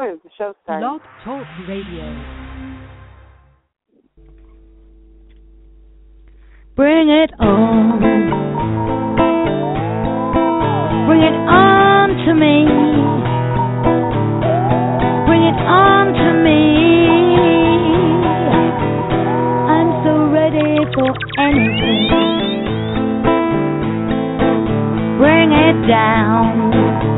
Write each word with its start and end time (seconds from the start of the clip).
Oh, 0.00 0.16
the 0.22 0.30
show 0.38 0.54
started. 0.62 0.86
Blog 0.86 1.00
Talk 1.24 1.44
Radio. 1.68 2.06
Bring 6.76 7.08
it 7.08 7.32
on. 7.40 7.98
Bring 11.08 11.22
it 11.22 11.34
on 11.50 12.10
to 12.10 12.32
me. 12.32 12.64
Bring 15.26 15.42
it 15.42 15.58
on 15.66 16.14
to 16.14 16.32
me. 16.44 16.60
I'm 19.66 19.90
so 20.04 20.30
ready 20.30 20.78
for 20.94 21.10
anything. 21.40 22.06
Bring 25.18 25.50
it 25.50 25.88
down. 25.88 27.17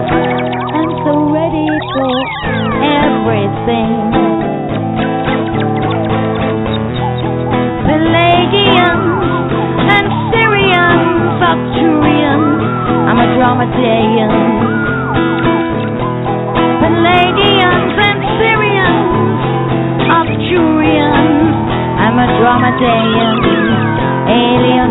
Arcturians, 0.00 0.40
I'm 0.72 0.90
so 1.04 1.12
ready 1.34 1.68
for 1.92 2.10
everything. 2.86 3.92
The 7.86 7.96
legion, 8.14 8.98
the 9.88 9.98
cerium, 11.80 12.44
I'm 13.08 13.18
a 13.18 13.26
Dromedaean. 13.36 14.59
Dromedaean. 22.40 23.36
Alien 24.26 24.89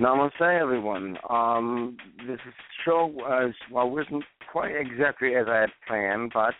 Namaste, 0.00 0.60
everyone. 0.60 1.16
Um, 1.30 1.96
this 2.26 2.38
is 2.46 2.52
show 2.84 3.14
uh, 3.26 3.48
well 3.72 3.88
wasn't 3.88 4.24
quite 4.52 4.72
exactly 4.76 5.36
as 5.36 5.46
I 5.48 5.60
had 5.60 5.70
planned, 5.88 6.32
but 6.34 6.52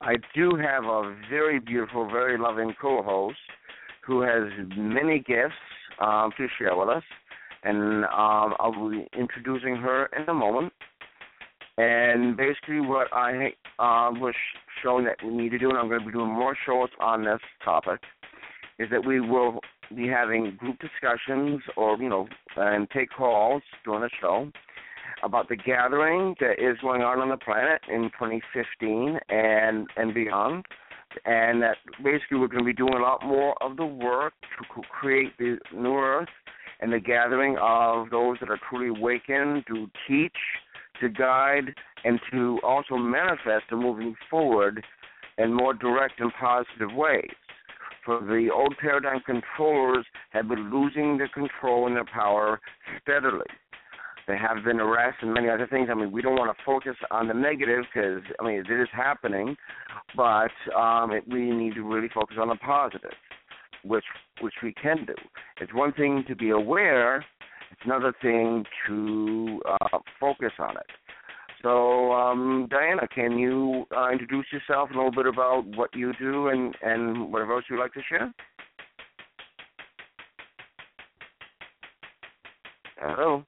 I 0.00 0.14
do 0.34 0.52
have 0.56 0.84
a 0.84 1.14
very 1.28 1.60
beautiful, 1.60 2.06
very 2.06 2.38
loving 2.38 2.74
co-host 2.80 3.36
who 4.06 4.22
has 4.22 4.44
many 4.74 5.18
gifts 5.18 5.52
um, 6.00 6.32
to 6.38 6.46
share 6.58 6.74
with 6.76 6.88
us, 6.88 7.02
and 7.62 8.04
um, 8.06 8.54
I'll 8.58 8.90
be 8.90 9.06
introducing 9.18 9.76
her 9.76 10.06
in 10.18 10.26
a 10.26 10.34
moment. 10.34 10.72
And 11.76 12.38
basically, 12.38 12.80
what 12.80 13.12
I 13.12 13.48
uh, 13.78 14.12
was 14.12 14.34
showing 14.82 15.04
that 15.04 15.18
we 15.22 15.30
need 15.30 15.50
to 15.50 15.58
do, 15.58 15.68
and 15.68 15.76
I'm 15.76 15.88
going 15.88 16.00
to 16.00 16.06
be 16.06 16.12
doing 16.12 16.32
more 16.32 16.56
shows 16.64 16.88
on 17.00 17.24
this 17.24 17.40
topic, 17.62 18.00
is 18.78 18.88
that 18.90 19.04
we 19.04 19.20
will 19.20 19.60
be 19.94 20.06
having 20.06 20.56
group 20.56 20.78
discussions 20.80 21.62
or, 21.76 21.96
you 21.98 22.08
know, 22.08 22.28
and 22.60 22.88
take 22.90 23.10
calls 23.10 23.62
during 23.84 24.02
the 24.02 24.10
show 24.20 24.50
about 25.22 25.48
the 25.48 25.56
gathering 25.56 26.34
that 26.40 26.52
is 26.58 26.78
going 26.80 27.02
on 27.02 27.18
on 27.18 27.28
the 27.28 27.36
planet 27.36 27.80
in 27.88 28.10
2015 28.18 29.18
and 29.28 29.86
and 29.96 30.14
beyond, 30.14 30.64
and 31.24 31.62
that 31.62 31.76
basically 32.02 32.38
we're 32.38 32.48
going 32.48 32.62
to 32.62 32.64
be 32.64 32.72
doing 32.72 32.94
a 32.94 33.02
lot 33.02 33.24
more 33.24 33.60
of 33.62 33.76
the 33.76 33.86
work 33.86 34.34
to 34.58 34.82
create 34.90 35.36
the 35.38 35.58
new 35.74 35.96
Earth 35.96 36.28
and 36.80 36.92
the 36.92 37.00
gathering 37.00 37.56
of 37.60 38.10
those 38.10 38.36
that 38.40 38.50
are 38.50 38.60
truly 38.68 38.88
awakened 38.88 39.64
to 39.66 39.90
teach, 40.06 40.36
to 41.00 41.08
guide 41.08 41.74
and 42.04 42.20
to 42.30 42.58
also 42.62 42.96
manifest 42.96 43.64
the 43.70 43.76
moving 43.76 44.14
forward 44.30 44.84
in 45.38 45.52
more 45.52 45.74
direct 45.74 46.20
and 46.20 46.32
positive 46.38 46.94
ways. 46.94 47.30
For 48.08 48.20
the 48.20 48.48
old 48.50 48.74
paradigm 48.80 49.20
controllers 49.26 50.06
have 50.30 50.48
been 50.48 50.70
losing 50.70 51.18
their 51.18 51.28
control 51.28 51.86
and 51.86 51.94
their 51.94 52.06
power 52.06 52.58
steadily. 53.02 53.44
They 54.26 54.38
have 54.38 54.64
been 54.64 54.78
harassed 54.78 55.18
and 55.20 55.34
many 55.34 55.50
other 55.50 55.66
things. 55.66 55.88
I 55.90 55.94
mean, 55.94 56.10
we 56.10 56.22
don't 56.22 56.36
want 56.36 56.56
to 56.56 56.64
focus 56.64 56.96
on 57.10 57.28
the 57.28 57.34
negative 57.34 57.84
because 57.92 58.22
I 58.40 58.46
mean 58.46 58.64
it 58.66 58.80
is 58.80 58.88
happening, 58.94 59.54
but 60.16 60.52
um, 60.74 61.12
it, 61.12 61.24
we 61.28 61.50
need 61.50 61.74
to 61.74 61.82
really 61.82 62.08
focus 62.08 62.38
on 62.40 62.48
the 62.48 62.54
positive, 62.54 63.12
which 63.84 64.06
which 64.40 64.54
we 64.62 64.72
can 64.72 65.04
do. 65.04 65.14
It's 65.60 65.74
one 65.74 65.92
thing 65.92 66.24
to 66.28 66.34
be 66.34 66.48
aware; 66.48 67.18
it's 67.70 67.82
another 67.84 68.14
thing 68.22 68.64
to 68.86 69.60
uh, 69.68 69.98
focus 70.18 70.52
on 70.58 70.78
it. 70.78 70.86
So, 71.62 72.12
um, 72.12 72.68
Diana, 72.70 73.08
can 73.12 73.36
you 73.38 73.84
uh, 73.96 74.10
introduce 74.10 74.46
yourself 74.52 74.90
a 74.90 74.94
little 74.94 75.10
bit 75.10 75.26
about 75.26 75.64
what 75.76 75.94
you 75.94 76.12
do 76.20 76.48
and, 76.48 76.76
and 76.82 77.32
whatever 77.32 77.54
else 77.54 77.64
you'd 77.68 77.80
like 77.80 77.92
to 77.94 78.02
share? 78.08 78.32
Hello. 83.00 83.44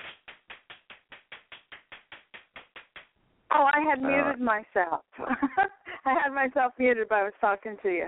Oh, 3.51 3.67
I 3.73 3.81
had 3.81 4.01
muted 4.01 4.39
myself. 4.39 5.01
I 6.05 6.13
had 6.13 6.33
myself 6.33 6.73
muted, 6.77 7.09
but 7.09 7.15
I 7.15 7.23
was 7.23 7.33
talking 7.41 7.77
to 7.83 7.89
you. 7.89 8.07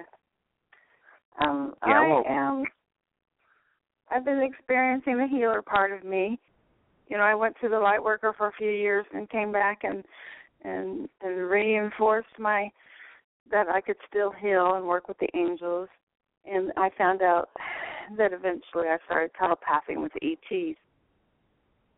Um, 1.42 1.74
yeah, 1.88 2.08
well, 2.08 2.24
I 2.28 2.32
am. 2.32 2.64
I've 4.12 4.26
been 4.26 4.42
experiencing 4.42 5.18
the 5.18 5.28
healer 5.28 5.62
part 5.62 5.92
of 5.92 6.04
me. 6.04 6.40
You 7.12 7.18
know, 7.18 7.24
I 7.24 7.36
went 7.36 7.58
to 7.60 7.68
the 7.68 7.78
light 7.78 8.02
worker 8.02 8.34
for 8.38 8.48
a 8.48 8.54
few 8.54 8.72
years 8.72 9.06
and 9.14 9.30
came 9.30 9.52
back 9.52 9.82
and 9.84 10.06
and 10.64 11.10
and 11.22 11.50
reinforced 11.50 12.40
my 12.40 12.72
that 13.52 13.68
I 13.68 13.82
could 13.82 13.98
still 14.08 14.32
heal 14.32 14.76
and 14.76 14.88
work 14.88 15.10
with 15.10 15.18
the 15.20 15.28
angels. 15.36 15.90
And 16.46 16.72
I 16.78 16.90
found 16.98 17.22
out 17.22 17.50
that 18.18 18.32
eventually 18.32 18.88
I 18.88 18.98
started 19.06 19.32
telepathing 19.38 20.02
with 20.02 20.14
ETs. 20.22 20.78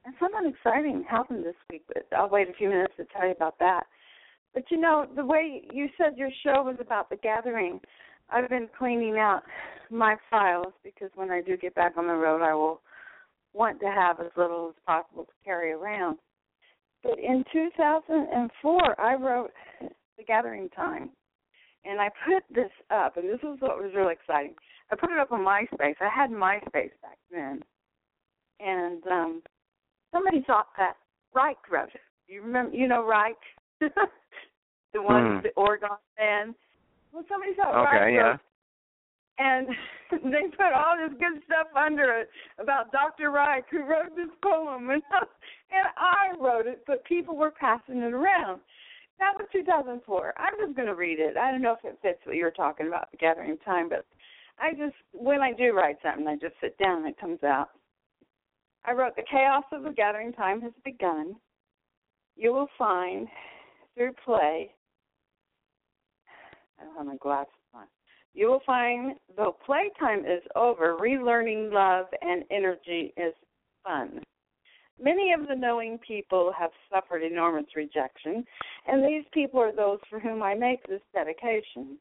And 0.06 0.16
something 0.20 0.52
exciting 0.52 1.06
happened 1.08 1.46
this 1.46 1.56
week, 1.70 1.84
but 1.88 2.08
I'll 2.18 2.28
wait 2.28 2.50
a 2.50 2.54
few 2.54 2.70
minutes 2.70 2.94
to 2.98 3.06
tell 3.06 3.28
you 3.28 3.34
about 3.34 3.60
that. 3.60 3.84
But 4.56 4.64
you 4.72 4.78
know, 4.82 5.06
the 5.16 5.24
way 5.24 5.62
you 5.72 5.90
said 5.96 6.18
your 6.18 6.32
show 6.44 6.64
was 6.64 6.78
about 6.82 7.12
the 7.12 7.18
gathering, 7.18 7.80
I've 8.32 8.50
been 8.50 8.68
cleaning 8.80 9.20
out 9.20 9.44
my 9.92 10.16
files 10.32 10.74
because 10.84 11.12
when 11.14 11.30
I 11.30 11.42
do 11.42 11.56
get 11.56 11.76
back 11.76 11.98
on 11.98 12.08
the 12.08 12.16
road, 12.16 12.42
I 12.42 12.56
will 12.56 12.82
want 13.54 13.80
to 13.82 13.88
have 13.88 14.20
as 14.20 14.32
little 14.36 14.70
as 14.70 14.76
possible 14.86 15.26
to 15.26 15.32
carry 15.44 15.72
around. 15.72 16.18
But 17.04 17.20
in 17.20 17.44
2004, 17.52 19.00
I 19.02 19.16
wrote 19.16 19.52
The 19.82 20.24
Gathering 20.26 20.70
Time. 20.70 21.10
And 21.86 22.00
I 22.00 22.10
put 22.26 22.44
this 22.54 22.72
up, 22.92 23.18
and 23.18 23.28
this 23.28 23.40
is 23.42 23.60
what 23.60 23.78
was 23.78 23.92
really 23.94 24.14
exciting. 24.14 24.56
I 24.90 24.96
put 24.96 25.12
it 25.12 25.20
up 25.20 25.32
on 25.34 25.42
MySpace. 25.42 25.96
I 26.00 26.08
had 26.14 26.30
MySpace 26.30 26.92
back 27.02 27.18
then. 27.30 27.62
And 28.60 29.06
um 29.08 29.42
somebody 30.14 30.44
thought 30.48 30.68
that 30.78 30.94
Reich 31.34 31.58
wrote 31.70 31.90
it. 31.94 32.02
You 32.28 32.42
remember, 32.42 32.74
you 32.76 32.88
know 32.88 33.04
Reich? 33.06 33.36
the 33.82 35.02
one, 35.02 35.24
Mm. 35.24 35.44
the 35.44 35.50
orgone 35.58 35.98
man. 36.18 36.56
Well, 37.12 37.26
somebody 37.28 37.54
thought 37.56 37.76
Okay, 37.76 37.98
Reich 37.98 38.14
yeah. 38.14 38.22
wrote 38.22 38.40
and 39.40 39.68
they 40.24 40.50
put 40.56 40.74
all 40.74 40.96
this 40.98 41.18
good 41.20 41.42
stuff 41.46 41.68
under 41.76 42.20
it 42.20 42.30
about 42.60 42.92
Dr. 42.92 43.32
Reich 43.32 43.66
who 43.70 43.84
wrote 43.84 44.16
this 44.16 44.30
poem 44.44 44.90
and 44.90 45.02
and 45.72 45.88
I 45.98 46.38
wrote 46.40 46.68
it, 46.68 46.84
but 46.86 47.04
people 47.06 47.36
were 47.36 47.52
passing 47.52 47.98
it 47.98 48.14
around. 48.14 48.62
That 49.20 49.34
was 49.38 49.48
2004. 49.52 50.34
I'm 50.38 50.54
just 50.60 50.76
going 50.76 50.88
to 50.88 50.96
read 50.96 51.20
it. 51.20 51.38
I 51.38 51.52
don't 51.52 51.62
know 51.62 51.74
if 51.74 51.86
it 51.86 52.00
fits 52.02 52.20
what 52.26 52.36
you 52.36 52.44
were 52.44 52.52
talking 52.52 52.88
about, 52.88 53.12
the 53.12 53.18
gathering 53.18 53.58
time, 53.64 53.90
but 53.90 54.06
I 54.60 54.72
just 54.72 54.96
when 55.12 55.42
I 55.42 55.54
do 55.54 55.74
write 55.74 55.98
something, 56.04 56.28
I 56.28 56.36
just 56.36 56.56
sit 56.62 56.78
down 56.78 57.00
and 57.00 57.08
it 57.08 57.20
comes 57.20 57.44
out. 57.44 57.70
I 58.86 58.92
wrote 58.92 59.16
the 59.16 59.24
chaos 59.30 59.64
of 59.72 59.84
the 59.84 59.92
gathering 59.92 60.34
time 60.34 60.62
has 60.62 60.74
begun. 60.84 61.36
You 62.36 62.54
will 62.54 62.70
find 62.78 63.28
through 63.96 64.14
play. 64.26 64.72
I 66.80 66.86
don't 66.86 66.98
have 66.98 67.06
my 67.06 67.16
glasses 67.18 67.52
on. 67.54 67.63
You 68.34 68.48
will 68.48 68.62
find, 68.66 69.16
though 69.38 69.56
playtime 69.66 70.22
is 70.22 70.42
over, 70.56 70.98
relearning 71.00 71.72
love 71.72 72.08
and 72.22 72.44
energy 72.50 73.14
is 73.16 73.34
fun. 73.84 74.22
Many 75.00 75.34
of 75.34 75.48
the 75.48 75.56
knowing 75.56 76.00
people 76.00 76.52
have 76.58 76.72
suffered 76.92 77.24
enormous 77.24 77.66
rejection, 77.76 78.46
and 78.88 79.04
these 79.04 79.26
people 79.34 79.60
are 79.60 79.76
those 79.76 80.00
for 80.10 80.20
whom 80.20 80.42
I 80.42 80.54
make 80.54 80.86
this 80.88 81.02
dedication. 81.14 81.98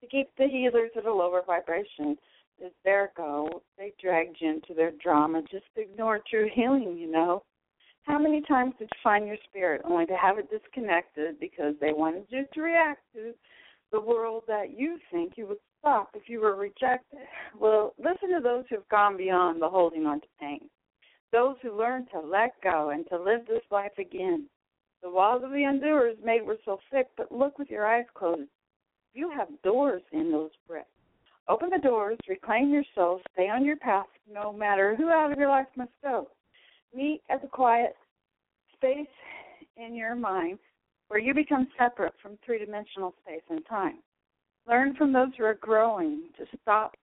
To 0.00 0.06
keep 0.10 0.28
the 0.36 0.48
healers 0.48 0.90
at 0.96 1.06
a 1.06 1.12
lower 1.12 1.42
vibration 1.46 2.16
is 2.58 2.72
their 2.84 3.12
goal. 3.16 3.62
They 3.78 3.92
dragged 4.00 4.36
you 4.40 4.50
into 4.50 4.74
their 4.74 4.92
drama. 5.02 5.42
Just 5.50 5.66
ignore 5.76 6.20
true 6.30 6.48
healing, 6.52 6.96
you 6.98 7.10
know. 7.10 7.42
How 8.02 8.18
many 8.18 8.42
times 8.42 8.74
did 8.78 8.88
you 8.92 9.00
find 9.02 9.26
your 9.26 9.36
spirit 9.48 9.82
only 9.84 10.06
to 10.06 10.16
have 10.16 10.38
it 10.38 10.50
disconnected 10.50 11.38
because 11.38 11.74
they 11.80 11.92
wanted 11.92 12.24
you 12.28 12.44
to 12.52 12.60
react 12.62 13.00
to 13.14 13.32
the 13.92 14.00
world 14.00 14.44
that 14.46 14.76
you 14.76 14.98
think 15.12 15.34
you 15.36 15.46
would 15.46 15.58
stop 15.80 16.10
if 16.14 16.28
you 16.28 16.40
were 16.40 16.54
rejected. 16.54 17.20
Well, 17.58 17.94
listen 17.98 18.30
to 18.34 18.40
those 18.42 18.64
who 18.68 18.76
have 18.76 18.88
gone 18.88 19.16
beyond 19.16 19.60
the 19.60 19.68
holding 19.68 20.06
on 20.06 20.20
to 20.20 20.26
pain. 20.38 20.68
Those 21.32 21.56
who 21.62 21.76
learn 21.76 22.06
to 22.12 22.20
let 22.20 22.60
go 22.62 22.90
and 22.90 23.06
to 23.08 23.16
live 23.16 23.46
this 23.46 23.62
life 23.70 23.96
again. 23.98 24.46
The 25.02 25.10
walls 25.10 25.42
of 25.44 25.50
the 25.50 25.64
undoers 25.64 26.16
made 26.24 26.42
were 26.44 26.58
so 26.64 26.78
thick, 26.90 27.08
but 27.16 27.32
look 27.32 27.58
with 27.58 27.70
your 27.70 27.86
eyes 27.86 28.04
closed. 28.14 28.50
You 29.14 29.30
have 29.30 29.48
doors 29.62 30.02
in 30.12 30.30
those 30.30 30.50
bricks. 30.68 30.88
Open 31.48 31.70
the 31.70 31.78
doors, 31.78 32.18
reclaim 32.28 32.70
your 32.70 32.84
soul, 32.94 33.20
stay 33.32 33.48
on 33.48 33.64
your 33.64 33.76
path, 33.76 34.06
no 34.30 34.52
matter 34.52 34.94
who 34.94 35.08
out 35.08 35.32
of 35.32 35.38
your 35.38 35.48
life 35.48 35.66
must 35.76 35.90
go. 36.02 36.28
Meet 36.94 37.22
at 37.28 37.42
the 37.42 37.48
quiet 37.48 37.96
space 38.74 39.08
in 39.76 39.94
your 39.94 40.14
mind 40.14 40.58
where 41.08 41.18
you 41.18 41.34
become 41.34 41.66
separate 41.76 42.14
from 42.22 42.38
three 42.44 42.64
dimensional 42.64 43.14
space 43.22 43.42
and 43.50 43.66
time. 43.66 43.98
Learn 44.68 44.94
from 44.94 45.12
those 45.12 45.30
who 45.36 45.44
are 45.44 45.54
growing 45.54 46.28
to 46.38 46.44
stop 46.62 46.94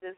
this 0.00 0.16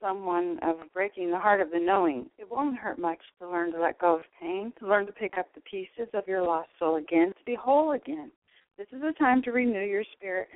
someone 0.00 0.58
of 0.62 0.76
breaking 0.94 1.30
the 1.30 1.38
heart 1.38 1.60
of 1.60 1.70
the 1.70 1.78
knowing. 1.78 2.26
It 2.38 2.50
won't 2.50 2.78
hurt 2.78 2.98
much 2.98 3.18
to 3.38 3.48
learn 3.48 3.72
to 3.72 3.80
let 3.80 3.98
go 3.98 4.16
of 4.16 4.22
pain, 4.40 4.72
to 4.78 4.88
learn 4.88 5.06
to 5.06 5.12
pick 5.12 5.36
up 5.38 5.46
the 5.54 5.60
pieces 5.60 6.08
of 6.14 6.26
your 6.26 6.42
lost 6.42 6.70
soul 6.78 6.96
again, 6.96 7.28
to 7.28 7.44
be 7.44 7.54
whole 7.54 7.92
again. 7.92 8.30
This 8.78 8.86
is 8.92 9.02
a 9.02 9.12
time 9.18 9.42
to 9.42 9.52
renew 9.52 9.84
your 9.84 10.04
spirit 10.16 10.48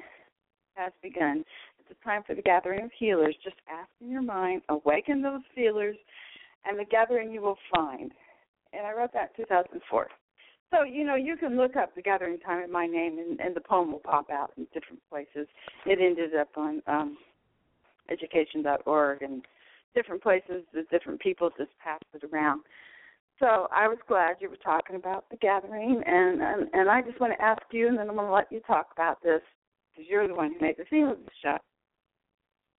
has 0.77 0.93
begun. 1.03 1.45
It's 1.79 1.99
a 2.01 2.05
time 2.05 2.23
for 2.27 2.35
the 2.35 2.43
gathering 2.43 2.83
of 2.83 2.91
healers. 2.99 3.37
Just 3.45 3.57
ask 3.69 3.91
in 4.01 4.11
your 4.11 4.23
mind, 4.23 4.63
awaken 4.71 5.21
those 5.21 5.43
feelers, 5.55 5.97
and 6.65 6.79
the 6.79 6.87
gathering 6.87 7.31
you 7.31 7.43
will 7.43 7.59
find. 7.75 8.13
And 8.73 8.87
I 8.87 8.93
wrote 8.93 9.13
that 9.13 9.33
in 9.37 9.45
2004. 9.45 10.09
So, 10.75 10.83
you 10.83 11.05
know, 11.05 11.15
you 11.15 11.37
can 11.37 11.57
look 11.57 11.77
up 11.77 11.95
the 11.95 12.03
gathering 12.03 12.39
time 12.41 12.65
in 12.65 12.73
my 12.73 12.87
name 12.87 13.19
and, 13.19 13.39
and 13.39 13.55
the 13.55 13.61
poem 13.61 13.93
will 13.93 14.01
pop 14.01 14.29
out 14.31 14.51
in 14.57 14.67
different 14.75 15.01
places. 15.09 15.47
It 15.87 15.99
ended 16.01 16.35
up 16.35 16.49
on 16.57 16.83
um 16.87 17.17
education.org 18.11 19.23
and 19.23 19.45
different 19.95 20.23
places 20.23 20.65
that 20.75 20.91
different 20.91 21.21
people 21.21 21.51
just 21.57 21.71
passed 21.83 22.05
it 22.13 22.25
around. 22.25 22.63
So 23.39 23.69
I 23.75 23.89
was 23.89 23.99
glad 24.09 24.37
you 24.41 24.51
were 24.51 24.57
talking 24.57 24.97
about 24.97 25.25
the 25.31 25.37
gathering, 25.37 26.03
and 26.05 26.43
and, 26.43 26.69
and 26.73 26.91
I 26.91 27.03
just 27.03 27.21
want 27.21 27.33
to 27.37 27.43
ask 27.43 27.63
you, 27.73 27.89
and 27.89 27.99
then 27.99 28.09
I'm 28.09 28.17
going 28.17 28.27
to 28.27 28.33
let 28.33 28.51
you 28.51 28.61
talk 28.67 28.89
about 28.93 29.23
this 29.23 29.41
because 29.93 30.09
you're 30.09 30.29
the 30.29 30.35
one 30.35 30.53
who 30.53 30.61
made 30.61 30.77
the 30.77 30.85
theme 30.91 31.09
of 31.09 31.19
the 31.19 31.31
show. 31.43 31.57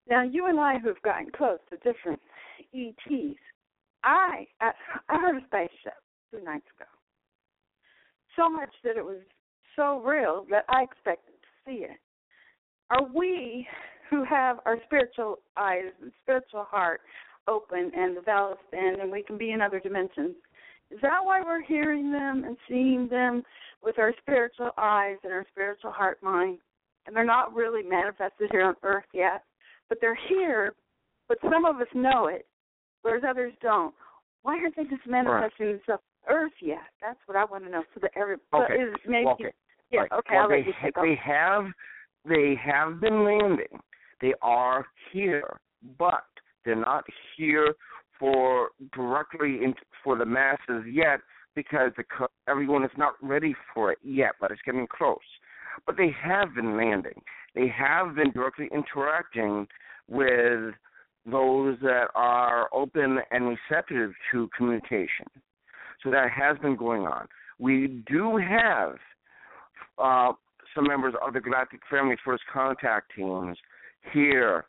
Now, 0.08 0.22
you 0.22 0.48
and 0.48 0.60
I, 0.60 0.78
who've 0.80 1.02
gotten 1.02 1.32
close 1.36 1.60
to 1.70 1.78
different 1.78 2.20
ETs, 2.74 3.40
I 4.04 4.48
I, 4.62 4.72
I 5.10 5.18
heard 5.20 5.42
a 5.42 5.46
spaceship 5.48 6.00
two 6.32 6.44
nights 6.44 6.68
ago. 6.78 6.95
So 8.36 8.50
much 8.50 8.72
that 8.84 8.98
it 8.98 9.06
was 9.06 9.22
so 9.76 10.02
real 10.02 10.46
that 10.50 10.66
I 10.70 10.84
expected 10.84 11.34
to 11.42 11.48
see 11.66 11.84
it. 11.84 11.98
Are 12.90 13.08
we 13.14 13.68
who 14.10 14.24
have 14.24 14.58
our 14.66 14.78
spiritual 14.86 15.40
eyes 15.58 15.92
and 16.02 16.12
spiritual 16.22 16.66
heart 16.70 17.02
open 17.48 17.92
and 17.96 18.16
the 18.16 18.22
valves 18.22 18.60
stand 18.68 19.00
and 19.02 19.12
we 19.12 19.24
can 19.24 19.38
be 19.38 19.52
in 19.52 19.62
other 19.62 19.80
dimensions. 19.80 20.36
Is 20.92 21.00
that 21.02 21.24
why 21.24 21.42
we're 21.42 21.64
hearing 21.64 22.12
them 22.12 22.44
and 22.46 22.58
seeing 22.68 23.08
them 23.10 23.44
with 23.84 23.98
our 24.00 24.14
spiritual 24.22 24.72
eyes 24.78 25.18
and 25.24 25.34
our 25.34 25.46
spiritual 25.52 25.92
heart 25.92 26.22
mind? 26.22 26.60
And 27.06 27.16
they're 27.16 27.26
not 27.26 27.54
really 27.54 27.84
manifested 27.84 28.50
here 28.52 28.64
on 28.64 28.76
earth 28.84 29.06
yet, 29.14 29.44
but 29.90 30.00
they're 30.02 30.18
here, 30.28 30.74
but 31.28 31.38
some 31.52 31.66
of 31.66 31.78
us 31.78 31.88
know 31.94 32.28
it, 32.28 32.48
whereas 33.02 33.24
others 33.28 33.54
don't. 33.62 33.94
Why 34.42 34.58
aren't 34.58 34.76
they 34.76 34.84
just 34.84 35.08
manifesting 35.08 35.68
themselves 35.68 36.04
on 36.04 36.15
earth 36.30 36.54
yet? 36.62 36.80
That's 37.02 37.20
what 37.26 37.38
I 37.38 37.46
want 37.46 37.66
to 37.66 37.70
know. 37.70 37.84
So 37.94 38.08
every 38.16 38.38
so 38.52 38.64
Okay. 38.64 38.74
is 38.76 38.96
maybe 39.08 39.28
Okay. 39.28 39.54
yeah, 39.92 40.02
Right. 40.02 40.12
okay, 40.12 40.36
well, 40.36 40.44
I'll 40.44 40.50
they 40.50 40.58
let 40.58 40.68
you 40.68 40.74
take 40.82 40.96
they 40.96 41.16
have 41.16 41.66
they 42.26 42.56
have 42.56 43.00
been 43.00 43.24
landing. 43.24 43.80
They 44.22 44.34
are 44.42 44.86
here, 45.12 45.60
but 45.98 46.26
they're 46.64 46.76
not 46.76 47.06
here 47.38 47.74
for 48.18 48.70
directly 48.94 49.64
in, 49.64 49.76
for 50.04 50.18
the 50.18 50.26
masses 50.26 50.86
yet. 50.90 51.20
because 51.56 51.92
the, 51.98 52.04
everyone 52.48 52.84
is 52.84 52.92
not 52.98 53.14
ready 53.22 53.56
for 53.74 53.92
it 53.92 53.98
yet, 54.04 54.34
but 54.40 54.52
it's 54.52 54.62
getting 54.66 54.88
close. 54.88 55.18
But 55.86 55.98
they 55.98 56.14
have 56.22 56.54
been 56.54 56.78
landing. 56.78 57.22
They 57.54 57.68
have 57.68 58.16
been 58.16 58.32
directly 58.32 58.70
interacting 58.74 59.68
with 60.08 60.74
those 61.26 61.78
that 61.82 62.08
are 62.14 62.70
open 62.74 63.20
and 63.32 63.58
receptive 63.70 64.12
to 64.32 64.50
communication. 64.56 65.26
So 66.04 66.12
that 66.12 66.30
has 66.32 66.58
been 66.60 66.76
going 66.76 67.04
on. 67.04 67.28
We 67.60 68.04
do 68.08 68.38
have 68.38 68.96
uh, 69.98 70.34
some 70.74 70.88
members 70.88 71.14
of 71.26 71.34
the 71.34 71.40
Galactic 71.40 71.82
Family 71.90 72.16
First 72.24 72.44
Contact 72.52 73.12
teams 73.16 73.58
here 74.14 74.66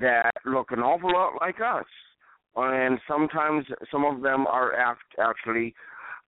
that 0.00 0.30
look 0.44 0.70
an 0.70 0.80
awful 0.80 1.12
lot 1.12 1.34
like 1.40 1.56
us. 1.60 1.86
And 2.56 2.98
sometimes 3.06 3.66
some 3.90 4.04
of 4.04 4.22
them 4.22 4.46
are 4.46 4.74
act- 4.74 5.14
actually 5.20 5.74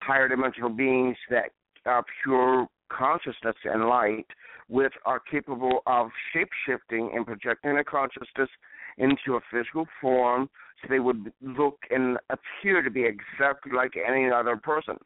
higher 0.01 0.27
dimensional 0.27 0.69
beings 0.69 1.17
that 1.29 1.51
are 1.85 2.03
pure 2.23 2.67
consciousness 2.89 3.55
and 3.65 3.85
light, 3.87 4.27
which 4.67 4.93
are 5.05 5.19
capable 5.19 5.81
of 5.87 6.09
shape 6.31 6.49
shifting 6.65 7.11
and 7.15 7.25
projecting 7.25 7.73
their 7.73 7.83
consciousness 7.83 8.49
into 8.97 9.35
a 9.35 9.39
physical 9.51 9.87
form 9.99 10.49
they 10.89 10.99
would 10.99 11.31
look 11.41 11.77
and 11.89 12.17
appear 12.29 12.81
to 12.81 12.89
be 12.89 13.05
exactly 13.05 13.71
like 13.75 13.93
any 13.95 14.29
other 14.29 14.55
person. 14.55 14.97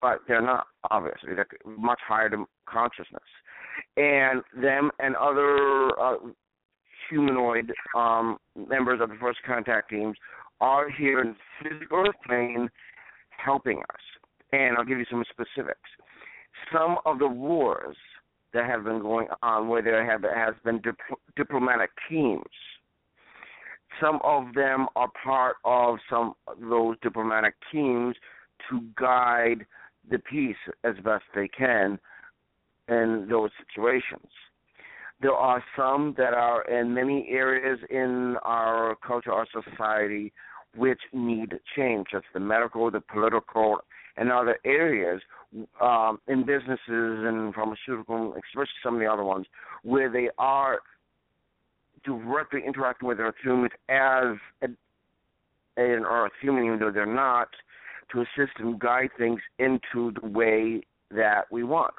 But 0.00 0.20
they're 0.28 0.42
not, 0.42 0.66
obviously. 0.90 1.34
They're 1.34 1.48
much 1.64 2.00
higher 2.06 2.30
consciousness. 2.66 3.22
And 3.96 4.42
them 4.60 4.90
and 4.98 5.16
other 5.16 5.98
uh, 6.00 6.16
humanoid 7.08 7.72
um, 7.96 8.38
members 8.56 9.00
of 9.00 9.08
the 9.08 9.16
first 9.20 9.38
contact 9.46 9.90
teams 9.90 10.16
are 10.60 10.90
here 10.90 11.20
in 11.20 11.34
physical 11.62 12.04
plane 12.26 12.68
helping 13.30 13.78
us. 13.78 14.00
And 14.52 14.76
I'll 14.76 14.84
give 14.84 14.98
you 14.98 15.06
some 15.10 15.24
specifics. 15.30 15.80
Some 16.72 16.96
of 17.04 17.18
the 17.18 17.28
wars 17.28 17.96
that 18.54 18.64
have 18.66 18.84
been 18.84 19.00
going 19.00 19.28
on 19.42 19.68
where 19.68 19.82
there 19.82 20.04
have 20.04 20.22
has 20.22 20.54
been 20.64 20.80
dip- 20.80 20.96
diplomatic 21.36 21.90
teams. 22.08 22.42
Some 24.00 24.20
of 24.22 24.54
them 24.54 24.86
are 24.96 25.10
part 25.24 25.56
of 25.64 25.98
some 26.08 26.34
of 26.46 26.60
those 26.60 26.96
diplomatic 27.02 27.54
teams 27.72 28.16
to 28.70 28.82
guide 28.96 29.66
the 30.10 30.18
peace 30.18 30.56
as 30.84 30.94
best 31.04 31.24
they 31.34 31.48
can 31.48 31.98
in 32.88 33.26
those 33.28 33.50
situations. 33.66 34.28
There 35.20 35.32
are 35.32 35.62
some 35.76 36.14
that 36.16 36.32
are 36.32 36.62
in 36.62 36.94
many 36.94 37.28
areas 37.28 37.80
in 37.90 38.36
our 38.42 38.96
culture, 39.04 39.32
our 39.32 39.46
society, 39.52 40.32
which 40.76 41.00
need 41.12 41.54
change. 41.76 42.08
That's 42.12 42.24
the 42.32 42.40
medical, 42.40 42.90
the 42.90 43.00
political, 43.00 43.78
and 44.16 44.30
other 44.30 44.58
areas 44.64 45.20
um, 45.80 46.20
in 46.28 46.44
businesses 46.44 46.78
and 46.88 47.54
pharmaceutical, 47.54 48.34
especially 48.34 48.68
some 48.82 48.94
of 48.94 49.00
the 49.00 49.06
other 49.06 49.24
ones, 49.24 49.46
where 49.82 50.10
they 50.10 50.28
are 50.38 50.80
directly 52.04 52.60
interacting 52.66 53.08
with 53.08 53.20
Earth 53.20 53.34
humans 53.42 53.72
as 53.88 54.36
an 54.62 54.76
Earth 55.76 56.32
human, 56.40 56.64
even 56.64 56.78
though 56.78 56.90
they're 56.90 57.06
not, 57.06 57.48
to 58.12 58.20
assist 58.20 58.58
and 58.58 58.78
guide 58.78 59.10
things 59.18 59.40
into 59.58 60.12
the 60.20 60.26
way 60.26 60.82
that 61.10 61.42
we 61.50 61.62
want. 61.62 61.94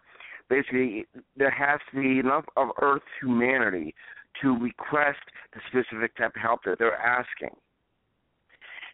Basically, 0.49 1.05
there 1.37 1.51
has 1.51 1.79
to 1.91 2.01
be 2.01 2.19
enough 2.19 2.45
of 2.57 2.69
Earth 2.81 3.03
humanity 3.21 3.93
to 4.41 4.57
request 4.57 5.19
the 5.53 5.59
specific 5.67 6.15
type 6.17 6.35
of 6.35 6.41
help 6.41 6.61
that 6.65 6.79
they're 6.79 6.95
asking. 6.95 7.55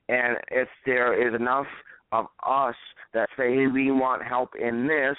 And 0.09 0.37
if 0.51 0.67
there 0.85 1.27
is 1.27 1.33
enough 1.33 1.67
of 2.11 2.27
us 2.45 2.75
that 3.13 3.29
say, 3.37 3.55
hey, 3.55 3.67
we 3.67 3.91
want 3.91 4.23
help 4.23 4.55
in 4.55 4.87
this, 4.87 5.17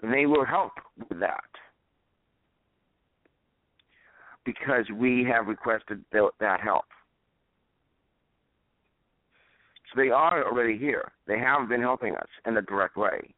then 0.00 0.10
they 0.10 0.26
will 0.26 0.44
help 0.44 0.72
with 1.08 1.20
that. 1.20 1.44
Because 4.48 4.86
we 4.94 5.26
have 5.30 5.46
requested 5.46 6.02
that 6.12 6.60
help. 6.60 6.86
So 9.92 10.00
they 10.00 10.08
are 10.08 10.42
already 10.46 10.78
here. 10.78 11.12
They 11.26 11.38
have 11.38 11.68
been 11.68 11.82
helping 11.82 12.14
us 12.14 12.28
in 12.46 12.56
a 12.56 12.62
direct 12.62 12.96
way. 12.96 13.34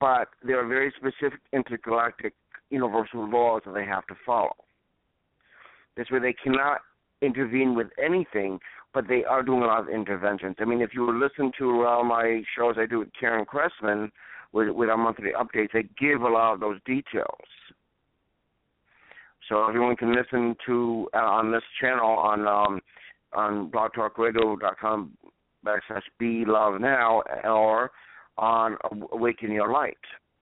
But 0.00 0.30
there 0.42 0.58
are 0.58 0.66
very 0.66 0.92
specific 0.96 1.38
intergalactic 1.52 2.34
universal 2.70 3.28
laws 3.30 3.62
that 3.66 3.74
they 3.74 3.84
have 3.84 4.04
to 4.08 4.14
follow. 4.26 4.56
This 5.96 6.10
way 6.10 6.18
they 6.18 6.34
cannot 6.34 6.80
intervene 7.22 7.76
with 7.76 7.88
anything 8.04 8.58
but 8.94 9.06
they 9.06 9.24
are 9.24 9.42
doing 9.42 9.62
a 9.62 9.66
lot 9.66 9.80
of 9.80 9.88
interventions. 9.88 10.56
I 10.58 10.64
mean, 10.64 10.80
if 10.80 10.90
you 10.94 11.06
listen 11.16 11.52
to 11.58 11.84
uh, 11.86 12.02
my 12.02 12.42
shows 12.56 12.76
I 12.78 12.86
do 12.86 13.00
with 13.00 13.10
Karen 13.18 13.44
Cressman 13.44 14.10
with, 14.52 14.70
with 14.70 14.88
our 14.88 14.96
monthly 14.96 15.30
updates, 15.38 15.72
they 15.72 15.84
give 16.00 16.22
a 16.22 16.28
lot 16.28 16.54
of 16.54 16.60
those 16.60 16.78
details. 16.86 17.46
So 19.48 19.66
everyone 19.66 19.96
can 19.96 20.14
listen 20.14 20.56
to 20.66 21.08
uh, 21.14 21.18
on 21.18 21.50
this 21.52 21.62
channel 21.80 22.10
on 22.10 22.46
um, 22.46 22.80
on 23.32 23.70
blogtalkradio.com 23.70 25.12
backslash 25.64 26.02
be 26.18 26.44
love 26.46 26.80
now 26.80 27.22
or 27.44 27.90
on 28.36 28.76
Awaken 29.12 29.50
Your 29.50 29.72
Light, 29.72 29.96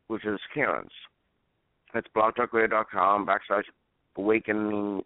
which 0.08 0.24
is 0.24 0.38
Karen's. 0.52 0.90
That's 1.94 2.06
blogtalkradio.com 2.14 3.26
backslash 3.26 3.64
awakening 4.16 5.02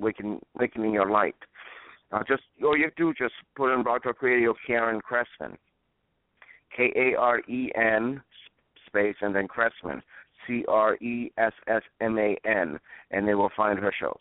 awaken, 0.00 0.40
awakening 0.56 0.92
your 0.92 1.10
light. 1.10 1.36
Uh, 2.12 2.22
just 2.26 2.42
all 2.62 2.76
you 2.76 2.90
do 2.96 3.12
just 3.16 3.34
put 3.56 3.74
in 3.74 3.82
Blog 3.82 4.02
Talk 4.02 4.22
Radio 4.22 4.54
Karen 4.66 5.00
Cressman, 5.00 5.56
K 6.76 6.92
A 6.96 7.18
R 7.18 7.40
E 7.48 7.70
N 7.76 8.22
space 8.86 9.16
and 9.20 9.34
then 9.34 9.48
Cressman, 9.48 10.02
C 10.46 10.64
R 10.68 10.96
E 10.96 11.32
S 11.38 11.52
S 11.66 11.82
M 12.00 12.18
A 12.18 12.36
N, 12.44 12.78
and 13.10 13.26
they 13.26 13.34
will 13.34 13.50
find 13.56 13.78
her 13.78 13.92
shows. 13.98 14.14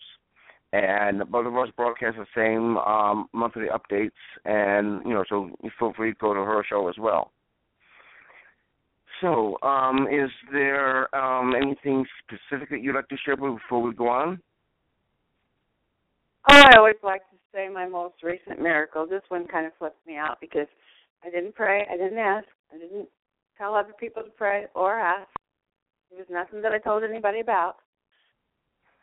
And 0.73 1.29
both 1.31 1.45
of 1.45 1.55
us 1.55 1.67
broadcast 1.77 2.17
the 2.17 2.25
same 2.35 2.77
um, 2.77 3.27
monthly 3.31 3.65
updates, 3.67 4.11
and 4.45 5.05
you 5.05 5.13
know, 5.13 5.23
so 5.29 5.51
feel 5.77 5.93
free 5.95 6.13
to 6.13 6.19
go 6.19 6.33
to 6.33 6.39
her 6.39 6.63
show 6.67 6.87
as 6.89 6.95
well. 6.97 7.31
So, 9.21 9.57
um, 9.61 10.07
is 10.11 10.31
there 10.51 11.13
um, 11.15 11.53
anything 11.55 12.05
specific 12.23 12.69
that 12.71 12.81
you'd 12.81 12.95
like 12.95 13.07
to 13.09 13.17
share 13.23 13.37
before 13.37 13.81
we 13.81 13.93
go 13.93 14.09
on? 14.09 14.41
Oh, 16.49 16.61
I 16.73 16.77
always 16.77 16.95
like 17.03 17.21
to 17.29 17.37
say 17.53 17.69
my 17.69 17.87
most 17.87 18.15
recent 18.23 18.61
miracle. 18.61 19.07
This 19.07 19.21
one 19.29 19.47
kind 19.47 19.65
of 19.65 19.71
flips 19.79 19.95
me 20.05 20.17
out 20.17 20.39
because 20.41 20.67
I 21.23 21.29
didn't 21.29 21.55
pray, 21.55 21.87
I 21.89 21.95
didn't 21.95 22.17
ask, 22.17 22.47
I 22.73 22.77
didn't 22.77 23.07
tell 23.57 23.75
other 23.75 23.93
people 23.97 24.23
to 24.23 24.29
pray 24.29 24.65
or 24.75 24.99
ask. 24.99 25.29
It 26.13 26.19
was 26.19 26.27
nothing 26.29 26.61
that 26.61 26.71
I 26.71 26.77
told 26.77 27.03
anybody 27.03 27.39
about. 27.39 27.77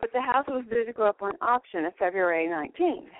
But 0.00 0.12
the 0.12 0.20
house 0.20 0.46
was 0.48 0.64
due 0.70 0.84
to 0.84 0.92
go 0.92 1.06
up 1.06 1.22
on 1.22 1.32
auction 1.42 1.84
on 1.84 1.92
February 1.98 2.46
19th. 2.46 3.10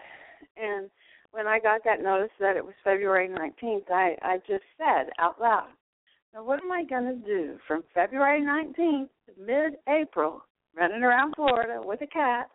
And 0.57 0.91
when 1.33 1.47
I 1.47 1.59
got 1.59 1.83
that 1.85 2.03
notice 2.03 2.31
that 2.41 2.57
it 2.57 2.65
was 2.65 2.75
February 2.85 3.29
19th, 3.29 3.91
I, 3.91 4.17
I 4.23 4.39
just 4.47 4.65
said 4.79 5.11
out 5.19 5.41
loud, 5.41 5.69
now 6.33 6.45
what 6.45 6.63
am 6.63 6.73
I 6.73 6.85
going 6.85 7.05
to 7.05 7.27
do 7.27 7.59
from 7.67 7.83
February 7.93 8.41
19th 8.41 9.09
to 9.27 9.43
mid 9.45 9.75
April 9.89 10.43
running 10.77 11.03
around 11.03 11.35
Florida 11.35 11.81
with 11.85 12.01
a 12.03 12.07
cat 12.07 12.49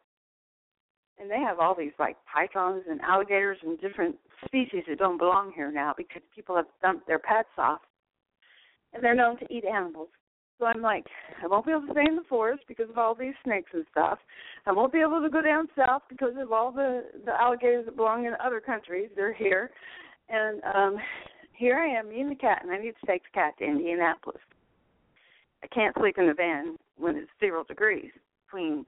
and 1.20 1.30
they 1.30 1.39
have 1.39 1.60
all 1.60 1.75
these 1.75 1.94
like 2.00 2.18
pythons 2.32 2.84
and 2.89 3.01
alligators 3.01 3.58
and 3.63 3.80
different 3.80 4.15
species 4.46 4.84
that 4.88 5.00
don't 5.00 5.18
belong 5.18 5.51
here 5.56 5.72
now 5.72 5.94
because 5.96 6.22
people 6.34 6.56
have 6.56 6.65
dumped 6.82 7.08
their 7.08 7.20
pets 7.20 7.50
off 7.58 7.82
and 8.94 9.04
they're 9.04 9.15
known 9.15 9.38
to 9.39 9.54
eat 9.54 9.65
animals. 9.65 10.10
So 10.57 10.65
I'm 10.65 10.81
like, 10.81 11.05
I 11.43 11.47
won't 11.47 11.65
be 11.65 11.71
able 11.71 11.88
to 11.88 11.91
stay 11.91 12.05
in 12.07 12.15
the 12.15 12.24
forest 12.29 12.63
because 12.67 12.89
of 12.89 12.97
all 12.97 13.13
these 13.13 13.33
snakes 13.43 13.71
and 13.74 13.85
stuff. 13.91 14.19
I 14.65 14.71
won't 14.71 14.93
be 14.93 15.00
able 15.00 15.21
to 15.21 15.29
go 15.29 15.41
down 15.41 15.67
south 15.75 16.03
because 16.09 16.33
of 16.39 16.51
all 16.51 16.71
the 16.71 17.03
the 17.25 17.33
alligators 17.33 17.85
that 17.85 17.95
belong 17.95 18.25
in 18.25 18.33
other 18.43 18.62
countries. 18.62 19.09
They're 19.15 19.33
here, 19.33 19.71
and 20.29 20.62
um 20.63 20.97
here 21.53 21.77
I 21.77 22.00
am, 22.00 22.09
me 22.09 22.21
and 22.21 22.31
the 22.31 22.35
cat, 22.35 22.62
and 22.63 22.71
I 22.71 22.77
need 22.77 22.95
to 23.00 23.07
take 23.07 23.24
the 23.24 23.33
cat 23.33 23.53
to 23.59 23.65
Indianapolis. 23.65 24.41
I 25.63 25.67
can't 25.67 25.95
sleep 25.97 26.17
in 26.17 26.27
the 26.27 26.33
van 26.33 26.77
when 26.97 27.15
it's 27.15 27.29
zero 27.39 27.63
degrees 27.63 28.12
between 28.45 28.85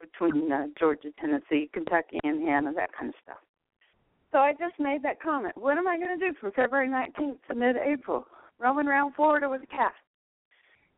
between 0.00 0.50
uh, 0.50 0.66
Georgia, 0.78 1.08
Tennessee, 1.20 1.70
Kentucky, 1.72 2.18
Indiana, 2.24 2.72
that 2.74 2.90
kind 2.98 3.10
of 3.10 3.14
stuff. 3.22 3.38
So 4.32 4.38
I 4.38 4.52
just 4.52 4.78
made 4.80 5.02
that 5.04 5.22
comment. 5.22 5.56
What 5.56 5.78
am 5.78 5.86
I 5.86 5.96
going 5.96 6.18
to 6.18 6.26
do 6.26 6.34
from 6.40 6.50
February 6.52 6.88
19th 6.88 7.36
to 7.48 7.54
mid-April? 7.54 8.26
Roaming 8.58 8.88
around 8.88 9.14
Florida 9.14 9.48
with 9.48 9.62
a 9.62 9.66
cat. 9.66 9.92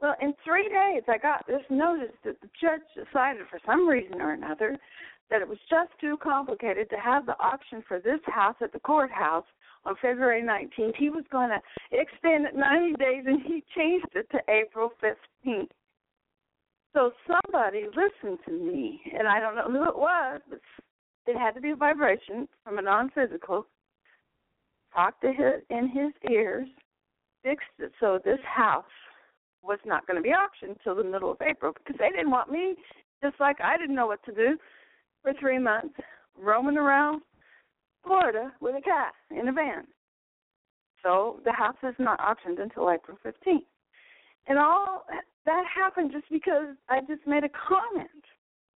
Well, 0.00 0.14
in 0.20 0.34
three 0.44 0.68
days, 0.68 1.02
I 1.08 1.18
got 1.18 1.46
this 1.46 1.62
notice 1.70 2.14
that 2.24 2.40
the 2.40 2.48
judge 2.60 2.82
decided, 2.94 3.46
for 3.48 3.58
some 3.64 3.88
reason 3.88 4.20
or 4.20 4.32
another, 4.32 4.76
that 5.30 5.40
it 5.40 5.48
was 5.48 5.58
just 5.70 5.90
too 6.00 6.18
complicated 6.22 6.90
to 6.90 6.96
have 6.96 7.26
the 7.26 7.38
auction 7.40 7.82
for 7.86 8.00
this 8.00 8.20
house 8.26 8.56
at 8.60 8.72
the 8.72 8.80
courthouse 8.80 9.46
on 9.84 9.94
February 10.02 10.42
19th. 10.42 10.96
He 10.96 11.10
was 11.10 11.24
going 11.30 11.50
to 11.50 11.60
extend 11.98 12.46
it 12.46 12.54
90 12.54 12.94
days, 12.94 13.24
and 13.26 13.40
he 13.42 13.64
changed 13.74 14.08
it 14.14 14.28
to 14.30 14.40
April 14.48 14.90
15th. 15.02 15.68
So 16.92 17.12
somebody 17.26 17.86
listened 17.86 18.38
to 18.46 18.52
me, 18.52 19.00
and 19.18 19.26
I 19.26 19.40
don't 19.40 19.56
know 19.56 19.70
who 19.70 19.88
it 19.88 19.96
was, 19.96 20.40
but 20.48 20.60
it 21.26 21.36
had 21.36 21.52
to 21.52 21.60
be 21.60 21.70
a 21.70 21.76
vibration 21.76 22.46
from 22.62 22.78
a 22.78 22.82
non-physical. 22.82 23.66
Talked 24.94 25.22
to 25.22 25.32
his 25.32 25.62
in 25.70 25.88
his 25.88 26.12
ears, 26.30 26.68
fixed 27.42 27.66
it 27.80 27.90
so 27.98 28.20
this 28.24 28.38
house 28.44 28.84
was 29.64 29.78
not 29.84 30.06
going 30.06 30.16
to 30.16 30.22
be 30.22 30.30
auctioned 30.34 30.76
until 30.78 30.94
the 30.94 31.08
middle 31.08 31.30
of 31.30 31.38
April 31.40 31.72
because 31.72 31.96
they 31.98 32.10
didn't 32.10 32.30
want 32.30 32.50
me, 32.50 32.74
just 33.22 33.36
like 33.40 33.60
I 33.60 33.76
didn't 33.76 33.96
know 33.96 34.06
what 34.06 34.22
to 34.24 34.32
do, 34.32 34.58
for 35.22 35.32
three 35.40 35.58
months 35.58 35.94
roaming 36.38 36.76
around 36.76 37.22
Florida 38.04 38.52
with 38.60 38.74
a 38.76 38.82
cat 38.82 39.12
in 39.30 39.48
a 39.48 39.52
van. 39.52 39.84
So 41.02 41.40
the 41.44 41.52
house 41.52 41.76
is 41.82 41.94
not 41.98 42.20
auctioned 42.20 42.58
until 42.58 42.90
April 42.90 43.18
15th. 43.24 43.64
And 44.46 44.58
all 44.58 45.06
that 45.46 45.64
happened 45.74 46.12
just 46.12 46.28
because 46.30 46.76
I 46.88 47.00
just 47.00 47.26
made 47.26 47.44
a 47.44 47.48
comment. 47.48 48.08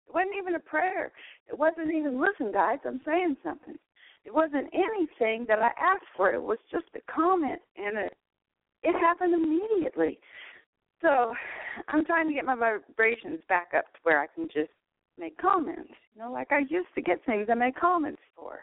It 0.08 0.14
wasn't 0.14 0.36
even 0.40 0.56
a 0.56 0.60
prayer. 0.60 1.12
It 1.50 1.58
wasn't 1.58 1.94
even, 1.94 2.22
listen, 2.22 2.54
guys, 2.54 2.80
I'm 2.86 3.02
saying 3.06 3.36
something. 3.44 3.76
It 4.24 4.34
wasn't 4.34 4.68
anything 4.74 5.46
that 5.48 5.60
I 5.60 5.72
asked 5.80 6.08
for. 6.16 6.34
It 6.34 6.42
was 6.42 6.58
just 6.72 6.86
a 6.96 7.12
comment, 7.12 7.62
and 7.78 7.98
it 7.98 8.18
it 8.84 8.94
happened 9.00 9.34
immediately. 9.34 10.20
So 11.02 11.34
I'm 11.88 12.06
trying 12.06 12.28
to 12.28 12.34
get 12.34 12.46
my 12.46 12.56
vibrations 12.56 13.40
back 13.48 13.70
up 13.78 13.86
to 13.94 14.00
where 14.04 14.22
I 14.22 14.28
can 14.28 14.48
just 14.48 14.72
make 15.18 15.38
comments. 15.38 15.94
You 16.16 16.22
know, 16.24 16.32
like 16.32 16.52
I 16.52 16.60
used 16.70 16.94
to 16.96 17.02
get 17.02 17.24
things 17.26 17.48
I 17.50 17.56
make 17.56 17.80
comments 17.80 18.22
for. 18.36 18.60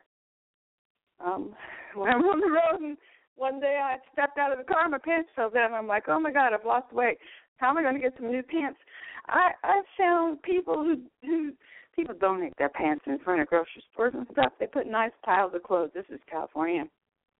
Um, 1.25 1.55
when 1.95 2.11
I'm 2.11 2.23
on 2.23 2.41
the 2.41 2.51
road 2.51 2.81
and 2.81 2.97
one 3.37 3.61
day 3.61 3.81
I 3.83 3.97
stepped 4.13 4.39
out 4.39 4.53
of 4.53 4.59
the 4.59 4.65
car, 4.65 4.89
my 4.89 4.99
pants 4.99 5.31
fell 5.35 5.51
down. 5.51 5.73
I'm 5.73 5.87
like, 5.87 6.05
oh 6.09 6.21
my 6.21 6.33
god, 6.33 6.53
I've 6.53 6.67
lost 6.67 6.93
weight. 6.93 7.19
How 7.57 7.71
am 7.71 7.79
I 7.79 7.83
going 7.83 7.95
to 7.95 8.01
get 8.01 8.15
some 8.17 8.31
new 8.31 8.43
pants? 8.43 8.79
I 9.27 9.51
I 9.63 9.83
found 9.97 10.43
people 10.43 10.75
who 10.75 11.03
who 11.23 11.53
people 11.95 12.15
donate 12.21 12.53
their 12.59 12.69
pants 12.69 13.05
in 13.07 13.19
front 13.21 13.41
of 13.41 13.49
grocery 13.49 13.83
stores 13.93 14.15
and 14.17 14.27
stuff. 14.33 14.53
They 14.59 14.67
put 14.67 14.87
nice 14.87 15.13
piles 15.25 15.53
of 15.55 15.63
clothes. 15.63 15.91
This 15.95 16.05
is 16.11 16.21
California, 16.31 16.85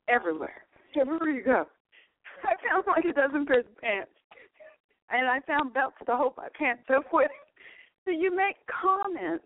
everywhere, 0.09 0.63
everywhere 0.99 1.31
you 1.31 1.45
go. 1.45 1.67
I 2.45 2.55
found 2.69 2.85
like 2.87 3.05
a 3.05 3.13
dozen 3.13 3.47
pairs 3.47 3.65
of 3.69 3.81
pants, 3.81 4.11
and 5.11 5.29
I 5.29 5.41
found 5.41 5.75
belts 5.75 5.97
to 6.07 6.17
hold 6.17 6.35
my 6.37 6.49
pants 6.59 6.85
up 6.95 7.13
with. 7.13 7.31
So 8.05 8.11
you 8.11 8.35
make 8.35 8.57
comments. 8.67 9.45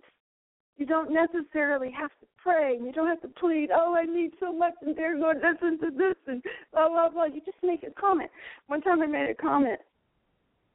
You 0.76 0.86
don't 0.86 1.12
necessarily 1.12 1.90
have 1.90 2.10
to 2.20 2.26
pray, 2.40 2.78
you 2.80 2.92
don't 2.92 3.08
have 3.08 3.20
to 3.22 3.28
plead. 3.28 3.70
Oh, 3.74 3.96
I 3.96 4.04
need 4.04 4.30
so 4.38 4.52
much, 4.52 4.74
and 4.80 4.96
they're 4.96 5.18
listen 5.18 5.78
to 5.80 5.90
this, 5.90 6.14
and 6.28 6.40
blah 6.72 6.88
blah 6.88 7.08
blah. 7.08 7.24
You 7.24 7.40
just 7.44 7.58
make 7.64 7.82
a 7.82 7.90
comment. 8.00 8.30
One 8.68 8.80
time 8.80 9.02
I 9.02 9.06
made 9.06 9.28
a 9.28 9.34
comment. 9.34 9.80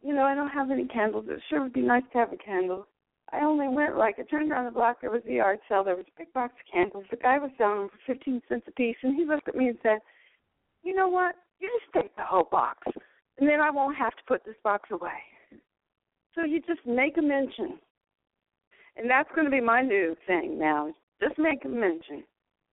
You 0.02 0.14
know, 0.14 0.24
I 0.24 0.36
don't 0.36 0.50
have 0.50 0.72
any 0.72 0.86
candles. 0.86 1.26
It 1.30 1.42
sure 1.50 1.62
would 1.64 1.72
be 1.72 1.82
nice 1.82 2.04
to 2.12 2.18
have 2.18 2.34
a 2.34 2.38
candle. 2.38 2.88
I 3.32 3.40
only 3.46 3.70
went 3.70 3.98
like 3.98 4.20
I 4.20 4.24
turned 4.24 4.52
around 4.52 4.66
the 4.66 4.72
block. 4.72 5.00
There 5.00 5.10
was 5.10 5.24
a 5.26 5.34
yard 5.34 5.60
sale. 5.70 5.86
There 5.86 5.96
was 5.96 6.06
a 6.06 6.20
big 6.20 6.34
box 6.34 6.54
of 6.60 6.72
candles. 6.72 7.06
The 7.10 7.18
guy 7.18 7.40
was 7.40 7.52
selling 7.58 7.80
them 7.80 7.90
for 7.90 8.14
fifteen 8.14 8.42
cents 8.50 8.66
a 8.68 8.72
piece, 8.72 8.98
and 9.04 9.16
he 9.16 9.26
looked 9.26 9.48
at 9.48 9.56
me 9.56 9.70
and 9.70 9.78
said, 9.82 10.00
"You 10.84 10.94
know 10.94 11.08
what? 11.08 11.36
You 11.62 11.70
just 11.80 11.94
take 11.94 12.14
the 12.18 12.24
whole 12.24 12.50
box, 12.52 12.86
and 13.38 13.48
then 13.48 13.60
I 13.60 13.72
won't 13.72 13.98
have 13.98 14.16
to 14.16 14.24
put 14.28 14.44
this 14.46 14.56
box 14.64 14.90
away." 14.92 15.20
So 16.36 16.44
you 16.44 16.62
just 16.62 16.86
make 16.86 17.18
a 17.18 17.22
mention, 17.22 17.80
and 18.96 19.10
that's 19.10 19.30
going 19.36 19.46
to 19.46 19.52
be 19.52 19.62
my 19.62 19.82
new 19.82 20.16
thing 20.26 20.58
now. 20.58 20.94
Just 21.22 21.38
make 21.38 21.64
a 21.66 21.70
mention. 21.70 22.24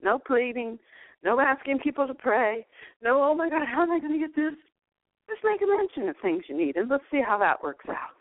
No 0.02 0.18
pleading. 0.18 0.78
No 1.22 1.38
asking 1.38 1.80
people 1.80 2.06
to 2.06 2.14
pray. 2.14 2.66
No, 3.02 3.22
oh 3.22 3.34
my 3.34 3.50
God, 3.50 3.66
how 3.66 3.82
am 3.82 3.90
I 3.90 4.00
going 4.00 4.12
to 4.12 4.18
get 4.18 4.34
this? 4.34 4.54
Just 5.28 5.44
make 5.44 5.60
a 5.62 5.66
mention 5.66 6.08
of 6.08 6.16
things 6.22 6.44
you 6.48 6.56
need, 6.56 6.76
and 6.76 6.90
let's 6.90 7.04
see 7.10 7.20
how 7.24 7.38
that 7.38 7.62
works 7.62 7.84
out. 7.88 8.16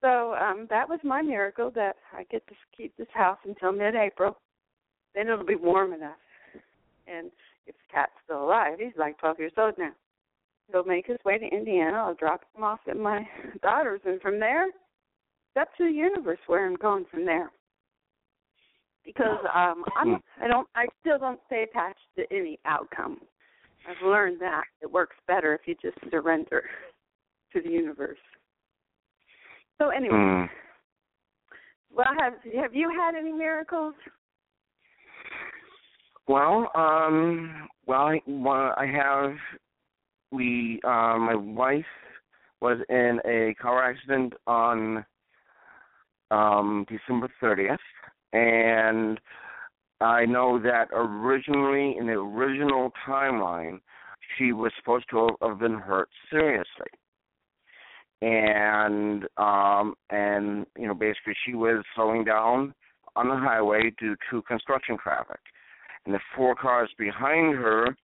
So 0.00 0.34
um, 0.34 0.66
that 0.68 0.88
was 0.88 1.00
my 1.02 1.22
miracle 1.22 1.70
that 1.74 1.96
I 2.12 2.24
get 2.24 2.46
to 2.48 2.54
keep 2.76 2.94
this 2.96 3.08
house 3.14 3.38
until 3.46 3.72
mid-April. 3.72 4.36
Then 5.14 5.28
it'll 5.28 5.46
be 5.46 5.56
warm 5.56 5.94
enough. 5.94 6.18
And 7.06 7.30
if 7.66 7.74
the 7.74 7.92
cat's 7.92 8.12
still 8.24 8.44
alive, 8.44 8.78
he's 8.78 8.92
like 8.98 9.18
12 9.18 9.38
years 9.38 9.52
old 9.56 9.74
now. 9.78 9.92
He'll 10.72 10.84
make 10.84 11.06
his 11.06 11.18
way 11.24 11.38
to 11.38 11.46
Indiana. 11.46 11.98
I'll 11.98 12.14
drop 12.14 12.42
him 12.56 12.64
off 12.64 12.80
at 12.88 12.96
my 12.96 13.26
daughter's, 13.62 14.00
and 14.04 14.20
from 14.20 14.40
there, 14.40 14.66
it's 14.66 15.60
up 15.60 15.68
to 15.76 15.84
the 15.84 15.92
universe 15.92 16.38
where 16.46 16.66
I'm 16.66 16.76
going 16.76 17.04
from 17.10 17.24
there. 17.24 17.50
Because 19.04 19.38
um, 19.54 19.84
I'm, 19.96 20.18
I 20.40 20.48
don't, 20.48 20.66
I 20.74 20.86
still 21.00 21.18
don't 21.18 21.40
stay 21.46 21.64
attached 21.64 22.00
to 22.16 22.24
any 22.34 22.58
outcome. 22.64 23.18
I've 23.86 24.06
learned 24.06 24.40
that 24.40 24.64
it 24.80 24.90
works 24.90 25.16
better 25.28 25.54
if 25.54 25.60
you 25.66 25.74
just 25.82 25.98
surrender 26.10 26.62
to 27.52 27.60
the 27.60 27.68
universe. 27.68 28.18
So 29.78 29.88
anyway, 29.88 30.14
Mm. 30.14 30.48
well, 31.92 32.06
have 32.18 32.34
have 32.56 32.74
you 32.74 32.88
had 32.90 33.14
any 33.14 33.32
miracles? 33.32 33.94
Well, 36.26 36.70
um, 36.74 37.68
well, 37.86 38.06
I, 38.06 38.22
well, 38.26 38.72
I 38.76 38.86
have. 38.86 39.34
We, 40.34 40.80
uh, 40.84 41.16
my 41.18 41.36
wife 41.36 41.84
was 42.60 42.78
in 42.88 43.20
a 43.24 43.54
car 43.54 43.88
accident 43.88 44.32
on 44.46 45.04
um 46.30 46.86
December 46.88 47.28
30th, 47.40 47.78
and 48.32 49.20
I 50.00 50.24
know 50.24 50.58
that 50.60 50.88
originally 50.92 51.96
in 51.98 52.06
the 52.06 52.14
original 52.14 52.90
timeline, 53.06 53.80
she 54.36 54.52
was 54.52 54.72
supposed 54.78 55.04
to 55.10 55.28
have 55.40 55.60
been 55.60 55.78
hurt 55.78 56.08
seriously. 56.30 56.90
And 58.22 59.24
um 59.36 59.94
and 60.10 60.66
you 60.76 60.88
know 60.88 60.94
basically 60.94 61.34
she 61.46 61.54
was 61.54 61.84
slowing 61.94 62.24
down 62.24 62.74
on 63.14 63.28
the 63.28 63.36
highway 63.36 63.92
due 64.00 64.16
to 64.30 64.42
construction 64.42 64.96
traffic. 65.00 65.40
And 66.06 66.14
the 66.14 66.20
four 66.34 66.54
cars 66.54 66.90
behind 66.98 67.54
her 67.54 67.96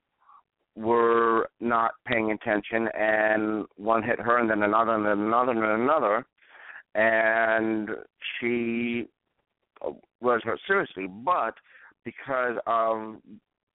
were 0.75 1.49
not 1.59 1.91
paying 2.05 2.31
attention 2.31 2.87
and 2.97 3.65
one 3.75 4.03
hit 4.03 4.19
her 4.19 4.37
and 4.37 4.49
then 4.49 4.63
another 4.63 4.93
and 4.95 5.05
then 5.05 5.19
another 5.27 5.51
and 5.51 5.61
then 5.61 5.81
another 5.81 6.25
and 6.95 7.89
she 8.39 9.07
was 10.21 10.41
hurt 10.43 10.59
seriously. 10.67 11.07
But 11.07 11.55
because 12.05 12.57
of 12.67 13.15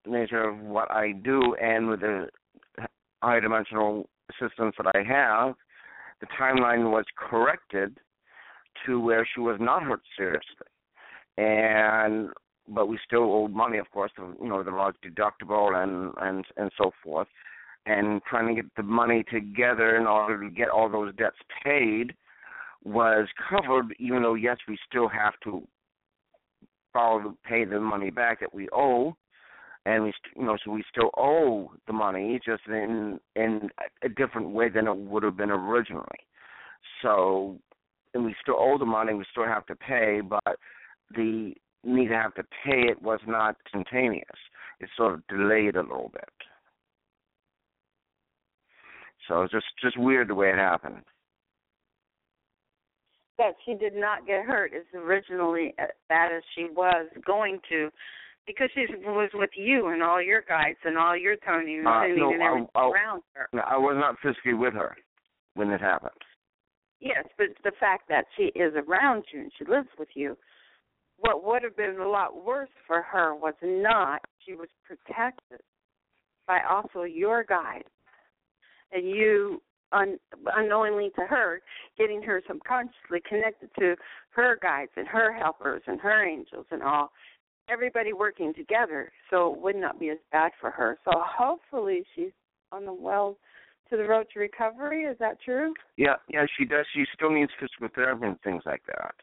the 0.05 0.11
nature 0.11 0.49
of 0.49 0.59
what 0.61 0.91
I 0.91 1.13
do 1.13 1.55
and 1.61 1.89
with 1.89 2.01
the 2.01 2.29
high 3.23 3.41
dimensional 3.41 4.09
assistance 4.31 4.75
that 4.79 4.93
I 4.95 5.03
have 5.03 5.55
the 6.21 6.27
timeline 6.41 6.91
was 6.91 7.05
corrected 7.17 7.99
to 8.87 9.01
where 9.01 9.27
she 9.35 9.41
was 9.41 9.57
not 9.61 9.83
hurt 9.83 10.01
seriously, 10.17 10.67
and 11.37 12.31
but 12.69 12.89
we 12.89 12.99
still 13.05 13.33
owed 13.33 13.53
money, 13.53 13.79
of 13.79 13.91
course, 13.91 14.11
you 14.19 14.49
know, 14.49 14.63
the 14.63 14.71
large 14.71 14.97
deductible 15.05 15.75
and 15.83 16.13
and 16.21 16.45
and 16.57 16.71
so 16.77 16.91
forth, 17.03 17.29
and 17.87 18.23
trying 18.25 18.55
to 18.55 18.63
get 18.63 18.71
the 18.77 18.83
money 18.83 19.25
together 19.31 19.97
in 19.97 20.07
order 20.07 20.43
to 20.43 20.51
get 20.51 20.69
all 20.69 20.91
those 20.91 21.15
debts 21.17 21.37
paid 21.65 22.15
was 22.85 23.27
covered, 23.49 23.95
even 23.99 24.23
though 24.23 24.35
yes, 24.35 24.59
we 24.69 24.79
still 24.89 25.09
have 25.09 25.35
to 25.45 25.67
follow 26.93 27.37
pay 27.45 27.65
the 27.65 27.81
money 27.81 28.11
back 28.11 28.41
that 28.41 28.55
we 28.55 28.69
owe. 28.73 29.17
And 29.85 30.03
we 30.03 30.13
you 30.35 30.45
know 30.45 30.57
so 30.65 30.73
we 30.73 30.83
still 30.91 31.11
owe 31.17 31.71
the 31.87 31.93
money 31.93 32.41
just 32.45 32.63
in 32.67 33.21
in 33.37 33.71
a 34.03 34.09
different 34.09 34.51
way 34.51 34.69
than 34.69 34.89
it 34.89 34.97
would 34.97 35.23
have 35.23 35.37
been 35.37 35.51
originally. 35.51 36.27
So 37.03 37.59
and 38.15 38.25
we 38.25 38.35
still 38.43 38.57
owe 38.59 38.79
the 38.79 38.85
money 38.85 39.15
we 39.15 39.25
still 39.31 39.47
have 39.47 39.67
to 39.67 39.77
pay 39.77 40.21
but 40.23 40.59
the 41.15 41.55
need 41.87 42.09
to 42.09 42.15
have 42.15 42.35
to 42.35 42.43
pay 42.65 42.89
it 42.89 43.01
was 43.03 43.21
not 43.27 43.57
instantaneous 43.65 44.25
it 44.81 44.89
sort 44.97 45.15
of 45.15 45.27
delayed 45.29 45.77
a 45.77 45.83
little 45.83 46.11
bit. 46.13 46.29
So 49.29 49.43
it's 49.43 49.53
just 49.53 49.67
just 49.83 49.99
weird 49.99 50.29
the 50.29 50.35
way 50.35 50.51
it 50.51 50.57
happened. 50.57 51.03
That 53.39 53.55
she 53.65 53.75
did 53.75 53.95
not 53.95 54.27
get 54.27 54.45
hurt 54.45 54.73
as 54.75 54.85
originally 54.95 55.75
as 55.79 55.89
bad 56.09 56.33
as 56.33 56.43
she 56.55 56.69
was 56.75 57.07
going 57.27 57.61
to, 57.69 57.91
because 58.47 58.71
she 58.75 58.87
was 59.05 59.31
with 59.35 59.51
you 59.57 59.89
and 59.89 60.03
all 60.03 60.23
your 60.23 60.43
guides 60.49 60.79
and 60.85 60.97
all 60.97 61.17
your 61.17 61.37
Tony 61.37 61.79
and 61.79 61.89
Uh, 61.89 62.07
no, 62.07 62.33
and 62.33 62.43
I- 62.43 62.47
everything 62.47 62.71
I- 62.75 62.89
around 62.89 63.23
her. 63.35 63.49
No, 63.53 63.63
I 63.63 63.77
was 63.77 63.97
not 63.97 64.19
physically 64.21 64.55
with 64.55 64.75
her 64.75 64.97
when 65.55 65.71
it 65.71 65.81
happened. 65.81 66.23
Yes, 67.01 67.27
but 67.37 67.49
the 67.63 67.73
fact 67.73 68.09
that 68.09 68.27
she 68.37 68.47
is 68.55 68.75
around 68.75 69.25
you 69.33 69.41
and 69.41 69.53
she 69.55 69.65
lives 69.65 69.89
with 69.99 70.09
you, 70.17 70.39
what 71.19 71.45
would 71.45 71.63
have 71.63 71.77
been 71.77 71.99
a 72.01 72.09
lot 72.09 72.45
worse 72.45 72.71
for 72.87 73.03
her 73.03 73.35
was 73.35 73.55
not 73.63 74.21
she 74.45 74.55
was 74.55 74.69
protected 74.85 75.61
by 76.47 76.61
also 76.69 77.03
your 77.03 77.45
guide 77.45 77.85
and 78.93 79.09
you 79.09 79.61
un, 79.93 80.19
unknowingly 80.57 81.11
to 81.17 81.23
her 81.23 81.61
getting 81.99 82.23
her 82.23 82.43
subconsciously 82.47 83.21
connected 83.29 83.71
to 83.79 83.95
her 84.31 84.59
guides 84.63 84.93
and 84.97 85.09
her 85.09 85.33
helpers 85.33 85.83
and 85.87 86.01
her 86.01 86.25
angels 86.27 86.67
and 86.71 86.83
all 86.83 87.11
everybody 87.69 88.13
working 88.13 88.55
together 88.55 89.11
so 89.31 89.53
it 89.53 89.61
would 89.61 89.77
not 89.77 89.99
be 89.99 90.11
as 90.11 90.19
bad 90.31 90.53
for 90.61 90.71
her 90.71 90.99
so 91.05 91.11
hopefully 91.17 92.05
she's 92.15 92.31
on 92.73 92.85
the 92.85 92.93
well 92.93 93.37
to 93.91 93.97
the 93.97 94.05
road 94.05 94.27
to 94.33 94.41
recovery 94.41 95.05
is 95.05 95.17
that 95.19 95.41
true 95.41 95.73
Yeah, 95.97 96.17
yeah, 96.29 96.45
she 96.59 96.65
does. 96.65 96.85
She 96.95 97.05
still 97.15 97.31
needs 97.31 97.51
physical 97.59 97.89
therapy 97.95 98.27
and 98.27 98.41
things 98.43 98.63
like 98.67 98.83
that. 98.87 99.15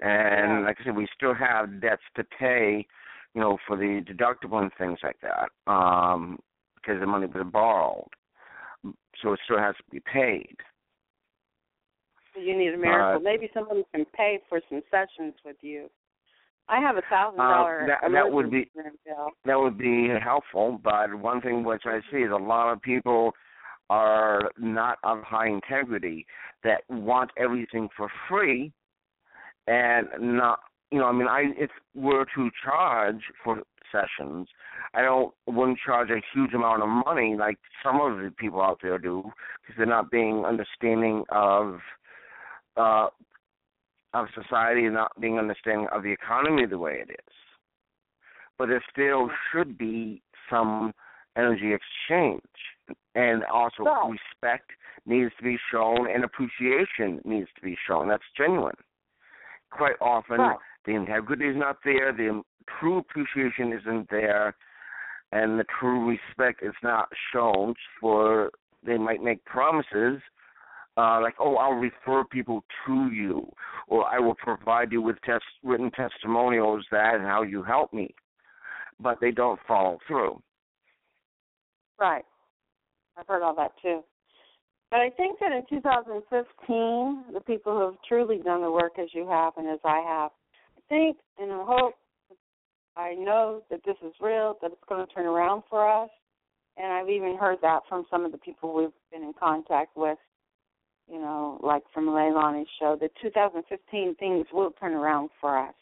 And 0.00 0.60
Yeah. 0.60 0.66
like 0.66 0.80
I 0.80 0.84
said, 0.84 0.96
we 0.96 1.06
still 1.14 1.34
have 1.34 1.80
debts 1.80 2.02
to 2.16 2.24
pay, 2.24 2.86
you 3.34 3.40
know, 3.40 3.56
for 3.66 3.76
the 3.76 4.02
deductible 4.02 4.60
and 4.60 4.72
things 4.74 4.98
like 5.02 5.18
that, 5.20 5.50
um, 5.66 6.38
because 6.76 7.00
the 7.00 7.06
money 7.06 7.26
was 7.26 7.44
borrowed. 7.46 8.08
so 9.22 9.32
it 9.32 9.40
still 9.44 9.58
has 9.58 9.74
to 9.76 9.82
be 9.90 10.00
paid. 10.00 10.56
You 12.36 12.56
need 12.56 12.74
a 12.74 12.76
miracle. 12.76 13.16
Uh, 13.16 13.18
Maybe 13.20 13.48
someone 13.54 13.84
can 13.94 14.04
pay 14.06 14.40
for 14.48 14.60
some 14.68 14.82
sessions 14.90 15.34
with 15.44 15.56
you. 15.62 15.88
I 16.68 16.80
have 16.80 16.96
a 16.96 17.02
thousand 17.02 17.38
dollar 17.38 17.82
Uh, 17.82 17.86
that- 17.86 18.10
that 18.10 18.30
would 18.32 18.50
be- 18.50 18.70
bill. 19.04 19.30
That 19.44 19.60
would 19.60 19.78
be 19.78 20.08
helpful, 20.08 20.78
but 20.78 21.14
one 21.14 21.40
thing 21.40 21.62
which 21.62 21.86
I 21.86 22.00
see 22.10 22.22
is 22.22 22.30
a 22.32 22.36
lot 22.36 22.72
of 22.72 22.82
people 22.82 23.34
are 23.90 24.50
not 24.56 24.98
of 25.04 25.22
high 25.22 25.46
integrity 25.46 26.26
that 26.62 26.82
want 26.88 27.30
everything 27.36 27.88
for 27.90 28.08
free 28.28 28.72
and 29.66 30.08
not 30.20 30.60
you 30.90 30.98
know, 30.98 31.06
I 31.06 31.12
mean 31.12 31.28
I 31.28 31.52
if 31.56 31.70
we're 31.94 32.24
to 32.36 32.50
charge 32.64 33.22
for 33.42 33.62
sessions, 33.90 34.48
I 34.94 35.02
don't 35.02 35.34
wouldn't 35.46 35.78
charge 35.84 36.10
a 36.10 36.20
huge 36.32 36.54
amount 36.54 36.82
of 36.82 36.88
money 36.88 37.36
like 37.38 37.58
some 37.82 38.00
of 38.00 38.18
the 38.18 38.30
people 38.30 38.60
out 38.60 38.80
there 38.82 38.98
do 38.98 39.22
because 39.62 39.76
they're 39.76 39.86
not 39.86 40.10
being 40.10 40.44
understanding 40.44 41.24
of 41.30 41.80
uh 42.76 43.08
of 44.14 44.26
society 44.34 44.84
and 44.84 44.94
not 44.94 45.20
being 45.20 45.38
understanding 45.38 45.88
of 45.92 46.02
the 46.02 46.12
economy 46.12 46.66
the 46.66 46.78
way 46.78 47.02
it 47.02 47.10
is. 47.10 47.34
But 48.58 48.68
there 48.68 48.84
still 48.92 49.30
should 49.50 49.76
be 49.76 50.22
some 50.48 50.92
energy 51.36 51.72
exchange. 51.72 52.40
And 53.14 53.44
also 53.44 53.84
respect 54.10 54.70
needs 55.06 55.32
to 55.38 55.44
be 55.44 55.56
shown 55.72 56.08
and 56.10 56.24
appreciation 56.24 57.20
needs 57.24 57.48
to 57.56 57.62
be 57.62 57.76
shown. 57.86 58.08
That's 58.08 58.22
genuine. 58.36 58.76
Quite 59.74 59.96
often 60.00 60.40
Right. 60.40 60.58
the 60.84 60.94
integrity 60.94 61.48
is 61.48 61.56
not 61.56 61.82
there, 61.84 62.12
the 62.12 62.42
true 62.78 62.98
appreciation 62.98 63.72
isn't 63.72 64.08
there, 64.08 64.54
and 65.32 65.58
the 65.58 65.64
true 65.64 66.08
respect 66.08 66.62
is 66.62 66.74
not 66.82 67.08
shown 67.32 67.74
for 68.00 68.50
they 68.84 68.96
might 68.96 69.22
make 69.22 69.44
promises 69.44 70.22
uh, 70.96 71.20
like, 71.20 71.34
oh, 71.40 71.56
I'll 71.56 71.72
refer 71.72 72.22
people 72.24 72.62
to 72.86 73.10
you, 73.10 73.50
or 73.88 74.06
I 74.06 74.20
will 74.20 74.36
provide 74.36 74.92
you 74.92 75.02
with 75.02 75.20
test, 75.22 75.44
written 75.64 75.90
testimonials 75.90 76.86
that 76.92 77.16
and 77.16 77.24
how 77.24 77.42
you 77.42 77.64
help 77.64 77.92
me, 77.92 78.14
but 79.00 79.18
they 79.20 79.32
don't 79.32 79.58
follow 79.66 79.98
through. 80.06 80.40
Right. 81.98 82.24
I've 83.16 83.26
heard 83.26 83.42
all 83.42 83.56
that 83.56 83.72
too. 83.82 84.04
But 84.94 85.00
I 85.00 85.10
think 85.10 85.40
that 85.40 85.50
in 85.50 85.64
2015, 85.68 87.24
the 87.34 87.40
people 87.40 87.72
who 87.72 87.80
have 87.80 87.96
truly 88.08 88.38
done 88.38 88.62
the 88.62 88.70
work 88.70 88.92
as 88.96 89.08
you 89.12 89.28
have 89.28 89.54
and 89.56 89.68
as 89.68 89.80
I 89.84 90.00
have, 90.06 90.30
I 90.78 90.80
think 90.88 91.16
and 91.36 91.50
I 91.50 91.64
hope, 91.66 91.94
I 92.96 93.14
know 93.14 93.62
that 93.72 93.80
this 93.84 93.96
is 94.06 94.12
real, 94.20 94.56
that 94.62 94.70
it's 94.70 94.84
going 94.88 95.04
to 95.04 95.12
turn 95.12 95.26
around 95.26 95.64
for 95.68 95.84
us. 95.84 96.10
And 96.76 96.92
I've 96.92 97.08
even 97.08 97.36
heard 97.36 97.58
that 97.62 97.80
from 97.88 98.06
some 98.08 98.24
of 98.24 98.30
the 98.30 98.38
people 98.38 98.72
we've 98.72 98.90
been 99.10 99.24
in 99.24 99.32
contact 99.32 99.96
with, 99.96 100.18
you 101.10 101.18
know, 101.18 101.58
like 101.60 101.82
from 101.92 102.06
Leilani's 102.06 102.68
show, 102.78 102.96
that 103.00 103.10
2015 103.20 104.14
things 104.14 104.46
will 104.52 104.70
turn 104.78 104.92
around 104.92 105.30
for 105.40 105.58
us. 105.58 105.74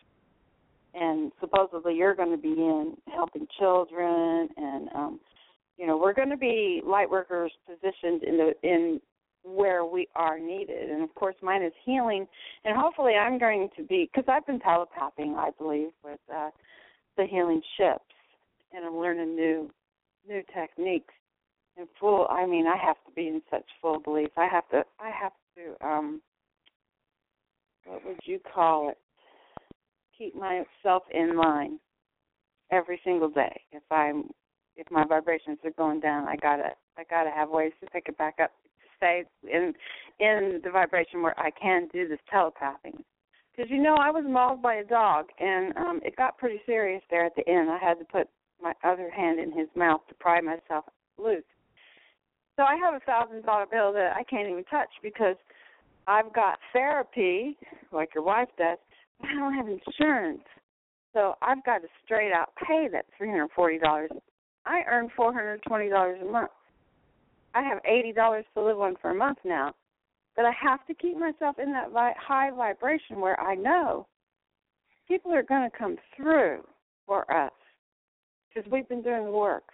And 0.95 1.33
supposedly 1.39 1.97
you're 1.97 2.15
going 2.15 2.35
to 2.35 2.43
be 2.43 2.53
in 2.53 2.97
helping 3.13 3.47
children 3.59 4.49
and 4.57 4.89
um 4.95 5.21
you 5.83 5.89
know 5.89 5.97
we're 5.97 6.13
going 6.13 6.31
to 6.31 6.37
be 6.37 6.81
light 6.87 7.11
workers 7.11 7.51
positioned 7.67 8.23
in 8.23 8.37
the 8.37 8.53
in 8.63 9.01
where 9.43 9.85
we 9.85 10.07
are 10.15 10.39
needed. 10.39 10.91
And 10.91 11.03
of 11.03 11.13
course 11.17 11.35
mine 11.43 11.65
is 11.65 11.73
healing. 11.85 12.25
And 12.65 12.77
hopefully 12.79 13.15
i'm 13.15 13.37
going 13.37 13.69
to 13.77 13.83
be 13.83 14.09
because 14.13 14.29
i've 14.33 14.47
been 14.47 14.61
telepathing 14.61 15.35
i 15.37 15.51
believe 15.59 15.89
with 16.05 16.21
uh 16.33 16.51
the 17.17 17.27
healing 17.27 17.61
ships. 17.77 18.05
And 18.73 18.85
i'm 18.85 18.97
learning 18.97 19.35
new 19.35 19.71
new 20.29 20.43
techniques. 20.55 21.15
And 21.77 21.89
full 21.99 22.29
i 22.31 22.47
mean 22.47 22.69
i 22.69 22.77
have 22.77 23.03
to 23.05 23.13
be 23.17 23.27
in 23.27 23.43
such 23.51 23.67
full 23.81 23.99
belief. 23.99 24.29
I 24.37 24.47
have 24.47 24.69
to 24.69 24.85
i 25.01 25.11
have 25.11 25.33
to 25.57 25.85
um 25.85 26.23
what 27.87 28.07
would 28.07 28.21
you 28.23 28.39
call 28.55 28.91
it? 28.91 28.99
Keep 30.17 30.37
myself 30.37 31.03
in 31.13 31.37
line 31.37 31.81
every 32.71 33.01
single 33.03 33.29
day 33.29 33.61
if 33.73 33.83
i'm 33.91 34.31
if 34.85 34.91
my 34.91 35.05
vibrations 35.05 35.59
are 35.65 35.71
going 35.73 36.01
down, 36.01 36.27
I 36.29 36.37
gotta 36.37 36.71
I 36.99 37.05
gotta 37.09 37.31
have 37.31 37.51
ways 37.51 37.73
to 37.81 37.91
pick 37.91 38.07
it 38.09 38.19
back 38.19 38.35
up 38.43 38.51
to 38.51 38.89
stay 38.97 39.25
in 39.45 39.73
in 40.19 40.61
the 40.63 40.71
vibration 40.71 41.23
where 41.23 41.39
I 41.39 41.51
can 41.51 41.89
do 41.93 42.09
this 42.09 42.19
telepathing. 42.31 43.03
Because 43.55 43.71
you 43.71 43.81
know 43.81 43.97
I 43.97 44.11
was 44.11 44.25
mauled 44.27 44.63
by 44.63 44.77
a 44.77 44.85
dog 44.85 45.27
and 45.39 45.77
um 45.77 46.01
it 46.05 46.17
got 46.17 46.39
pretty 46.39 46.61
serious 46.67 47.03
there 47.11 47.25
at 47.25 47.35
the 47.37 47.49
end. 47.49 47.71
I 47.71 47.79
had 47.79 47.99
to 47.99 48.05
put 48.05 48.29
my 48.61 48.73
other 48.85 49.11
hand 49.11 49.39
in 49.39 49.53
his 49.53 49.69
mouth 49.77 50.01
to 50.09 50.15
pry 50.15 50.41
myself 50.41 50.85
loose. 51.19 51.45
So 52.57 52.65
I 52.65 52.77
have 52.77 52.95
a 52.95 53.01
thousand 53.01 53.45
dollar 53.45 53.67
bill 53.71 53.93
that 53.93 54.15
I 54.17 54.25
can't 54.25 54.49
even 54.49 54.65
touch 54.65 54.91
because 55.03 55.37
I've 56.09 56.33
got 56.33 56.59
therapy, 56.73 57.57
like 57.93 58.11
your 58.15 58.25
wife 58.25 58.49
does, 58.59 58.79
but 59.21 59.31
I 59.31 59.35
don't 59.35 59.55
have 59.55 59.69
insurance. 59.69 60.43
So 61.13 61.35
I've 61.41 61.65
got 61.65 61.79
to 61.79 61.89
straight 62.05 62.33
out 62.33 62.53
pay 62.67 62.89
that 62.91 63.05
three 63.17 63.29
hundred 63.31 63.51
forty 63.55 63.79
dollars 63.79 64.11
I 64.65 64.83
earn 64.89 65.11
four 65.17 65.33
hundred 65.33 65.63
twenty 65.67 65.89
dollars 65.89 66.19
a 66.23 66.31
month. 66.31 66.51
I 67.55 67.63
have 67.63 67.81
eighty 67.85 68.13
dollars 68.13 68.45
to 68.55 68.63
live 68.63 68.81
on 68.81 68.97
for 69.01 69.11
a 69.11 69.15
month 69.15 69.39
now, 69.45 69.75
but 70.37 70.45
I 70.45 70.53
have 70.53 70.87
to 70.87 70.95
keep 70.95 71.17
myself 71.17 71.59
in 71.59 71.73
that 71.73 71.91
vi- 71.91 72.15
high 72.19 72.51
vibration 72.51 73.21
where 73.21 73.39
I 73.41 73.55
know 73.55 74.07
people 75.09 75.33
are 75.33 75.43
going 75.43 75.69
to 75.69 75.77
come 75.77 75.97
through 76.17 76.65
for 77.07 77.31
us 77.31 77.53
because 78.49 78.71
we've 78.71 78.89
been 78.89 79.03
doing 79.03 79.25
the 79.25 79.31
work. 79.31 79.65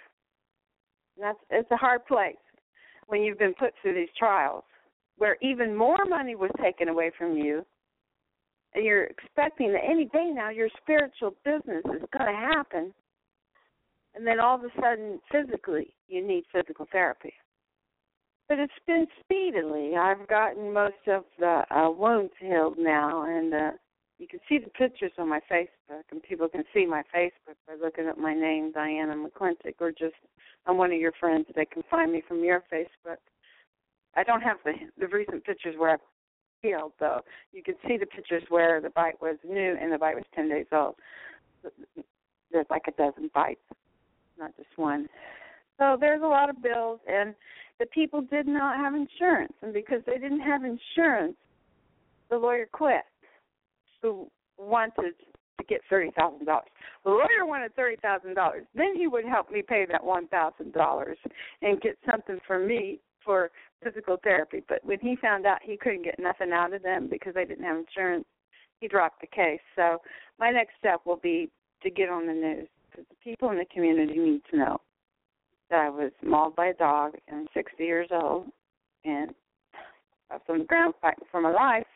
And 1.17 1.25
that's 1.25 1.39
it's 1.51 1.71
a 1.71 1.77
hard 1.77 2.07
place 2.07 2.37
when 3.07 3.23
you've 3.23 3.39
been 3.39 3.55
put 3.55 3.75
through 3.81 3.95
these 3.95 4.09
trials 4.19 4.65
where 5.17 5.37
even 5.43 5.75
more 5.75 6.05
money 6.09 6.37
was 6.37 6.51
taken 6.63 6.89
away 6.89 7.11
from 7.19 7.37
you. 7.37 7.65
And 8.75 8.85
you're 8.85 9.05
expecting 9.05 9.73
that 9.73 9.83
any 9.89 10.05
day 10.07 10.31
now 10.33 10.51
your 10.51 10.69
spiritual 10.81 11.35
business 11.45 11.83
is 11.87 12.07
going 12.17 12.33
to 12.33 12.55
happen 12.55 12.93
and 14.19 14.27
then 14.27 14.41
all 14.41 14.57
of 14.57 14.65
a 14.65 14.81
sudden 14.81 15.21
physically 15.31 15.95
you 16.09 16.27
need 16.27 16.45
physical 16.53 16.87
therapy. 16.91 17.33
But 18.49 18.59
it's 18.59 18.73
been 18.87 19.07
speedily. 19.21 19.95
I've 19.97 20.27
gotten 20.27 20.73
most 20.73 21.07
of 21.07 21.25
the 21.39 21.63
uh, 21.71 21.91
wounds 21.91 22.33
healed 22.41 22.77
now, 22.79 23.25
and 23.29 23.55
uh, 23.55 23.71
you 24.19 24.27
can 24.27 24.41
see 24.49 24.59
the 24.59 24.71
pictures 24.71 25.13
on 25.19 25.29
my 25.29 25.41
Facebook, 25.51 26.03
and 26.11 26.23
people 26.23 26.49
can 26.49 26.65
see 26.75 26.85
my 26.85 27.03
Facebook 27.15 27.57
by 27.67 27.75
looking 27.81 28.07
at 28.07 28.19
my 28.19 28.35
name, 28.35 28.73
Diana 28.73 29.15
McClintic, 29.15 29.75
or 29.81 29.91
just 29.93 30.15
I'm 30.67 30.79
one 30.79 30.93
of 30.93 30.99
your 30.99 31.13
friends. 31.21 31.47
They 31.55 31.67
can 31.67 31.83
find 31.91 32.11
me 32.11 32.23
from 32.27 32.43
your 32.43 32.65
Facebook. 32.73 33.19
I 34.17 34.25
don't 34.25 34.43
have 34.43 34.57
the 34.65 34.73
the 34.99 35.07
recent 35.07 35.45
pictures 35.45 35.75
where 35.79 35.91
I've 35.91 36.01
healed, 36.63 36.93
though. 36.99 37.21
You 37.53 37.63
can 37.63 37.75
see 37.87 37.99
the 37.99 38.07
pictures 38.07 38.43
where 38.49 38.81
the 38.81 38.91
bite 38.91 39.21
was 39.21 39.37
new 39.45 39.77
and 39.81 39.93
the 39.93 39.99
bite 39.99 40.17
was 40.17 40.25
10 40.35 40.49
days 40.49 40.67
old. 40.73 40.97
There's 42.51 42.67
like 42.71 42.89
a 42.89 42.93
dozen 42.93 43.31
bites 43.33 43.61
not 44.39 44.57
just 44.57 44.69
one. 44.77 45.09
So 45.79 45.97
there's 45.99 46.23
a 46.23 46.27
lot 46.27 46.51
of 46.51 46.63
bills, 46.63 47.01
and 47.07 47.35
the 47.79 47.87
people 47.87 48.21
did 48.21 48.47
not 48.47 48.77
have 48.77 48.95
insurance, 48.95 49.53
and 49.63 49.73
because 49.73 50.01
they 50.07 50.19
didn't 50.19 50.41
have 50.41 50.63
insurance, 50.65 51.37
the 52.31 52.37
lawyer 52.37 52.69
quit. 52.71 53.03
Who 54.03 54.29
wanted 54.59 55.15
to 55.59 55.65
get 55.69 55.81
thirty 55.91 56.11
thousand 56.17 56.47
dollars? 56.47 56.69
The 57.05 57.11
lawyer 57.11 57.47
wanted 57.47 57.75
thirty 57.75 57.97
thousand 57.97 58.35
dollars. 58.35 58.65
Then 58.75 58.95
he 58.97 59.07
would 59.07 59.25
help 59.25 59.51
me 59.51 59.63
pay 59.63 59.87
that 59.91 60.05
one 60.05 60.29
thousand 60.29 60.73
dollars 60.73 61.19
and 61.63 61.81
get 61.81 61.97
something 62.09 62.39
for 62.47 62.59
me 62.59 63.01
for 63.25 63.51
physical 63.83 64.19
therapy. 64.23 64.63
But 64.69 64.85
when 64.85 65.01
he 65.01 65.17
found 65.17 65.47
out 65.47 65.59
he 65.63 65.77
couldn't 65.77 66.05
get 66.05 66.19
nothing 66.19 66.53
out 66.53 66.73
of 66.73 66.83
them 66.83 67.09
because 67.11 67.35
they 67.35 67.45
didn't 67.45 67.65
have 67.65 67.77
insurance, 67.77 68.25
he 68.81 68.89
dropped 68.89 69.21
the 69.21 69.27
case. 69.27 69.61
So 69.75 69.99
my 70.39 70.51
next 70.51 70.75
step 70.79 71.01
will 71.05 71.17
be 71.17 71.51
to 71.83 71.91
get 71.91 72.09
on 72.09 72.27
the 72.27 72.33
news 72.33 72.69
because 72.91 73.07
the 73.09 73.17
people 73.23 73.51
in 73.51 73.59
the 73.59 73.67
community 73.67 74.19
need 74.19 74.43
to 74.51 74.59
know 74.59 74.81
that 75.71 75.81
I 75.81 75.91
was 75.91 76.13
mauled 76.23 76.57
by 76.57 76.69
a 76.69 76.75
dog 76.75 77.15
and 77.29 77.41
I'm 77.41 77.47
60 77.55 77.83
years 77.83 78.09
old 78.11 78.47
and 79.05 79.35
I 80.31 80.35
was 80.35 80.43
on 80.49 80.59
the 80.59 80.65
ground 80.65 80.95
fighting 81.01 81.25
for 81.31 81.41
my 81.41 81.53
life. 81.53 81.87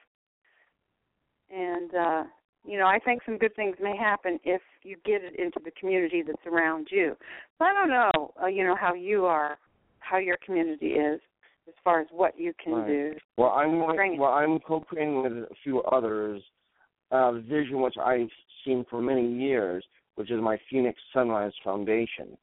And, 1.51 1.95
uh, 1.95 2.25
you 2.65 2.79
know, 2.79 2.87
I 2.87 2.99
think 2.99 3.23
some 3.27 3.39
good 3.39 3.55
things 3.55 3.77
may 3.81 3.97
happen 3.97 4.39
if 4.45 4.63
you 4.83 4.97
get 5.05 5.23
it 5.23 5.39
into 5.39 5.61
the 5.65 5.71
community 5.73 6.23
that's 6.27 6.47
around 6.47 6.89
you. 6.91 7.17
So 7.59 7.65
I 7.65 7.73
don't 7.73 7.91
know, 7.91 8.33
uh, 8.43 8.47
you 8.47 8.65
know, 8.65 8.77
how 8.77 8.95
you 8.95 9.27
are, 9.27 9.59
how 9.99 10.19
your 10.19 10.37
community 10.45 10.93
is 10.93 11.21
as 11.69 11.75
far 11.85 12.01
as 12.01 12.07
what 12.11 12.39
you 12.39 12.53
can 12.63 12.75
Right. 12.75 12.87
do. 12.87 13.15
Well, 13.37 13.51
I'm 13.51 13.75
it. 13.83 14.19
well, 14.19 14.33
I'm 14.33 14.59
co-creating 14.61 15.23
with 15.23 15.33
a 15.33 15.55
few 15.63 15.83
others 15.83 16.43
a 17.11 17.41
vision 17.41 17.81
which 17.81 17.97
I've 17.99 18.31
seen 18.65 18.85
for 18.89 19.03
many 19.03 19.31
years, 19.31 19.85
which 20.17 20.31
is 20.31 20.41
my 20.41 20.59
Phoenix 20.71 21.01
Sunrise 21.13 21.53
Foundation. 21.65 22.37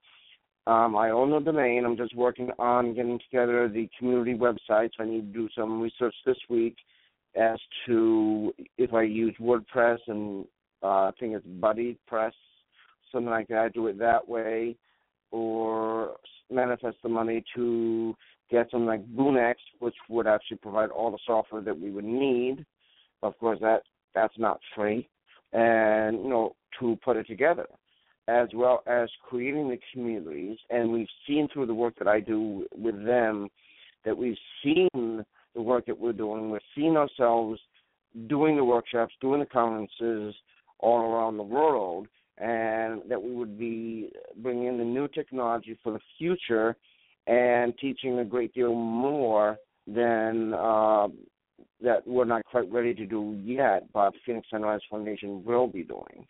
Um, 0.67 0.95
I 0.95 1.10
own 1.10 1.32
the 1.32 1.39
domain. 1.39 1.84
I'm 1.86 1.97
just 1.97 2.15
working 2.15 2.51
on 2.60 2.93
getting 2.93 3.19
together 3.19 3.67
the 3.67 3.89
community 3.97 4.36
websites. 4.36 4.91
I 4.99 5.05
need 5.05 5.34
to 5.34 5.39
do 5.39 5.49
some 5.55 5.82
research 5.82 6.15
this 6.25 6.38
week 6.49 6.75
as 7.36 7.58
to 7.86 8.53
if 8.77 8.93
I 8.93 9.03
use 9.03 9.36
WordPress 9.39 9.97
and 10.08 10.45
uh, 10.84 11.08
I 11.08 11.12
think 11.19 11.34
it's 11.36 11.45
Buddy 11.45 11.97
Press, 12.08 12.34
something 13.12 13.29
like 13.29 13.47
that. 13.47 13.73
Do 13.73 13.88
it 13.88 13.97
that 13.99 14.27
way, 14.27 14.75
or 15.32 16.15
manifest 16.49 16.97
the 17.03 17.10
money 17.10 17.43
to 17.55 18.15
get 18.49 18.69
something 18.71 18.88
like 18.88 19.05
Boonex, 19.08 19.55
which 19.79 19.95
would 20.10 20.27
actually 20.27 20.58
provide 20.58 20.89
all 20.89 21.12
the 21.12 21.19
software 21.25 21.62
that 21.62 21.79
we 21.79 21.91
would 21.91 22.05
need. 22.05 22.65
Of 23.21 23.38
course, 23.39 23.60
that 23.62 23.84
that's 24.15 24.38
not 24.38 24.60
free, 24.75 25.08
and 25.53 26.19
you 26.23 26.29
know 26.29 26.55
to 26.79 26.97
put 27.03 27.17
it 27.17 27.27
together, 27.27 27.67
as 28.27 28.47
well 28.53 28.83
as 28.88 29.09
creating 29.27 29.69
the 29.69 29.79
communities. 29.93 30.57
And 30.69 30.91
we've 30.91 31.07
seen 31.27 31.47
through 31.51 31.65
the 31.65 31.73
work 31.73 31.95
that 31.99 32.07
I 32.07 32.19
do 32.19 32.65
with 32.75 33.03
them 33.05 33.49
that 34.05 34.17
we've 34.17 34.38
seen 34.63 35.25
the 35.55 35.62
work 35.62 35.85
that 35.88 35.99
we're 35.99 36.13
doing. 36.13 36.51
We've 36.51 36.62
seen 36.75 36.95
ourselves 36.95 37.59
doing 38.27 38.55
the 38.55 38.63
workshops, 38.63 39.13
doing 39.21 39.39
the 39.39 39.45
conferences 39.45 40.35
all 40.79 41.01
around 41.01 41.38
the 41.38 41.43
world, 41.43 42.07
and 42.38 43.01
that 43.09 43.21
we 43.21 43.33
would 43.33 43.59
be 43.59 44.12
bringing 44.38 44.67
in 44.67 44.77
the 44.77 44.83
new 44.83 45.07
technology 45.07 45.77
for 45.83 45.91
the 45.91 45.99
future 46.17 46.75
and 47.27 47.77
teaching 47.77 48.19
a 48.19 48.25
great 48.25 48.53
deal 48.53 48.73
more 48.73 49.57
than 49.85 50.53
uh, 50.53 51.07
that 51.81 52.05
we're 52.05 52.25
not 52.25 52.43
quite 52.45 52.71
ready 52.71 52.93
to 52.93 53.05
do 53.05 53.39
yet, 53.43 53.91
but 53.93 54.13
Phoenix 54.25 54.47
Sunrise 54.49 54.81
Foundation 54.89 55.43
will 55.43 55.67
be 55.67 55.83
doing. 55.83 56.27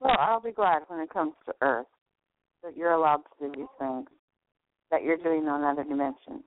Well, 0.00 0.16
I'll 0.18 0.40
be 0.40 0.52
glad 0.52 0.82
when 0.88 1.00
it 1.00 1.10
comes 1.10 1.34
to 1.46 1.54
Earth 1.60 1.86
that 2.62 2.76
you're 2.76 2.92
allowed 2.92 3.22
to 3.38 3.46
do 3.46 3.52
these 3.56 3.66
things 3.78 4.06
that 4.90 5.02
you're 5.02 5.16
doing 5.16 5.46
on 5.46 5.64
other 5.64 5.84
dimensions. 5.84 6.44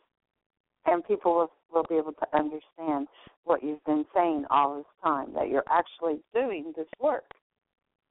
And 0.85 1.05
people 1.05 1.33
will, 1.33 1.51
will 1.71 1.85
be 1.87 1.95
able 1.95 2.13
to 2.13 2.37
understand 2.37 3.07
what 3.45 3.63
you've 3.63 3.83
been 3.85 4.05
saying 4.13 4.45
all 4.49 4.77
this 4.77 4.85
time, 5.03 5.33
that 5.33 5.49
you're 5.49 5.63
actually 5.69 6.19
doing 6.33 6.73
this 6.75 6.87
work 6.99 7.23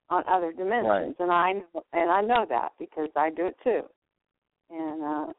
on 0.08 0.24
other 0.28 0.52
dimensions. 0.52 0.86
Right. 0.88 1.14
And 1.18 1.30
I 1.30 1.52
and 1.92 2.10
I 2.10 2.20
know 2.22 2.46
that 2.48 2.70
because 2.78 3.08
I 3.16 3.30
do 3.30 3.46
it 3.46 3.56
too. 3.62 3.82
And 4.70 5.02
uh 5.02 5.32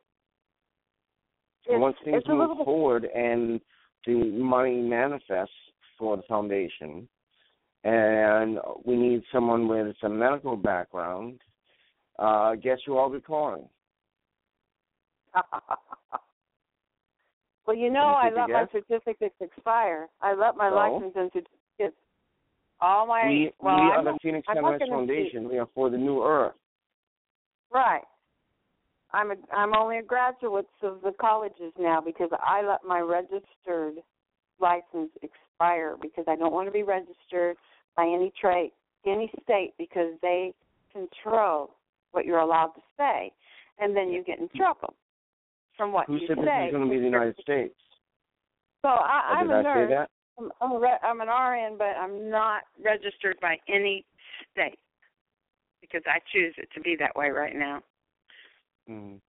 Once 1.70 1.96
things 2.04 2.24
move 2.28 2.58
bit- 2.58 2.66
forward 2.66 3.06
and 3.06 3.60
the 4.06 4.16
money 4.32 4.82
manifests 4.82 5.54
for 5.98 6.18
the 6.18 6.24
foundation, 6.24 7.08
and 7.84 8.60
we 8.86 8.96
need 8.96 9.24
someone 9.32 9.68
with 9.68 9.96
some 10.02 10.18
medical 10.18 10.56
background, 10.56 11.40
uh, 12.20 12.56
guess 12.56 12.80
who 12.86 12.98
I'll 12.98 13.10
be 13.10 13.20
calling? 13.20 13.68
well, 17.66 17.76
you 17.76 17.90
know, 17.90 18.14
I 18.18 18.30
let 18.36 18.50
my 18.50 18.68
certificates 18.72 19.36
expire. 19.42 20.10
I 20.22 20.34
let 20.34 20.56
my 20.56 20.70
So? 20.70 20.76
license 20.76 21.14
and 21.16 21.32
certificates. 21.32 22.00
All 22.82 23.08
my 23.08 23.28
we 23.28 23.52
well, 23.62 23.76
we 23.76 23.82
I'm 23.82 24.08
are 24.08 24.14
the 24.14 24.20
Phoenix 24.22 24.46
Sunrise 24.54 24.82
Foundation. 24.90 25.48
We 25.48 25.58
are 25.58 25.68
for 25.74 25.90
the 25.90 25.98
new 25.98 26.24
Earth. 26.24 26.54
Right. 27.72 28.04
I'm 29.14 29.32
a, 29.32 29.36
I'm 29.56 29.76
only 29.76 30.00
a 30.00 30.04
graduate 30.04 30.68
of 30.82 31.02
the 31.04 31.14
colleges 31.20 31.72
now 31.80 32.02
because 32.02 32.30
I 32.42 32.66
let 32.66 32.84
my 32.84 33.00
registered 33.00 33.96
license 34.60 35.12
expire 35.22 35.96
because 36.02 36.26
I 36.28 36.36
don't 36.36 36.54
want 36.54 36.68
to 36.68 36.72
be 36.72 36.84
registered 36.84 37.58
by 37.96 38.04
any 38.04 38.32
trade 38.40 38.72
any 39.06 39.32
state 39.44 39.74
because 39.78 40.14
they 40.22 40.54
control 40.92 41.72
what 42.12 42.26
you're 42.26 42.40
allowed 42.40 42.68
to 42.68 42.82
say, 42.98 43.32
and 43.80 43.96
then 43.96 44.10
you 44.10 44.24
get 44.24 44.40
in 44.40 44.50
trouble 44.56 44.94
from 45.76 45.92
what 45.92 46.08
Who 46.08 46.18
you 46.18 46.28
said 46.28 46.38
this 46.38 46.46
say. 46.46 46.68
is 46.68 46.72
going 46.72 46.88
to 46.88 46.90
be 46.90 47.00
the 47.00 47.06
United 47.06 47.36
States? 47.42 47.76
So 48.82 48.90
I, 48.90 49.30
oh, 49.30 49.34
I'm 49.34 49.48
did 49.48 49.56
a 49.56 49.60
I 49.60 49.64
nurse. 49.64 49.90
say 49.90 49.96
that? 49.96 50.10
I'm, 50.40 50.52
I'm, 50.62 50.72
a 50.74 50.80
re- 50.80 51.04
I'm 51.04 51.22
an 51.22 51.28
RN, 51.28 51.78
but 51.78 51.96
I'm 51.98 52.30
not 52.30 52.64
registered 52.84 53.38
by 53.42 53.58
any 53.68 54.06
state 54.52 54.80
because 55.82 56.02
I 56.06 56.20
choose 56.32 56.54
it 56.58 56.70
to 56.76 56.82
be 56.82 56.96
that 57.00 57.16
way 57.16 57.30
right 57.30 57.56
now. 57.56 57.82
Mm. 58.90 59.20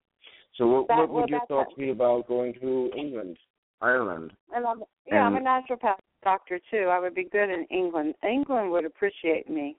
So 0.57 0.67
what, 0.67 0.88
That- 0.88 0.99
what 0.99 1.09
well, 1.11 1.21
would 1.23 1.31
your 1.31 1.38
that's 1.40 1.49
thoughts 1.49 1.75
be 1.77 1.90
about 1.90 2.27
going 2.29 2.55
to 2.55 2.90
England, 2.97 3.38
Ireland? 3.81 4.33
And 4.55 4.67
I'm 4.67 4.83
yeah, 5.07 5.23
I'm 5.27 5.35
a 5.35 5.37
And- 5.38 5.47
naturopath 5.47 5.99
doctor 6.23 6.59
too. 6.71 6.87
I 6.90 6.99
would 6.99 7.14
be 7.14 7.25
good 7.25 7.51
in 7.51 7.64
England. 7.71 8.14
England 8.23 8.71
would 8.71 8.85
appreciate 8.85 9.49
me. 9.49 9.77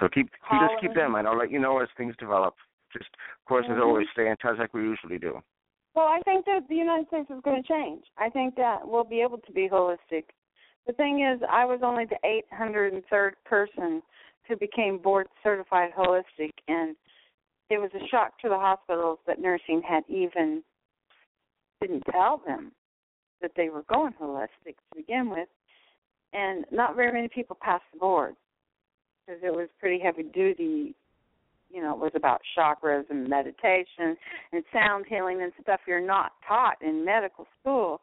So 0.00 0.08
keep, 0.08 0.28
keep 0.30 0.60
just 0.60 0.80
keep 0.80 0.94
that 0.94 1.06
in 1.06 1.12
mind. 1.12 1.26
I'll 1.26 1.38
let 1.38 1.50
you 1.50 1.58
know 1.58 1.78
as 1.80 1.88
things 1.96 2.14
develop. 2.18 2.54
Just, 2.92 3.08
of 3.08 3.44
course, 3.46 3.64
as 3.70 3.76
Mhm. 3.78 3.82
always, 3.82 4.06
stay 4.12 4.28
in 4.28 4.36
touch 4.36 4.58
like 4.58 4.74
we 4.74 4.82
usually 4.82 5.18
do. 5.18 5.42
Well, 5.94 6.06
I 6.06 6.20
think 6.22 6.44
that 6.44 6.68
the 6.68 6.74
United 6.76 7.06
States 7.08 7.30
is 7.30 7.40
going 7.40 7.62
to 7.62 7.66
change. 7.68 8.04
I 8.18 8.28
think 8.28 8.54
that 8.56 8.86
we'll 8.86 9.04
be 9.04 9.22
able 9.22 9.38
to 9.38 9.52
be 9.52 9.68
holistic. 9.68 10.24
The 10.86 10.92
thing 10.92 11.20
is, 11.20 11.42
I 11.48 11.64
was 11.64 11.82
only 11.82 12.04
the 12.04 12.18
803rd 12.24 13.36
person 13.44 14.02
who 14.48 14.56
became 14.56 14.98
board 14.98 15.26
certified 15.42 15.90
holistic, 15.96 16.52
and 16.68 16.96
it 17.70 17.78
was 17.78 17.90
a 17.94 18.06
shock 18.08 18.38
to 18.40 18.48
the 18.48 18.56
hospitals 18.56 19.18
that 19.26 19.40
nursing 19.40 19.82
had 19.86 20.02
even 20.08 20.62
didn't 21.80 22.04
tell 22.10 22.40
them 22.46 22.72
that 23.42 23.52
they 23.56 23.68
were 23.68 23.82
going 23.82 24.12
holistic 24.20 24.48
to 24.66 24.96
begin 24.96 25.30
with, 25.30 25.48
and 26.32 26.64
not 26.70 26.96
very 26.96 27.12
many 27.12 27.28
people 27.28 27.56
passed 27.60 27.84
the 27.92 27.98
board 27.98 28.34
because 29.26 29.40
it 29.42 29.52
was 29.52 29.68
pretty 29.80 29.98
heavy 29.98 30.22
duty 30.22 30.94
you 31.70 31.82
know, 31.82 31.92
it 31.92 31.98
was 31.98 32.12
about 32.14 32.40
chakras 32.56 33.04
and 33.10 33.28
meditation 33.28 34.16
and 34.52 34.64
sound 34.72 35.04
healing 35.08 35.42
and 35.42 35.52
stuff 35.60 35.80
you're 35.86 36.04
not 36.04 36.32
taught 36.46 36.76
in 36.80 37.04
medical 37.04 37.46
school. 37.60 38.00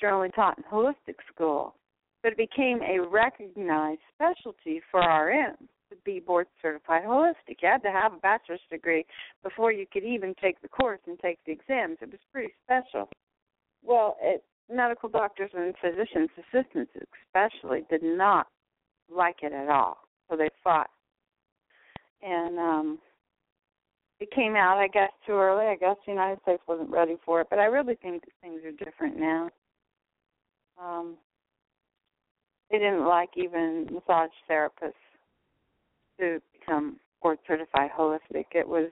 You're 0.00 0.12
only 0.12 0.30
taught 0.30 0.58
in 0.58 0.64
holistic 0.64 1.16
school. 1.32 1.74
But 2.22 2.32
it 2.32 2.38
became 2.38 2.80
a 2.82 3.00
recognized 3.00 4.00
specialty 4.14 4.82
for 4.90 5.00
RNs 5.00 5.68
to 5.90 5.96
be 6.04 6.20
board 6.20 6.46
certified 6.60 7.04
holistic. 7.04 7.60
You 7.60 7.68
had 7.68 7.82
to 7.82 7.90
have 7.90 8.12
a 8.14 8.18
bachelor's 8.18 8.60
degree 8.70 9.04
before 9.42 9.72
you 9.72 9.86
could 9.92 10.04
even 10.04 10.34
take 10.40 10.60
the 10.60 10.68
course 10.68 11.00
and 11.06 11.18
take 11.18 11.38
the 11.46 11.52
exams. 11.52 11.98
It 12.00 12.10
was 12.10 12.20
pretty 12.32 12.52
special. 12.64 13.08
Well, 13.84 14.16
it, 14.20 14.44
medical 14.70 15.08
doctors 15.08 15.50
and 15.54 15.74
physicians' 15.80 16.30
assistants 16.38 16.92
especially 17.24 17.84
did 17.88 18.02
not 18.02 18.48
like 19.14 19.36
it 19.42 19.52
at 19.52 19.68
all. 19.68 19.98
So 20.28 20.36
they 20.36 20.48
fought 20.64 20.90
and 22.22 22.58
um 22.58 22.98
it 24.18 24.30
came 24.30 24.56
out 24.56 24.78
I 24.78 24.88
guess 24.88 25.10
too 25.26 25.34
early. 25.34 25.66
I 25.66 25.76
guess 25.76 25.96
the 26.04 26.12
United 26.12 26.40
States 26.42 26.62
wasn't 26.66 26.90
ready 26.90 27.16
for 27.24 27.40
it, 27.40 27.48
but 27.50 27.58
I 27.58 27.66
really 27.66 27.96
think 27.96 28.24
things 28.40 28.62
are 28.64 28.84
different 28.84 29.18
now. 29.18 29.50
Um 30.82 31.16
they 32.70 32.78
didn't 32.78 33.06
like 33.06 33.30
even 33.36 33.88
massage 33.92 34.30
therapists 34.50 34.92
to 36.18 36.40
become 36.52 36.98
board 37.22 37.38
certified 37.46 37.90
holistic. 37.96 38.46
It 38.52 38.68
was 38.68 38.90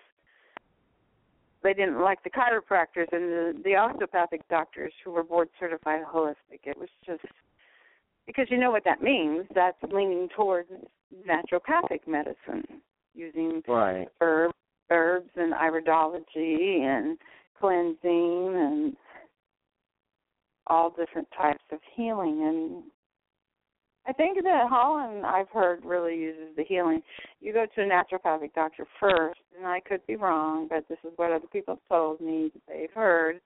they 1.63 1.73
didn't 1.73 2.01
like 2.01 2.23
the 2.23 2.31
chiropractors 2.31 3.11
and 3.13 3.23
the, 3.23 3.63
the 3.65 3.75
osteopathic 3.75 4.47
doctors 4.49 4.93
who 5.03 5.13
were 5.13 5.23
board 5.23 5.49
certified 5.59 6.03
holistic. 6.05 6.61
It 6.65 6.77
was 6.79 6.91
just 7.05 7.25
because 8.27 8.47
you 8.51 8.59
know 8.59 8.71
what 8.71 8.85
that 8.85 9.03
means. 9.03 9.47
That's 9.55 9.79
leaning 9.91 10.29
towards 10.37 10.69
naturopathic 11.27 12.07
medicine 12.07 12.83
using 13.15 13.63
Right. 13.67 14.09
herb, 14.21 14.53
herbs 14.91 15.31
and 15.37 15.55
iridology 15.55 16.81
and 16.81 17.19
cleansing 17.59 18.55
and 18.57 18.97
all 20.67 20.91
different 20.91 21.29
types 21.37 21.65
of 21.73 21.79
healing 21.95 22.43
and 22.43 22.83
I 24.07 24.12
think 24.12 24.43
that 24.43 24.69
Holland 24.69 25.25
I've 25.25 25.49
heard 25.49 25.85
really 25.85 26.17
uses 26.17 26.55
the 26.57 26.64
healing. 26.64 27.03
You 27.40 27.53
go 27.55 27.67
to 27.75 27.83
a 27.83 27.87
naturopathic 27.87 28.53
doctor 28.55 28.87
first, 29.01 29.40
and 29.57 29.67
I 29.67 29.81
could 29.81 30.07
be 30.07 30.17
wrong, 30.17 30.69
but 30.69 30.85
this 30.88 30.99
is 31.05 31.12
what 31.17 31.33
other 31.33 31.47
people 31.51 31.75
have 31.75 31.88
told 31.88 32.21
me 32.21 32.51
that 32.53 32.62
they've 32.69 32.93
heard 32.95 33.40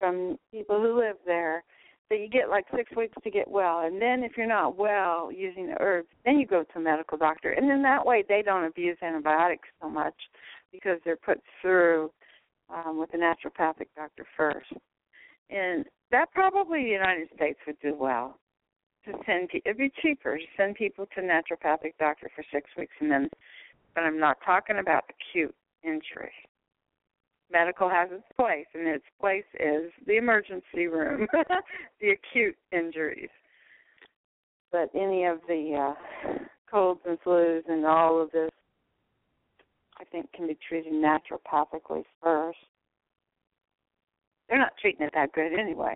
from 0.00 0.36
people 0.50 0.80
who 0.80 0.98
live 0.98 1.16
there 1.24 1.62
that 2.10 2.18
you 2.18 2.28
get 2.28 2.50
like 2.50 2.66
six 2.74 2.90
weeks 2.96 3.16
to 3.22 3.30
get 3.30 3.48
well, 3.48 3.80
and 3.80 4.02
then 4.02 4.24
if 4.24 4.32
you're 4.36 4.46
not 4.46 4.76
well 4.76 5.30
using 5.32 5.68
the 5.68 5.80
herbs, 5.80 6.08
then 6.24 6.38
you 6.38 6.46
go 6.46 6.64
to 6.64 6.78
a 6.78 6.82
medical 6.82 7.16
doctor, 7.16 7.52
and 7.52 7.70
then 7.70 7.82
that 7.82 8.04
way 8.04 8.24
they 8.28 8.42
don't 8.42 8.64
abuse 8.64 8.98
antibiotics 9.00 9.68
so 9.80 9.88
much 9.88 10.14
because 10.72 10.98
they're 11.04 11.16
put 11.16 11.40
through 11.62 12.10
um, 12.68 12.98
with 12.98 13.10
a 13.14 13.16
naturopathic 13.16 13.86
doctor 13.96 14.26
first, 14.36 14.72
and 15.50 15.86
that 16.10 16.30
probably 16.32 16.82
the 16.82 16.90
United 16.90 17.28
States 17.34 17.58
would 17.66 17.78
do 17.80 17.94
well 17.94 18.38
to 19.06 19.12
send. 19.26 19.48
Pe- 19.48 19.62
it'd 19.64 19.78
be 19.78 19.92
cheaper 20.02 20.38
to 20.38 20.44
send 20.56 20.74
people 20.76 21.06
to 21.14 21.20
naturopathic 21.20 21.94
doctor 21.98 22.30
for 22.34 22.44
six 22.52 22.70
weeks, 22.76 22.94
and 23.00 23.10
then. 23.10 23.28
But 23.94 24.04
I'm 24.04 24.18
not 24.18 24.38
talking 24.44 24.78
about 24.78 25.04
acute 25.08 25.54
injury 25.84 26.32
medical 27.54 27.88
has 27.88 28.08
its 28.10 28.24
place, 28.38 28.66
and 28.74 28.86
its 28.86 29.04
place 29.20 29.44
is 29.60 29.90
the 30.06 30.16
emergency 30.16 30.86
room, 30.86 31.26
the 32.00 32.10
acute 32.10 32.56
injuries. 32.72 33.30
But 34.72 34.90
any 34.94 35.24
of 35.24 35.38
the 35.46 35.94
uh, 35.94 36.32
colds 36.68 37.00
and 37.06 37.18
flus 37.20 37.62
and 37.68 37.86
all 37.86 38.20
of 38.20 38.30
this, 38.32 38.50
I 40.00 40.04
think, 40.04 40.32
can 40.32 40.48
be 40.48 40.58
treated 40.68 40.92
naturopathically 40.92 42.02
first. 42.22 42.58
They're 44.48 44.58
not 44.58 44.72
treating 44.80 45.06
it 45.06 45.12
that 45.14 45.32
good 45.32 45.52
anyway, 45.58 45.94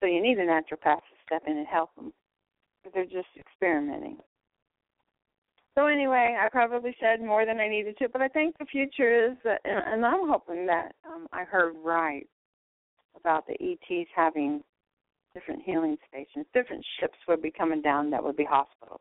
so 0.00 0.06
you 0.06 0.22
need 0.22 0.38
a 0.38 0.46
naturopath 0.46 0.98
to 0.98 1.16
step 1.26 1.42
in 1.46 1.56
and 1.56 1.66
help 1.66 1.94
them. 1.96 2.12
They're 2.92 3.04
just 3.04 3.28
experimenting. 3.38 4.18
So 5.76 5.86
anyway, 5.86 6.36
I 6.38 6.48
probably 6.50 6.94
said 7.00 7.24
more 7.24 7.46
than 7.46 7.58
I 7.58 7.68
needed 7.68 7.96
to, 7.98 8.08
but 8.08 8.20
I 8.20 8.28
think 8.28 8.58
the 8.58 8.66
future 8.66 9.30
is, 9.30 9.36
that, 9.44 9.60
and 9.64 10.04
I'm 10.04 10.28
hoping 10.28 10.66
that 10.66 10.94
um, 11.06 11.26
I 11.32 11.44
heard 11.44 11.74
right 11.82 12.26
about 13.16 13.46
the 13.46 13.54
ETs 13.54 14.10
having 14.14 14.62
different 15.34 15.62
healing 15.64 15.96
stations. 16.08 16.46
Different 16.52 16.84
ships 17.00 17.16
would 17.26 17.40
be 17.40 17.50
coming 17.50 17.80
down 17.80 18.10
that 18.10 18.22
would 18.22 18.36
be 18.36 18.44
hospitals. 18.44 19.00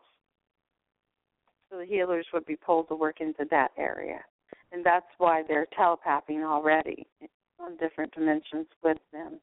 So 1.69 1.77
the 1.77 1.85
healers 1.85 2.27
would 2.33 2.45
be 2.45 2.55
pulled 2.55 2.87
to 2.87 2.95
work 2.95 3.19
into 3.19 3.45
that 3.49 3.71
area, 3.77 4.19
and 4.71 4.85
that's 4.85 5.05
why 5.17 5.43
they're 5.47 5.67
telepathing 5.75 6.43
already 6.43 7.07
on 7.59 7.77
different 7.77 8.13
dimensions 8.13 8.67
with 8.83 8.97
them, 9.11 9.39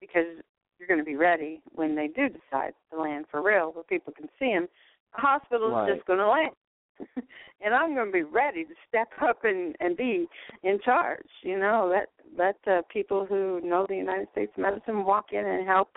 because 0.00 0.42
you're 0.78 0.88
going 0.88 1.00
to 1.00 1.04
be 1.04 1.16
ready 1.16 1.62
when 1.72 1.94
they 1.94 2.08
do 2.08 2.28
decide 2.28 2.74
to 2.92 3.00
land 3.00 3.26
for 3.30 3.42
real, 3.42 3.72
where 3.72 3.84
people 3.84 4.12
can 4.12 4.28
see 4.38 4.52
them 4.52 4.68
the 5.14 5.20
hospital's 5.20 5.72
right. 5.72 5.94
just 5.94 6.06
going 6.06 6.18
to 6.18 6.28
land. 6.28 6.50
and 7.60 7.74
I'm 7.74 7.94
going 7.94 8.06
to 8.06 8.12
be 8.12 8.22
ready 8.22 8.64
to 8.64 8.74
step 8.88 9.08
up 9.22 9.44
and 9.44 9.76
and 9.80 9.96
be 9.96 10.26
in 10.62 10.78
charge. 10.84 11.26
You 11.42 11.58
know, 11.58 11.90
let 11.92 12.08
let 12.36 12.56
uh, 12.72 12.82
people 12.92 13.26
who 13.26 13.60
know 13.62 13.86
the 13.88 13.96
United 13.96 14.28
States 14.32 14.52
medicine 14.56 15.04
walk 15.04 15.26
in 15.32 15.44
and 15.44 15.66
help, 15.66 15.96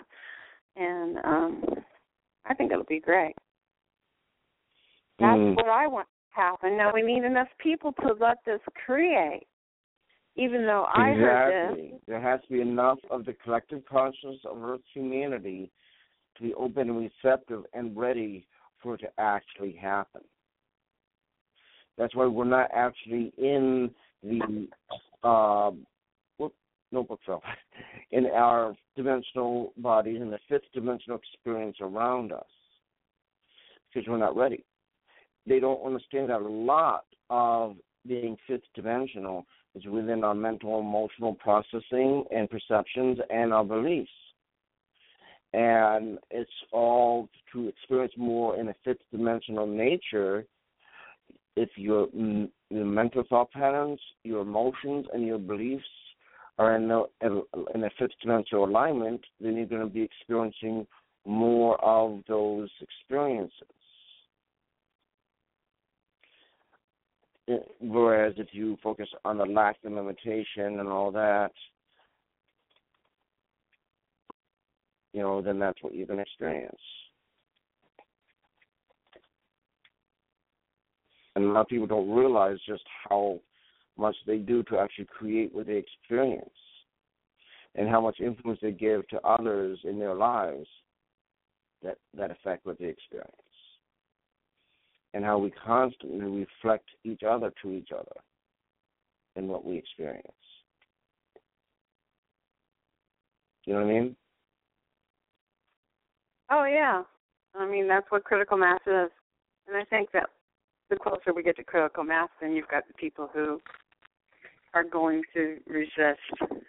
and 0.76 1.18
um 1.24 1.64
I 2.46 2.54
think 2.54 2.72
it'll 2.72 2.84
be 2.84 3.00
great. 3.00 3.34
That's 5.18 5.38
Mm. 5.38 5.56
what 5.56 5.68
I 5.68 5.86
want 5.86 6.08
to 6.08 6.40
happen. 6.40 6.76
Now 6.78 6.92
we 6.94 7.02
need 7.02 7.24
enough 7.24 7.48
people 7.58 7.92
to 8.00 8.14
let 8.18 8.38
this 8.46 8.60
create. 8.86 9.46
Even 10.36 10.64
though 10.64 10.86
I 10.94 11.12
heard 11.12 11.52
this, 11.52 11.78
Exactly. 11.78 12.00
There 12.06 12.20
has 12.20 12.40
to 12.42 12.52
be 12.52 12.60
enough 12.60 12.98
of 13.10 13.24
the 13.24 13.32
collective 13.32 13.82
consciousness 13.90 14.38
of 14.44 14.62
Earth's 14.62 14.84
humanity 14.94 15.70
to 16.36 16.42
be 16.42 16.54
open 16.54 16.88
and 16.88 17.10
receptive 17.24 17.64
and 17.74 17.96
ready 17.96 18.46
for 18.82 18.94
it 18.94 18.98
to 18.98 19.08
actually 19.18 19.72
happen. 19.72 20.22
That's 21.98 22.14
why 22.14 22.26
we're 22.26 22.44
not 22.44 22.70
actually 22.72 23.32
in 23.36 23.90
the 24.22 24.68
uh, 25.22 25.70
whoop, 26.38 26.54
notebook 26.92 27.20
fell 27.26 27.42
in 28.10 28.26
our 28.26 28.74
dimensional 28.96 29.72
bodies 29.76 30.20
in 30.20 30.30
the 30.30 30.38
fifth 30.48 30.72
dimensional 30.72 31.18
experience 31.18 31.76
around 31.80 32.32
us 32.32 32.46
because 33.92 34.08
we're 34.08 34.18
not 34.18 34.36
ready. 34.36 34.64
They 35.46 35.60
don't 35.60 35.84
understand 35.84 36.30
that 36.30 36.40
a 36.40 36.48
lot 36.48 37.04
of 37.28 37.76
being 38.06 38.36
fifth 38.46 38.62
dimensional 38.74 39.44
is 39.74 39.84
within 39.86 40.24
our 40.24 40.34
mental 40.34 40.80
emotional 40.80 41.34
processing 41.34 42.24
and 42.30 42.48
perceptions 42.50 43.18
and 43.30 43.52
our 43.52 43.64
beliefs. 43.64 44.10
And 45.52 46.18
it's 46.30 46.50
all 46.72 47.28
to 47.52 47.68
experience 47.68 48.12
more 48.16 48.56
in 48.56 48.68
a 48.68 48.74
fifth 48.84 49.02
dimensional 49.10 49.66
nature 49.66 50.44
if 51.56 51.70
your, 51.76 52.08
your 52.70 52.84
mental 52.84 53.24
thought 53.28 53.50
patterns, 53.50 54.00
your 54.22 54.42
emotions, 54.42 55.06
and 55.12 55.26
your 55.26 55.38
beliefs 55.38 55.84
are 56.58 56.76
in 56.76 56.90
a, 56.90 57.02
in 57.74 57.84
a 57.84 57.90
fifth 57.98 58.12
dimensional 58.22 58.64
alignment, 58.64 59.20
then 59.40 59.56
you're 59.56 59.66
going 59.66 59.82
to 59.82 59.92
be 59.92 60.02
experiencing 60.02 60.86
more 61.26 61.82
of 61.84 62.20
those 62.28 62.70
experiences. 62.80 63.79
Whereas 67.80 68.34
if 68.36 68.48
you 68.52 68.76
focus 68.82 69.08
on 69.24 69.38
the 69.38 69.44
lack 69.44 69.76
and 69.84 69.96
limitation 69.96 70.78
and 70.78 70.88
all 70.88 71.10
that, 71.12 71.52
you 75.12 75.20
know, 75.20 75.42
then 75.42 75.58
that's 75.58 75.82
what 75.82 75.94
you're 75.94 76.06
going 76.06 76.18
to 76.18 76.22
experience. 76.22 76.80
And 81.34 81.44
a 81.44 81.48
lot 81.48 81.62
of 81.62 81.68
people 81.68 81.86
don't 81.86 82.10
realize 82.10 82.58
just 82.66 82.84
how 83.08 83.40
much 83.96 84.16
they 84.26 84.38
do 84.38 84.62
to 84.64 84.78
actually 84.78 85.06
create 85.06 85.54
what 85.54 85.66
they 85.66 85.76
experience 85.76 86.50
and 87.74 87.88
how 87.88 88.00
much 88.00 88.20
influence 88.20 88.58
they 88.62 88.72
give 88.72 89.06
to 89.08 89.20
others 89.22 89.78
in 89.84 89.98
their 89.98 90.14
lives 90.14 90.66
that, 91.82 91.98
that 92.16 92.30
affect 92.30 92.66
what 92.66 92.78
they 92.78 92.86
experience 92.86 93.30
and 95.14 95.24
how 95.24 95.38
we 95.38 95.50
constantly 95.50 96.46
reflect 96.62 96.88
each 97.04 97.22
other 97.28 97.52
to 97.62 97.72
each 97.72 97.90
other 97.92 98.20
in 99.36 99.48
what 99.48 99.64
we 99.64 99.76
experience. 99.76 100.26
You 103.66 103.74
know 103.74 103.80
what 103.80 103.90
I 103.90 103.92
mean? 103.92 104.16
oh 106.50 106.64
yeah, 106.64 107.02
I 107.54 107.66
mean 107.66 107.88
that's 107.88 108.10
what 108.10 108.24
critical 108.24 108.58
mass 108.58 108.80
is, 108.86 109.10
and 109.66 109.76
I 109.76 109.84
think 109.84 110.10
that 110.12 110.28
the 110.90 110.96
closer 110.96 111.32
we 111.34 111.42
get 111.42 111.56
to 111.56 111.64
critical 111.64 112.04
mass, 112.04 112.28
then 112.40 112.52
you've 112.52 112.68
got 112.68 112.86
the 112.88 112.94
people 112.94 113.30
who 113.32 113.60
are 114.74 114.84
going 114.84 115.22
to 115.34 115.58
resist 115.66 116.20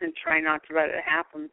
and 0.02 0.14
try 0.24 0.40
not 0.40 0.62
to 0.68 0.76
let 0.76 0.90
it 0.90 1.04
happen. 1.06 1.50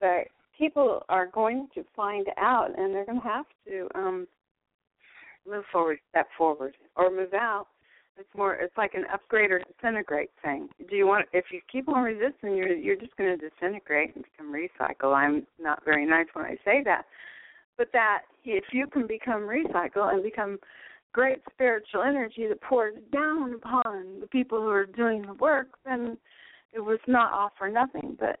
But 0.00 0.28
people 0.56 1.02
are 1.08 1.26
going 1.26 1.68
to 1.74 1.84
find 1.94 2.26
out, 2.36 2.70
and 2.76 2.94
they're 2.94 3.06
going 3.06 3.20
to 3.20 3.26
have 3.26 3.46
to 3.66 3.88
um, 3.94 4.26
move 5.48 5.64
forward, 5.72 5.98
step 6.10 6.28
forward, 6.36 6.76
or 6.96 7.10
move 7.10 7.34
out. 7.34 7.66
It's 8.18 8.28
more. 8.36 8.54
It's 8.54 8.76
like 8.76 8.94
an 8.94 9.04
upgrade 9.12 9.50
or 9.50 9.60
disintegrate 9.60 10.30
thing. 10.42 10.68
Do 10.90 10.96
you 10.96 11.06
want? 11.06 11.26
If 11.32 11.46
you 11.50 11.60
keep 11.70 11.88
on 11.88 12.02
resisting, 12.02 12.54
you're 12.54 12.74
you're 12.74 12.96
just 12.96 13.16
going 13.16 13.38
to 13.38 13.48
disintegrate 13.48 14.14
and 14.14 14.24
become 14.24 14.52
recycle. 14.52 15.14
I'm 15.14 15.46
not 15.58 15.84
very 15.84 16.04
nice 16.04 16.26
when 16.34 16.44
I 16.44 16.56
say 16.64 16.82
that, 16.84 17.06
but 17.78 17.88
that 17.92 18.22
if 18.44 18.64
you 18.72 18.86
can 18.86 19.06
become 19.06 19.42
recycle 19.42 20.12
and 20.12 20.22
become 20.22 20.58
great 21.12 21.38
spiritual 21.52 22.02
energy 22.02 22.46
that 22.48 22.60
pours 22.60 22.94
down 23.12 23.54
upon 23.54 24.20
the 24.20 24.26
people 24.26 24.60
who 24.60 24.68
are 24.68 24.86
doing 24.86 25.22
the 25.22 25.34
work, 25.34 25.68
then 25.84 26.16
it 26.72 26.80
was 26.80 26.98
not 27.06 27.32
all 27.32 27.50
for 27.58 27.68
nothing. 27.68 28.16
But 28.18 28.40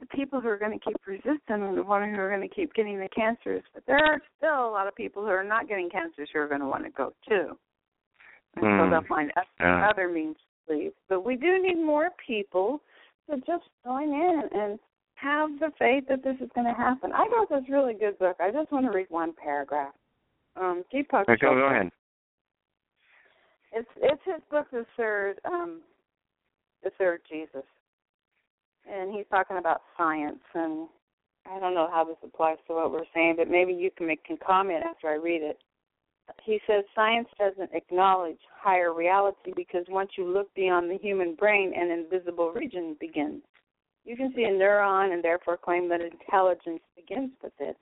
the 0.00 0.06
people 0.06 0.40
who 0.40 0.48
are 0.48 0.58
going 0.58 0.78
to 0.78 0.84
keep 0.84 0.96
resisting 1.06 1.38
and 1.48 1.76
the 1.76 1.82
ones 1.82 2.14
who 2.14 2.20
are 2.20 2.28
going 2.28 2.48
to 2.48 2.54
keep 2.54 2.72
getting 2.74 2.98
the 2.98 3.08
cancers. 3.14 3.62
But 3.74 3.84
there 3.86 3.98
are 3.98 4.20
still 4.36 4.68
a 4.68 4.70
lot 4.70 4.86
of 4.86 4.94
people 4.94 5.22
who 5.22 5.28
are 5.28 5.44
not 5.44 5.68
getting 5.68 5.90
cancers 5.90 6.28
who 6.32 6.38
are 6.38 6.48
going 6.48 6.60
to 6.60 6.66
want 6.66 6.84
to 6.84 6.90
go 6.90 7.12
too. 7.28 7.58
And 8.56 8.62
so 8.62 8.68
Mm. 8.68 8.90
they'll 8.90 9.02
find 9.02 9.32
other, 9.36 9.46
Yeah. 9.60 9.88
other 9.88 10.08
means 10.08 10.36
to 10.68 10.74
leave. 10.74 10.92
But 11.08 11.22
we 11.22 11.36
do 11.36 11.58
need 11.60 11.78
more 11.78 12.10
people 12.24 12.82
to 13.30 13.38
just 13.38 13.64
join 13.84 14.12
in 14.12 14.48
and 14.52 14.78
have 15.14 15.58
the 15.58 15.70
faith 15.78 16.06
that 16.08 16.22
this 16.22 16.36
is 16.40 16.50
going 16.54 16.66
to 16.66 16.74
happen. 16.74 17.12
I 17.12 17.28
got 17.28 17.48
this 17.48 17.68
really 17.68 17.94
good 17.94 18.18
book. 18.18 18.36
I 18.40 18.50
just 18.50 18.70
want 18.72 18.86
to 18.86 18.92
read 18.92 19.08
one 19.08 19.32
paragraph. 19.32 19.94
Um, 20.56 20.84
Deepak 20.92 21.22
Okay, 21.22 21.36
go 21.36 21.52
Chopra. 21.54 21.70
ahead. 21.70 21.92
It's 23.72 23.88
it's 23.96 24.22
his 24.24 24.42
book, 24.50 24.70
the 24.70 24.84
third, 24.96 25.40
um, 25.46 25.80
the 26.82 26.90
third 26.98 27.22
Jesus, 27.26 27.64
and 28.90 29.12
he's 29.12 29.26
talking 29.30 29.58
about 29.58 29.82
science. 29.96 30.42
And 30.54 30.88
I 31.50 31.58
don't 31.58 31.74
know 31.74 31.88
how 31.90 32.04
this 32.04 32.16
applies 32.22 32.58
to 32.66 32.74
what 32.74 32.92
we're 32.92 33.04
saying, 33.14 33.34
but 33.38 33.48
maybe 33.48 33.72
you 33.72 33.90
can 33.96 34.06
make 34.06 34.20
a 34.30 34.36
comment 34.44 34.84
after 34.84 35.08
I 35.08 35.14
read 35.14 35.42
it. 35.42 35.58
He 36.44 36.60
says 36.66 36.84
science 36.94 37.28
doesn't 37.38 37.74
acknowledge 37.74 38.38
higher 38.54 38.94
reality 38.94 39.52
because 39.54 39.84
once 39.88 40.10
you 40.16 40.26
look 40.26 40.52
beyond 40.54 40.90
the 40.90 40.98
human 40.98 41.34
brain, 41.34 41.72
an 41.76 41.90
invisible 41.90 42.52
region 42.52 42.96
begins. 43.00 43.42
You 44.04 44.16
can 44.16 44.32
see 44.34 44.44
a 44.44 44.48
neuron 44.48 45.12
and 45.12 45.22
therefore 45.22 45.56
claim 45.56 45.88
that 45.88 46.00
intelligence 46.00 46.82
begins 46.96 47.32
with 47.42 47.52
it. 47.58 47.76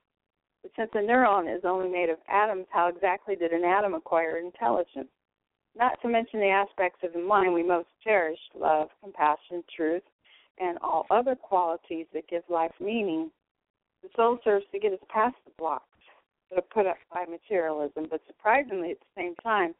But 0.63 0.73
since 0.77 0.91
a 0.95 0.99
neuron 0.99 1.55
is 1.55 1.63
only 1.65 1.89
made 1.89 2.11
of 2.11 2.19
atoms, 2.29 2.67
how 2.71 2.89
exactly 2.89 3.37
did 3.37 3.53
an 3.53 3.65
atom 3.65 3.95
acquire 3.95 4.39
intelligence? 4.39 5.09
not 5.77 6.01
to 6.03 6.09
mention 6.09 6.41
the 6.41 6.49
aspects 6.49 7.01
of 7.03 7.13
the 7.13 7.21
mind 7.21 7.53
we 7.53 7.63
most 7.63 7.89
cherish 8.03 8.39
love, 8.59 8.89
compassion, 9.03 9.63
truth, 9.75 10.03
and 10.61 10.79
all 10.83 11.07
other 11.11 11.35
qualities 11.35 12.07
that 12.13 12.29
give 12.29 12.43
life 12.49 12.73
meaning. 12.81 13.31
The 14.03 14.09
soul 14.15 14.39
serves 14.45 14.65
to 14.73 14.79
get 14.79 14.93
us 14.93 14.99
past 15.09 15.37
the 15.45 15.53
blocks 15.59 15.85
that 16.51 16.59
are 16.59 16.63
put 16.63 16.87
up 16.87 16.97
by 17.13 17.25
materialism, 17.27 18.07
but 18.11 18.21
surprisingly, 18.27 18.93
at 18.93 18.99
the 19.01 19.21
same 19.21 19.35
time, 19.37 19.75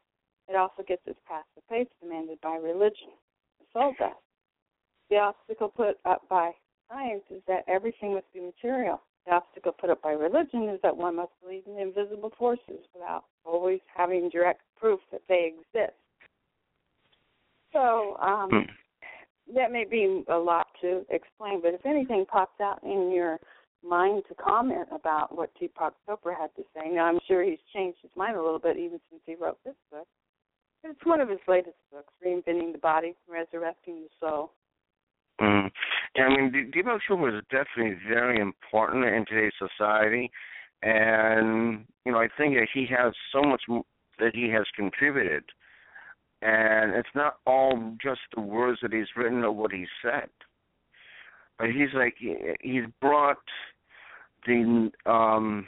it 0.47 0.55
also 0.55 0.83
gets 0.87 1.07
us 1.07 1.15
past 1.27 1.47
the 1.55 1.61
faith 1.69 1.87
demanded 2.01 2.39
by 2.41 2.55
religion. 2.55 3.09
The 3.59 3.65
soul 3.73 3.93
does. 3.97 4.11
The 5.09 5.17
obstacle 5.17 5.69
put 5.69 5.97
up 6.05 6.27
by 6.29 6.51
science 6.89 7.23
is 7.29 7.41
that 7.47 7.63
everything 7.67 8.13
must 8.15 8.31
be 8.33 8.41
material. 8.41 9.01
The 9.25 9.33
obstacle 9.33 9.73
put 9.73 9.89
up 9.89 10.01
by 10.01 10.11
religion 10.11 10.69
is 10.69 10.79
that 10.81 10.95
one 10.95 11.15
must 11.17 11.31
believe 11.41 11.63
in 11.67 11.77
invisible 11.77 12.31
forces 12.37 12.79
without 12.93 13.25
always 13.45 13.79
having 13.95 14.29
direct 14.29 14.61
proof 14.79 14.99
that 15.11 15.21
they 15.29 15.53
exist. 15.53 15.93
So 17.71 18.17
um, 18.17 18.49
Hmm. 18.51 19.55
that 19.55 19.71
may 19.71 19.85
be 19.85 20.23
a 20.27 20.37
lot 20.37 20.67
to 20.81 21.05
explain, 21.09 21.61
but 21.61 21.73
if 21.73 21.85
anything 21.85 22.25
pops 22.25 22.59
out 22.61 22.83
in 22.83 23.11
your 23.11 23.39
mind 23.83 24.23
to 24.27 24.35
comment 24.35 24.87
about 24.91 25.35
what 25.35 25.49
Deepak 25.59 25.91
Chopra 26.07 26.37
had 26.37 26.53
to 26.55 26.63
say, 26.75 26.89
now 26.89 27.05
I'm 27.05 27.19
sure 27.27 27.43
he's 27.43 27.59
changed 27.73 27.99
his 28.01 28.11
mind 28.15 28.35
a 28.35 28.41
little 28.41 28.59
bit 28.59 28.77
even 28.77 28.99
since 29.09 29.21
he 29.25 29.35
wrote 29.35 29.57
this 29.65 29.75
book. 29.91 30.07
It's 30.83 31.05
one 31.05 31.21
of 31.21 31.29
his 31.29 31.39
latest 31.47 31.77
books, 31.91 32.13
Reinventing 32.25 32.71
the 32.71 32.79
Body, 32.79 33.15
Resurrecting 33.29 34.01
the 34.01 34.09
Soul. 34.19 34.51
Mm. 35.39 35.71
Yeah, 36.15 36.23
I 36.23 36.29
mean, 36.29 36.71
Deepak 36.75 36.99
Chopra 37.09 37.37
is 37.37 37.43
definitely 37.49 37.97
very 38.07 38.39
important 38.39 39.05
in 39.05 39.25
today's 39.25 39.53
society, 39.57 40.31
and 40.83 41.85
you 42.05 42.11
know, 42.11 42.19
I 42.19 42.27
think 42.37 42.55
that 42.55 42.67
he 42.73 42.87
has 42.87 43.13
so 43.31 43.41
much 43.41 43.61
that 44.19 44.35
he 44.35 44.49
has 44.49 44.65
contributed, 44.75 45.43
and 46.41 46.93
it's 46.93 47.09
not 47.15 47.37
all 47.45 47.95
just 48.01 48.21
the 48.35 48.41
words 48.41 48.79
that 48.81 48.93
he's 48.93 49.07
written 49.15 49.43
or 49.43 49.51
what 49.51 49.71
he 49.71 49.85
said, 50.01 50.29
he's 51.67 51.93
like 51.93 52.15
he's 52.61 52.83
brought 52.99 53.37
the 54.45 54.91
um, 55.05 55.67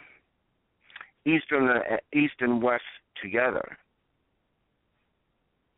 eastern 1.25 1.69
east 2.13 2.35
and 2.39 2.61
west 2.61 2.83
together. 3.21 3.77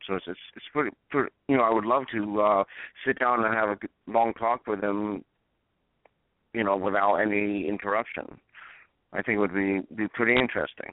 So 0.07 0.16
it's 0.16 0.26
it's, 0.28 0.39
it's 0.55 0.66
pretty, 0.72 0.95
pretty. 1.09 1.32
You 1.47 1.57
know, 1.57 1.63
I 1.63 1.74
would 1.74 1.86
love 1.86 2.03
to 2.13 2.41
uh, 2.41 2.63
sit 3.05 3.20
down 3.20 3.43
and 3.43 3.53
have 3.53 3.70
a 3.70 3.78
long 4.07 4.34
talk 4.34 4.68
with 4.68 4.84
him. 4.84 5.24
You 6.53 6.63
know, 6.63 6.78
without 6.78 7.16
any 7.16 7.68
interruption. 7.68 8.39
I 9.11 9.22
think 9.22 9.38
it 9.38 9.39
would 9.39 9.53
be 9.53 9.82
be 9.95 10.07
pretty 10.09 10.39
interesting. 10.39 10.91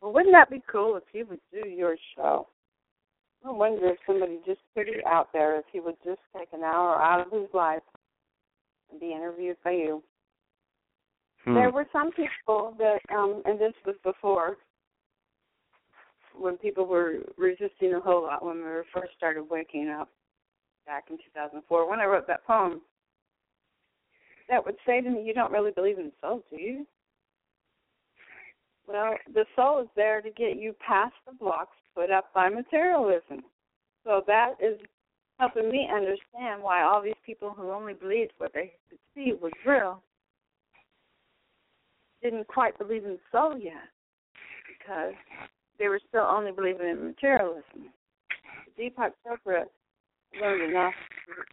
Well, 0.00 0.12
wouldn't 0.12 0.34
that 0.34 0.50
be 0.50 0.62
cool 0.70 0.96
if 0.96 1.04
he 1.12 1.22
would 1.22 1.40
do 1.52 1.68
your 1.68 1.96
show? 2.16 2.48
I 3.46 3.50
wonder 3.50 3.88
if 3.88 3.98
somebody 4.06 4.38
just 4.46 4.60
put 4.74 4.88
it 4.88 5.04
out 5.06 5.28
there, 5.32 5.58
if 5.58 5.64
he 5.70 5.80
would 5.80 5.96
just 6.02 6.20
take 6.36 6.48
an 6.52 6.62
hour 6.62 7.00
out 7.00 7.26
of 7.26 7.32
his 7.32 7.48
life 7.52 7.82
and 8.90 8.98
be 8.98 9.12
interviewed 9.12 9.56
by 9.62 9.72
you. 9.72 10.02
Hmm. 11.44 11.54
There 11.54 11.70
were 11.70 11.86
some 11.92 12.10
people 12.12 12.74
that, 12.78 13.00
um, 13.14 13.42
and 13.44 13.60
this 13.60 13.74
was 13.84 13.96
before, 14.02 14.56
when 16.34 16.56
people 16.56 16.86
were 16.86 17.18
resisting 17.36 17.94
a 17.94 18.00
whole 18.00 18.22
lot 18.22 18.44
when 18.44 18.56
we 18.56 18.62
were 18.62 18.86
first 18.94 19.12
started 19.16 19.44
waking 19.50 19.88
up 19.88 20.08
back 20.86 21.04
in 21.10 21.18
2004, 21.18 21.88
when 21.88 22.00
I 22.00 22.06
wrote 22.06 22.26
that 22.26 22.46
poem, 22.46 22.80
that 24.48 24.64
would 24.64 24.76
say 24.86 25.00
to 25.00 25.10
me, 25.10 25.22
"You 25.22 25.34
don't 25.34 25.52
really 25.52 25.70
believe 25.70 25.98
in 25.98 26.06
the 26.06 26.12
soul, 26.20 26.44
do 26.50 26.56
you?" 26.56 26.86
Well, 28.86 29.16
the 29.32 29.46
soul 29.54 29.80
is 29.80 29.88
there 29.94 30.20
to 30.20 30.30
get 30.30 30.56
you 30.56 30.74
past 30.74 31.14
the 31.26 31.32
blocks 31.32 31.76
put 31.94 32.10
up 32.10 32.32
by 32.34 32.48
materialism. 32.48 33.42
So 34.04 34.22
that 34.26 34.54
is 34.60 34.78
helping 35.38 35.70
me 35.70 35.88
understand 35.92 36.62
why 36.62 36.82
all 36.82 37.02
these 37.02 37.14
people 37.24 37.50
who 37.56 37.70
only 37.70 37.94
believed 37.94 38.32
what 38.38 38.52
they 38.52 38.72
could 38.88 38.98
see 39.14 39.32
was 39.40 39.52
real 39.66 40.02
didn't 42.22 42.46
quite 42.48 42.78
believe 42.78 43.04
in 43.04 43.18
soul 43.30 43.56
yet 43.58 43.88
because 44.66 45.14
they 45.78 45.88
were 45.88 46.00
still 46.08 46.22
only 46.22 46.52
believing 46.52 46.88
in 46.88 47.04
materialism. 47.04 47.90
Deepak 48.78 49.12
Chopra 49.26 49.64
learned 50.40 50.70
enough 50.70 50.94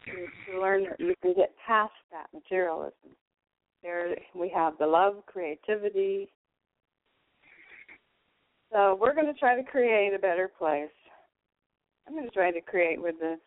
to, 0.05 0.51
to 0.51 0.61
learn 0.61 0.85
that 0.85 0.99
you 0.99 1.13
can 1.21 1.33
get 1.33 1.53
past 1.65 1.93
that 2.11 2.27
materialism. 2.33 3.15
There 3.83 4.15
we 4.35 4.49
have 4.49 4.77
the 4.77 4.87
love, 4.87 5.23
creativity. 5.25 6.29
So 8.71 8.97
we're 8.99 9.13
going 9.13 9.27
to 9.27 9.39
try 9.39 9.55
to 9.55 9.63
create 9.63 10.13
a 10.13 10.19
better 10.19 10.49
place. 10.57 10.89
I'm 12.07 12.13
going 12.13 12.25
to 12.25 12.31
try 12.31 12.51
to 12.51 12.61
create 12.61 13.01
where 13.01 13.11
the, 13.11 13.37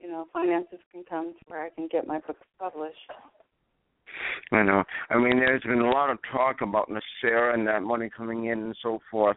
you 0.00 0.08
know, 0.08 0.26
finances 0.32 0.78
can 0.92 1.04
come 1.08 1.32
to 1.32 1.44
where 1.46 1.64
I 1.64 1.70
can 1.70 1.88
get 1.88 2.06
my 2.06 2.18
books 2.20 2.40
published. 2.58 2.96
I 4.52 4.62
know. 4.62 4.84
I 5.10 5.18
mean, 5.18 5.38
there's 5.38 5.62
been 5.62 5.80
a 5.80 5.90
lot 5.90 6.10
of 6.10 6.18
talk 6.32 6.60
about 6.60 6.90
NESARA 6.90 7.54
and 7.54 7.66
that 7.66 7.82
money 7.82 8.10
coming 8.14 8.46
in 8.46 8.58
and 8.58 8.76
so 8.82 8.98
forth. 9.10 9.36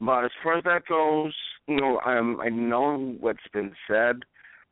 But 0.00 0.24
as 0.24 0.30
far 0.42 0.58
as 0.58 0.64
that 0.64 0.86
goes, 0.88 1.34
you 1.66 1.80
know, 1.80 2.00
um, 2.00 2.40
I 2.40 2.48
know 2.48 3.16
what's 3.20 3.38
been 3.52 3.72
said, 3.88 4.16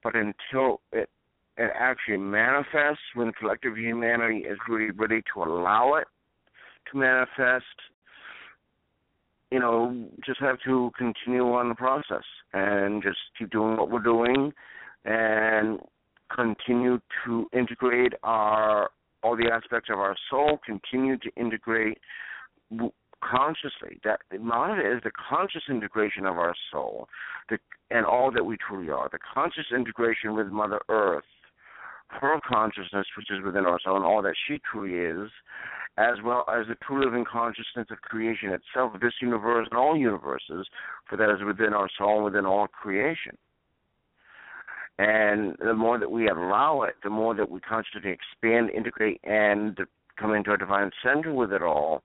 but 0.02 0.14
until 0.14 0.80
it 0.92 1.08
it 1.56 1.70
actually 1.78 2.16
manifests, 2.16 3.02
when 3.14 3.32
collective 3.32 3.76
humanity 3.76 4.38
is 4.38 4.56
really 4.68 4.92
ready 4.92 5.20
to 5.34 5.42
allow 5.42 5.94
it 5.94 6.06
to 6.90 6.98
manifest, 6.98 7.64
you 9.50 9.58
know, 9.58 10.08
just 10.24 10.40
have 10.40 10.58
to 10.64 10.90
continue 10.96 11.52
on 11.52 11.68
the 11.68 11.74
process 11.74 12.24
and 12.52 13.02
just 13.02 13.18
keep 13.38 13.50
doing 13.50 13.76
what 13.76 13.90
we're 13.90 13.98
doing 13.98 14.52
and 15.04 15.80
continue 16.34 17.00
to 17.24 17.48
integrate 17.52 18.12
our 18.22 18.90
all 19.22 19.36
the 19.36 19.50
aspects 19.52 19.90
of 19.92 19.98
our 19.98 20.16
soul, 20.30 20.58
continue 20.64 21.18
to 21.18 21.30
integrate 21.36 21.98
consciously. 23.22 24.00
That 24.04 24.20
a 24.32 24.38
lot 24.42 24.70
of 24.70 25.02
the 25.02 25.10
conscious 25.28 25.62
integration 25.68 26.24
of 26.24 26.38
our 26.38 26.54
soul, 26.72 27.08
the, 27.48 27.58
and 27.90 28.06
all 28.06 28.30
that 28.32 28.44
we 28.44 28.56
truly 28.56 28.90
are. 28.90 29.08
The 29.10 29.18
conscious 29.34 29.66
integration 29.74 30.34
with 30.34 30.46
Mother 30.46 30.80
Earth, 30.88 31.24
her 32.10 32.40
consciousness, 32.46 33.06
which 33.16 33.30
is 33.30 33.44
within 33.44 33.66
our 33.66 33.78
soul, 33.82 33.96
and 33.96 34.04
all 34.04 34.22
that 34.22 34.34
she 34.46 34.60
truly 34.70 34.98
is, 34.98 35.30
as 35.96 36.16
well 36.24 36.44
as 36.48 36.66
the 36.66 36.74
true 36.86 37.04
living 37.04 37.24
consciousness 37.30 37.86
of 37.90 38.00
creation 38.02 38.50
itself, 38.50 38.92
this 39.00 39.14
universe 39.20 39.68
and 39.70 39.78
all 39.78 39.96
universes, 39.96 40.66
for 41.08 41.16
that 41.16 41.30
is 41.30 41.44
within 41.44 41.74
our 41.74 41.88
soul 41.98 42.24
within 42.24 42.46
all 42.46 42.66
creation. 42.66 43.36
And 44.98 45.56
the 45.64 45.74
more 45.74 45.98
that 45.98 46.10
we 46.10 46.28
allow 46.28 46.82
it, 46.82 46.96
the 47.02 47.10
more 47.10 47.34
that 47.34 47.50
we 47.50 47.60
constantly 47.60 48.10
expand, 48.10 48.70
integrate, 48.70 49.20
and 49.24 49.78
come 50.18 50.34
into 50.34 50.52
a 50.52 50.58
divine 50.58 50.90
center 51.02 51.32
with 51.32 51.52
it 51.52 51.62
all, 51.62 52.02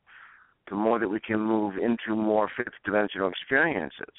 the 0.70 0.76
more 0.76 1.00
that 1.00 1.10
we 1.10 1.20
can 1.20 1.40
move 1.40 1.76
into 1.78 2.16
more 2.16 2.50
fifth 2.56 2.74
dimensional 2.86 3.30
experiences. 3.30 4.16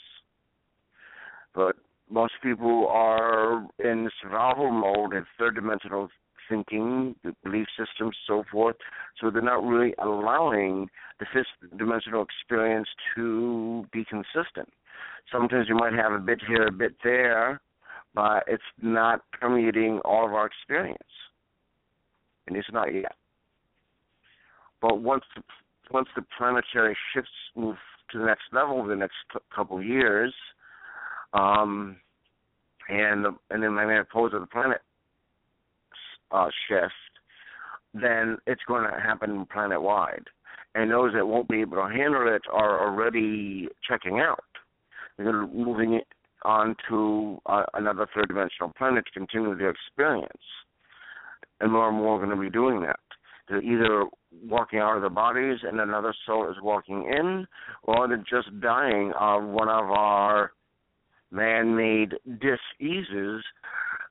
But 1.55 1.77
most 2.11 2.35
people 2.43 2.89
are 2.89 3.67
in 3.79 4.09
survival 4.23 4.71
mode 4.71 5.13
and 5.13 5.27
third 5.39 5.57
dimensional 5.57 6.09
thinking, 6.49 7.17
belief 7.43 7.67
systems, 7.77 8.17
so 8.27 8.45
forth. 8.51 8.77
So 9.21 9.31
they're 9.31 9.43
not 9.43 9.65
really 9.65 9.95
allowing 10.03 10.89
the 11.19 11.27
fifth 11.33 11.77
dimensional 11.77 12.25
experience 12.25 12.89
to 13.17 13.85
be 13.93 14.05
consistent. 14.05 14.73
Sometimes 15.33 15.69
you 15.69 15.75
might 15.75 15.95
have 15.95 16.13
a 16.13 16.19
bit 16.19 16.41
here, 16.47 16.69
a 16.69 16.73
bit 16.73 16.95
there, 17.03 17.61
but 18.15 18.45
it's 18.47 18.63
not 18.81 19.23
permeating 19.33 20.01
all 20.05 20.25
of 20.27 20.33
our 20.33 20.47
experience, 20.47 20.99
and 22.47 22.57
it's 22.57 22.69
not 22.73 22.95
yet. 22.95 23.17
But 24.81 25.01
once 25.03 25.25
the 25.35 25.43
once 25.91 26.09
the 26.17 26.25
planetary 26.37 26.97
shifts 27.13 27.31
move 27.55 27.77
to 28.11 28.19
the 28.19 28.25
next 28.25 28.45
level, 28.53 28.85
the 28.85 28.97
next 28.97 29.15
couple 29.55 29.79
of 29.79 29.85
years, 29.85 30.35
um, 31.37 31.97
and 32.89 33.27
and 33.51 33.63
then 33.63 33.75
my 33.75 34.03
pose 34.13 34.33
of 34.35 34.41
the 34.41 34.47
planet 34.47 34.81
uh, 36.31 36.49
shift, 36.69 36.93
then 37.95 38.37
it's 38.47 38.63
going 38.67 38.85
to 38.91 39.01
happen 39.01 39.47
planet 39.53 39.81
wide. 39.81 40.25
And 40.75 40.91
those 40.91 41.13
that 41.15 41.27
won't 41.27 41.49
be 41.49 41.63
able 41.63 41.77
to 41.77 41.89
handle 41.89 42.33
it 42.35 42.43
are 42.53 42.87
already 42.87 43.69
checking 43.89 44.21
out. 44.21 44.45
They're 45.17 45.47
moving 45.47 45.95
it 45.95 46.07
on 46.45 46.77
to 46.89 47.39
uh, 47.47 47.65
another 47.75 48.07
third 48.15 48.29
dimensional 48.29 48.73
planet 48.77 49.05
to 49.07 49.19
continue 49.19 49.57
their 49.57 49.71
experience. 49.71 50.31
And 51.61 51.73
more 51.73 51.89
and 51.89 51.97
more 51.97 52.17
are 52.17 52.25
going 52.25 52.37
to 52.37 52.43
be 52.43 52.51
doing 52.51 52.83
that. 52.83 53.01
They're 53.49 53.63
either 53.63 54.05
walking 54.45 54.81
out 54.81 54.97
of 54.97 55.03
their 55.03 55.11
bodies 55.11 55.61
and 55.63 55.81
another 55.81 56.15
soul 56.27 56.51
is 56.51 56.57
walking 56.63 57.11
in, 57.11 57.47
or 57.85 58.07
they're 58.07 58.19
just 58.19 58.61
dying 58.61 59.13
of 59.19 59.45
one 59.45 59.69
of 59.69 59.87
our 59.91 60.53
man 61.31 61.77
made 61.77 62.15
diseases 62.25 63.45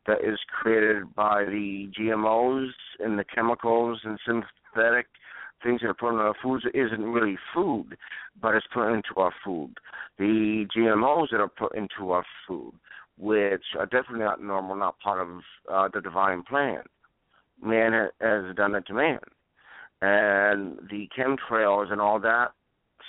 that 0.07 0.23
is 0.23 0.39
created 0.61 1.15
by 1.15 1.45
the 1.45 1.89
GMOs 1.97 2.71
and 2.99 3.17
the 3.17 3.23
chemicals 3.23 3.99
and 4.03 4.19
synthetic 4.25 5.07
things 5.63 5.81
that 5.81 5.87
are 5.87 5.93
put 5.93 6.13
in 6.13 6.19
our 6.19 6.35
foods 6.41 6.63
that 6.63 6.79
isn't 6.79 7.03
really 7.03 7.37
food, 7.53 7.97
but 8.41 8.53
it's 8.55 8.67
put 8.73 8.93
into 8.93 9.15
our 9.17 9.33
food. 9.43 9.73
The 10.19 10.65
GMOs 10.75 11.31
that 11.31 11.39
are 11.39 11.49
put 11.49 11.75
into 11.75 12.11
our 12.11 12.25
food, 12.47 12.73
which 13.17 13.63
are 13.77 13.85
definitely 13.85 14.25
not 14.25 14.43
normal, 14.43 14.75
not 14.75 14.99
part 14.99 15.21
of 15.21 15.41
uh, 15.71 15.89
the 15.93 16.01
divine 16.01 16.43
plan. 16.43 16.83
Man 17.63 18.09
has 18.21 18.55
done 18.55 18.75
it 18.75 18.85
to 18.87 18.93
man. 18.93 19.19
And 20.01 20.77
the 20.91 21.07
chemtrails 21.17 21.91
and 21.91 22.01
all 22.01 22.19
that 22.19 22.49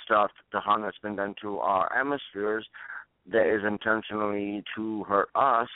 stuff, 0.03 0.31
the 0.51 0.59
harm 0.59 0.81
that's 0.81 0.97
been 0.99 1.17
done 1.17 1.35
to 1.41 1.59
our 1.59 1.93
atmospheres, 1.93 2.65
that 3.31 3.53
is 3.53 3.63
intentionally 3.65 4.63
to 4.75 5.03
hurt 5.03 5.29
us 5.35 5.69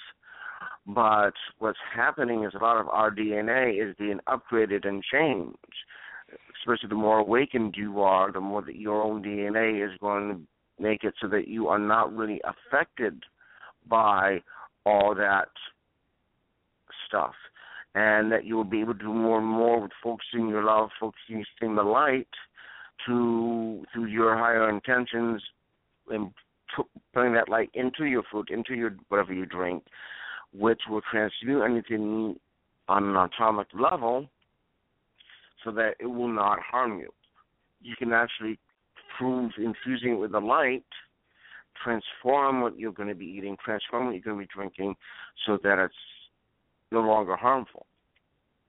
but 0.88 1.34
what's 1.60 1.78
happening 1.94 2.44
is 2.44 2.54
a 2.54 2.64
lot 2.64 2.80
of 2.80 2.88
our 2.90 3.12
DNA 3.12 3.88
is 3.88 3.96
being 3.98 4.20
upgraded 4.28 4.88
and 4.88 5.04
changed. 5.04 5.58
Especially 6.60 6.90
the 6.90 6.96
more 6.96 7.20
awakened 7.20 7.76
you 7.78 8.02
are, 8.02 8.32
the 8.32 8.40
more 8.40 8.62
that 8.62 8.78
your 8.78 9.02
own 9.02 9.22
DNA 9.24 9.86
is 9.86 9.98
going 10.00 10.30
to 10.30 10.84
make 10.84 11.04
it 11.04 11.14
so 11.22 11.28
that 11.28 11.48
you 11.48 11.68
are 11.68 11.80
not 11.80 12.16
really 12.16 12.42
affected 12.44 13.22
by 13.88 14.42
all 14.86 15.14
that 15.14 15.50
stuff. 17.08 17.34
And 17.94 18.32
that 18.32 18.46
you 18.46 18.56
will 18.56 18.64
be 18.64 18.80
able 18.80 18.94
to 18.94 19.00
do 19.00 19.14
more 19.14 19.40
and 19.40 19.48
more 19.48 19.82
with 19.82 19.92
focusing 20.02 20.48
your 20.48 20.64
love, 20.64 20.90
focusing 21.00 21.76
the 21.76 21.84
light 21.84 22.28
to 23.06 23.84
through 23.92 24.06
your 24.06 24.38
higher 24.38 24.70
intentions 24.70 25.44
and 26.10 26.32
putting 27.14 27.34
that 27.34 27.50
light 27.50 27.70
into 27.74 28.06
your 28.06 28.24
food, 28.32 28.50
into 28.50 28.74
your 28.74 28.96
whatever 29.10 29.34
you 29.34 29.46
drink, 29.46 29.84
which 30.54 30.82
will 30.90 31.02
transmute 31.12 31.64
anything 31.64 32.38
on 32.88 33.04
an 33.04 33.16
atomic 33.16 33.68
level 33.74 34.28
so 35.64 35.72
that 35.72 35.96
it 36.00 36.08
will 36.08 36.28
not 36.28 36.60
harm 36.60 37.00
you. 37.00 37.10
You 37.82 37.96
can 37.96 38.12
actually 38.14 38.60
prove 39.18 39.52
infusing 39.58 40.14
it 40.14 40.20
with 40.20 40.32
the 40.32 40.40
light, 40.40 40.86
transform 41.84 42.62
what 42.62 42.78
you're 42.78 42.92
going 42.92 43.10
to 43.10 43.16
be 43.16 43.26
eating, 43.26 43.58
transform 43.64 44.06
what 44.06 44.12
you're 44.14 44.22
going 44.22 44.38
to 44.38 44.44
be 44.46 44.50
drinking, 44.54 44.96
so 45.46 45.58
that 45.64 45.80
it's 45.80 45.94
no 46.92 47.02
longer 47.02 47.36
harmful. 47.36 47.86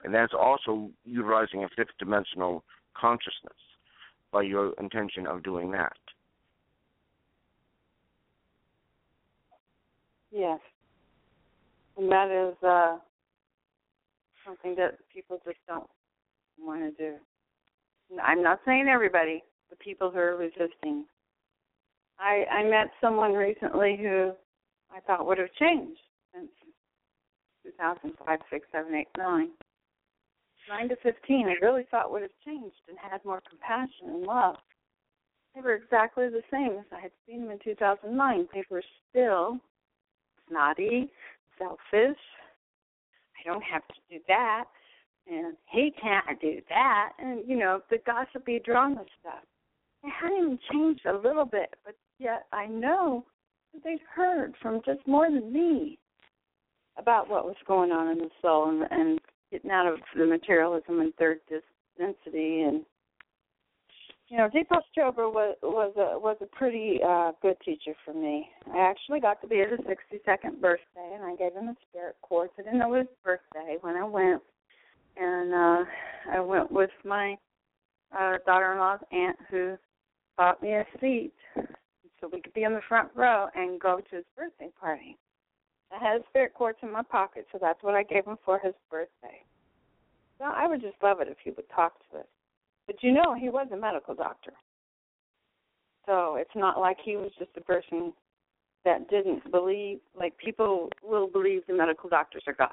And 0.05 0.15
that's 0.15 0.33
also 0.39 0.91
utilizing 1.05 1.65
a 1.65 1.69
fifth 1.77 1.97
dimensional 1.99 2.65
consciousness 2.95 3.57
by 4.33 4.43
your 4.43 4.73
intention 4.81 5.27
of 5.27 5.43
doing 5.43 5.71
that. 5.73 5.97
Yes. 10.33 10.59
And 11.97 12.11
that 12.11 12.31
is 12.31 12.57
uh, 12.67 12.97
something 14.47 14.75
that 14.77 14.99
people 15.13 15.39
just 15.45 15.59
don't 15.69 15.89
want 16.59 16.81
to 16.81 16.91
do. 16.91 17.17
I'm 18.23 18.43
not 18.43 18.61
saying 18.65 18.89
everybody, 18.89 19.43
the 19.71 19.77
people 19.77 20.11
who 20.11 20.19
are 20.19 20.37
resisting. 20.37 21.05
I 22.19 22.45
I 22.51 22.65
met 22.65 22.91
someone 23.01 23.33
recently 23.33 23.99
who 24.01 24.33
I 24.95 25.01
thought 25.01 25.27
would 25.27 25.39
have 25.39 25.53
changed 25.59 26.01
since 26.35 26.51
2005, 27.65 28.39
6, 28.51 28.67
7, 28.73 28.95
8, 28.95 29.09
9. 29.17 29.51
9 30.69 30.89
to 30.89 30.97
15, 31.03 31.49
I 31.49 31.65
really 31.65 31.87
thought 31.91 32.13
would 32.13 32.23
have 32.23 32.31
changed 32.45 32.77
and 32.89 32.97
had 32.99 33.25
more 33.25 33.43
compassion 33.49 34.09
and 34.09 34.23
love. 34.23 34.57
They 35.55 35.61
were 35.61 35.75
exactly 35.75 36.29
the 36.29 36.43
same 36.51 36.79
as 36.79 36.87
I 36.93 37.01
had 37.01 37.11
seen 37.27 37.43
them 37.43 37.51
in 37.51 37.59
2009. 37.65 38.49
They 38.55 38.65
were 38.71 38.83
still 39.11 39.59
snotty, 40.49 41.11
selfish. 41.59 42.19
I 43.39 43.45
don't 43.45 43.63
have 43.63 43.87
to 43.89 43.95
do 44.11 44.19
that, 44.29 44.65
and 45.31 45.57
he 45.71 45.93
can't 46.01 46.41
do 46.41 46.61
that, 46.69 47.13
and 47.19 47.41
you 47.47 47.57
know 47.57 47.81
the 47.91 47.99
gossipy 48.07 48.61
drama 48.65 49.05
stuff. 49.21 49.45
They 50.03 50.11
hadn't 50.11 50.39
even 50.39 50.59
changed 50.71 51.07
a 51.07 51.17
little 51.17 51.45
bit, 51.45 51.75
but 51.85 51.95
yet 52.19 52.47
I 52.53 52.67
know 52.67 53.25
that 53.73 53.85
they'd 53.85 54.01
heard 54.15 54.55
from 54.61 54.81
just 54.85 55.07
more 55.07 55.31
than 55.31 55.53
me 55.53 55.99
about 56.99 57.29
what 57.29 57.47
was 57.47 57.57
going 57.67 57.91
on 57.91 58.09
in 58.09 58.19
the 58.19 58.31
soul 58.41 58.69
and, 58.69 58.83
and 58.91 59.21
getting 59.51 59.71
out 59.71 59.87
of 59.87 60.01
the 60.17 60.27
materialism 60.27 61.01
and 61.01 61.15
third 61.15 61.41
density 61.99 62.63
and 62.63 62.85
you 64.33 64.39
know, 64.39 64.49
Deepak 64.49 64.81
Chopra 64.97 65.31
was 65.31 65.59
was 65.63 65.93
a 65.99 66.19
was 66.19 66.39
a 66.41 66.47
pretty 66.47 67.01
uh 67.07 67.33
good 67.43 67.57
teacher 67.63 67.93
for 68.03 68.15
me. 68.15 68.49
I 68.73 68.79
actually 68.79 69.21
got 69.21 69.43
to 69.43 69.47
be 69.47 69.61
at 69.61 69.71
his 69.71 69.81
sixty 69.87 70.21
second 70.25 70.59
birthday 70.59 71.13
and 71.15 71.23
I 71.23 71.37
gave 71.37 71.53
him 71.53 71.69
a 71.69 71.77
spirit 71.87 72.17
quartz. 72.23 72.55
I 72.59 72.63
didn't 72.63 72.79
know 72.79 72.95
his 72.95 73.07
birthday 73.23 73.77
when 73.83 73.95
I 73.95 74.05
went 74.05 74.41
and 75.19 75.53
uh 75.53 75.85
I 76.33 76.41
went 76.41 76.73
with 76.73 76.89
my 77.05 77.37
uh 78.19 78.39
daughter 78.47 78.73
in 78.73 78.79
law's 78.79 79.01
aunt 79.13 79.37
who 79.51 79.77
bought 80.39 80.63
me 80.63 80.77
a 80.77 80.87
seat 80.99 81.35
so 82.19 82.31
we 82.33 82.41
could 82.41 82.55
be 82.55 82.63
in 82.63 82.73
the 82.73 82.81
front 82.89 83.11
row 83.15 83.49
and 83.55 83.79
go 83.79 84.01
to 84.01 84.17
his 84.17 84.25
birthday 84.35 84.71
party. 84.81 85.19
I 85.95 86.03
had 86.03 86.23
a 86.23 86.25
spirit 86.31 86.55
quartz 86.55 86.79
in 86.83 86.91
my 86.91 87.03
pocket, 87.03 87.47
so 87.53 87.59
that's 87.61 87.83
what 87.83 87.95
I 87.95 88.03
gave 88.03 88.25
him 88.25 88.39
for 88.47 88.59
his 88.59 88.73
birthday. 88.91 89.45
So 90.39 90.47
I 90.47 90.67
would 90.67 90.81
just 90.81 90.97
love 91.03 91.21
it 91.21 91.29
if 91.29 91.37
he 91.45 91.51
would 91.51 91.69
talk 91.69 91.93
to 92.13 92.21
us. 92.21 92.27
But 92.87 93.03
you 93.03 93.13
know, 93.13 93.35
he 93.35 93.49
was 93.49 93.69
a 93.73 93.77
medical 93.77 94.15
doctor. 94.15 94.53
So 96.07 96.37
it's 96.37 96.51
not 96.55 96.81
like 96.81 96.99
he 97.05 97.17
was 97.17 97.31
just 97.39 97.51
a 97.57 97.61
person 97.61 98.13
that 98.85 99.09
didn't 99.09 99.51
believe, 99.51 99.99
like 100.19 100.37
people 100.37 100.89
will 101.03 101.29
believe 101.29 101.63
the 101.67 101.75
medical 101.75 102.09
doctors 102.09 102.43
are 102.47 102.55
God. 102.55 102.71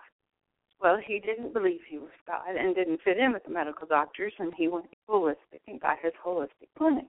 Well, 0.81 0.97
he 1.05 1.19
didn't 1.19 1.53
believe 1.53 1.81
he 1.87 1.97
was 1.97 2.09
God 2.25 2.55
and 2.57 2.73
didn't 2.73 3.01
fit 3.03 3.17
in 3.17 3.33
with 3.33 3.43
the 3.43 3.51
medical 3.51 3.85
doctors, 3.85 4.33
and 4.39 4.53
he 4.57 4.67
went 4.67 4.85
holistic 5.09 5.61
and 5.67 5.79
got 5.79 5.97
his 6.01 6.13
holistic 6.25 6.69
clinic. 6.77 7.05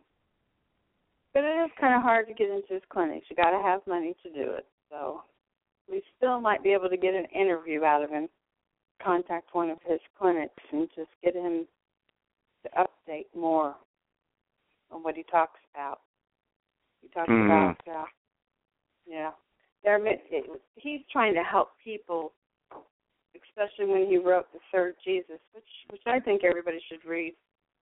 But 1.33 1.45
it 1.45 1.65
is 1.65 1.71
kind 1.81 1.95
of 1.95 2.03
hard 2.03 2.27
to 2.27 2.35
get 2.35 2.51
into 2.51 2.75
his 2.75 2.83
clinics. 2.91 3.27
You 3.31 3.37
got 3.37 3.57
to 3.57 3.63
have 3.63 3.87
money 3.87 4.17
to 4.25 4.31
do 4.31 4.51
it. 4.51 4.67
So 4.91 5.23
we 5.89 6.03
still 6.17 6.41
might 6.41 6.65
be 6.65 6.73
able 6.73 6.89
to 6.89 6.97
get 6.97 7.15
an 7.15 7.27
interview 7.27 7.85
out 7.85 8.03
of 8.03 8.11
him, 8.11 8.29
contact 9.01 9.55
one 9.55 9.71
of 9.71 9.79
his 9.87 10.01
clinics, 10.19 10.63
and 10.73 10.89
just 10.97 11.11
get 11.23 11.37
him 11.37 11.67
to 12.63 12.71
update 12.77 13.27
more 13.35 13.75
on 14.91 15.03
what 15.03 15.17
he 15.17 15.23
talks 15.25 15.61
about. 15.75 16.01
He 17.03 17.09
talks 17.09 17.31
mm. 17.31 17.47
about, 17.47 17.77
uh, 17.91 18.05
yeah, 19.07 19.31
there. 19.85 19.99
He's 20.77 21.01
trying 21.11 21.35
to 21.35 21.43
help 21.43 21.71
people, 21.83 22.33
especially 23.35 23.87
when 23.87 24.07
he 24.07 24.19
wrote 24.19 24.53
the 24.53 24.59
Third 24.73 24.95
Jesus, 25.05 25.39
which 25.55 25.65
which 25.91 26.03
I 26.07 26.21
think 26.21 26.45
everybody 26.45 26.81
should 26.89 27.09
read. 27.09 27.35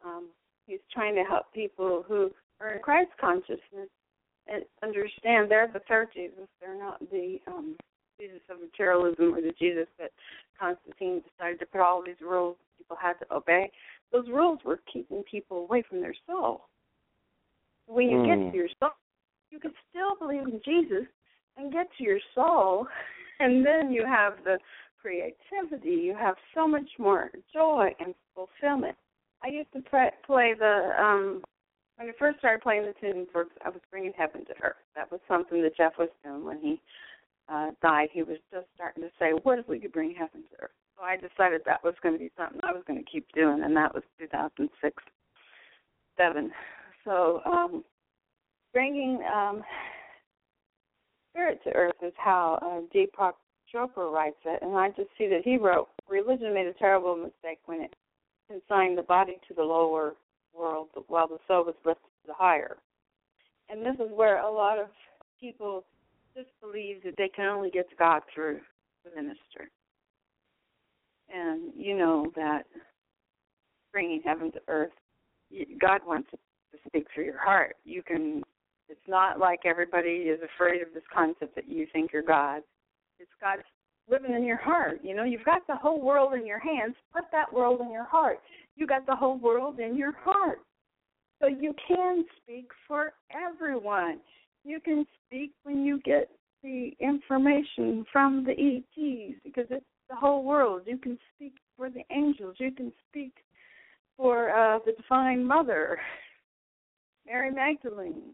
Um, 0.05 0.29
he's 0.67 0.81
trying 0.93 1.15
to 1.17 1.25
help 1.25 1.53
people 1.53 2.05
who 2.07 2.31
are 2.61 2.75
in 2.75 2.83
Christ 2.83 3.11
consciousness 3.21 3.89
and 4.47 4.65
understand 4.83 5.51
they're 5.51 5.71
the 5.73 5.83
third 5.89 6.09
Jesus. 6.15 6.49
They're 6.61 6.79
not 6.79 7.01
the 7.11 7.39
um, 7.47 7.77
Jesus 8.21 8.41
of 8.49 8.61
materialism 8.61 9.35
or 9.35 9.41
the 9.41 9.53
Jesus 9.59 9.87
that 9.99 10.11
Constantine 10.59 11.23
decided 11.23 11.59
to 11.61 11.67
put 11.67 11.81
all 11.81 12.03
these 12.05 12.21
rules 12.21 12.57
people 12.79 12.97
had 13.01 13.15
to 13.15 13.35
obey. 13.35 13.71
Those 14.13 14.29
rules 14.29 14.59
were 14.65 14.81
keeping 14.91 15.23
people 15.31 15.59
away 15.59 15.83
from 15.89 16.01
their 16.01 16.15
soul. 16.27 16.63
When 17.87 18.09
you 18.09 18.19
mm. 18.19 18.27
get 18.27 18.53
to 18.53 18.57
your 18.57 18.69
soul, 18.81 18.91
you 19.51 19.59
can 19.59 19.73
still 19.91 20.17
believe 20.19 20.43
in 20.43 20.61
Jesus 20.65 21.07
and 21.57 21.73
get 21.73 21.89
to 21.99 22.05
your 22.05 22.21
soul, 22.35 22.87
and 23.41 23.65
then 23.65 23.93
you 23.93 24.05
have 24.07 24.35
the 24.45 24.59
creativity. 25.01 26.03
You 26.03 26.15
have 26.19 26.37
so 26.55 26.67
much 26.67 26.89
more 26.99 27.31
joy 27.53 27.95
and 28.01 28.15
fulfillment. 28.35 28.97
I 29.43 29.49
used 29.49 29.73
to 29.73 29.81
play, 29.83 30.11
play 30.27 30.55
the 30.59 30.91
um 31.01 31.43
when 31.97 32.09
I 32.09 32.13
first 32.17 32.39
started 32.39 32.63
playing 32.63 32.83
the 32.83 32.95
tunes, 33.01 33.27
I 33.65 33.71
was 33.71 33.81
bringing 33.91 34.13
heaven 34.17 34.45
to 34.45 34.55
earth. 34.63 34.77
That 34.95 35.11
was 35.11 35.21
something 35.27 35.63
that 35.63 35.77
Jeff 35.77 35.95
was 35.99 36.09
doing 36.23 36.45
when 36.45 36.61
he 36.61 36.81
uh, 37.49 37.71
died, 37.83 38.09
he 38.13 38.23
was 38.23 38.39
just 38.53 38.67
starting 38.75 39.03
to 39.03 39.11
say, 39.19 39.31
"What 39.43 39.59
if 39.59 39.67
we 39.69 39.79
could 39.79 39.93
bring 39.93 40.15
heaven 40.15 40.45
to 40.51 40.63
earth?" 40.63 40.71
So 40.99 41.05
I 41.05 41.17
decided 41.17 41.63
that 41.65 41.85
was 41.85 41.95
going 42.03 42.15
to 42.15 42.19
be 42.19 42.31
something 42.37 42.61
I 42.65 42.73
was 42.73 42.83
going 42.87 43.03
to 43.03 43.11
keep 43.11 43.31
doing, 43.33 43.63
and 43.63 43.77
that 43.77 43.95
was 43.95 44.03
2006, 44.19 45.03
seven. 46.17 46.51
So 47.05 47.41
um, 47.47 47.85
bringing 48.73 49.21
um, 49.33 49.63
spirit 51.31 51.61
to 51.65 51.71
earth 51.75 51.95
is 52.03 52.13
how 52.17 52.59
uh, 52.61 52.97
Deepak 52.97 53.35
Chopra 53.73 54.11
writes 54.13 54.39
it, 54.45 54.61
and 54.63 54.77
I 54.77 54.89
just 54.89 55.11
see 55.17 55.29
that 55.29 55.43
he 55.45 55.57
wrote, 55.57 55.89
"Religion 56.09 56.53
made 56.53 56.67
a 56.67 56.73
terrible 56.73 57.15
mistake 57.15 57.61
when 57.67 57.81
it 57.83 57.95
consigned 58.51 58.99
the 58.99 59.03
body 59.03 59.39
to 59.47 59.55
the 59.55 59.63
lower 59.63 60.15
world, 60.53 60.89
while 61.07 61.29
the 61.29 61.39
soul 61.47 61.65
was 61.65 61.77
lifted 61.85 62.09
to 62.23 62.27
the 62.27 62.35
higher." 62.35 62.77
And 63.69 63.83
this 63.83 63.95
is 64.05 64.11
where 64.13 64.41
a 64.41 64.51
lot 64.51 64.79
of 64.79 64.89
people 65.39 65.85
just 66.35 66.49
believe 66.61 67.05
that 67.05 67.15
they 67.17 67.29
can 67.29 67.45
only 67.45 67.71
get 67.71 67.89
to 67.91 67.97
God 67.97 68.23
through 68.35 68.61
the 69.05 69.11
minister. 69.15 69.71
And 71.33 71.73
you 71.77 71.97
know 71.97 72.33
that 72.37 72.63
bringing 73.93 74.23
heaven 74.25 74.53
to 74.53 74.61
earth, 74.69 74.93
God 75.81 76.01
wants 76.07 76.29
to 76.31 76.79
speak 76.87 77.07
through 77.15 77.25
your 77.25 77.39
heart. 77.39 77.77
You 77.85 78.03
can. 78.03 78.43
It's 78.89 79.01
not 79.07 79.39
like 79.39 79.61
everybody 79.67 80.09
is 80.09 80.41
afraid 80.43 80.81
of 80.81 80.89
this 80.95 81.03
concept 81.13 81.55
that 81.57 81.69
you 81.69 81.87
think 81.93 82.11
you're 82.13 82.23
God. 82.23 82.63
It's 83.19 83.31
God 83.39 83.59
living 84.09 84.35
in 84.35 84.45
your 84.45 84.57
heart. 84.57 85.01
You 85.03 85.15
know, 85.15 85.25
you've 85.25 85.45
got 85.45 85.67
the 85.67 85.77
whole 85.77 86.01
world 86.01 86.33
in 86.33 86.47
your 86.47 86.59
hands. 86.59 86.95
Put 87.13 87.25
that 87.33 87.53
world 87.53 87.83
in 87.83 87.93
your 87.93 88.05
heart. 88.05 88.39
You 88.77 88.87
got 88.87 89.05
the 89.05 89.15
whole 89.15 89.39
world 89.39 89.79
in 89.79 89.97
your 89.97 90.13
heart. 90.25 90.61
So 91.41 91.49
you 91.49 91.75
can 91.87 92.25
speak 92.43 92.69
for 92.87 93.13
everyone. 93.31 94.21
You 94.65 94.81
can 94.81 95.07
speak 95.27 95.53
when 95.63 95.85
you 95.85 96.01
get 96.01 96.31
the 96.63 96.93
information 97.01 98.05
from 98.13 98.45
the 98.45 98.53
ETs 98.53 99.39
because 99.45 99.67
it's 99.71 99.85
the 100.09 100.17
whole 100.17 100.43
world. 100.45 100.83
You 100.87 100.99
can 100.99 101.19
speak 101.35 101.55
for 101.77 101.91
the 101.91 102.03
angels. 102.11 102.57
You 102.59 102.73
can 102.73 102.93
speak 103.09 103.33
for 104.17 104.51
uh, 104.51 104.79
the 104.85 104.93
Divine 104.93 105.45
Mother, 105.45 105.99
Mary 107.27 107.51
Magdalene. 107.51 108.33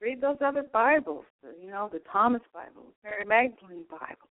Read 0.00 0.20
those 0.20 0.38
other 0.44 0.64
Bibles, 0.72 1.26
you 1.62 1.70
know, 1.70 1.90
the 1.92 2.00
Thomas 2.10 2.42
Bible, 2.54 2.86
Mary 3.04 3.24
Magdalene 3.26 3.84
Bible. 3.90 4.28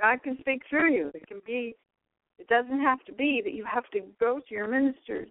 God 0.00 0.22
can 0.22 0.36
speak 0.40 0.62
through 0.68 0.92
you. 0.92 1.10
It 1.14 1.26
can 1.26 1.40
be, 1.46 1.74
it 2.38 2.48
doesn't 2.48 2.80
have 2.80 3.02
to 3.06 3.12
be 3.12 3.40
that 3.42 3.54
you 3.54 3.64
have 3.64 3.88
to 3.92 4.00
go 4.20 4.40
to 4.46 4.54
your 4.54 4.68
ministers 4.68 5.28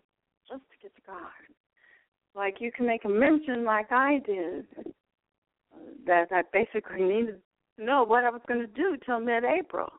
just 0.50 0.64
to 0.72 0.78
get 0.82 0.96
to 0.96 1.02
God. 1.06 1.18
Like 2.36 2.56
you 2.60 2.72
can 2.72 2.88
make 2.88 3.06
a 3.06 3.10
mention, 3.10 3.64
like 3.64 3.92
I 3.92 4.20
did, 4.26 4.66
that 6.08 6.30
I 6.32 6.42
basically 6.52 7.02
needed 7.02 7.40
to 7.78 7.86
know 7.86 8.04
what 8.04 8.24
I 8.24 8.32
was 8.32 8.42
going 8.48 8.62
to 8.62 8.68
do 8.68 8.98
till 9.06 9.20
mid-April. 9.20 9.90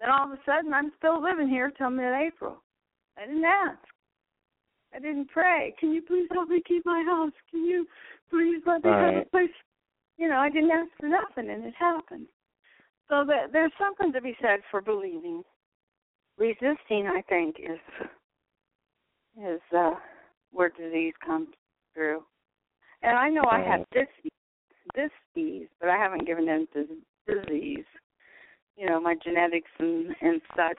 Then 0.00 0.10
all 0.10 0.30
of 0.30 0.38
a 0.38 0.42
sudden, 0.44 0.74
I'm 0.74 0.92
still 0.98 1.22
living 1.22 1.48
here 1.48 1.70
till 1.70 1.90
mid-April. 1.90 2.62
I 3.16 3.26
didn't 3.26 3.44
ask. 3.44 3.78
I 4.94 4.98
didn't 4.98 5.28
pray. 5.28 5.74
Can 5.78 5.92
you 5.92 6.02
please 6.02 6.28
help 6.32 6.48
me 6.48 6.62
keep 6.66 6.84
my 6.86 7.02
house? 7.06 7.32
Can 7.50 7.64
you 7.64 7.86
please 8.30 8.62
let 8.66 8.84
me 8.84 8.90
have 8.90 9.22
a 9.22 9.30
place? 9.30 9.50
You 10.18 10.28
know, 10.28 10.36
I 10.36 10.48
didn't 10.48 10.70
ask 10.70 10.90
for 10.98 11.08
nothing, 11.08 11.50
and 11.50 11.64
it 11.64 11.74
happened. 11.78 12.26
So 13.08 13.24
that 13.26 13.52
there's 13.52 13.72
something 13.78 14.12
to 14.12 14.20
be 14.20 14.36
said 14.40 14.60
for 14.70 14.80
believing. 14.80 15.42
Resisting, 16.38 17.06
I 17.06 17.22
think, 17.28 17.56
is 17.58 17.80
is 19.42 19.60
uh, 19.76 19.94
where 20.50 20.70
disease 20.70 21.14
comes 21.24 21.48
through. 21.94 22.22
And 23.02 23.16
I 23.16 23.28
know 23.28 23.44
I 23.50 23.60
have 23.60 23.84
this 23.92 24.08
disease, 24.94 25.68
but 25.80 25.88
I 25.88 25.96
haven't 25.96 26.26
given 26.26 26.48
in 26.48 26.66
to 26.74 26.86
disease. 27.26 27.84
You 28.76 28.86
know, 28.86 29.00
my 29.00 29.14
genetics 29.22 29.70
and 29.78 30.14
and 30.20 30.40
such. 30.54 30.78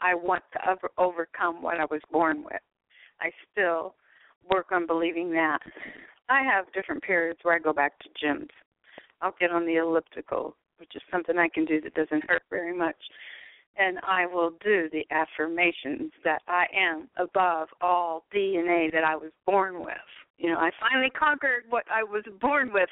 I 0.00 0.14
want 0.14 0.42
to 0.52 0.70
over, 0.70 0.90
overcome 0.98 1.62
what 1.62 1.80
I 1.80 1.84
was 1.84 2.00
born 2.10 2.42
with. 2.44 2.60
I 3.20 3.30
still 3.52 3.94
work 4.50 4.72
on 4.72 4.86
believing 4.86 5.30
that. 5.32 5.58
I 6.28 6.42
have 6.42 6.72
different 6.72 7.02
periods 7.02 7.40
where 7.42 7.54
I 7.54 7.58
go 7.58 7.72
back 7.72 7.92
to 8.00 8.08
gyms. 8.24 8.48
I'll 9.20 9.34
get 9.38 9.50
on 9.50 9.66
the 9.66 9.76
elliptical, 9.76 10.56
which 10.78 10.90
is 10.94 11.02
something 11.10 11.38
I 11.38 11.48
can 11.48 11.64
do 11.64 11.80
that 11.80 11.94
doesn't 11.94 12.28
hurt 12.28 12.42
very 12.50 12.76
much. 12.76 12.96
And 13.78 13.98
I 14.06 14.26
will 14.26 14.52
do 14.64 14.88
the 14.90 15.04
affirmations 15.10 16.12
that 16.24 16.42
I 16.48 16.64
am 16.74 17.08
above 17.18 17.68
all 17.80 18.24
DNA 18.34 18.90
that 18.92 19.04
I 19.04 19.16
was 19.16 19.30
born 19.44 19.80
with. 19.80 19.94
You 20.38 20.50
know, 20.50 20.58
I 20.58 20.70
finally 20.80 21.10
conquered 21.10 21.64
what 21.68 21.84
I 21.90 22.02
was 22.02 22.24
born 22.40 22.72
with. 22.72 22.88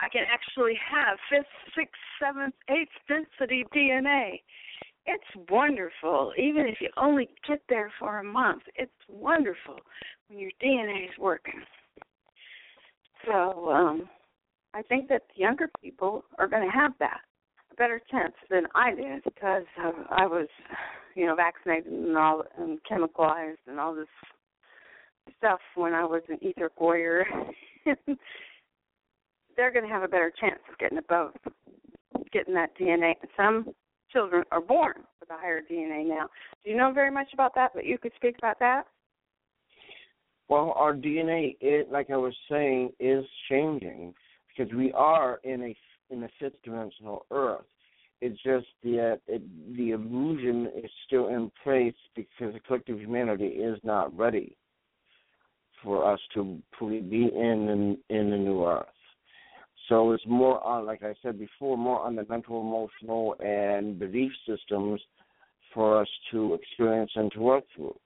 I 0.00 0.08
can 0.08 0.24
actually 0.32 0.78
have 0.90 1.18
fifth, 1.30 1.46
sixth, 1.76 1.94
seventh, 2.20 2.54
eighth 2.68 2.92
density 3.08 3.64
DNA. 3.74 4.40
It's 5.06 5.50
wonderful. 5.50 6.32
Even 6.36 6.66
if 6.66 6.76
you 6.80 6.90
only 6.96 7.28
get 7.46 7.60
there 7.68 7.90
for 7.98 8.18
a 8.18 8.24
month, 8.24 8.62
it's 8.76 8.92
wonderful 9.08 9.78
when 10.28 10.38
your 10.38 10.50
DNA 10.62 11.04
is 11.04 11.18
working. 11.18 11.60
So, 13.26 13.70
um, 13.70 14.08
I 14.74 14.82
think 14.82 15.08
that 15.08 15.22
younger 15.34 15.70
people 15.82 16.24
are 16.38 16.46
going 16.46 16.70
to 16.70 16.76
have 16.76 16.92
that 17.00 17.20
a 17.72 17.74
better 17.74 18.00
chance 18.10 18.34
than 18.50 18.64
I 18.74 18.94
did 18.94 19.24
because 19.24 19.64
uh, 19.82 19.92
I 20.10 20.26
was, 20.26 20.48
you 21.14 21.26
know, 21.26 21.34
vaccinated 21.34 21.92
and 21.92 22.16
all 22.16 22.44
and 22.58 22.78
chemicalized 22.90 23.56
and 23.66 23.80
all 23.80 23.94
this 23.94 24.06
stuff 25.38 25.60
when 25.74 25.94
I 25.94 26.04
was 26.04 26.22
an 26.28 26.38
etheric 26.42 26.78
warrior. 26.80 27.26
They're 29.58 29.72
going 29.72 29.84
to 29.84 29.90
have 29.90 30.04
a 30.04 30.08
better 30.08 30.32
chance 30.40 30.60
of 30.70 30.78
getting 30.78 30.98
it 30.98 31.04
getting 32.32 32.54
that 32.54 32.78
DNA. 32.78 33.14
Some 33.36 33.74
children 34.12 34.44
are 34.52 34.60
born 34.60 34.94
with 35.18 35.30
a 35.30 35.36
higher 35.36 35.60
DNA 35.60 36.06
now. 36.06 36.28
Do 36.64 36.70
you 36.70 36.76
know 36.76 36.92
very 36.92 37.10
much 37.10 37.26
about 37.34 37.56
that? 37.56 37.72
But 37.74 37.84
you 37.84 37.98
could 37.98 38.12
speak 38.14 38.36
about 38.38 38.60
that. 38.60 38.84
Well, 40.48 40.72
our 40.76 40.94
DNA, 40.94 41.56
it, 41.60 41.90
like 41.90 42.08
I 42.08 42.16
was 42.16 42.34
saying, 42.48 42.90
is 43.00 43.24
changing 43.50 44.14
because 44.48 44.72
we 44.72 44.92
are 44.92 45.40
in 45.42 45.62
a 45.62 45.76
in 46.10 46.22
a 46.22 46.28
fifth 46.38 46.62
dimensional 46.62 47.26
Earth. 47.32 47.66
It's 48.20 48.40
just 48.42 48.66
that 48.84 49.20
it, 49.26 49.42
the 49.76 49.90
illusion 49.90 50.70
is 50.76 50.90
still 51.06 51.28
in 51.28 51.50
place 51.64 51.94
because 52.14 52.54
the 52.54 52.60
collective 52.60 52.98
humanity 53.00 53.46
is 53.46 53.78
not 53.82 54.16
ready 54.16 54.56
for 55.82 56.10
us 56.10 56.20
to 56.34 56.58
fully 56.78 57.00
be 57.00 57.24
in, 57.26 57.98
in 58.08 58.30
the 58.30 58.36
new 58.36 58.64
Earth. 58.64 58.86
So 59.88 60.12
it's 60.12 60.26
more 60.26 60.62
on, 60.64 60.84
like 60.84 61.02
I 61.02 61.14
said 61.22 61.38
before, 61.38 61.78
more 61.78 62.00
on 62.00 62.14
the 62.14 62.26
mental, 62.28 62.60
emotional, 62.60 63.36
and 63.40 63.98
belief 63.98 64.32
systems 64.46 65.00
for 65.72 66.00
us 66.00 66.08
to 66.30 66.54
experience 66.54 67.10
and 67.14 67.32
to 67.32 67.40
work 67.40 67.64
through 67.74 67.96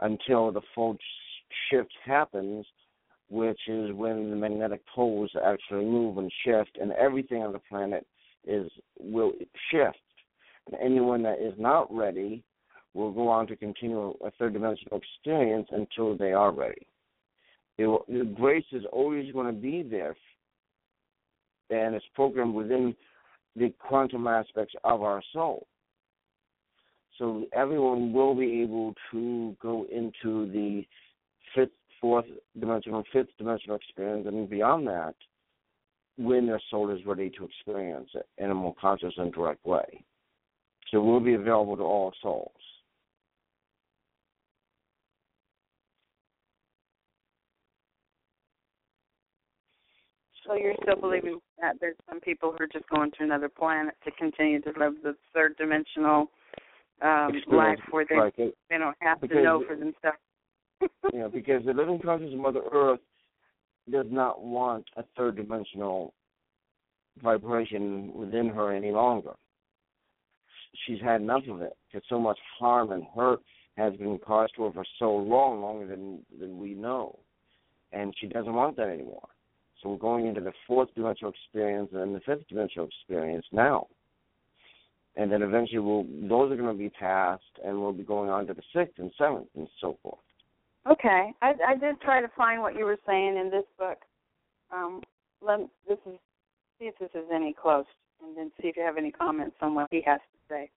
until 0.00 0.52
the 0.52 0.60
full 0.74 0.96
shift 1.70 1.92
happens, 2.04 2.66
which 3.30 3.60
is 3.68 3.92
when 3.92 4.30
the 4.30 4.36
magnetic 4.36 4.82
poles 4.94 5.30
actually 5.44 5.84
move 5.84 6.18
and 6.18 6.30
shift, 6.44 6.76
and 6.80 6.92
everything 6.92 7.42
on 7.42 7.52
the 7.52 7.58
planet 7.70 8.06
is 8.46 8.70
will 9.00 9.32
shift. 9.70 9.98
And 10.66 10.76
anyone 10.80 11.22
that 11.22 11.40
is 11.40 11.54
not 11.58 11.92
ready 11.94 12.42
will 12.92 13.12
go 13.12 13.28
on 13.28 13.46
to 13.46 13.56
continue 13.56 14.14
a 14.24 14.30
third 14.32 14.52
dimensional 14.52 15.00
experience 15.00 15.68
until 15.70 16.16
they 16.16 16.32
are 16.32 16.52
ready. 16.52 16.86
Will, 17.78 18.04
grace 18.34 18.64
is 18.72 18.84
always 18.92 19.32
going 19.32 19.46
to 19.46 19.60
be 19.60 19.82
there, 19.82 20.16
and 21.70 21.94
it's 21.94 22.04
programmed 22.14 22.54
within 22.54 22.94
the 23.56 23.72
quantum 23.78 24.26
aspects 24.26 24.74
of 24.84 25.02
our 25.02 25.22
soul. 25.32 25.66
So 27.18 27.46
everyone 27.54 28.12
will 28.12 28.34
be 28.34 28.60
able 28.62 28.94
to 29.10 29.56
go 29.62 29.86
into 29.90 30.50
the 30.52 30.84
fifth, 31.54 31.70
fourth 32.00 32.26
dimensional, 32.60 33.02
fifth 33.12 33.28
dimensional 33.38 33.76
experience, 33.76 34.26
and 34.26 34.50
beyond 34.50 34.86
that, 34.88 35.14
when 36.18 36.46
their 36.46 36.60
soul 36.70 36.90
is 36.90 37.04
ready 37.06 37.30
to 37.30 37.44
experience 37.44 38.10
it 38.14 38.28
in 38.38 38.50
a 38.50 38.54
more 38.54 38.74
conscious 38.80 39.14
and 39.16 39.32
direct 39.32 39.64
way. 39.64 40.04
So 40.90 40.98
it 40.98 41.04
will 41.04 41.20
be 41.20 41.34
available 41.34 41.76
to 41.76 41.82
all 41.82 42.12
souls. 42.22 42.52
So 50.46 50.54
you're 50.54 50.74
still 50.82 51.00
believing 51.00 51.40
that 51.60 51.76
there's 51.80 51.96
some 52.08 52.20
people 52.20 52.52
who 52.52 52.64
are 52.64 52.68
just 52.68 52.88
going 52.88 53.10
to 53.18 53.24
another 53.24 53.48
planet 53.48 53.94
to 54.04 54.10
continue 54.12 54.60
to 54.62 54.72
live 54.78 54.94
the 55.02 55.16
third 55.34 55.56
dimensional 55.56 56.30
um, 57.02 57.32
life 57.50 57.78
where 57.90 58.06
they 58.08 58.16
right, 58.16 58.34
they 58.36 58.78
don't 58.78 58.96
have 59.00 59.20
to 59.20 59.42
know 59.42 59.64
for 59.66 59.76
themselves. 59.76 60.18
know, 61.12 61.28
because 61.28 61.64
the 61.64 61.72
living 61.72 61.98
conscious 62.02 62.32
of 62.32 62.38
Mother 62.38 62.62
Earth 62.72 63.00
does 63.90 64.06
not 64.10 64.42
want 64.42 64.84
a 64.96 65.04
third 65.16 65.36
dimensional 65.36 66.12
vibration 67.22 68.12
within 68.14 68.48
her 68.48 68.72
any 68.74 68.90
longer. 68.90 69.32
She's 70.86 71.00
had 71.00 71.22
enough 71.22 71.42
of 71.50 71.62
it 71.62 71.76
because 71.88 72.06
so 72.08 72.20
much 72.20 72.38
harm 72.58 72.92
and 72.92 73.04
hurt 73.14 73.40
has 73.76 73.94
been 73.96 74.18
caused 74.18 74.54
to 74.56 74.64
her 74.64 74.72
for 74.72 74.84
so 74.98 75.10
long, 75.14 75.60
longer 75.60 75.86
than 75.86 76.20
than 76.38 76.58
we 76.58 76.74
know, 76.74 77.18
and 77.92 78.14
she 78.20 78.26
doesn't 78.26 78.52
want 78.52 78.76
that 78.76 78.88
anymore. 78.88 79.28
So 79.82 79.90
we're 79.90 79.98
going 79.98 80.26
into 80.26 80.40
the 80.40 80.52
fourth 80.66 80.88
dimensional 80.94 81.32
experience 81.32 81.90
and 81.92 82.14
the 82.14 82.20
fifth 82.20 82.48
dimensional 82.48 82.88
experience 82.88 83.44
now, 83.52 83.88
and 85.16 85.30
then 85.30 85.42
eventually 85.42 85.80
we'll 85.80 86.04
those 86.28 86.52
are 86.52 86.56
going 86.56 86.72
to 86.72 86.78
be 86.78 86.90
passed, 86.90 87.42
and 87.64 87.80
we'll 87.80 87.92
be 87.92 88.02
going 88.02 88.30
on 88.30 88.46
to 88.46 88.54
the 88.54 88.62
sixth 88.74 88.98
and 88.98 89.10
seventh 89.18 89.48
and 89.54 89.68
so 89.80 89.98
forth. 90.02 90.18
Okay, 90.90 91.32
I, 91.42 91.52
I 91.68 91.76
did 91.76 92.00
try 92.00 92.20
to 92.20 92.28
find 92.36 92.62
what 92.62 92.76
you 92.76 92.84
were 92.84 92.98
saying 93.06 93.36
in 93.36 93.50
this 93.50 93.64
book. 93.78 93.98
Um, 94.72 95.02
let 95.42 95.60
this 95.88 95.98
is 96.06 96.18
see 96.78 96.86
if 96.86 96.98
this 96.98 97.10
is 97.14 97.28
any 97.32 97.52
close, 97.52 97.86
and 98.22 98.36
then 98.36 98.52
see 98.60 98.68
if 98.68 98.76
you 98.76 98.82
have 98.82 98.96
any 98.96 99.10
comments 99.10 99.56
on 99.60 99.74
what 99.74 99.88
he 99.90 100.02
has 100.06 100.20
to 100.20 100.54
say. 100.54 100.70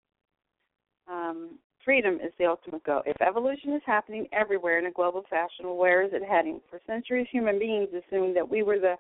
Um, 1.08 1.60
freedom 1.84 2.16
is 2.16 2.32
the 2.38 2.46
ultimate 2.46 2.84
goal. 2.84 3.02
If 3.06 3.22
evolution 3.22 3.74
is 3.74 3.82
happening 3.86 4.28
everywhere 4.32 4.80
in 4.80 4.86
a 4.86 4.92
global 4.92 5.24
fashion, 5.30 5.76
where 5.76 6.04
is 6.04 6.12
it 6.14 6.24
heading? 6.24 6.62
For 6.70 6.80
centuries, 6.86 7.28
human 7.32 7.60
beings 7.60 7.90
assumed 7.90 8.36
that 8.36 8.50
we 8.50 8.64
were 8.64 8.80
the 8.80 8.96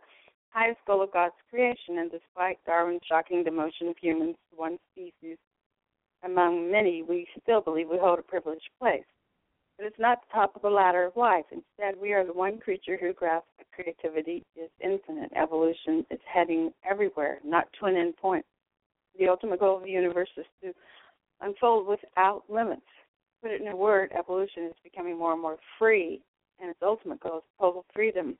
highest 0.49 0.79
goal 0.87 1.01
of 1.03 1.11
God's 1.11 1.35
creation, 1.49 1.99
and 1.99 2.11
despite 2.11 2.63
Darwin's 2.65 3.01
shocking 3.07 3.43
demotion 3.43 3.89
of 3.89 3.97
humans 4.01 4.35
to 4.49 4.57
one 4.57 4.77
species 4.91 5.37
among 6.23 6.71
many, 6.71 7.03
we 7.03 7.27
still 7.41 7.61
believe 7.61 7.87
we 7.89 7.97
hold 7.97 8.19
a 8.19 8.23
privileged 8.23 8.69
place. 8.79 9.05
But 9.77 9.85
it's 9.85 9.99
not 9.99 10.19
the 10.21 10.33
top 10.33 10.55
of 10.55 10.61
the 10.61 10.69
ladder 10.69 11.05
of 11.05 11.15
life. 11.15 11.45
Instead, 11.51 12.01
we 12.01 12.11
are 12.11 12.25
the 12.25 12.33
one 12.33 12.59
creature 12.59 12.97
who 12.99 13.13
grasps 13.13 13.47
that 13.57 13.71
creativity 13.71 14.43
is 14.57 14.69
infinite. 14.83 15.31
Evolution 15.35 16.05
is 16.11 16.19
heading 16.25 16.73
everywhere, 16.89 17.39
not 17.45 17.67
to 17.79 17.85
an 17.85 17.95
end 17.95 18.17
point. 18.17 18.45
The 19.17 19.29
ultimate 19.29 19.59
goal 19.59 19.77
of 19.77 19.83
the 19.83 19.91
universe 19.91 20.29
is 20.35 20.45
to 20.63 20.73
unfold 21.41 21.87
without 21.87 22.43
limits. 22.49 22.81
Put 23.41 23.51
it 23.51 23.61
in 23.61 23.67
a 23.67 23.75
word, 23.75 24.11
evolution 24.17 24.65
is 24.65 24.75
becoming 24.83 25.17
more 25.17 25.33
and 25.33 25.41
more 25.41 25.57
free, 25.77 26.21
and 26.59 26.69
its 26.69 26.79
ultimate 26.81 27.21
goal 27.21 27.37
is 27.37 27.43
total 27.59 27.85
freedom. 27.93 28.37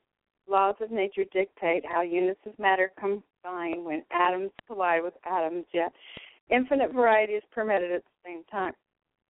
Laws 0.48 0.76
of 0.80 0.90
nature 0.90 1.24
dictate 1.32 1.84
how 1.86 2.02
units 2.02 2.40
of 2.46 2.58
matter 2.58 2.92
combine 2.98 3.84
when 3.84 4.02
atoms 4.10 4.50
collide 4.66 5.02
with 5.02 5.14
atoms, 5.24 5.64
yet 5.72 5.92
infinite 6.50 6.92
variety 6.92 7.34
is 7.34 7.42
permitted 7.52 7.92
at 7.92 8.02
the 8.02 8.28
same 8.28 8.44
time. 8.50 8.74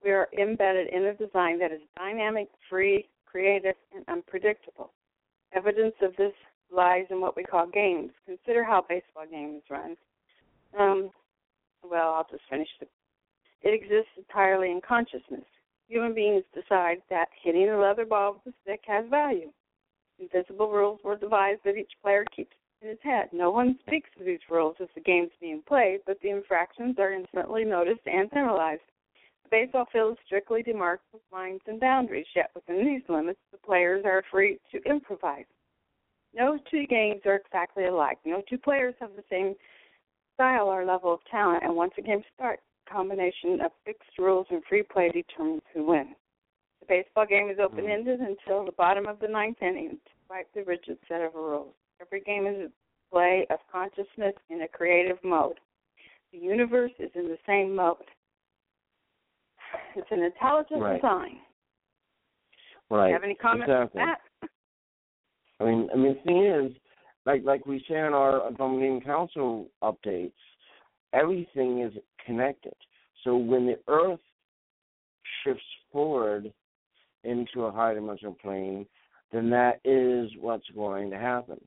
We 0.03 0.11
are 0.11 0.29
embedded 0.39 0.89
in 0.89 1.05
a 1.05 1.15
design 1.15 1.59
that 1.59 1.73
is 1.73 1.81
dynamic, 1.97 2.49
free, 2.69 3.09
creative, 3.27 3.75
and 3.95 4.05
unpredictable. 4.09 4.93
Evidence 5.53 5.95
of 6.03 6.17
this 6.17 6.33
lies 6.73 7.05
in 7.11 7.21
what 7.21 7.37
we 7.37 7.45
call 7.45 7.67
games. 7.67 8.11
Consider 8.27 8.65
how 8.65 8.85
baseball 8.89 9.25
games 9.31 9.63
run. 9.69 9.97
Um, 10.79 11.11
well, 11.89 12.15
I'll 12.15 12.27
just 12.31 12.43
finish 12.49 12.69
the. 12.81 12.87
It 13.63 13.75
exists 13.75 14.13
entirely 14.17 14.71
in 14.71 14.81
consciousness. 14.81 15.45
Human 15.89 16.15
beings 16.15 16.45
decide 16.55 17.03
that 17.11 17.29
hitting 17.43 17.69
a 17.69 17.79
leather 17.79 18.05
ball 18.07 18.35
with 18.45 18.55
a 18.55 18.57
stick 18.63 18.81
has 18.87 19.05
value. 19.11 19.51
Invisible 20.19 20.71
rules 20.71 21.01
were 21.03 21.17
devised 21.17 21.61
that 21.65 21.77
each 21.77 21.93
player 22.03 22.25
keeps 22.35 22.55
in 22.83 22.89
his 22.89 22.99
head. 23.03 23.29
No 23.33 23.51
one 23.51 23.79
speaks 23.87 24.09
of 24.19 24.25
these 24.25 24.41
rules 24.49 24.77
as 24.81 24.89
the 24.95 25.01
game's 25.01 25.33
being 25.41 25.63
played, 25.67 26.01
but 26.07 26.21
the 26.21 26.31
infractions 26.31 26.97
are 26.99 27.13
instantly 27.13 27.65
noticed 27.65 28.07
and 28.07 28.31
penalized. 28.31 28.83
The 29.45 29.51
baseball 29.51 29.87
field 29.93 30.13
is 30.13 30.19
strictly 30.25 30.63
demarked 30.63 31.09
with 31.13 31.23
lines 31.33 31.61
and 31.67 31.81
boundaries, 31.81 32.27
yet 32.35 32.51
within 32.55 32.87
these 32.87 33.09
limits, 33.09 33.41
the 33.51 33.59
players 33.59 34.05
are 34.05 34.23
free 34.31 34.59
to 34.73 34.83
improvise. 34.89 35.47
No 36.33 36.59
two 36.71 36.87
games 36.87 37.23
are 37.27 37.37
exactly 37.37 37.87
alike. 37.87 38.19
No 38.25 38.43
two 38.49 38.59
players 38.59 38.95
have 39.01 39.17
the 39.17 39.25
same 39.29 39.55
style 40.35 40.69
or 40.69 40.85
level 40.85 41.13
of 41.13 41.21
talent, 41.31 41.65
and 41.65 41.75
once 41.75 41.93
a 41.99 42.03
game 42.03 42.23
starts, 42.35 42.63
combination 42.91 43.61
of 43.65 43.73
fixed 43.85 44.19
rules 44.19 44.47
and 44.51 44.63
free 44.69 44.83
play 44.83 45.11
determines 45.11 45.63
who 45.75 45.87
wins. 45.87 46.17
The 46.81 46.87
baseball 46.87 47.27
game 47.27 47.51
is 47.51 47.59
open 47.63 47.85
mm. 47.85 47.93
ended 47.93 48.21
until 48.21 48.65
the 48.65 48.73
bottom 48.73 49.07
of 49.07 49.19
the 49.21 49.29
ninth 49.29 49.63
inning. 49.63 49.99
despite 50.31 50.47
the 50.55 50.63
rigid 50.63 50.97
set 51.09 51.21
of 51.23 51.35
rules. 51.35 51.75
Every 52.01 52.21
game 52.21 52.47
is 52.47 52.71
a 52.71 52.71
play 53.13 53.47
of 53.51 53.59
consciousness 53.71 54.35
in 54.49 54.63
a 54.63 54.69
creative 54.69 55.19
mode. 55.25 55.59
The 56.33 56.39
universe 56.39 56.93
is 57.01 57.11
in 57.15 57.25
the 57.25 57.39
same 57.47 57.75
mode. 57.75 57.97
It's 59.97 60.11
an 60.11 60.23
intelligent 60.23 60.81
Right. 60.81 61.01
design. 61.01 61.41
Right. 62.91 63.07
Do 63.07 63.09
You 63.09 63.15
have 63.15 63.25
any 63.25 63.35
comments 63.35 63.71
exactly. 63.71 64.01
on 64.01 64.07
that? 64.09 64.21
I 65.61 65.65
mean, 65.65 65.91
I 65.93 65.97
mean, 65.97 66.15
the 66.15 66.21
thing 66.21 66.45
is, 66.45 66.77
like 67.27 67.43
like 67.45 67.67
we 67.67 67.81
say 67.89 67.99
in 67.99 68.15
our 68.15 68.41
Andromedan 68.51 69.05
Council 69.05 69.69
updates, 69.83 70.33
everything 71.13 71.81
is 71.81 71.93
connected. 72.25 72.75
So 73.25 73.37
when 73.37 73.67
the 73.67 73.79
Earth 73.89 74.21
shifts 75.45 75.63
forward 75.93 76.53
into 77.25 77.65
a 77.65 77.73
high 77.73 77.95
dimensional 77.95 78.35
plane, 78.35 78.87
then 79.33 79.51
that 79.51 79.81
is 79.85 80.31
what's 80.41 80.69
going 80.75 81.11
to 81.11 81.19
happen. 81.19 81.61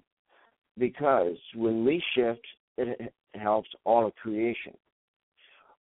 Because 0.77 1.37
when 1.55 1.85
we 1.85 2.03
shift, 2.15 2.45
it 2.77 3.13
helps 3.35 3.69
all 3.85 4.07
of 4.07 4.15
creation. 4.15 4.73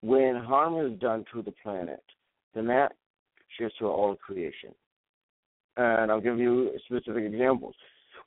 When 0.01 0.35
harm 0.35 0.85
is 0.85 0.99
done 0.99 1.25
to 1.33 1.41
the 1.41 1.53
planet, 1.63 2.03
then 2.53 2.67
that 2.67 2.93
shifts 3.57 3.77
to 3.79 3.85
all 3.85 4.11
of 4.11 4.19
creation. 4.19 4.73
And 5.77 6.11
I'll 6.11 6.19
give 6.19 6.37
you 6.37 6.71
specific 6.85 7.23
examples. 7.23 7.75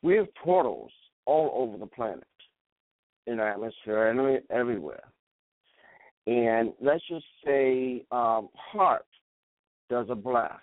We 0.03 0.17
have 0.17 0.35
portals 0.43 0.91
all 1.27 1.51
over 1.55 1.77
the 1.77 1.87
planet, 1.87 2.25
in 3.27 3.41
our 3.41 3.51
atmosphere, 3.51 4.09
and 4.09 4.41
everywhere. 4.51 5.05
And 6.27 6.73
let's 6.81 7.07
just 7.09 7.27
say 7.45 8.05
um, 8.11 8.49
HAARP 8.73 9.05
does 9.91 10.07
a 10.09 10.15
blast, 10.15 10.63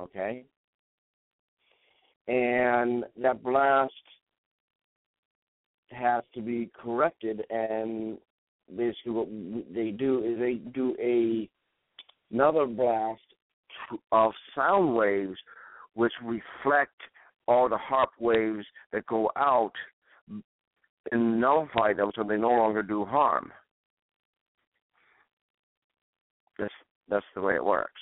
okay? 0.00 0.44
And 2.28 3.04
that 3.20 3.42
blast 3.42 3.92
has 5.90 6.22
to 6.34 6.40
be 6.40 6.70
corrected, 6.74 7.42
and 7.50 8.18
basically 8.76 9.12
what 9.12 9.28
they 9.72 9.90
do 9.90 10.24
is 10.24 10.38
they 10.38 10.54
do 10.72 10.96
a 11.00 11.48
another 12.32 12.66
blast 12.66 13.22
of 14.10 14.32
sound 14.54 14.94
waves 14.96 15.38
which 15.94 16.12
reflect 16.22 17.00
all 17.46 17.68
the 17.68 17.78
HAARP 17.78 18.08
waves 18.18 18.66
that 18.92 19.06
go 19.06 19.30
out 19.36 19.72
and 21.12 21.40
nullify 21.40 21.92
them 21.92 22.10
so 22.14 22.24
they 22.24 22.36
no 22.36 22.50
longer 22.50 22.82
do 22.82 23.04
harm. 23.04 23.52
That's 26.58 26.74
that's 27.08 27.26
the 27.34 27.40
way 27.40 27.54
it 27.54 27.64
works. 27.64 28.00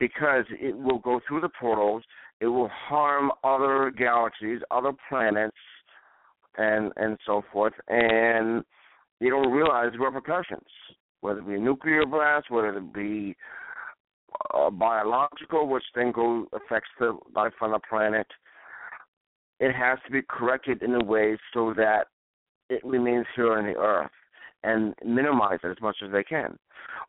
Because 0.00 0.44
it 0.50 0.76
will 0.76 0.98
go 0.98 1.20
through 1.26 1.40
the 1.40 1.50
portals, 1.60 2.02
it 2.40 2.46
will 2.46 2.70
harm 2.72 3.30
other 3.44 3.92
galaxies, 3.96 4.60
other 4.70 4.92
planets 5.08 5.56
and 6.56 6.92
and 6.96 7.18
so 7.26 7.42
forth 7.52 7.74
and 7.88 8.64
they 9.20 9.28
don't 9.28 9.52
realize 9.52 9.92
the 9.92 9.98
repercussions, 9.98 10.66
whether 11.20 11.40
it 11.40 11.46
be 11.46 11.54
a 11.54 11.58
nuclear 11.58 12.04
blast, 12.04 12.50
whether 12.50 12.76
it 12.76 12.92
be 12.92 13.36
uh, 14.52 14.70
biological, 14.70 15.68
which 15.68 15.84
then 15.94 16.12
go 16.12 16.46
affects 16.52 16.90
the 16.98 17.16
life 17.34 17.52
on 17.60 17.70
the 17.70 17.80
planet. 17.88 18.26
It 19.60 19.72
has 19.72 19.98
to 20.06 20.12
be 20.12 20.22
corrected 20.28 20.82
in 20.82 20.94
a 20.94 21.04
way 21.04 21.38
so 21.52 21.72
that 21.74 22.08
it 22.68 22.84
remains 22.84 23.26
here 23.36 23.56
on 23.56 23.64
the 23.64 23.78
Earth 23.78 24.10
and 24.64 24.94
minimize 25.04 25.58
it 25.62 25.68
as 25.68 25.80
much 25.80 25.96
as 26.04 26.10
they 26.10 26.24
can. 26.24 26.58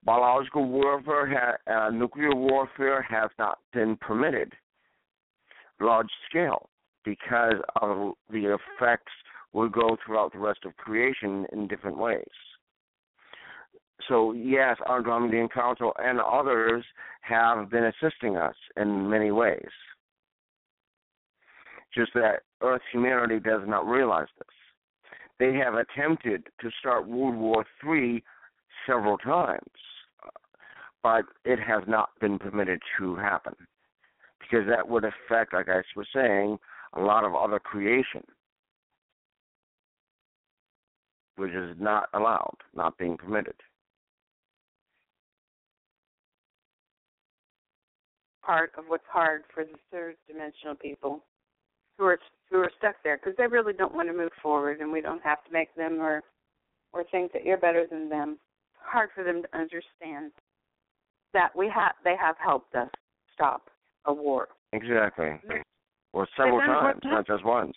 Biological 0.04 0.68
warfare, 0.68 1.58
ha- 1.68 1.88
uh, 1.88 1.90
nuclear 1.90 2.36
warfare 2.36 3.02
has 3.02 3.30
not 3.40 3.60
been 3.74 3.98
permitted 3.98 4.54
large 5.80 6.10
scale 6.30 6.70
because 7.04 7.56
of 7.82 8.14
the 8.30 8.56
effects 8.56 9.12
will 9.54 9.70
go 9.70 9.98
throughout 10.06 10.34
the 10.34 10.40
rest 10.40 10.60
of 10.66 10.76
creation 10.78 11.46
in 11.52 11.68
different 11.68 11.98
ways. 11.98 12.24
So 14.10 14.34
yes, 14.34 14.78
our 14.86 15.02
Andromedan 15.02 15.52
Council 15.52 15.94
and 15.98 16.20
others 16.20 16.84
have 17.22 17.70
been 17.70 17.86
assisting 17.86 18.36
us 18.36 18.56
in 18.78 19.10
many 19.10 19.32
ways. 19.32 19.70
Just 21.96 22.14
that 22.14 22.42
Earth 22.62 22.82
humanity 22.92 23.40
does 23.40 23.62
not 23.66 23.88
realize 23.88 24.28
this. 24.38 24.48
They 25.40 25.54
have 25.54 25.74
attempted 25.76 26.48
to 26.62 26.72
start 26.80 27.08
World 27.08 27.36
War 27.36 27.66
III 27.86 28.24
several 28.88 29.18
times, 29.18 29.60
uh, 30.26 30.30
but 31.04 31.26
it 31.44 31.60
has 31.60 31.84
not 31.88 32.10
been 32.22 32.40
permitted 32.40 32.82
to 32.98 33.16
happen 33.16 33.56
because 34.40 34.66
that 34.68 34.88
would 34.88 35.04
affect, 35.04 35.54
like 35.54 35.68
I 35.68 35.82
was 35.96 36.08
saying, 36.14 36.58
a 36.94 37.02
lot 37.02 37.26
of 37.26 37.36
other 37.36 37.60
creation, 37.60 38.24
which 41.36 41.52
is 41.52 41.76
not 41.80 42.08
allowed, 42.14 42.58
not 42.74 42.98
being 42.98 43.18
permitted. 43.18 43.56
part 48.46 48.72
of 48.78 48.86
what's 48.88 49.04
hard 49.12 49.44
for 49.54 49.64
the 49.64 49.78
third 49.92 50.16
dimensional 50.28 50.76
people 50.76 51.24
who 51.98 52.06
are 52.06 52.20
who 52.52 52.58
are 52.58 52.72
stuck 52.78 52.96
there 53.04 53.18
because 53.18 53.34
they 53.38 53.48
really 53.48 53.74
don't 53.74 53.96
want 53.96 54.08
to 54.08 54.14
move 54.14 54.32
forward 54.42 54.80
and 54.82 54.92
we 54.92 55.02
don't 55.02 55.24
have 55.24 55.44
to 55.46 55.52
make 55.52 55.74
them 55.76 56.00
or 56.00 56.22
or 56.94 57.04
think 57.12 57.32
that 57.34 57.44
you're 57.46 57.58
better 57.58 57.86
than 57.90 58.10
them 58.10 58.32
it's 58.74 58.84
hard 58.84 59.10
for 59.16 59.24
them 59.24 59.42
to 59.42 59.58
understand 59.58 60.32
that 61.34 61.56
we 61.56 61.70
have 61.74 61.94
they 62.04 62.16
have 62.20 62.36
helped 62.44 62.76
us 62.76 62.90
stop 63.34 63.70
a 64.06 64.14
war 64.14 64.48
Exactly. 64.74 65.30
Or 66.12 66.28
several 66.36 66.60
done 66.60 66.70
it 66.70 66.74
one 66.84 67.00
times, 67.00 67.02
not 67.06 67.28
just 67.28 67.46
once. 67.46 67.76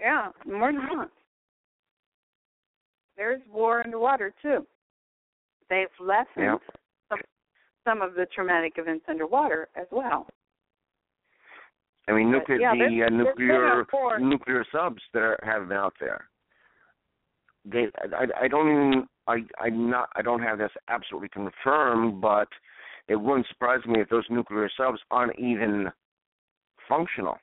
yeah 0.00 0.28
more 0.46 0.72
than 0.72 0.86
once 0.92 1.10
there's 3.16 3.40
war 3.50 3.82
underwater 3.84 4.32
too 4.42 4.66
they've 5.70 5.88
lessened 6.00 6.26
Yep. 6.36 6.60
some 7.08 7.18
some 7.84 8.02
of 8.02 8.14
the 8.14 8.26
traumatic 8.34 8.74
events 8.76 9.04
underwater 9.08 9.68
as 9.74 9.86
well 9.90 10.26
I 12.08 12.12
mean, 12.12 12.30
But, 12.30 12.38
nuclear, 12.38 12.60
yeah, 12.60 12.72
the 12.74 13.04
uh, 13.04 13.08
nuclear 13.08 13.84
nuclear 14.20 14.64
subs 14.72 15.02
that 15.12 15.22
are, 15.22 15.38
have 15.42 15.68
been 15.68 15.76
out 15.76 15.94
there. 16.00 16.28
They, 17.64 17.86
I, 18.16 18.44
I 18.44 18.48
don't 18.48 18.68
even, 18.68 19.08
I, 19.26 19.38
I 19.58 19.70
not, 19.70 20.08
I 20.14 20.22
don't 20.22 20.42
have 20.42 20.58
this 20.58 20.70
absolutely 20.88 21.30
confirmed, 21.30 22.20
but 22.20 22.48
it 23.08 23.16
wouldn't 23.16 23.48
surprise 23.48 23.84
me 23.86 24.00
if 24.00 24.08
those 24.08 24.24
nuclear 24.30 24.70
subs 24.76 25.00
aren't 25.10 25.38
even 25.38 25.90
functional. 26.88 27.38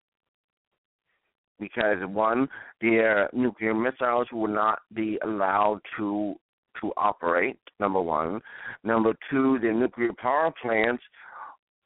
Because 1.60 1.98
one, 2.06 2.48
their 2.82 3.30
nuclear 3.34 3.74
missiles 3.74 4.28
would 4.32 4.52
not 4.52 4.80
be 4.94 5.20
allowed 5.24 5.82
to 5.98 6.36
to 6.82 6.92
operate. 6.98 7.60
Number 7.80 8.02
one. 8.02 8.42
Number 8.84 9.14
two, 9.30 9.60
their 9.60 9.74
nuclear 9.74 10.12
power 10.14 10.52
plants 10.62 11.04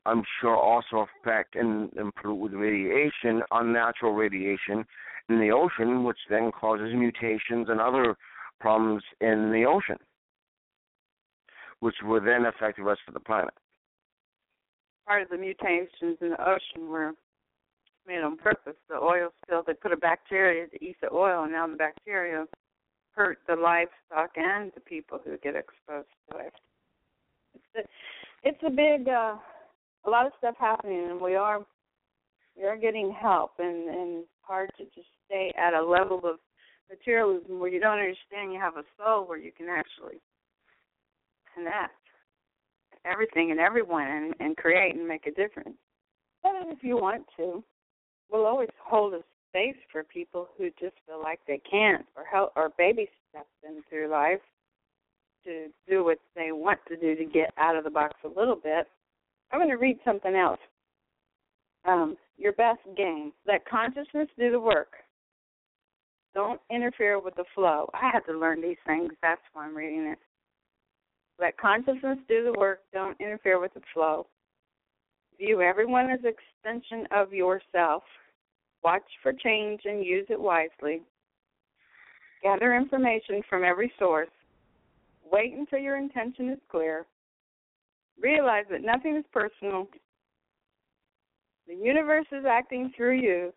I'm 0.08 0.24
sure 0.40 0.56
also 0.56 1.06
affect 1.08 1.56
and, 1.56 1.92
pollute 2.16 2.40
with 2.40 2.54
radiation, 2.54 3.42
unnatural 3.52 4.14
radiation 4.14 4.86
in 5.30 5.40
the 5.40 5.52
ocean, 5.52 6.06
which 6.06 6.18
then 6.30 6.52
causes 6.52 6.94
mutations 6.96 7.68
and 7.70 7.82
other 7.82 8.16
problems 8.60 9.04
in 9.20 9.52
the 9.52 9.66
ocean, 9.66 9.98
which 11.82 11.96
will 12.04 12.22
then 12.22 12.46
affect 12.46 12.78
the 12.78 12.84
rest 12.84 13.02
of 13.08 13.14
the 13.14 13.20
planet. 13.20 13.54
part 15.06 15.24
of 15.24 15.30
the 15.30 15.38
mutations 15.38 16.18
in 16.22 16.30
the 16.30 16.42
ocean 16.50 16.90
were 16.90 17.12
made 18.08 18.22
on 18.22 18.38
purpose. 18.38 18.76
The 18.90 18.96
oil 18.96 19.30
spill, 19.44 19.64
they 19.66 19.74
put 19.74 19.92
a 19.92 19.98
bacteria 19.98 20.68
to 20.68 20.84
eat 20.84 20.98
the 21.02 21.12
oil, 21.12 21.44
and 21.44 21.52
now 21.52 21.68
the 21.68 21.76
bacteria 21.76 22.46
hurt 23.12 23.40
the 23.48 23.56
livestock 23.56 24.32
and 24.36 24.72
the 24.76 24.82
people 24.82 25.20
who 25.24 25.38
get 25.38 25.56
exposed 25.56 26.08
to 26.32 26.38
it. 26.38 26.54
It's 27.56 27.88
a, 28.44 28.48
it's 28.48 28.64
a 28.66 28.70
big, 28.70 29.10
uh, 29.10 29.36
a 30.08 30.10
lot 30.10 30.26
of 30.26 30.32
stuff 30.38 30.56
happening, 30.58 31.10
and 31.12 31.22
we 31.22 31.36
are 31.36 31.60
we 32.58 32.64
are 32.64 32.78
getting 32.78 33.12
help, 33.12 33.52
and 33.60 33.90
and 33.90 34.24
hard 34.42 34.70
to 34.78 34.86
just 34.96 35.08
stay 35.26 35.54
at 35.58 35.74
a 35.74 35.86
level 35.86 36.22
of 36.24 36.40
materialism 36.90 37.60
where 37.60 37.70
you 37.70 37.80
don't 37.80 38.00
understand 38.00 38.54
you 38.54 38.60
have 38.60 38.78
a 38.78 38.84
soul 38.98 39.28
where 39.28 39.38
you 39.38 39.52
can 39.52 39.68
actually 39.68 40.22
connect 41.54 41.94
everything 43.06 43.52
and 43.52 43.60
everyone 43.60 44.08
and, 44.08 44.34
and 44.40 44.58
create 44.58 44.96
and 44.96 45.08
make 45.08 45.28
a 45.28 45.32
difference. 45.32 45.78
But 46.44 46.54
if 46.68 46.80
you 46.82 46.96
want 46.96 47.26
to, 47.38 47.64
we'll 48.32 48.46
always 48.46 48.70
hold 48.82 49.14
a 49.14 49.22
space 49.50 49.76
for 49.92 50.04
people 50.04 50.48
who 50.58 50.70
just 50.80 50.96
feel 51.06 51.22
like 51.22 51.40
they 51.48 51.62
can't 51.70 52.06
or 52.16 52.24
help 52.24 52.54
or 52.56 52.70
baby 52.78 53.10
step 53.30 53.48
them 53.64 53.82
through 53.90 54.10
life 54.10 54.40
to 55.46 55.68
do 55.90 56.04
what 56.04 56.20
they 56.36 56.52
want 56.52 56.80
to 56.88 56.98
do 56.98 57.16
to 57.16 57.26
get 57.26 57.52
out 57.58 57.76
of 57.76 57.84
the 57.84 57.90
box 57.90 58.14
a 58.24 58.40
little 58.40 58.56
bit. 58.56 58.88
I'm 59.52 59.60
going 59.60 59.70
to 59.70 59.76
read 59.76 60.00
something 60.04 60.36
else. 60.36 60.60
Um, 61.86 62.18
your 62.38 62.54
best 62.54 62.80
game. 62.96 63.32
Let 63.48 63.68
consciousness 63.68 64.28
do 64.38 64.52
the 64.52 64.60
work. 64.60 64.94
Don't 66.34 66.60
interfere 66.70 67.20
with 67.20 67.36
the 67.36 67.46
flow. 67.56 67.90
I 67.94 68.10
had 68.14 68.20
to 68.32 68.38
learn 68.38 68.62
these 68.62 68.78
things. 68.86 69.12
That's 69.22 69.42
why 69.54 69.66
I'm 69.66 69.76
reading 69.76 70.06
it. 70.08 70.20
Let 71.40 71.58
consciousness 71.58 72.20
do 72.28 72.44
the 72.44 72.60
work. 72.60 72.82
Don't 72.94 73.20
interfere 73.20 73.60
with 73.60 73.74
the 73.74 73.82
flow. 73.94 74.28
View 75.38 75.62
everyone 75.62 76.10
as 76.10 76.20
an 76.24 76.34
extension 76.34 77.08
of 77.12 77.32
yourself. 77.32 78.04
Watch 78.84 79.04
for 79.22 79.34
change 79.34 79.82
and 79.86 80.04
use 80.04 80.26
it 80.30 80.40
wisely. 80.40 81.02
Gather 82.44 82.76
information 82.76 83.42
from 83.50 83.64
every 83.64 83.92
source. 83.98 84.30
Wait 85.32 85.54
until 85.54 85.80
your 85.80 85.98
intention 85.98 86.50
is 86.50 86.60
clear. 86.70 87.06
Realize 88.22 88.66
that 88.72 88.82
nothing 88.82 89.16
is 89.16 89.26
personal. 89.32 89.88
The 91.68 91.76
universe 91.76 92.26
is 92.32 92.46
acting 92.50 92.92
through 92.96 93.20
you. 93.20 93.54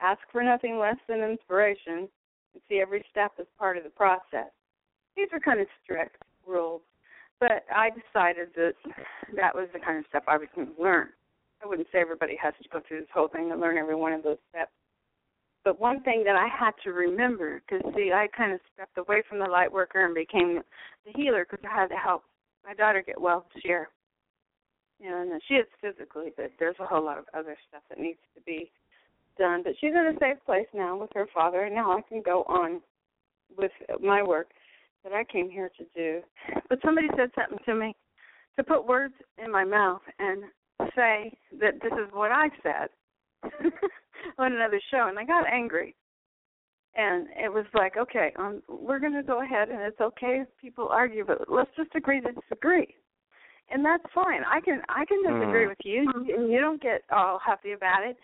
Ask 0.00 0.20
for 0.30 0.42
nothing 0.42 0.78
less 0.78 0.96
than 1.08 1.20
inspiration 1.20 2.08
and 2.54 2.62
see 2.68 2.80
every 2.80 3.04
step 3.10 3.32
as 3.38 3.46
part 3.58 3.76
of 3.76 3.84
the 3.84 3.90
process. 3.90 4.50
These 5.16 5.28
are 5.32 5.40
kind 5.40 5.60
of 5.60 5.66
strict 5.82 6.16
rules, 6.46 6.82
but 7.38 7.64
I 7.74 7.90
decided 7.90 8.48
that 8.56 8.74
that 9.36 9.54
was 9.54 9.68
the 9.72 9.78
kind 9.78 9.98
of 9.98 10.04
stuff 10.08 10.24
I 10.26 10.36
was 10.36 10.48
going 10.54 10.74
to 10.74 10.82
learn. 10.82 11.08
I 11.62 11.68
wouldn't 11.68 11.88
say 11.92 12.00
everybody 12.00 12.36
has 12.42 12.54
to 12.62 12.68
go 12.68 12.80
through 12.86 13.00
this 13.00 13.08
whole 13.14 13.28
thing 13.28 13.52
and 13.52 13.60
learn 13.60 13.78
every 13.78 13.94
one 13.94 14.12
of 14.12 14.22
those 14.22 14.38
steps. 14.50 14.72
But 15.64 15.78
one 15.80 16.02
thing 16.02 16.24
that 16.24 16.34
I 16.34 16.48
had 16.48 16.72
to 16.82 16.90
remember, 16.90 17.62
because 17.62 17.84
see, 17.94 18.10
I 18.12 18.26
kind 18.36 18.52
of 18.52 18.60
stepped 18.74 18.98
away 18.98 19.22
from 19.28 19.38
the 19.38 19.44
light 19.44 19.70
worker 19.70 20.04
and 20.04 20.14
became 20.14 20.60
the 21.06 21.12
healer 21.14 21.46
because 21.48 21.64
I 21.64 21.80
had 21.80 21.88
to 21.88 21.96
help 21.96 22.24
my 22.64 22.74
daughter 22.74 23.02
get 23.06 23.20
well 23.20 23.46
this 23.54 23.64
year. 23.64 23.88
And 25.04 25.40
she 25.48 25.54
is 25.54 25.66
physically, 25.80 26.32
but 26.36 26.52
there's 26.58 26.76
a 26.78 26.86
whole 26.86 27.04
lot 27.04 27.18
of 27.18 27.24
other 27.34 27.56
stuff 27.68 27.82
that 27.88 27.98
needs 27.98 28.20
to 28.34 28.40
be 28.42 28.70
done. 29.38 29.62
But 29.64 29.74
she's 29.80 29.90
in 29.90 30.14
a 30.14 30.18
safe 30.20 30.38
place 30.46 30.66
now 30.74 30.96
with 30.96 31.10
her 31.14 31.26
father, 31.34 31.62
and 31.64 31.74
now 31.74 31.96
I 31.96 32.02
can 32.02 32.22
go 32.22 32.44
on 32.44 32.80
with 33.56 33.72
my 34.00 34.22
work 34.22 34.48
that 35.04 35.12
I 35.12 35.24
came 35.24 35.50
here 35.50 35.70
to 35.78 35.84
do. 35.94 36.20
But 36.68 36.78
somebody 36.84 37.08
said 37.16 37.30
something 37.34 37.58
to 37.66 37.74
me 37.74 37.96
to 38.56 38.62
put 38.62 38.86
words 38.86 39.14
in 39.42 39.50
my 39.50 39.64
mouth 39.64 40.02
and 40.18 40.44
say 40.94 41.36
that 41.60 41.74
this 41.82 41.92
is 41.92 42.12
what 42.12 42.30
I 42.30 42.48
said 42.62 42.88
on 44.38 44.52
another 44.52 44.80
show, 44.90 45.08
and 45.08 45.18
I 45.18 45.24
got 45.24 45.46
angry. 45.46 45.94
And 46.94 47.26
it 47.42 47.50
was 47.50 47.64
like, 47.74 47.96
okay, 47.96 48.32
um, 48.38 48.62
we're 48.68 48.98
going 48.98 49.14
to 49.14 49.22
go 49.22 49.42
ahead, 49.42 49.70
and 49.70 49.80
it's 49.80 50.00
okay 50.00 50.42
if 50.42 50.48
people 50.60 50.88
argue, 50.90 51.24
but 51.24 51.50
let's 51.50 51.70
just 51.76 51.94
agree 51.94 52.20
to 52.20 52.32
disagree, 52.32 52.94
and 53.70 53.84
that's 53.84 54.04
fine. 54.14 54.42
I 54.50 54.60
can 54.60 54.82
I 54.88 55.04
can 55.04 55.22
disagree 55.22 55.64
mm. 55.64 55.68
with 55.68 55.78
you, 55.84 56.10
and 56.14 56.50
you 56.50 56.60
don't 56.60 56.82
get 56.82 57.02
all 57.10 57.38
happy 57.44 57.72
about 57.72 58.04
it. 58.04 58.16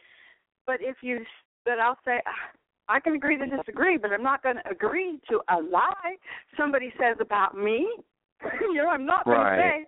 But 0.66 0.76
if 0.80 0.96
you, 1.02 1.24
but 1.64 1.78
I'll 1.78 1.98
say, 2.04 2.20
ah, 2.26 2.58
I 2.88 3.00
can 3.00 3.14
agree 3.14 3.38
to 3.38 3.46
disagree, 3.46 3.96
but 3.96 4.12
I'm 4.12 4.22
not 4.22 4.42
going 4.42 4.56
to 4.56 4.70
agree 4.70 5.18
to 5.30 5.40
a 5.48 5.56
lie 5.60 6.16
somebody 6.58 6.92
says 6.98 7.16
about 7.20 7.56
me. 7.56 7.88
you 8.60 8.74
know, 8.74 8.88
I'm 8.88 9.06
not 9.06 9.24
going 9.24 9.38
right. 9.38 9.56
to 9.56 9.62
say, 9.62 9.86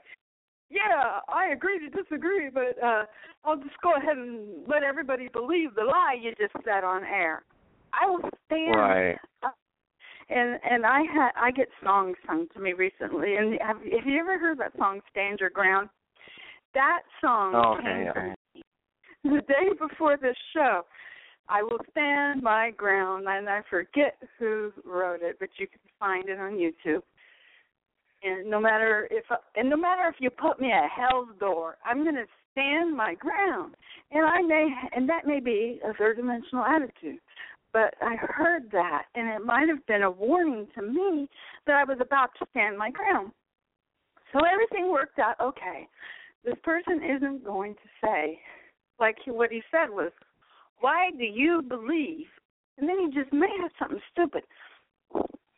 yeah, 0.70 1.20
I 1.28 1.52
agree 1.52 1.78
to 1.80 2.02
disagree, 2.02 2.48
but 2.52 2.82
uh 2.82 3.04
I'll 3.44 3.56
just 3.56 3.80
go 3.82 3.94
ahead 3.96 4.16
and 4.16 4.66
let 4.68 4.82
everybody 4.82 5.28
believe 5.28 5.74
the 5.74 5.84
lie 5.84 6.16
you 6.20 6.32
just 6.38 6.52
said 6.64 6.84
on 6.84 7.04
air. 7.04 7.42
I 7.92 8.08
will 8.08 8.28
stand 8.46 8.76
right. 8.76 9.16
up. 9.42 9.56
And 10.30 10.60
and 10.68 10.86
I 10.86 11.00
had 11.12 11.30
I 11.36 11.50
get 11.50 11.68
songs 11.82 12.16
sung 12.26 12.46
to 12.54 12.60
me 12.60 12.72
recently, 12.72 13.36
and 13.36 13.58
have 13.60 13.76
have 13.78 14.06
you 14.06 14.20
ever 14.20 14.38
heard 14.38 14.58
that 14.58 14.76
song 14.78 15.00
"Stand 15.10 15.40
Your 15.40 15.50
Ground"? 15.50 15.88
That 16.74 17.00
song 17.20 17.52
oh, 17.54 17.74
okay, 17.78 18.10
came 18.14 18.34
yeah. 18.54 18.62
the 19.24 19.40
day 19.48 19.70
before 19.78 20.16
this 20.16 20.36
show. 20.54 20.82
I 21.48 21.62
will 21.64 21.80
stand 21.90 22.42
my 22.42 22.70
ground, 22.70 23.26
and 23.28 23.48
I 23.48 23.62
forget 23.68 24.16
who 24.38 24.72
wrote 24.84 25.20
it, 25.22 25.36
but 25.40 25.48
you 25.58 25.66
can 25.66 25.80
find 25.98 26.28
it 26.28 26.38
on 26.38 26.52
YouTube 26.52 27.02
and 28.22 28.50
no 28.50 28.60
matter 28.60 29.08
if 29.10 29.24
and 29.56 29.70
no 29.70 29.76
matter 29.76 30.08
if 30.08 30.16
you 30.18 30.30
put 30.30 30.60
me 30.60 30.70
at 30.72 30.90
hell's 30.90 31.28
door, 31.38 31.76
I'm 31.84 32.02
going 32.02 32.16
to 32.16 32.26
stand 32.52 32.96
my 32.96 33.14
ground. 33.14 33.74
And 34.10 34.24
I 34.24 34.42
may 34.42 34.68
and 34.94 35.08
that 35.08 35.26
may 35.26 35.40
be 35.40 35.80
a 35.84 35.94
third 35.94 36.16
dimensional 36.16 36.64
attitude. 36.64 37.20
But 37.72 37.94
I 38.02 38.16
heard 38.16 38.70
that 38.72 39.04
and 39.14 39.28
it 39.28 39.44
might 39.44 39.68
have 39.68 39.84
been 39.86 40.02
a 40.02 40.10
warning 40.10 40.66
to 40.74 40.82
me 40.82 41.28
that 41.66 41.76
I 41.76 41.84
was 41.84 41.98
about 42.00 42.30
to 42.38 42.46
stand 42.50 42.76
my 42.76 42.90
ground. 42.90 43.32
So 44.32 44.40
everything 44.44 44.90
worked 44.90 45.18
out 45.18 45.38
okay. 45.40 45.88
This 46.44 46.56
person 46.62 47.02
isn't 47.04 47.44
going 47.44 47.74
to 47.74 47.88
say 48.04 48.40
like 48.98 49.16
what 49.26 49.50
he 49.50 49.62
said 49.70 49.90
was, 49.90 50.12
"Why 50.80 51.10
do 51.10 51.24
you 51.24 51.62
believe?" 51.62 52.26
And 52.76 52.88
then 52.88 52.98
he 53.00 53.18
just 53.18 53.32
made 53.32 53.60
up 53.64 53.72
something 53.78 54.00
stupid 54.12 54.44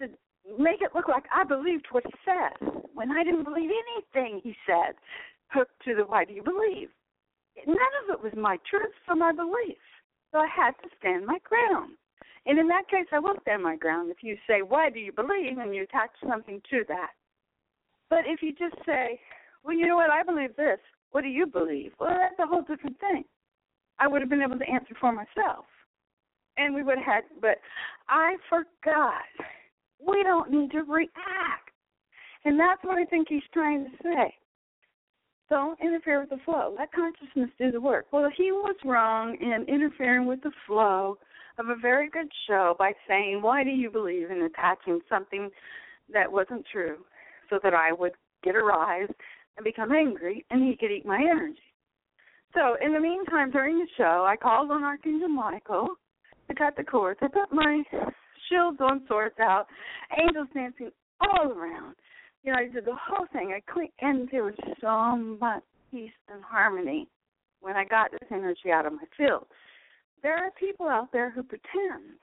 to 0.01 0.09
make 0.59 0.81
it 0.81 0.95
look 0.95 1.09
like 1.09 1.25
I 1.35 1.45
believed 1.45 1.87
what 1.91 2.05
he 2.07 2.13
said 2.25 2.69
when 2.95 3.11
I 3.11 3.25
didn't 3.25 3.45
believe 3.45 3.71
anything 3.71 4.41
he 4.43 4.57
said. 4.67 4.95
Hooked 5.49 5.83
to 5.85 5.95
the 5.95 6.05
why 6.05 6.25
do 6.25 6.33
you 6.33 6.43
believe? 6.43 6.89
None 7.67 7.95
of 8.03 8.11
it 8.11 8.23
was 8.23 8.33
my 8.35 8.59
truth 8.69 8.95
or 9.09 9.17
my 9.17 9.33
belief. 9.33 9.79
So 10.31 10.39
I 10.39 10.47
had 10.47 10.73
to 10.83 10.89
stand 10.99 11.27
my 11.27 11.39
ground. 11.41 11.97
And 12.47 12.59
in 12.59 12.67
that 12.69 12.89
case, 12.89 13.07
I 13.13 13.21
will 13.21 13.37
stand 13.43 13.63
my 13.63 13.77
ground 13.77 14.11
if 14.11 14.23
you 14.23 14.37
say, 14.47 14.63
Why 14.63 14.91
do 14.91 14.99
you 14.99 15.13
believe? 15.13 15.59
and 15.59 15.75
you 15.75 15.85
attach 15.85 16.11
something 16.29 16.61
to 16.71 16.85
that. 16.89 17.11
But 18.11 18.21
if 18.27 18.43
you 18.43 18.53
just 18.53 18.77
say, 18.85 19.21
Well, 19.63 19.77
you 19.77 19.87
know 19.87 19.97
what? 19.97 20.11
I 20.11 20.23
believe 20.23 20.57
this. 20.57 20.79
What 21.13 21.23
do 21.23 21.29
you 21.29 21.47
believe? 21.47 21.93
Well, 22.01 22.17
that's 22.19 22.39
a 22.39 22.47
whole 22.47 22.63
different 22.63 22.99
thing. 22.99 23.25
I 23.99 24.09
would 24.09 24.23
have 24.23 24.31
been 24.31 24.43
able 24.43 24.59
to 24.59 24.69
answer 24.69 24.95
for 25.01 25.13
myself. 25.13 25.67
And 26.57 26.75
we 26.75 26.83
would 26.83 26.99
have 26.99 27.07
had, 27.07 27.25
but 27.41 27.59
I 28.09 28.37
forgot 28.49 29.23
we 30.07 30.23
don't 30.23 30.51
need 30.51 30.71
to 30.73 30.83
react. 30.83 31.71
And 32.45 32.59
that's 32.59 32.83
what 32.83 32.99
I 32.99 33.05
think 33.05 33.29
he's 33.29 33.43
trying 33.55 33.85
to 33.85 33.91
say. 34.03 34.35
Don't 35.49 35.79
interfere 35.81 36.21
with 36.21 36.31
the 36.31 36.39
flow. 36.45 36.75
Let 36.79 36.93
consciousness 36.93 37.51
do 37.59 37.71
the 37.71 37.81
work. 37.81 38.07
Well, 38.11 38.29
he 38.37 38.53
was 38.53 38.75
wrong 38.85 39.37
in 39.41 39.65
interfering 39.69 40.27
with 40.27 40.43
the 40.43 40.51
flow 40.67 41.19
of 41.59 41.69
a 41.69 41.77
very 41.81 42.09
good 42.09 42.29
show 42.47 42.75
by 42.79 42.93
saying, 43.09 43.41
Why 43.43 43.65
do 43.65 43.71
you 43.71 43.91
believe 43.91 44.31
in 44.31 44.43
attaching 44.43 45.01
something 45.09 45.51
that 46.13 46.31
wasn't 46.31 46.65
true 46.71 46.99
so 47.51 47.59
that 47.63 47.75
I 47.75 47.93
would 47.93 48.13
get 48.43 48.55
a 48.55 48.63
rise 48.63 49.09
and 49.57 49.65
become 49.65 49.93
angry 49.93 50.45
and 50.51 50.67
he 50.67 50.77
could 50.77 50.91
eat 50.91 51.07
my 51.07 51.21
energy? 51.21 51.59
So, 52.55 52.77
in 52.85 52.93
the 52.93 53.01
meantime, 53.01 53.51
during 53.51 53.79
the 53.79 53.87
show, 53.97 54.27
I 54.29 54.37
called 54.37 54.71
on 54.71 54.85
Archangel 54.85 55.29
Michael 55.29 55.89
to 56.49 56.55
cut 56.55 56.77
the 56.77 56.85
cords. 56.85 57.19
I 57.23 57.29
put 57.29 57.53
my 57.53 57.83
shields 58.49 58.79
on, 58.81 59.03
swords 59.09 59.37
out, 59.41 59.67
angels 60.21 60.49
dancing 60.53 60.91
all 61.21 61.51
around. 61.51 61.97
You 62.45 62.53
know, 62.53 62.59
I 62.59 62.69
did 62.69 62.85
the 62.85 62.97
whole 63.09 63.27
thing. 63.33 63.55
I 63.57 63.73
clean, 63.73 63.89
and 64.01 64.29
there 64.31 64.45
was 64.45 64.55
so 64.81 65.17
much 65.41 65.63
peace 65.91 66.11
and 66.33 66.43
harmony 66.43 67.09
when 67.61 67.77
I 67.77 67.85
got 67.85 68.11
this 68.11 68.29
energy 68.31 68.71
out 68.73 68.87
of 68.87 68.93
my 68.93 69.05
field. 69.17 69.47
There 70.23 70.37
are 70.37 70.51
people 70.59 70.89
out 70.89 71.11
there 71.13 71.31
who 71.31 71.43
pretend 71.43 72.19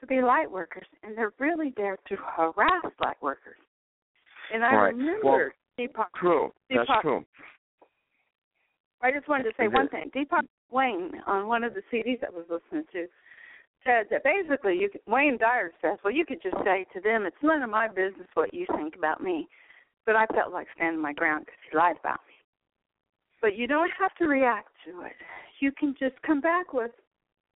to 0.00 0.06
be 0.06 0.20
light 0.20 0.50
workers, 0.50 0.86
and 1.02 1.16
they're 1.16 1.32
really 1.38 1.72
there 1.76 1.96
to 2.08 2.16
harass 2.16 2.84
light 3.00 3.20
workers. 3.22 3.58
And 4.52 4.64
I 4.64 4.74
right. 4.74 4.94
remember 4.94 5.20
well, 5.22 5.50
Deepak. 5.78 6.06
True. 6.16 6.52
Deepak, 6.70 6.86
That's 6.88 7.02
true. 7.02 7.24
I 9.02 9.10
just 9.12 9.28
wanted 9.28 9.44
to 9.44 9.52
say 9.56 9.68
one 9.68 9.88
thing. 9.88 10.10
Deepak 10.14 10.44
Wayne 10.70 11.12
on 11.26 11.46
one 11.46 11.64
of 11.64 11.74
the 11.74 11.82
CDs 11.92 12.22
I 12.22 12.30
was 12.30 12.44
listening 12.50 12.84
to 12.92 13.06
said 13.84 14.06
that 14.10 14.22
basically 14.24 14.76
you 14.76 14.90
could, 14.90 15.00
Wayne 15.06 15.38
Dyer 15.38 15.72
says, 15.80 15.98
well, 16.04 16.12
you 16.12 16.26
could 16.26 16.42
just 16.42 16.56
say 16.64 16.84
to 16.92 17.00
them, 17.00 17.24
it's 17.24 17.36
none 17.42 17.62
of 17.62 17.70
my 17.70 17.88
business 17.88 18.28
what 18.34 18.52
you 18.52 18.66
think 18.76 18.96
about 18.96 19.22
me. 19.22 19.48
But 20.04 20.16
I 20.16 20.26
felt 20.26 20.52
like 20.52 20.66
standing 20.76 21.00
my 21.00 21.12
ground 21.12 21.46
because 21.46 21.60
he 21.70 21.76
lied 21.76 21.96
about 22.00 22.20
me. 22.28 22.34
But 23.40 23.56
you 23.56 23.66
don't 23.66 23.90
have 23.98 24.14
to 24.16 24.26
react 24.26 24.68
to 24.84 25.02
it. 25.02 25.16
You 25.60 25.72
can 25.72 25.94
just 25.98 26.20
come 26.22 26.40
back 26.40 26.72
with, 26.72 26.90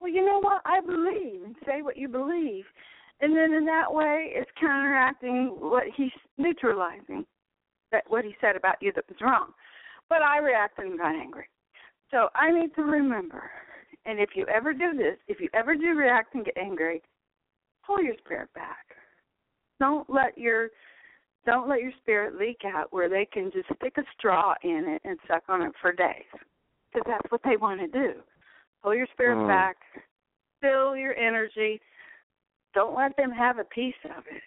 well, 0.00 0.10
you 0.10 0.24
know 0.24 0.40
what? 0.40 0.62
I 0.64 0.80
believe, 0.80 1.44
and 1.44 1.56
say 1.66 1.82
what 1.82 1.96
you 1.96 2.08
believe. 2.08 2.64
And 3.20 3.34
then 3.36 3.52
in 3.52 3.64
that 3.66 3.92
way, 3.92 4.32
it's 4.34 4.50
counteracting 4.60 5.56
what 5.58 5.84
he's 5.96 6.10
neutralizing, 6.36 7.24
that 7.92 8.04
what 8.08 8.24
he 8.24 8.34
said 8.40 8.56
about 8.56 8.76
you 8.80 8.92
that 8.94 9.08
was 9.08 9.18
wrong. 9.20 9.52
But 10.08 10.22
I 10.22 10.38
reacted 10.38 10.86
and 10.86 10.98
got 10.98 11.14
angry. 11.14 11.48
So 12.10 12.28
I 12.34 12.50
need 12.50 12.74
to 12.74 12.82
remember 12.82 13.50
and 14.06 14.20
if 14.20 14.30
you 14.34 14.46
ever 14.46 14.72
do 14.72 14.92
this, 14.96 15.16
if 15.28 15.40
you 15.40 15.48
ever 15.54 15.74
do 15.74 15.94
react 15.94 16.34
and 16.34 16.44
get 16.44 16.56
angry, 16.56 17.02
pull 17.86 18.02
your 18.02 18.14
spirit 18.18 18.52
back. 18.54 18.86
Don't 19.80 20.08
let 20.08 20.36
your 20.36 20.68
don't 21.46 21.68
let 21.68 21.82
your 21.82 21.92
spirit 22.00 22.38
leak 22.38 22.62
out 22.64 22.90
where 22.90 23.08
they 23.08 23.26
can 23.30 23.50
just 23.52 23.66
stick 23.76 23.94
a 23.98 24.02
straw 24.16 24.54
in 24.62 24.84
it 24.88 25.02
and 25.04 25.18
suck 25.28 25.42
on 25.48 25.60
it 25.60 25.72
for 25.80 25.92
days. 25.92 26.24
Because 26.92 27.06
that's 27.06 27.30
what 27.30 27.42
they 27.44 27.56
want 27.56 27.80
to 27.80 27.86
do. 27.86 28.14
Pull 28.84 28.94
your 28.94 29.06
spirit 29.14 29.38
mm. 29.38 29.48
back, 29.48 29.76
fill 30.60 30.94
your 30.94 31.16
energy. 31.16 31.80
Don't 32.74 32.94
let 32.94 33.16
them 33.16 33.30
have 33.30 33.58
a 33.58 33.64
piece 33.64 33.94
of 34.04 34.24
it. 34.30 34.42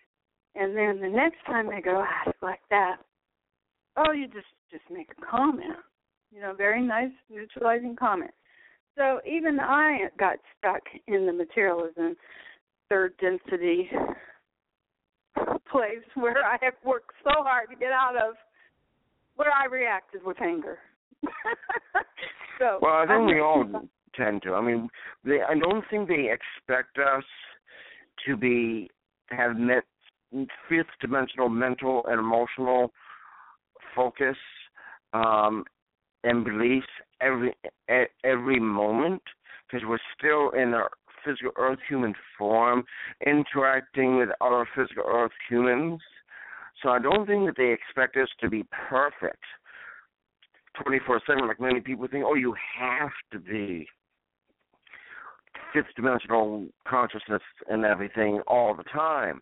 And 0.53 0.77
then 0.77 1.01
the 1.01 1.09
next 1.09 1.43
time 1.47 1.67
they 1.67 1.81
go 1.81 2.03
at 2.03 2.29
it 2.29 2.35
like 2.43 2.59
that, 2.69 2.97
oh, 3.97 4.11
you 4.11 4.27
just 4.27 4.45
just 4.71 4.83
make 4.91 5.09
a 5.11 5.25
comment. 5.25 5.77
You 6.31 6.41
know, 6.41 6.53
very 6.53 6.83
nice 6.83 7.11
neutralizing 7.31 7.95
comment. 7.95 8.29
So 8.95 9.21
even 9.25 9.59
I 9.59 10.09
got 10.19 10.37
stuck 10.59 10.81
in 11.07 11.25
the 11.25 11.33
materialism 11.33 12.15
third 12.89 13.13
density 13.19 13.89
place 15.71 16.05
where 16.13 16.45
I 16.45 16.57
have 16.61 16.75
worked 16.85 17.11
so 17.23 17.31
hard 17.43 17.69
to 17.71 17.75
get 17.75 17.91
out 17.91 18.15
of 18.15 18.35
where 19.35 19.51
I 19.51 19.65
reacted 19.65 20.21
with 20.23 20.39
anger. 20.41 20.77
so 22.59 22.77
Well 22.83 22.93
I 22.93 23.07
think 23.07 23.27
we 23.27 23.39
all 23.39 23.65
tend 24.17 24.41
to. 24.43 24.53
I 24.53 24.61
mean, 24.61 24.89
they, 25.23 25.39
I 25.47 25.57
don't 25.57 25.83
think 25.89 26.07
they 26.07 26.31
expect 26.31 26.97
us 26.97 27.23
to 28.25 28.35
be 28.35 28.89
have 29.29 29.57
met 29.57 29.83
fifth 30.69 30.87
dimensional 30.99 31.49
mental 31.49 32.03
and 32.07 32.19
emotional 32.19 32.91
focus 33.95 34.37
um, 35.13 35.63
and 36.23 36.43
beliefs 36.43 36.87
every 37.21 37.55
every 38.23 38.59
moment 38.59 39.21
because 39.65 39.87
we're 39.87 39.97
still 40.17 40.49
in 40.51 40.73
our 40.73 40.89
physical 41.25 41.51
earth 41.57 41.79
human 41.87 42.13
form 42.37 42.83
interacting 43.25 44.17
with 44.17 44.29
other 44.41 44.67
physical 44.75 45.03
earth 45.07 45.31
humans 45.49 45.99
so 46.81 46.89
i 46.89 46.99
don't 46.99 47.25
think 47.25 47.45
that 47.45 47.55
they 47.57 47.71
expect 47.71 48.15
us 48.17 48.29
to 48.39 48.49
be 48.49 48.63
perfect 48.89 49.43
24 50.83 51.21
7 51.25 51.47
like 51.47 51.59
many 51.59 51.79
people 51.79 52.07
think 52.09 52.23
oh 52.25 52.35
you 52.35 52.53
have 52.79 53.11
to 53.31 53.39
be 53.39 53.87
fifth 55.73 55.93
dimensional 55.95 56.67
consciousness 56.87 57.41
and 57.69 57.85
everything 57.85 58.41
all 58.47 58.75
the 58.75 58.83
time 58.83 59.41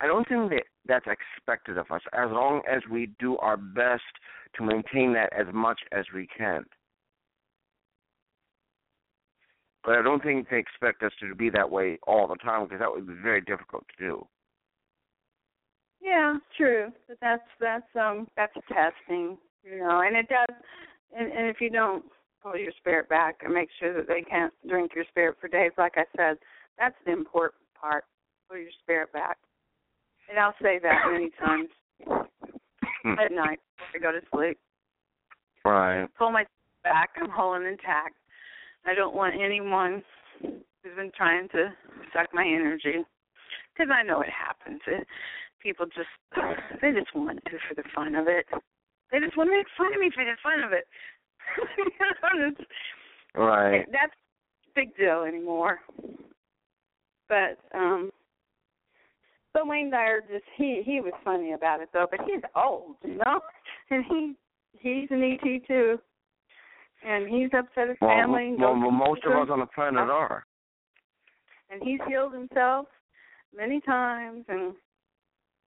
I 0.00 0.06
don't 0.06 0.26
think 0.26 0.50
that 0.50 0.62
that's 0.86 1.06
expected 1.06 1.76
of 1.76 1.90
us 1.90 2.00
as 2.14 2.30
long 2.30 2.62
as 2.70 2.82
we 2.90 3.10
do 3.18 3.36
our 3.38 3.56
best 3.56 4.02
to 4.56 4.64
maintain 4.64 5.12
that 5.12 5.30
as 5.38 5.46
much 5.52 5.80
as 5.92 6.06
we 6.14 6.26
can. 6.26 6.64
But 9.84 9.96
I 9.96 10.02
don't 10.02 10.22
think 10.22 10.48
they 10.50 10.58
expect 10.58 11.02
us 11.02 11.12
to 11.20 11.34
be 11.34 11.50
that 11.50 11.70
way 11.70 11.98
all 12.06 12.26
the 12.26 12.36
time 12.36 12.64
because 12.64 12.80
that 12.80 12.90
would 12.90 13.06
be 13.06 13.14
very 13.22 13.40
difficult 13.40 13.84
to 13.88 14.04
do. 14.04 14.26
Yeah, 16.02 16.36
true. 16.56 16.88
But 17.06 17.18
that's 17.20 17.42
that's 17.60 17.96
um 17.98 18.26
that's 18.36 18.54
testing, 18.68 19.36
you 19.62 19.78
know, 19.78 20.00
and 20.00 20.16
it 20.16 20.28
does 20.28 20.56
and, 21.16 21.30
and 21.30 21.46
if 21.48 21.60
you 21.60 21.70
don't 21.70 22.04
pull 22.42 22.56
your 22.56 22.72
spirit 22.78 23.08
back 23.08 23.40
and 23.44 23.52
make 23.52 23.68
sure 23.78 23.94
that 23.94 24.08
they 24.08 24.22
can't 24.22 24.52
drink 24.68 24.92
your 24.94 25.04
spirit 25.08 25.36
for 25.40 25.48
days, 25.48 25.72
like 25.78 25.94
I 25.96 26.04
said, 26.16 26.36
that's 26.78 26.96
the 27.04 27.12
important 27.12 27.62
part. 27.78 28.04
Pull 28.48 28.58
your 28.58 28.70
spirit 28.82 29.12
back. 29.12 29.38
And 30.28 30.38
I'll 30.38 30.54
say 30.62 30.78
that 30.82 31.10
many 31.10 31.30
times 31.38 31.68
hmm. 33.02 33.18
at 33.18 33.32
night 33.32 33.58
before 33.92 34.10
I 34.10 34.12
go 34.12 34.18
to 34.18 34.26
sleep. 34.32 34.58
Right. 35.64 36.06
Pull 36.16 36.30
my 36.30 36.44
back. 36.82 37.10
I'm 37.20 37.28
whole 37.28 37.54
and 37.54 37.66
intact. 37.66 38.14
I 38.86 38.94
don't 38.94 39.14
want 39.14 39.34
anyone 39.34 40.02
who's 40.40 40.96
been 40.96 41.12
trying 41.16 41.48
to 41.50 41.68
suck 42.12 42.28
my 42.32 42.44
energy 42.44 43.04
because 43.74 43.92
I 43.92 44.02
know 44.02 44.20
it 44.22 44.32
happens. 44.32 44.80
It, 44.86 45.06
people 45.62 45.86
just 45.86 46.08
they 46.80 46.92
just 46.92 47.14
want 47.14 47.38
it 47.38 47.60
for 47.68 47.74
the 47.74 47.84
fun 47.94 48.14
of 48.14 48.26
it. 48.26 48.46
They 49.12 49.18
just 49.20 49.36
want 49.36 49.50
to 49.50 49.56
make 49.56 49.66
fun 49.76 49.92
of 49.92 50.00
me 50.00 50.10
for 50.14 50.24
the 50.24 50.36
fun 50.42 50.64
of 50.64 50.72
it. 50.72 50.86
right. 53.34 53.86
That's 53.90 54.12
a 54.12 54.70
big 54.74 54.96
deal 54.96 55.24
anymore. 55.26 55.80
But 57.28 57.58
um 57.74 58.10
but 59.52 59.66
Wayne 59.66 59.90
Dyer 59.90 60.20
just 60.20 60.44
he 60.56 60.82
he 60.84 61.00
was 61.00 61.12
funny 61.24 61.52
about 61.52 61.80
it 61.80 61.88
though, 61.92 62.06
but 62.10 62.20
he's 62.26 62.42
old, 62.54 62.96
you 63.04 63.16
know, 63.16 63.40
and 63.90 64.04
he 64.08 64.34
he's 64.78 65.08
an 65.10 65.22
ET 65.22 65.66
too, 65.66 65.98
and 67.06 67.28
he's 67.28 67.50
upset 67.56 67.88
his 67.88 67.96
well, 68.00 68.10
family. 68.10 68.54
Well, 68.58 68.78
well 68.78 68.90
most 68.90 69.24
of 69.24 69.32
us 69.32 69.48
on 69.50 69.60
the 69.60 69.66
planet 69.66 70.08
are. 70.08 70.44
And 71.70 71.80
he's 71.82 72.00
healed 72.08 72.34
himself 72.34 72.86
many 73.56 73.80
times 73.80 74.44
and 74.48 74.74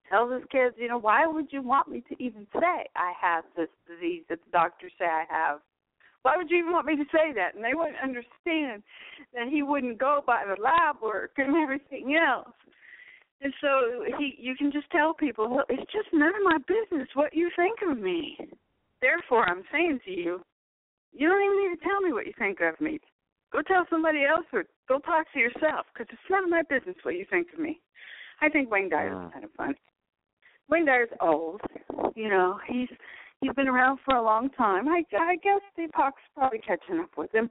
tells 0.09 0.33
his 0.33 0.43
kids, 0.51 0.75
you 0.77 0.87
know, 0.87 0.97
why 0.97 1.25
would 1.25 1.47
you 1.51 1.61
want 1.61 1.87
me 1.87 2.03
to 2.09 2.23
even 2.23 2.45
say 2.53 2.87
I 2.95 3.13
have 3.19 3.45
this 3.55 3.69
disease 3.87 4.23
that 4.29 4.39
the 4.43 4.51
doctors 4.51 4.91
say 4.99 5.05
I 5.05 5.25
have? 5.29 5.59
Why 6.23 6.37
would 6.37 6.49
you 6.49 6.57
even 6.57 6.71
want 6.71 6.87
me 6.87 6.95
to 6.95 7.05
say 7.11 7.33
that? 7.35 7.53
And 7.55 7.63
they 7.63 7.73
wouldn't 7.73 8.01
understand 8.01 8.81
that 9.33 9.47
he 9.49 9.61
wouldn't 9.61 9.99
go 9.99 10.23
by 10.25 10.43
the 10.47 10.61
lab 10.61 11.01
work 11.01 11.31
and 11.37 11.55
everything 11.55 12.15
else. 12.15 12.55
And 13.41 13.53
so 13.59 14.05
he, 14.17 14.35
you 14.39 14.55
can 14.55 14.71
just 14.71 14.89
tell 14.89 15.13
people, 15.13 15.49
well, 15.49 15.65
it's 15.67 15.91
just 15.91 16.07
none 16.13 16.29
of 16.29 16.43
my 16.43 16.57
business 16.65 17.09
what 17.13 17.35
you 17.35 17.51
think 17.57 17.79
of 17.87 17.97
me. 17.97 18.37
Therefore, 19.01 19.47
I'm 19.49 19.63
saying 19.69 19.99
to 20.05 20.11
you, 20.11 20.41
you 21.11 21.27
don't 21.27 21.43
even 21.43 21.69
need 21.69 21.77
to 21.77 21.83
tell 21.83 21.99
me 21.99 22.13
what 22.13 22.25
you 22.25 22.33
think 22.39 22.59
of 22.61 22.79
me. 22.79 22.99
Go 23.51 23.61
tell 23.61 23.85
somebody 23.89 24.23
else 24.23 24.45
or 24.53 24.63
go 24.87 24.99
talk 24.99 25.27
to 25.33 25.39
yourself 25.39 25.85
because 25.93 26.07
it's 26.09 26.29
none 26.29 26.45
of 26.45 26.49
my 26.49 26.63
business 26.69 26.95
what 27.03 27.15
you 27.15 27.25
think 27.29 27.47
of 27.53 27.59
me. 27.59 27.81
I 28.41 28.47
think 28.49 28.71
Wayne 28.71 28.89
Dyer's 28.89 29.13
mm. 29.13 29.31
kind 29.31 29.43
of 29.43 29.51
fun. 29.51 29.75
Wayne 30.69 30.85
Dyer's 30.85 31.09
old, 31.21 31.61
you 32.15 32.29
know. 32.29 32.59
He's 32.67 32.87
he's 33.43 33.53
been 33.55 33.67
around 33.67 33.99
for 34.05 34.15
a 34.15 34.23
long 34.23 34.49
time. 34.51 34.87
I 34.87 35.03
I 35.19 35.35
guess 35.35 35.61
the 35.75 35.83
epoc's 35.83 36.21
probably 36.35 36.59
catching 36.59 36.99
up 36.99 37.11
with 37.17 37.33
him. 37.33 37.49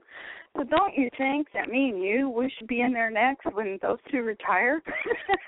So 0.57 0.63
don't 0.63 0.93
you 0.95 1.09
think 1.17 1.47
that 1.53 1.69
me 1.69 1.89
and 1.89 2.03
you 2.03 2.29
we 2.29 2.51
should 2.57 2.67
be 2.67 2.81
in 2.81 2.93
there 2.93 3.09
next 3.09 3.45
when 3.53 3.79
those 3.81 3.99
two 4.11 4.21
retire? 4.21 4.81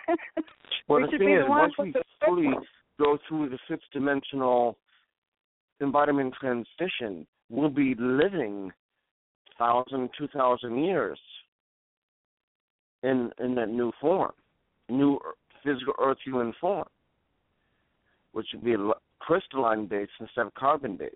well, 0.87 1.01
we 1.01 1.11
the 1.11 1.17
thing 1.17 1.33
is, 1.33 1.43
the 1.45 1.49
once 1.49 1.73
we 1.77 1.93
fully 2.25 2.51
go 2.99 3.17
through 3.27 3.49
the 3.49 3.59
fifth 3.67 3.81
dimensional 3.91 4.77
embodiment 5.81 6.33
transition, 6.39 7.27
we'll 7.49 7.69
be 7.69 7.95
living 7.97 8.71
thousand, 9.57 10.09
two 10.17 10.27
thousand 10.29 10.83
years 10.83 11.19
in 13.03 13.31
in 13.43 13.55
that 13.55 13.69
new 13.69 13.91
form, 13.99 14.33
new 14.89 15.19
physical 15.63 15.93
earth 15.99 16.17
human 16.23 16.53
form, 16.59 16.87
which 18.31 18.47
would 18.53 18.63
be 18.63 18.75
crystalline 19.25 19.87
based 19.87 20.11
instead 20.19 20.45
of 20.45 20.53
carbon 20.53 20.97
based. 20.97 21.13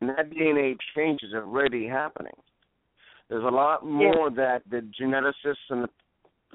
And 0.00 0.10
that 0.10 0.30
DNA 0.30 0.76
change 0.96 1.20
is 1.22 1.34
already 1.34 1.86
happening. 1.86 2.32
There's 3.28 3.44
a 3.44 3.48
lot 3.48 3.86
more 3.86 4.30
that 4.30 4.62
the 4.70 4.86
geneticists 5.00 5.70
and 5.70 5.84
the 5.84 5.88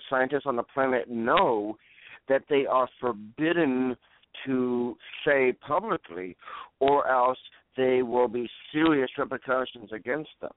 scientists 0.09 0.45
on 0.45 0.55
the 0.55 0.63
planet 0.63 1.09
know 1.09 1.77
that 2.27 2.43
they 2.49 2.65
are 2.65 2.87
forbidden 3.01 3.95
to 4.45 4.95
say 5.25 5.53
publicly, 5.65 6.37
or 6.79 7.07
else 7.09 7.39
they 7.75 8.03
will 8.03 8.27
be 8.27 8.47
serious 8.71 9.09
repercussions 9.17 9.91
against 9.91 10.29
them. 10.41 10.51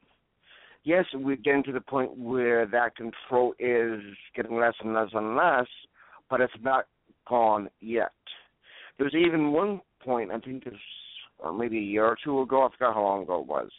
Yes, 0.84 1.04
we're 1.14 1.36
getting 1.36 1.62
to 1.64 1.72
the 1.72 1.80
point 1.80 2.16
where 2.16 2.66
that 2.66 2.96
control 2.96 3.54
is 3.58 4.00
getting 4.34 4.56
less 4.56 4.74
and 4.82 4.92
less 4.92 5.08
and 5.14 5.36
less, 5.36 5.66
but 6.28 6.40
it's 6.40 6.52
not 6.62 6.86
gone 7.28 7.70
yet. 7.80 8.12
There's 8.98 9.14
even 9.14 9.52
one 9.52 9.80
point, 10.04 10.30
I 10.30 10.38
think 10.38 10.66
it 10.66 10.72
was 10.72 11.58
maybe 11.58 11.78
a 11.78 11.82
year 11.82 12.04
or 12.04 12.16
two 12.22 12.40
ago, 12.40 12.62
I 12.62 12.68
forgot 12.70 12.94
how 12.94 13.02
long 13.02 13.22
ago 13.22 13.40
it 13.40 13.46
was, 13.46 13.70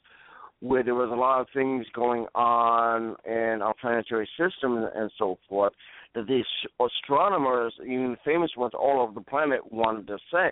where 0.60 0.84
there 0.84 0.96
was 0.96 1.10
a 1.12 1.16
lot 1.16 1.42
of 1.42 1.48
things 1.54 1.86
going 1.94 2.26
on 2.36 3.16
in 3.26 3.62
our 3.62 3.74
planetary 3.80 4.28
system 4.38 4.88
and, 4.96 5.12
so 5.18 5.38
forth 5.48 5.74
that 6.16 6.28
these 6.28 6.46
astronomers, 6.80 7.74
even 7.82 8.18
famous 8.24 8.52
ones 8.56 8.74
all 8.74 9.02
over 9.02 9.14
the 9.14 9.26
planet, 9.26 9.60
wanted 9.72 10.08
to 10.08 10.18
say. 10.32 10.52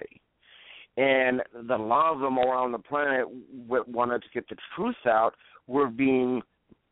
And 0.97 1.41
the, 1.67 1.77
lot 1.77 2.13
of 2.13 2.19
them 2.19 2.37
around 2.37 2.73
the 2.73 2.79
planet 2.79 3.25
wanted 3.67 4.23
to 4.23 4.27
get 4.33 4.49
the 4.49 4.57
truth 4.75 4.95
out 5.05 5.33
were 5.67 5.87
being 5.87 6.41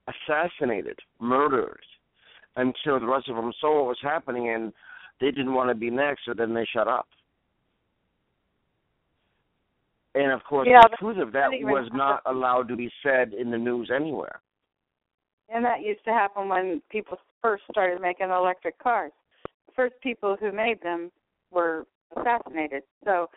assassinated, 0.08 1.00
murdered, 1.20 1.82
until 2.56 3.00
the 3.00 3.06
rest 3.06 3.30
of 3.30 3.36
them 3.36 3.52
saw 3.60 3.80
what 3.80 3.88
was 3.88 3.98
happening 4.02 4.50
and 4.50 4.72
they 5.20 5.32
didn't 5.32 5.54
want 5.54 5.70
to 5.70 5.76
be 5.76 5.90
next, 5.90 6.22
so 6.26 6.34
then 6.36 6.54
they 6.54 6.66
shut 6.72 6.88
up. 6.88 7.08
And 10.16 10.32
of 10.32 10.44
course, 10.44 10.68
yeah, 10.70 10.82
the 10.90 10.98
truth 10.98 11.18
of 11.20 11.32
that 11.34 11.50
was 11.62 11.90
not 11.94 12.22
allowed 12.26 12.68
to 12.70 12.76
be 12.76 12.92
said 13.04 13.34
in 13.34 13.52
the 13.52 13.58
news 13.58 13.92
anywhere. 13.96 14.42
And 15.50 15.64
that 15.66 15.82
used 15.82 16.04
to 16.06 16.12
happen 16.12 16.48
when 16.48 16.82
people 16.92 17.18
first 17.42 17.64
started 17.72 18.02
making 18.02 18.30
electric 18.30 18.78
cars. 18.80 19.12
The 19.68 19.74
first 19.76 19.96
people 20.02 20.36
who 20.40 20.52
made 20.52 20.82
them 20.82 21.12
were 21.52 21.86
assassinated. 22.18 22.84
So 23.06 23.30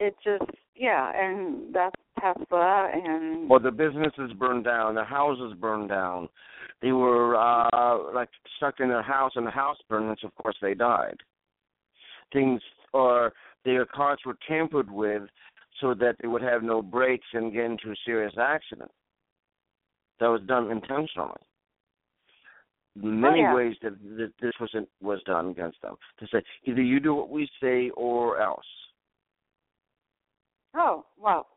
it 0.00 0.14
just, 0.22 0.50
yeah, 0.74 1.12
and 1.14 1.74
that's 1.74 1.94
Tesla 2.20 2.90
and. 2.92 3.48
Well, 3.48 3.60
the 3.60 3.70
businesses 3.70 4.32
burned 4.38 4.64
down, 4.64 4.94
the 4.94 5.04
houses 5.04 5.54
burned 5.60 5.88
down. 5.88 6.28
They 6.80 6.92
were 6.92 7.36
uh 7.36 8.12
like 8.12 8.28
stuck 8.56 8.80
in 8.80 8.88
their 8.88 9.02
house, 9.02 9.32
and 9.36 9.46
the 9.46 9.52
house 9.52 9.76
burned, 9.88 10.08
and 10.08 10.18
of 10.24 10.34
course 10.34 10.56
they 10.60 10.74
died. 10.74 11.16
Things, 12.32 12.60
or 12.92 13.32
their 13.64 13.86
cars 13.86 14.18
were 14.26 14.36
tampered 14.48 14.90
with 14.90 15.22
so 15.82 15.92
that 15.94 16.16
they 16.22 16.28
would 16.28 16.40
have 16.40 16.62
no 16.62 16.80
brakes 16.80 17.26
and 17.34 17.52
get 17.52 17.64
into 17.64 17.90
a 17.90 17.94
serious 18.06 18.32
accident. 18.40 18.90
That 20.20 20.28
was 20.28 20.40
done 20.46 20.70
intentionally. 20.70 21.42
Many 22.94 23.40
oh, 23.40 23.42
yeah. 23.42 23.54
ways 23.54 23.74
that, 23.82 23.92
that 24.16 24.32
this 24.40 24.52
was 24.60 24.70
was 25.00 25.18
done 25.26 25.48
against 25.48 25.80
them 25.82 25.96
to 26.20 26.26
say 26.26 26.42
either 26.64 26.82
you 26.82 27.00
do 27.00 27.14
what 27.14 27.30
we 27.30 27.48
say 27.60 27.90
or 27.96 28.40
else. 28.40 28.64
Oh 30.76 31.04
well, 31.18 31.48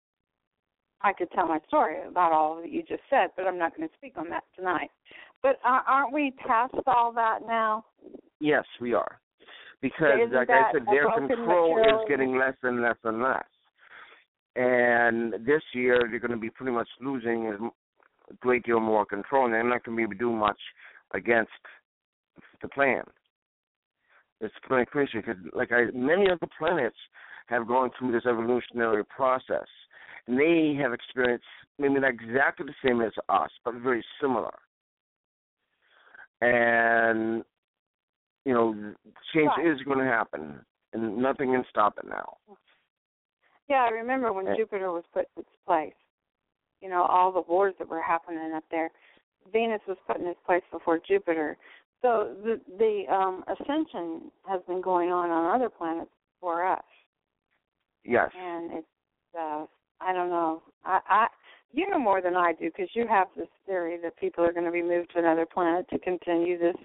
I 1.02 1.12
could 1.14 1.30
tell 1.32 1.48
my 1.48 1.60
story 1.68 1.98
about 2.08 2.32
all 2.32 2.62
that 2.62 2.72
you 2.72 2.82
just 2.84 3.04
said, 3.10 3.28
but 3.36 3.46
I'm 3.46 3.58
not 3.58 3.76
going 3.76 3.88
to 3.88 3.96
speak 3.96 4.14
on 4.18 4.30
that 4.30 4.44
tonight. 4.56 4.90
But 5.44 5.60
uh, 5.66 5.82
aren't 5.86 6.14
we 6.14 6.34
past 6.48 6.74
all 6.88 7.12
that 7.14 7.40
now? 7.46 7.86
Yes, 8.40 8.64
we 8.80 8.94
are. 8.94 9.20
Because, 9.82 10.18
Isn't 10.24 10.34
like 10.34 10.50
I 10.50 10.72
said, 10.72 10.86
their 10.88 11.12
control 11.12 11.76
material? 11.76 12.02
is 12.02 12.10
getting 12.10 12.38
less 12.38 12.56
and 12.64 12.82
less 12.82 12.96
and 13.04 13.22
less 13.22 13.44
and 14.56 15.34
this 15.46 15.62
year 15.74 16.08
they're 16.10 16.20
going 16.20 16.32
to 16.32 16.38
be 16.38 16.50
pretty 16.50 16.72
much 16.72 16.88
losing 17.02 17.48
a 17.48 18.34
great 18.40 18.64
deal 18.66 18.80
more 18.80 19.06
control, 19.06 19.46
and 19.46 19.54
they're 19.54 19.64
not 19.64 19.84
going 19.84 19.96
to 19.96 19.98
be 19.98 20.04
able 20.04 20.14
to 20.14 20.20
do 20.20 20.32
much 20.32 20.60
against 21.14 21.52
the 22.62 22.68
plan. 22.68 23.04
It's 24.42 24.54
pretty 24.64 24.86
crazy 24.86 25.12
because, 25.16 25.38
like 25.54 25.72
I, 25.72 25.86
many 25.94 26.30
of 26.30 26.40
the 26.40 26.48
planets 26.58 26.98
have 27.48 27.68
gone 27.68 27.92
through 27.98 28.12
this 28.12 28.26
evolutionary 28.26 29.06
process, 29.06 29.68
and 30.28 30.40
they 30.40 30.78
have 30.82 30.94
experienced 30.94 31.46
maybe 31.78 32.00
not 32.00 32.12
exactly 32.12 32.66
the 32.66 32.88
same 32.88 33.02
as 33.02 33.12
us, 33.30 33.50
but 33.64 33.76
very 33.76 34.04
similar. 34.20 34.54
And 36.42 37.44
you 38.46 38.54
know, 38.54 38.94
change 39.34 39.52
is 39.66 39.82
going 39.84 40.00
to 40.00 40.06
happen, 40.06 40.60
and 40.94 41.18
nothing 41.18 41.52
can 41.54 41.64
stop 41.70 41.98
it 41.98 42.08
now. 42.08 42.38
Yeah, 43.70 43.86
I 43.88 43.90
remember 43.90 44.32
when 44.32 44.46
yeah. 44.46 44.56
Jupiter 44.58 44.92
was 44.92 45.04
put 45.14 45.28
in 45.36 45.42
its 45.42 45.50
place. 45.66 45.94
You 46.82 46.90
know, 46.90 47.04
all 47.04 47.32
the 47.32 47.42
wars 47.42 47.74
that 47.80 47.90
were 47.90 48.02
happening 48.02 48.54
up 48.56 48.64
there. 48.70 48.92
Venus 49.52 49.82
was 49.88 49.98
put 50.08 50.18
in 50.18 50.28
its 50.28 50.40
place 50.46 50.64
before 50.72 51.00
Jupiter. 51.08 51.58
So 52.02 52.36
the 52.44 52.60
the 52.78 53.14
um 53.14 53.44
ascension 53.48 54.32
has 54.48 54.62
been 54.68 54.82
going 54.82 55.12
on 55.12 55.30
on 55.30 55.56
other 55.56 55.70
planets 55.70 56.12
for 56.40 56.66
us. 56.66 56.84
Yes. 58.04 58.30
And 58.40 58.72
it's 58.74 58.88
uh 59.40 59.66
I 60.02 60.14
don't 60.14 60.30
know. 60.30 60.62
I 60.84 61.00
I 61.08 61.28
you 61.72 61.90
know 61.90 62.00
more 62.00 62.22
than 62.22 62.36
I 62.36 62.54
do 62.54 62.66
because 62.66 62.90
you 62.94 63.08
have 63.08 63.28
this 63.36 63.48
theory 63.66 63.98
that 64.04 64.18
people 64.18 64.44
are 64.44 64.54
going 64.54 64.66
to 64.66 64.72
be 64.72 64.84
moved 64.84 65.12
to 65.14 65.20
another 65.20 65.46
planet 65.46 65.88
to 65.90 66.00
continue 66.00 66.60
this 66.60 66.76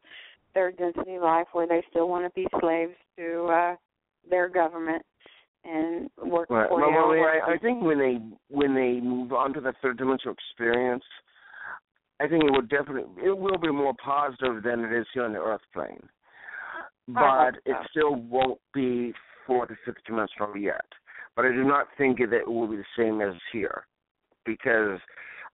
third 0.55 0.79
density 0.79 1.19
life 1.19 1.47
where 1.53 1.67
they 1.67 1.83
still 1.91 2.09
want 2.09 2.25
to 2.25 2.31
be 2.31 2.47
slaves 2.61 2.95
to 3.17 3.47
uh 3.47 3.77
their 4.29 4.49
government 4.49 5.03
and 5.65 6.11
work 6.25 6.49
right. 6.51 6.69
for 6.69 6.81
well, 6.81 6.91
well, 6.91 7.11
I, 7.11 7.55
I 7.55 7.59
think 7.59 7.83
when 7.83 7.99
they 7.99 8.19
when 8.49 8.75
they 8.75 9.01
move 9.01 9.33
on 9.33 9.53
to 9.55 9.61
the 9.61 9.73
third 9.83 9.99
dimensional 9.99 10.35
experience, 10.35 11.05
I 12.21 12.29
think 12.29 12.45
it 12.45 12.51
will 12.51 12.63
definitely 12.63 13.05
it 13.23 13.37
will 13.37 13.59
be 13.59 13.71
more 13.71 13.95
positive 14.03 14.63
than 14.63 14.85
it 14.85 14.93
is 14.93 15.07
here 15.13 15.25
on 15.25 15.33
the 15.33 15.41
Earth 15.41 15.61
plane, 15.73 16.09
but 17.09 17.57
it 17.67 17.77
still 17.91 18.15
won't 18.15 18.61
be 18.73 19.13
four 19.47 19.67
to 19.67 19.75
six 19.85 20.01
dimensional 20.07 20.57
yet. 20.57 20.85
But 21.37 21.45
I 21.45 21.53
do 21.53 21.65
not 21.65 21.87
think 21.97 22.19
that 22.19 22.33
it 22.33 22.49
will 22.49 22.67
be 22.67 22.77
the 22.77 22.85
same 22.97 23.21
as 23.21 23.35
here, 23.53 23.87
because 24.45 24.99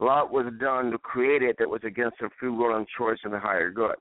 a 0.01 0.05
lot 0.05 0.33
was 0.33 0.47
done 0.59 0.91
to 0.91 0.99
create 0.99 1.43
it 1.43 1.57
that 1.59 1.69
was 1.69 1.83
against 1.85 2.19
the 2.21 2.29
free 2.39 2.51
will 2.51 2.77
and 2.77 2.87
choice 2.97 3.19
and 3.25 3.33
the 3.33 3.39
higher 3.39 3.71
good. 3.71 3.97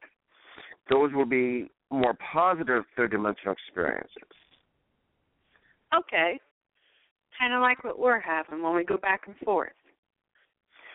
Those 0.89 1.13
will 1.13 1.25
be 1.25 1.69
more 1.91 2.15
positive 2.31 2.83
third 2.95 3.11
dimensional 3.11 3.53
experiences. 3.53 4.09
Okay. 5.97 6.39
Kind 7.39 7.53
of 7.53 7.61
like 7.61 7.83
what 7.83 7.99
we're 7.99 8.19
having 8.19 8.61
when 8.61 8.75
we 8.75 8.83
go 8.83 8.97
back 8.97 9.21
and 9.27 9.35
forth. 9.37 9.73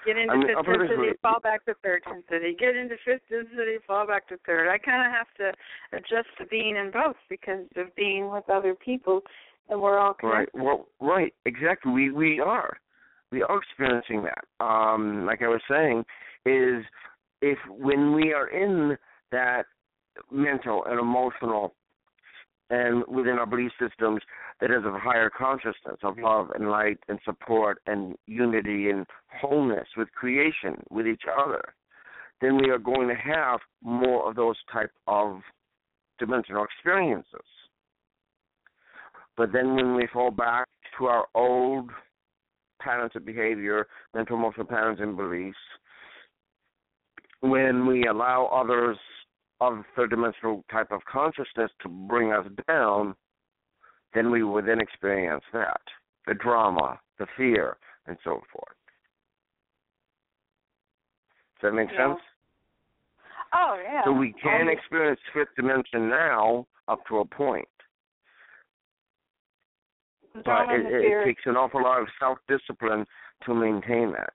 Get 0.06 0.16
into 0.16 0.32
I 0.32 0.36
mean, 0.36 0.46
fifth 0.46 0.66
density, 0.66 1.10
fall 1.20 1.40
back 1.42 1.64
to 1.66 1.74
third 1.82 2.02
density. 2.04 2.56
Get 2.58 2.74
into 2.74 2.96
fifth 3.04 3.20
density, 3.28 3.76
fall 3.86 4.06
back 4.06 4.26
to 4.28 4.38
third. 4.46 4.70
I 4.70 4.78
kind 4.78 5.06
of 5.06 5.12
have 5.12 5.28
to 5.36 5.52
adjust 5.96 6.28
to 6.38 6.46
being 6.46 6.76
in 6.76 6.90
both 6.90 7.16
because 7.28 7.66
of 7.76 7.94
being 7.96 8.30
with 8.30 8.48
other 8.48 8.74
people, 8.74 9.20
and 9.68 9.80
we're 9.80 9.98
all 9.98 10.14
connected. 10.14 10.58
Right. 10.58 10.64
Well, 10.64 10.86
right. 11.00 11.34
Exactly. 11.44 11.92
We 11.92 12.10
we 12.12 12.40
are. 12.40 12.78
We 13.30 13.42
are 13.42 13.58
experiencing 13.58 14.24
that. 14.24 14.64
Um, 14.64 15.26
like 15.26 15.42
I 15.42 15.48
was 15.48 15.60
saying, 15.68 16.04
is 16.46 16.82
if 17.42 17.58
when 17.68 18.14
we 18.14 18.32
are 18.32 18.48
in 18.48 18.96
that 19.32 19.64
mental 20.30 20.84
and 20.86 20.98
emotional 20.98 21.74
and 22.70 23.04
within 23.08 23.38
our 23.38 23.46
belief 23.46 23.72
systems 23.80 24.20
that 24.60 24.70
is 24.70 24.84
of 24.84 24.94
higher 24.94 25.30
consciousness 25.30 25.98
of 26.02 26.18
love 26.18 26.50
and 26.54 26.70
light 26.70 26.98
and 27.08 27.18
support 27.24 27.82
and 27.86 28.14
unity 28.26 28.90
and 28.90 29.06
wholeness 29.40 29.88
with 29.96 30.10
creation 30.12 30.76
with 30.90 31.06
each 31.06 31.22
other 31.38 31.74
then 32.40 32.56
we 32.56 32.70
are 32.70 32.78
going 32.78 33.08
to 33.08 33.14
have 33.14 33.60
more 33.82 34.28
of 34.28 34.36
those 34.36 34.56
type 34.72 34.90
of 35.06 35.40
dimensional 36.18 36.64
experiences. 36.64 37.26
But 39.36 39.52
then 39.52 39.74
when 39.74 39.94
we 39.94 40.08
fall 40.12 40.30
back 40.30 40.66
to 40.98 41.06
our 41.06 41.26
old 41.34 41.90
patterns 42.80 43.12
of 43.14 43.26
behavior 43.26 43.86
mental 44.14 44.36
emotional 44.36 44.66
patterns 44.66 45.00
and 45.00 45.16
beliefs 45.16 45.56
when 47.40 47.86
we 47.86 48.06
allow 48.06 48.46
others 48.46 48.96
of 49.60 49.84
third 49.94 50.10
dimensional 50.10 50.64
type 50.70 50.90
of 50.90 51.00
consciousness 51.10 51.70
to 51.82 51.88
bring 51.88 52.32
us 52.32 52.46
down, 52.66 53.14
then 54.14 54.30
we 54.30 54.42
would 54.42 54.66
then 54.66 54.80
experience 54.80 55.44
that 55.52 55.80
the 56.26 56.34
drama, 56.34 56.98
the 57.18 57.26
fear, 57.36 57.76
and 58.06 58.16
so 58.24 58.40
forth. 58.52 58.76
Does 61.60 61.70
that 61.70 61.74
make 61.74 61.88
yeah. 61.92 62.08
sense? 62.08 62.20
Oh 63.52 63.78
yeah. 63.82 64.02
So 64.04 64.12
we 64.12 64.34
can 64.42 64.62
um, 64.62 64.68
experience 64.68 65.20
fifth 65.34 65.54
dimension 65.56 66.08
now 66.08 66.66
up 66.88 67.00
to 67.08 67.18
a 67.18 67.24
point. 67.24 67.68
But 70.32 70.70
it, 70.70 70.86
it 70.86 71.24
takes 71.24 71.42
an 71.46 71.56
awful 71.56 71.82
lot 71.82 72.00
of 72.00 72.06
self 72.20 72.38
discipline 72.48 73.04
to 73.44 73.54
maintain 73.54 74.12
that. 74.12 74.32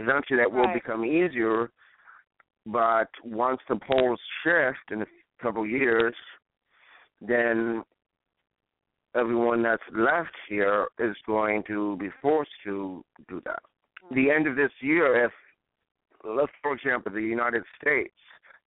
Eventually 0.00 0.38
that 0.38 0.52
right. 0.52 0.66
will 0.66 0.74
become 0.74 1.04
easier 1.04 1.70
but 2.70 3.08
once 3.24 3.60
the 3.68 3.76
poles 3.76 4.20
shift 4.44 4.92
in 4.92 5.02
a 5.02 5.06
couple 5.42 5.66
years, 5.66 6.14
then 7.20 7.82
everyone 9.16 9.62
that's 9.62 9.82
left 9.94 10.34
here 10.48 10.86
is 10.98 11.16
going 11.26 11.62
to 11.66 11.96
be 11.96 12.08
forced 12.20 12.50
to 12.64 13.02
do 13.28 13.40
that. 13.44 13.62
Hmm. 14.08 14.14
The 14.14 14.30
end 14.30 14.46
of 14.46 14.56
this 14.56 14.70
year, 14.80 15.24
if 15.24 15.32
let's 16.24 16.52
for 16.62 16.74
example 16.74 17.12
the 17.12 17.20
United 17.20 17.62
States 17.80 18.14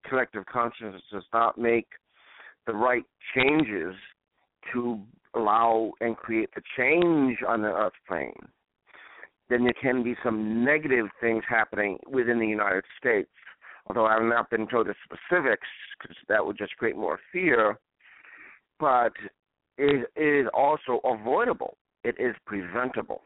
collective 0.08 0.46
consciousness 0.46 1.02
does 1.12 1.24
not 1.32 1.58
make 1.58 1.88
the 2.66 2.72
right 2.72 3.04
changes 3.34 3.94
to 4.72 4.98
allow 5.34 5.92
and 6.00 6.16
create 6.16 6.48
the 6.54 6.62
change 6.76 7.38
on 7.46 7.60
the 7.60 7.68
earth 7.68 7.92
plane, 8.08 8.32
then 9.50 9.64
there 9.64 9.74
can 9.80 10.02
be 10.02 10.14
some 10.24 10.64
negative 10.64 11.06
things 11.20 11.42
happening 11.46 11.98
within 12.08 12.38
the 12.38 12.46
United 12.46 12.84
States 12.98 13.28
although 13.86 14.06
I 14.06 14.14
have 14.14 14.22
not 14.22 14.50
been 14.50 14.66
told 14.66 14.86
the 14.86 14.94
specifics 15.04 15.66
because 15.98 16.16
that 16.28 16.44
would 16.44 16.58
just 16.58 16.76
create 16.76 16.96
more 16.96 17.18
fear. 17.32 17.78
But 18.78 19.12
it 19.78 20.08
is 20.16 20.46
also 20.54 21.00
avoidable. 21.04 21.76
It 22.04 22.16
is 22.18 22.34
preventable. 22.46 23.22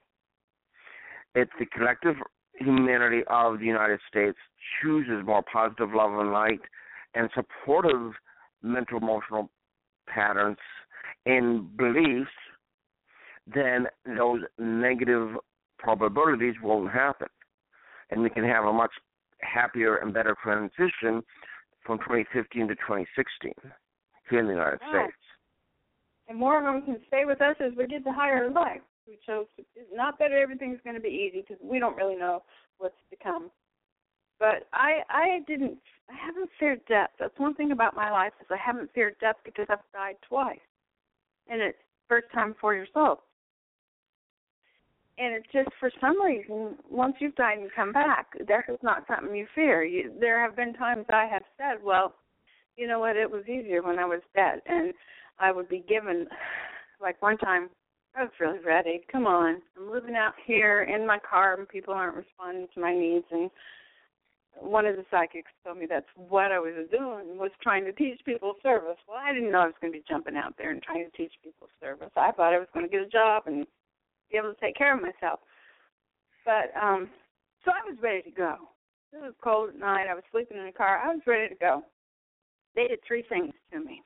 It's 1.34 1.50
the 1.58 1.66
collective 1.66 2.16
humanity 2.58 3.22
of 3.28 3.58
the 3.58 3.66
United 3.66 4.00
States 4.08 4.38
chooses 4.80 5.24
more 5.26 5.42
positive 5.52 5.90
love 5.94 6.12
and 6.18 6.32
light 6.32 6.60
and 7.14 7.28
supportive 7.34 8.12
mental 8.62 8.98
emotional 8.98 9.50
patterns 10.08 10.58
and 11.26 11.76
beliefs, 11.76 12.30
then 13.52 13.86
those 14.16 14.40
negative 14.58 15.36
probabilities 15.78 16.54
won't 16.62 16.90
happen. 16.90 17.28
And 18.10 18.22
we 18.22 18.30
can 18.30 18.44
have 18.44 18.64
a 18.64 18.72
much 18.72 18.92
happier 19.44 19.96
and 19.96 20.12
better 20.12 20.36
transition 20.42 21.22
from 21.84 21.98
2015 21.98 22.68
to 22.68 22.74
2016 22.74 23.52
here 24.30 24.40
in 24.40 24.46
the 24.46 24.52
United. 24.52 24.80
States. 24.88 25.12
And 26.28 26.38
more 26.38 26.58
of 26.58 26.64
them 26.64 26.82
can 26.84 27.00
stay 27.06 27.24
with 27.24 27.40
us 27.40 27.56
as 27.60 27.72
we 27.76 27.86
get 27.86 28.04
to 28.04 28.12
higher 28.12 28.50
life. 28.50 28.80
We 29.06 29.18
chose 29.26 29.46
to, 29.56 29.64
not 29.94 30.18
that 30.18 30.32
everything's 30.32 30.80
going 30.82 30.96
to 30.96 31.02
be 31.02 31.08
easy 31.08 31.44
because 31.46 31.62
we 31.62 31.78
don't 31.78 31.96
really 31.96 32.16
know 32.16 32.42
what's 32.78 32.94
to 33.10 33.16
come. 33.22 33.50
But 34.38 34.66
I 34.72 35.02
I 35.10 35.40
didn't 35.46 35.78
I 36.08 36.14
haven't 36.14 36.50
feared 36.58 36.80
death. 36.86 37.10
That's 37.20 37.38
one 37.38 37.54
thing 37.54 37.70
about 37.72 37.94
my 37.94 38.10
life 38.10 38.32
is 38.40 38.46
I 38.50 38.56
haven't 38.56 38.90
feared 38.94 39.16
death 39.20 39.36
because 39.44 39.66
I've 39.68 39.78
died 39.92 40.16
twice, 40.26 40.58
and 41.48 41.60
it's 41.60 41.78
first 42.08 42.26
time 42.32 42.54
four 42.60 42.74
years 42.74 42.88
old 42.96 43.18
and 45.18 45.34
it's 45.34 45.46
just 45.52 45.68
for 45.78 45.90
some 46.00 46.22
reason 46.24 46.76
once 46.90 47.14
you've 47.20 47.34
died 47.36 47.58
and 47.58 47.70
come 47.74 47.92
back 47.92 48.26
that 48.48 48.64
is 48.68 48.78
not 48.82 49.04
something 49.06 49.34
you 49.34 49.46
fear. 49.54 49.84
You, 49.84 50.12
there 50.20 50.40
have 50.40 50.56
been 50.56 50.74
times 50.74 51.06
i 51.10 51.26
have 51.30 51.42
said 51.56 51.82
well 51.84 52.14
you 52.76 52.88
know 52.88 52.98
what? 52.98 53.16
It 53.16 53.30
was 53.30 53.44
easier 53.44 53.82
when 53.82 53.98
i 53.98 54.04
was 54.04 54.20
dead. 54.34 54.60
And 54.66 54.92
i 55.38 55.52
would 55.52 55.68
be 55.68 55.84
given 55.88 56.26
like 57.00 57.20
one 57.22 57.38
time 57.38 57.68
i 58.16 58.22
was 58.22 58.32
really 58.40 58.60
ready. 58.60 59.00
Come 59.10 59.26
on. 59.26 59.60
I'm 59.76 59.90
living 59.90 60.16
out 60.16 60.34
here 60.46 60.82
in 60.82 61.06
my 61.06 61.18
car 61.18 61.54
and 61.54 61.68
people 61.68 61.94
aren't 61.94 62.16
responding 62.16 62.66
to 62.74 62.80
my 62.80 62.94
needs. 62.94 63.26
And 63.30 63.50
one 64.60 64.86
of 64.86 64.96
the 64.96 65.04
psychics 65.10 65.50
told 65.64 65.78
me 65.78 65.86
that's 65.88 66.06
what 66.14 66.52
I 66.52 66.58
was 66.58 66.74
doing 66.90 67.38
was 67.38 67.50
trying 67.62 67.84
to 67.84 67.92
teach 67.92 68.20
people 68.24 68.54
service. 68.62 68.98
Well, 69.08 69.18
I 69.20 69.32
didn't 69.32 69.50
know 69.50 69.60
I 69.60 69.66
was 69.66 69.74
going 69.80 69.92
to 69.92 69.98
be 69.98 70.04
jumping 70.08 70.36
out 70.36 70.54
there 70.56 70.70
and 70.70 70.82
trying 70.82 71.04
to 71.04 71.16
teach 71.16 71.32
people 71.42 71.68
service. 71.80 72.10
I 72.16 72.30
thought 72.32 72.54
I 72.54 72.58
was 72.58 72.68
going 72.72 72.86
to 72.86 72.90
get 72.90 73.02
a 73.02 73.08
job 73.08 73.44
and 73.46 73.66
be 74.34 74.38
able 74.38 74.52
to 74.52 74.60
take 74.60 74.76
care 74.76 74.94
of 74.94 75.02
myself. 75.02 75.40
But 76.44 76.74
um 76.80 77.08
so 77.64 77.70
I 77.70 77.88
was 77.88 77.96
ready 78.02 78.22
to 78.22 78.30
go. 78.30 78.56
It 79.12 79.22
was 79.22 79.32
cold 79.42 79.70
at 79.70 79.78
night. 79.78 80.06
I 80.10 80.14
was 80.14 80.24
sleeping 80.32 80.58
in 80.58 80.66
the 80.66 80.72
car. 80.72 80.98
I 80.98 81.08
was 81.08 81.22
ready 81.26 81.48
to 81.48 81.58
go. 81.58 81.82
They 82.74 82.88
did 82.88 82.98
three 83.06 83.24
things 83.28 83.54
to 83.72 83.78
me. 83.78 84.02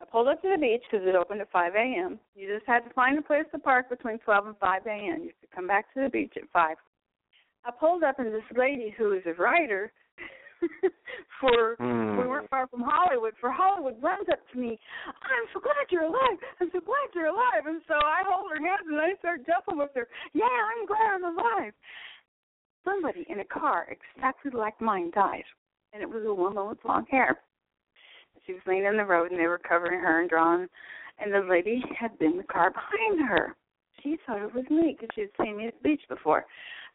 I 0.00 0.04
pulled 0.04 0.28
up 0.28 0.40
to 0.42 0.48
the 0.48 0.58
beach 0.58 0.82
because 0.90 1.06
it 1.06 1.14
opened 1.14 1.40
at 1.40 1.50
5 1.50 1.74
a.m. 1.74 2.18
You 2.34 2.52
just 2.52 2.66
had 2.66 2.80
to 2.80 2.94
find 2.94 3.18
a 3.18 3.22
place 3.22 3.44
to 3.52 3.58
park 3.58 3.90
between 3.90 4.18
12 4.18 4.46
and 4.46 4.56
5 4.58 4.86
a.m. 4.86 5.22
You 5.24 5.32
could 5.40 5.50
come 5.54 5.66
back 5.66 5.92
to 5.94 6.02
the 6.02 6.08
beach 6.08 6.32
at 6.36 6.48
5. 6.52 6.76
I 7.64 7.70
pulled 7.70 8.04
up 8.04 8.18
and 8.18 8.32
this 8.32 8.42
lady 8.56 8.94
who 8.96 9.12
is 9.12 9.22
a 9.26 9.34
writer 9.34 9.92
for 11.40 11.76
mm. 11.80 12.18
we 12.18 12.26
weren't 12.26 12.50
far 12.50 12.66
from 12.68 12.82
Hollywood. 12.84 13.34
For 13.40 13.50
Hollywood 13.50 14.02
runs 14.02 14.28
up 14.30 14.40
to 14.52 14.58
me, 14.58 14.78
I'm 15.06 15.46
so 15.52 15.60
glad 15.60 15.90
you're 15.90 16.08
alive. 16.08 16.38
I'm 16.60 16.70
so 16.72 16.80
glad 16.80 17.08
you're 17.14 17.32
alive. 17.32 17.66
And 17.66 17.82
so 17.88 17.94
I 17.94 18.22
hold 18.26 18.50
her 18.50 18.60
hands 18.62 18.86
and 18.88 19.00
I 19.00 19.14
start 19.18 19.46
jumping 19.46 19.78
with 19.78 19.90
her. 19.94 20.08
Yeah, 20.34 20.44
I'm 20.46 20.86
glad 20.86 21.14
I'm 21.14 21.24
alive. 21.24 21.72
Somebody 22.84 23.26
in 23.28 23.40
a 23.40 23.44
car 23.44 23.86
exactly 23.90 24.50
like 24.50 24.80
mine 24.80 25.12
died, 25.14 25.44
and 25.92 26.02
it 26.02 26.08
was 26.08 26.24
a 26.26 26.34
woman 26.34 26.68
with 26.68 26.78
long 26.84 27.06
hair. 27.10 27.38
She 28.46 28.52
was 28.54 28.62
laying 28.66 28.84
in 28.84 28.96
the 28.96 29.04
road 29.04 29.30
and 29.30 29.38
they 29.38 29.46
were 29.46 29.58
covering 29.58 30.00
her 30.00 30.20
and 30.20 30.28
drawing, 30.28 30.66
and 31.18 31.32
the 31.32 31.46
lady 31.48 31.82
had 31.98 32.18
been 32.18 32.32
in 32.32 32.38
the 32.38 32.44
car 32.44 32.70
behind 32.70 33.28
her. 33.28 33.54
She 34.02 34.16
thought 34.26 34.42
it 34.42 34.54
was 34.54 34.64
me 34.70 34.96
because 34.98 35.08
she 35.14 35.22
had 35.22 35.30
seen 35.40 35.56
me 35.56 35.68
at 35.68 35.74
the 35.82 35.88
beach 35.88 36.02
before. 36.08 36.44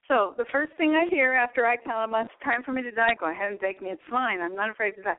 So 0.08 0.34
the 0.38 0.46
first 0.52 0.72
thing 0.78 0.92
I 0.92 1.10
hear 1.10 1.34
after 1.34 1.66
I 1.66 1.76
tell 1.78 2.04
him 2.04 2.14
it's 2.16 2.32
time 2.44 2.64
for 2.64 2.72
me 2.72 2.82
to 2.82 2.92
die, 2.92 3.16
go 3.20 3.30
ahead 3.30 3.52
and 3.52 3.60
take 3.60 3.82
me. 3.82 3.90
It's 3.90 4.02
fine. 4.10 4.40
I'm 4.40 4.56
not 4.56 4.70
afraid 4.70 4.96
to 4.96 5.04
die. 5.04 5.18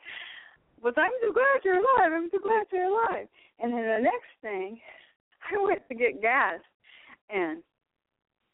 Was 0.82 0.94
I'm 0.96 1.10
so 1.20 1.32
glad 1.32 1.60
you're 1.64 1.76
alive. 1.76 2.12
I'm 2.14 2.30
so 2.32 2.38
glad 2.38 2.66
you're 2.72 2.84
alive. 2.84 3.26
And 3.60 3.72
then 3.72 3.82
the 3.82 4.00
next 4.02 4.32
thing, 4.40 4.80
I 5.52 5.62
went 5.62 5.86
to 5.88 5.94
get 5.94 6.22
gas, 6.22 6.60
and 7.28 7.62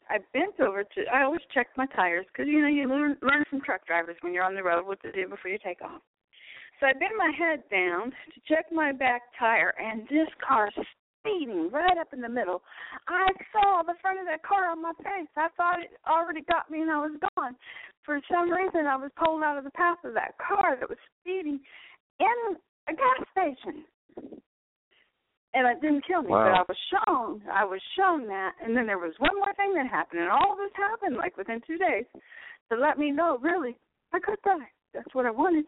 I 0.09 0.17
bent 0.33 0.59
over 0.59 0.83
to. 0.83 1.01
I 1.13 1.23
always 1.23 1.41
check 1.53 1.67
my 1.77 1.85
tires 1.95 2.25
because 2.31 2.47
you 2.47 2.61
know 2.61 2.67
you 2.67 2.89
learn 2.89 3.17
learn 3.21 3.45
from 3.49 3.61
truck 3.61 3.85
drivers 3.87 4.17
when 4.21 4.33
you're 4.33 4.43
on 4.43 4.55
the 4.55 4.63
road 4.63 4.85
what 4.85 5.01
to 5.03 5.11
do 5.11 5.27
before 5.27 5.51
you 5.51 5.59
take 5.63 5.81
off. 5.81 6.01
So 6.79 6.87
I 6.87 6.93
bent 6.93 7.13
my 7.17 7.31
head 7.37 7.63
down 7.71 8.11
to 8.11 8.53
check 8.53 8.65
my 8.71 8.91
back 8.91 9.21
tire, 9.39 9.73
and 9.79 10.01
this 10.09 10.27
car 10.45 10.69
speeding 11.25 11.69
right 11.71 11.97
up 11.97 12.13
in 12.13 12.21
the 12.21 12.29
middle. 12.29 12.61
I 13.07 13.27
saw 13.51 13.81
the 13.81 13.97
front 14.01 14.19
of 14.19 14.25
that 14.25 14.43
car 14.43 14.69
on 14.69 14.81
my 14.81 14.93
face. 14.99 15.29
I 15.35 15.49
thought 15.57 15.81
it 15.81 15.97
already 16.07 16.41
got 16.41 16.69
me 16.69 16.81
and 16.81 16.91
I 16.91 16.99
was 16.99 17.17
gone. 17.35 17.55
For 18.05 18.21
some 18.31 18.51
reason, 18.51 18.85
I 18.85 18.95
was 18.95 19.09
pulled 19.17 19.41
out 19.41 19.57
of 19.57 19.63
the 19.63 19.71
path 19.71 19.97
of 20.03 20.13
that 20.13 20.37
car 20.37 20.77
that 20.79 20.89
was 20.89 20.97
speeding 21.21 21.59
in 22.19 22.37
a 22.87 22.93
gas 22.93 23.25
station. 23.33 23.83
And 25.55 25.65
it 25.71 25.81
didn't 25.81 26.05
kill 26.05 26.21
me, 26.21 26.29
wow. 26.29 26.51
but 26.51 26.59
I 26.59 26.63
was 26.67 26.77
shown, 26.91 27.41
I 27.49 27.63
was 27.63 27.79
shown 27.97 28.27
that. 28.27 28.53
And 28.61 28.75
then 28.75 28.85
there 28.85 28.99
was 28.99 29.13
one 29.19 29.35
more 29.35 29.53
thing 29.55 29.73
that 29.75 29.87
happened, 29.87 30.21
and 30.21 30.29
all 30.29 30.55
this 30.55 30.71
happened 30.75 31.15
like 31.15 31.37
within 31.37 31.61
two 31.65 31.77
days 31.77 32.03
to 32.71 32.77
let 32.77 32.99
me 32.99 33.09
know, 33.09 33.39
really, 33.41 33.77
I 34.13 34.19
could 34.19 34.37
die. 34.43 34.67
That's 34.95 35.13
what 35.13 35.25
I 35.25 35.31
wanted. 35.31 35.65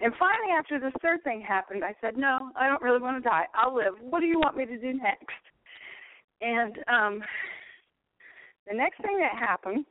And 0.00 0.12
finally, 0.18 0.52
after 0.56 0.78
this 0.78 0.92
third 1.02 1.24
thing 1.24 1.40
happened, 1.40 1.84
I 1.84 1.94
said, 2.00 2.16
"No, 2.16 2.50
I 2.54 2.68
don't 2.68 2.82
really 2.82 3.00
want 3.00 3.22
to 3.22 3.28
die. 3.28 3.46
I'll 3.54 3.74
live. 3.74 3.94
What 4.00 4.20
do 4.20 4.26
you 4.26 4.38
want 4.38 4.56
me 4.56 4.66
to 4.66 4.78
do 4.78 4.92
next?" 4.92 5.42
And 6.40 6.78
um, 6.86 7.22
the 8.68 8.76
next 8.76 9.00
thing 9.00 9.18
that 9.18 9.38
happened, 9.38 9.86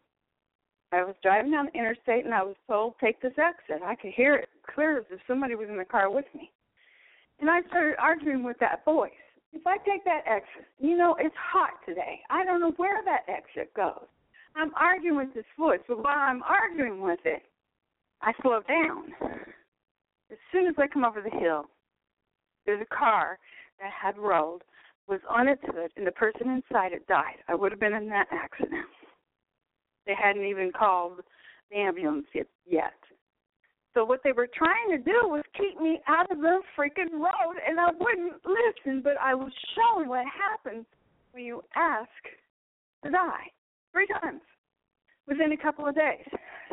I 0.91 1.03
was 1.03 1.15
driving 1.23 1.51
down 1.51 1.69
the 1.71 1.79
interstate 1.79 2.25
and 2.25 2.33
I 2.33 2.43
was 2.43 2.55
told, 2.67 2.95
"Take 2.99 3.21
this 3.21 3.33
exit." 3.37 3.81
I 3.83 3.95
could 3.95 4.13
hear 4.13 4.35
it 4.35 4.49
clear 4.73 4.99
as 4.99 5.05
if 5.09 5.19
somebody 5.27 5.55
was 5.55 5.69
in 5.69 5.77
the 5.77 5.85
car 5.85 6.09
with 6.11 6.25
me. 6.35 6.51
And 7.39 7.49
I 7.49 7.61
started 7.67 7.95
arguing 7.99 8.43
with 8.43 8.57
that 8.59 8.85
voice. 8.85 9.11
If 9.51 9.65
I 9.65 9.77
take 9.77 10.03
that 10.05 10.23
exit, 10.27 10.67
you 10.79 10.97
know, 10.97 11.15
it's 11.19 11.35
hot 11.35 11.71
today. 11.85 12.21
I 12.29 12.45
don't 12.45 12.59
know 12.59 12.73
where 12.77 13.01
that 13.05 13.23
exit 13.27 13.73
goes. 13.73 14.05
I'm 14.55 14.71
arguing 14.75 15.17
with 15.17 15.33
this 15.33 15.45
voice, 15.57 15.79
but 15.87 16.03
while 16.03 16.17
I'm 16.17 16.43
arguing 16.43 17.01
with 17.01 17.19
it, 17.25 17.43
I 18.25 18.33
slow 18.41 18.59
down. 18.67 19.13
As 20.31 20.37
soon 20.51 20.65
as 20.65 20.73
I 20.79 20.87
come 20.87 21.05
over 21.05 21.21
the 21.21 21.29
hill, 21.29 21.65
there's 22.65 22.81
a 22.81 22.95
car 22.95 23.37
that 23.79 23.91
had 23.91 24.17
rolled, 24.17 24.63
was 25.07 25.19
on 25.29 25.47
its 25.47 25.61
hood, 25.63 25.91
and 25.95 26.07
the 26.07 26.11
person 26.11 26.49
inside 26.49 26.91
it 26.91 27.05
died. 27.05 27.37
I 27.47 27.53
would 27.53 27.71
have 27.71 27.79
been 27.79 27.93
in 27.93 28.09
that 28.09 28.25
accident. 28.31 28.87
They 30.07 30.15
hadn't 30.19 30.45
even 30.45 30.71
called 30.71 31.19
the 31.69 31.77
ambulance 31.77 32.25
yet. 32.33 32.47
yet. 32.65 32.93
So 33.93 34.03
what 34.03 34.21
they 34.23 34.31
were 34.31 34.49
trying 34.53 34.89
to 34.89 34.97
do 34.97 35.29
was 35.29 35.43
keep 35.55 35.79
me 35.79 36.01
out 36.07 36.31
of 36.31 36.39
the 36.39 36.61
freaking 36.77 37.13
road, 37.13 37.57
and 37.67 37.79
I 37.79 37.91
wouldn't 37.91 38.41
listen. 38.43 39.01
But 39.03 39.17
I 39.21 39.35
was 39.35 39.51
shown 39.75 40.09
what 40.09 40.25
happens 40.25 40.85
when 41.31 41.43
you 41.43 41.61
ask 41.75 42.09
to 43.03 43.11
die 43.11 43.51
three 43.93 44.07
times 44.21 44.41
within 45.27 45.51
a 45.51 45.57
couple 45.57 45.87
of 45.87 45.93
days. 45.93 46.25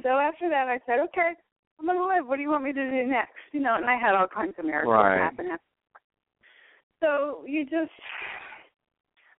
So 0.03 0.11
after 0.11 0.49
that, 0.49 0.69
I 0.69 0.79
said, 0.87 1.01
okay, 1.01 1.33
I'm 1.79 1.87
going 1.87 1.99
to 1.99 2.07
live. 2.07 2.27
What 2.27 2.37
do 2.37 2.43
you 2.43 2.51
want 2.51 2.65
me 2.65 2.73
to 2.73 2.91
do 2.91 3.07
next? 3.07 3.33
You 3.53 3.61
know, 3.61 3.75
and 3.77 3.87
I 3.87 3.97
had 3.97 4.15
all 4.15 4.27
kinds 4.27 4.55
of 4.59 4.65
miracles 4.65 4.95
right. 4.95 5.19
happen. 5.19 5.57
So 7.01 7.45
you 7.47 7.65
just, 7.65 7.91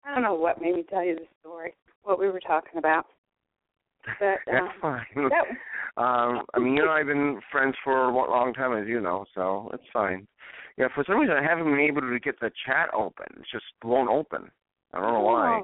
I 0.05 0.13
don't 0.13 0.23
know 0.23 0.33
what 0.33 0.61
made 0.61 0.75
me 0.75 0.83
tell 0.89 1.03
you 1.03 1.15
the 1.15 1.25
story, 1.39 1.73
what 2.03 2.19
we 2.19 2.29
were 2.29 2.41
talking 2.41 2.77
about. 2.77 3.05
But, 4.19 4.39
That's 4.45 4.65
um, 4.65 4.69
fine. 4.81 5.29
That, 5.29 6.01
um, 6.01 6.45
I 6.53 6.59
mean, 6.59 6.75
you 6.75 6.83
and 6.83 6.91
I 6.91 6.97
have 6.99 7.07
been 7.07 7.39
friends 7.51 7.75
for 7.83 8.09
a 8.09 8.13
long 8.13 8.53
time, 8.53 8.77
as 8.77 8.87
you 8.87 8.99
know, 8.99 9.25
so 9.33 9.69
it's 9.73 9.83
fine. 9.93 10.27
Yeah, 10.77 10.87
for 10.93 11.03
some 11.07 11.19
reason 11.19 11.35
I 11.35 11.43
haven't 11.43 11.65
been 11.65 11.79
able 11.79 12.01
to 12.01 12.19
get 12.19 12.39
the 12.39 12.51
chat 12.65 12.89
open. 12.93 13.27
It's 13.39 13.51
just 13.51 13.65
won't 13.83 14.09
open. 14.09 14.49
I 14.93 14.99
don't 14.99 15.13
know 15.13 15.21
why. 15.21 15.61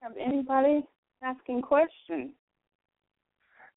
Have 0.00 0.12
anybody 0.18 0.82
asking 1.22 1.62
questions? 1.62 2.30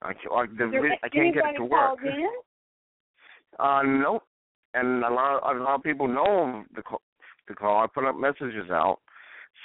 I, 0.01 0.09
I, 0.09 0.45
the, 0.45 0.89
I 1.03 1.09
can't 1.09 1.33
get 1.33 1.43
it 1.45 1.57
to 1.57 1.65
work. 1.65 1.99
in? 2.03 2.27
Uh, 3.57 3.81
nope. 3.83 4.23
And 4.73 5.03
a 5.03 5.09
lot, 5.09 5.41
of, 5.43 5.57
a 5.57 5.59
lot 5.61 5.75
of 5.75 5.83
people 5.83 6.07
know 6.07 6.63
the 6.75 6.81
call. 6.81 7.01
The 7.49 7.55
call. 7.55 7.83
I 7.83 7.87
put 7.93 8.05
up 8.05 8.15
messages 8.15 8.69
out. 8.69 8.99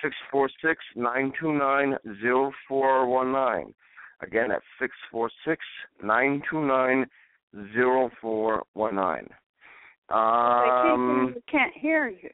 Six 0.03 0.17
four 0.33 0.49
six 0.65 0.83
nine 0.97 1.33
two 1.39 1.53
nine 1.53 1.97
zero 2.21 2.51
four 2.67 3.07
one 3.07 3.31
nine. 3.31 3.73
Again, 4.21 4.49
that's 4.49 4.65
six 4.81 4.93
four 5.13 5.31
six 5.47 5.63
nine 6.03 6.43
two 6.51 6.67
nine 6.67 7.07
zero 7.73 8.11
four 8.21 8.65
one 8.73 8.97
nine. 8.97 9.29
Um, 10.09 11.35
they 11.35 11.41
can't 11.53 11.73
hear 11.75 12.09
you. 12.09 12.31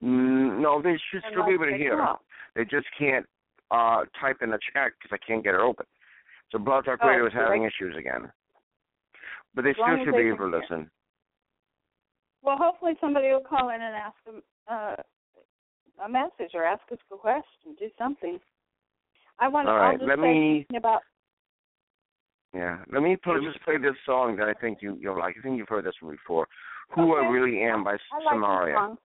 No, 0.00 0.80
they 0.80 0.96
should 1.10 1.22
still 1.30 1.46
be 1.46 1.54
able 1.54 1.66
to 1.66 1.76
hear. 1.76 1.98
call. 1.98 2.20
They 2.54 2.64
just 2.64 2.86
can't 2.98 3.26
uh 3.70 4.04
type 4.20 4.38
in 4.40 4.50
the 4.50 4.58
chat 4.72 4.92
because 4.98 5.10
I 5.12 5.18
can't 5.26 5.42
get 5.44 5.54
it 5.54 5.60
open. 5.60 5.84
So 6.52 6.58
Blog 6.58 6.84
Talk 6.84 6.98
Oh, 7.02 7.08
Radio 7.08 7.26
is 7.26 7.32
having 7.32 7.62
they- 7.62 7.68
issues 7.68 7.96
again. 7.96 8.30
But 9.54 9.64
they 9.64 9.70
As 9.70 9.76
still 9.76 10.04
should 10.04 10.14
be 10.14 10.28
able 10.28 10.50
to 10.50 10.50
hear. 10.50 10.60
listen. 10.60 10.90
Well, 12.42 12.56
hopefully 12.58 12.92
somebody 13.00 13.28
will 13.28 13.40
call 13.40 13.70
in 13.70 13.80
and 13.80 13.94
ask 13.96 14.14
them 14.24 14.42
uh, 14.68 14.96
a 16.04 16.08
message 16.08 16.52
or 16.54 16.64
ask 16.64 16.82
us 16.92 16.98
a 17.12 17.16
question, 17.16 17.74
do 17.78 17.88
something. 17.98 18.38
I 19.38 19.48
want 19.48 19.66
to 19.66 19.72
All 19.72 19.78
right, 19.78 20.00
let 20.00 20.18
me- 20.18 20.66
about 20.76 21.02
Yeah. 22.54 22.84
Let 22.92 23.02
me 23.02 23.16
play, 23.16 23.40
just 23.42 23.60
play 23.64 23.76
this 23.78 23.96
song 24.04 24.36
that 24.36 24.48
I 24.48 24.54
think 24.54 24.80
you 24.82 24.96
you'll 25.00 25.18
like. 25.18 25.36
I 25.38 25.42
think 25.42 25.56
you've 25.58 25.68
heard 25.68 25.84
this 25.84 26.00
one 26.00 26.12
before. 26.12 26.46
Who 26.94 27.16
I 27.16 27.26
Really 27.28 27.62
Am 27.62 27.82
by 27.82 27.92
I 28.12 28.18
like 28.18 28.34
Samaria. 28.34 28.74
this 28.74 28.78
song. 28.78 28.98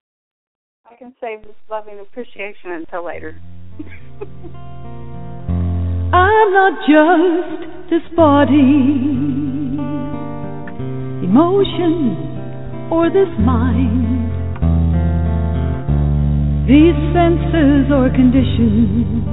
I 0.92 0.96
can 0.96 1.16
save 1.22 1.42
this 1.44 1.56
loving 1.70 2.00
appreciation 2.00 2.72
until 2.72 3.04
later. 3.06 3.40
I'm 6.14 6.52
not 6.52 6.74
just 6.88 7.90
this 7.90 8.02
body, 8.18 8.52
emotion, 11.24 12.90
or 12.92 13.10
this 13.10 13.32
mind. 13.40 14.28
These 16.68 17.00
senses 17.16 17.92
or 17.92 18.10
conditions, 18.10 19.24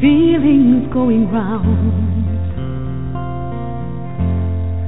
feelings 0.00 0.90
going 0.92 1.30
round. 1.30 1.92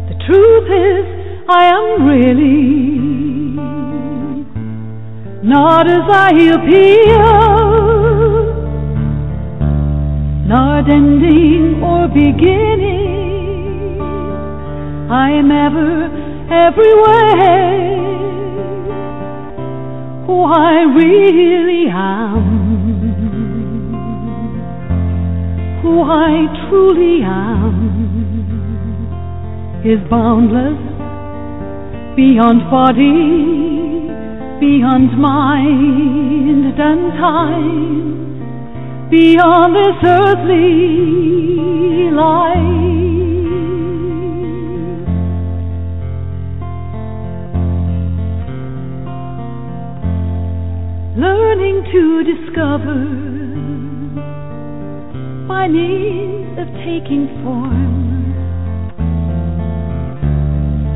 The 0.08 0.16
truth 0.24 0.68
is, 0.72 1.04
I 1.50 1.64
am 1.68 2.08
really 2.08 2.84
not 5.44 5.86
as 5.86 6.08
I 6.08 6.30
appear 6.30 7.63
not 10.46 10.90
ending 10.90 11.82
or 11.82 12.06
beginning. 12.08 13.98
I 15.10 15.30
am 15.30 15.50
ever, 15.50 16.04
everywhere. 16.52 17.94
Who 20.26 20.42
I 20.44 20.82
really 20.82 21.88
am. 21.88 22.44
Who 25.82 26.02
I 26.02 26.46
truly 26.68 27.22
am 27.22 27.74
is 29.84 30.00
boundless, 30.10 30.78
beyond 32.16 32.70
body, 32.70 34.08
beyond 34.60 35.18
mind 35.18 36.78
and 36.78 37.12
time 37.12 38.23
beyond 39.14 39.76
this 39.76 39.98
earthly 40.02 40.60
life. 42.10 42.56
Learning 51.16 51.76
to 51.92 52.02
discover 52.32 53.00
by 55.46 55.68
means 55.68 56.58
of 56.58 56.66
taking 56.82 57.28
form. 57.44 58.34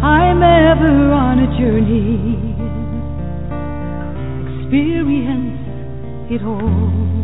I'm 0.02 0.42
ever 0.42 1.12
on 1.12 1.38
a 1.38 1.48
journey, 1.56 2.56
experience 4.58 5.60
it 6.32 6.42
all. 6.42 7.17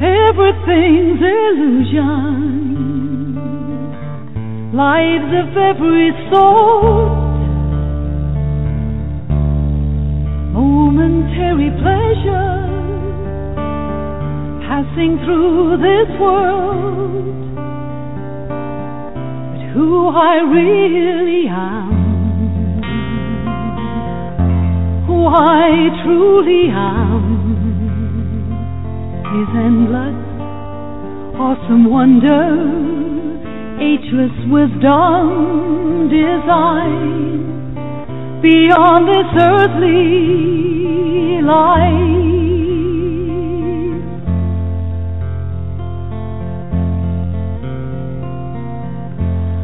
Everything's 0.00 1.20
illusion, 1.20 2.04
lives 4.72 5.32
of 5.34 5.56
every 5.56 6.12
sort, 6.30 7.18
momentary 10.54 11.70
pleasure 11.82 12.68
passing 14.68 15.18
through 15.24 15.78
this 15.78 16.08
world. 16.20 17.56
But 19.50 19.62
who 19.74 20.08
I 20.10 20.36
really 20.46 21.48
am, 21.48 21.90
who 25.08 25.26
I 25.26 25.90
truly 26.04 26.70
am, 26.70 27.37
is 29.38 29.48
endless, 29.54 30.18
awesome 31.38 31.88
wonder, 31.88 32.42
ageless 33.78 34.34
wisdom, 34.50 36.08
design 36.10 37.38
beyond 38.42 39.06
this 39.06 39.30
earthly 39.40 39.98
life. 41.42 42.18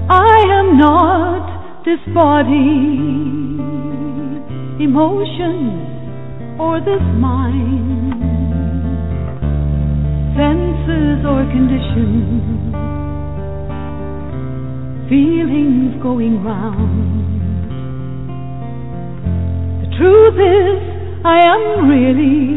I 0.09 0.39
am 0.61 0.79
not 0.79 1.85
this 1.85 2.01
body, 2.15 2.79
emotion, 4.85 5.57
or 6.61 6.79
this 6.81 7.03
mind, 7.19 8.34
senses 10.35 11.25
or 11.25 11.47
conditions, 11.55 12.43
feelings 15.09 16.03
going 16.03 16.43
round. 16.43 17.39
The 19.83 19.89
truth 19.97 20.35
is, 20.35 20.79
I 21.25 21.39
am 21.55 21.89
really 21.89 22.55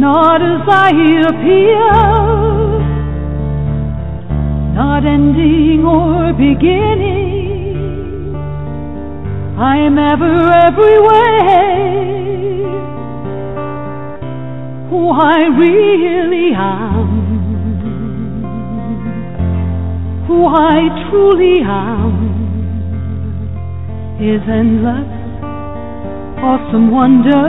not 0.00 0.40
as 0.40 0.66
I 0.68 0.90
appear 1.28 2.32
not 4.74 5.04
ending 5.04 5.84
or 5.84 6.32
beginning. 6.32 7.52
I 9.58 9.76
am 9.76 9.98
ever 9.98 10.50
every 10.66 10.98
way 10.98 12.21
who 14.92 15.08
I 15.08 15.48
really 15.56 16.52
am, 16.54 17.08
who 20.26 20.44
I 20.44 21.08
truly 21.08 21.60
am, 21.64 22.12
is 24.20 24.42
endless, 24.46 25.08
awesome 26.44 26.90
wonder, 26.90 27.48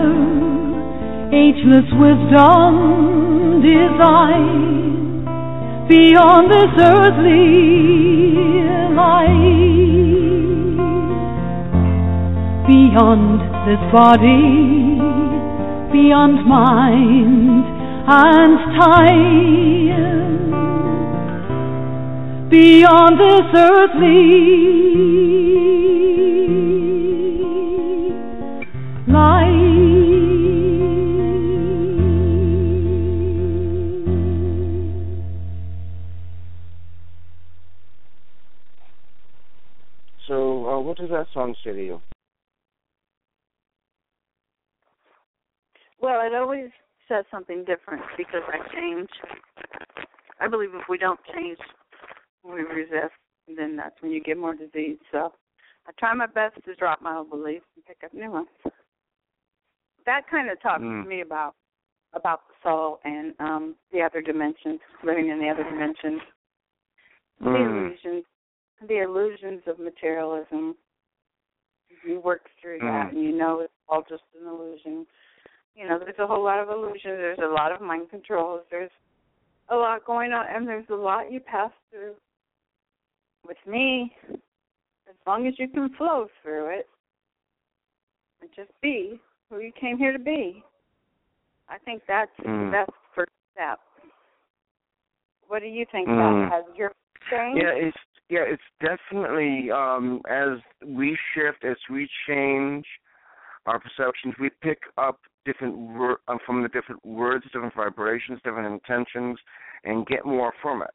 ageless 1.36 1.92
wisdom, 2.00 3.62
design 3.62 5.26
beyond 5.90 6.50
this 6.50 6.72
earthly 6.80 7.84
life, 8.96 9.84
beyond 12.72 13.42
this 13.68 13.84
body, 13.92 14.93
beyond 15.94 16.46
mind 16.48 17.64
and 18.10 18.58
time, 18.82 19.30
beyond 22.50 23.20
this 23.20 23.46
earthly 23.56 24.34
life. 29.08 29.84
So 40.28 40.66
uh 40.66 40.80
does 40.98 41.10
that 41.12 41.28
song 41.34 41.54
say 41.64 41.74
to 41.74 41.86
you? 41.86 42.02
Well, 46.04 46.20
it 46.22 46.36
always 46.36 46.70
says 47.08 47.24
something 47.32 47.64
different 47.64 48.04
because 48.18 48.42
I 48.50 48.58
change. 48.76 49.08
I 50.42 50.50
believe 50.50 50.72
if 50.74 50.90
we 50.90 50.98
don't 50.98 51.20
change, 51.34 51.58
we 52.44 52.60
resist, 52.62 53.16
and 53.48 53.58
then 53.58 53.78
that's 53.78 53.96
when 54.02 54.12
you 54.12 54.22
get 54.22 54.38
more 54.38 54.54
disease. 54.54 54.98
So 55.14 55.32
I 55.88 55.92
try 55.98 56.14
my 56.14 56.26
best 56.26 56.56
to 56.66 56.76
drop 56.76 57.02
my 57.02 57.16
old 57.16 57.30
beliefs 57.30 57.64
and 57.78 57.86
pick 57.86 58.04
up 58.04 58.14
new 58.14 58.30
ones. 58.30 58.50
That 60.06 60.30
kind 60.30 60.50
of 60.50 60.62
talks 60.62 60.82
mm. 60.84 61.04
to 61.04 61.10
me 61.10 61.22
about 61.22 61.56
about 62.14 62.42
the 62.50 62.54
soul 62.62 63.00
and 63.06 63.34
um 63.40 63.76
the 63.94 64.02
other 64.02 64.22
dimensions, 64.22 64.82
living 65.06 65.30
in 65.30 65.40
the 65.40 65.48
other 65.48 65.64
dimensions, 65.64 66.22
mm. 67.42 67.46
the 67.46 67.64
illusions, 67.64 68.26
the 68.90 69.02
illusions 69.02 69.62
of 69.68 69.80
materialism, 69.80 70.76
you 72.06 72.20
work 72.20 72.42
through 72.62 72.80
that 72.80 73.08
mm. 73.08 73.10
and 73.12 73.24
you 73.24 73.32
know 73.32 73.62
it's 73.62 73.74
all 73.88 74.04
just 74.10 74.24
an 74.38 74.50
illusion. 74.50 75.06
You 75.76 75.88
know, 75.88 76.00
there's 76.00 76.20
a 76.20 76.28
whole 76.28 76.44
lot 76.44 76.60
of 76.60 76.70
illusions, 76.70 77.02
there's 77.04 77.40
a 77.44 77.54
lot 77.54 77.72
of 77.72 77.82
mind 77.82 78.10
controls, 78.10 78.62
there's 78.70 78.92
a 79.70 79.76
lot 79.76 80.06
going 80.06 80.32
on 80.32 80.46
and 80.50 80.68
there's 80.68 80.86
a 80.90 80.96
lot 80.96 81.32
you 81.32 81.40
pass 81.40 81.72
through. 81.90 82.14
With 83.46 83.58
me, 83.68 84.16
as 85.10 85.16
long 85.28 85.48
as 85.48 85.54
you 85.58 85.68
can 85.68 85.90
flow 85.98 86.28
through 86.42 86.80
it 86.80 86.88
and 88.42 88.50
just 88.56 88.70
be 88.82 89.20
who 89.50 89.60
you 89.60 89.72
came 89.80 89.98
here 89.98 90.14
to 90.14 90.20
be. 90.20 90.64
I 91.68 91.78
think 91.80 92.04
that's 92.08 92.32
mm. 92.46 92.68
the 92.68 92.72
best 92.72 92.92
first 93.16 93.32
step. 93.54 93.80
What 95.48 95.60
do 95.60 95.68
you 95.68 95.86
think 95.92 96.08
mm. 96.08 96.14
about 96.14 96.52
has 96.52 96.78
your 96.78 96.92
changed? 97.30 97.62
Yeah, 97.62 97.74
it's 97.74 97.98
yeah, 98.30 98.46
it's 98.48 98.64
definitely 98.82 99.70
um, 99.72 100.22
as 100.30 100.60
we 100.86 101.18
shift, 101.36 101.64
as 101.64 101.78
we 101.92 102.08
change 102.28 102.86
our 103.66 103.80
perceptions, 103.80 104.34
we 104.40 104.50
pick 104.62 104.80
up 104.98 105.20
different 105.46 105.78
wor- 105.78 106.20
uh, 106.28 106.38
from 106.46 106.64
the 106.64 106.70
different 106.70 107.04
words, 107.06 107.46
different 107.46 107.74
vibrations, 107.76 108.40
different 108.44 108.72
intentions, 108.72 109.38
and 109.84 110.06
get 110.08 110.26
more 110.26 110.54
from 110.62 110.82
it. 110.82 110.90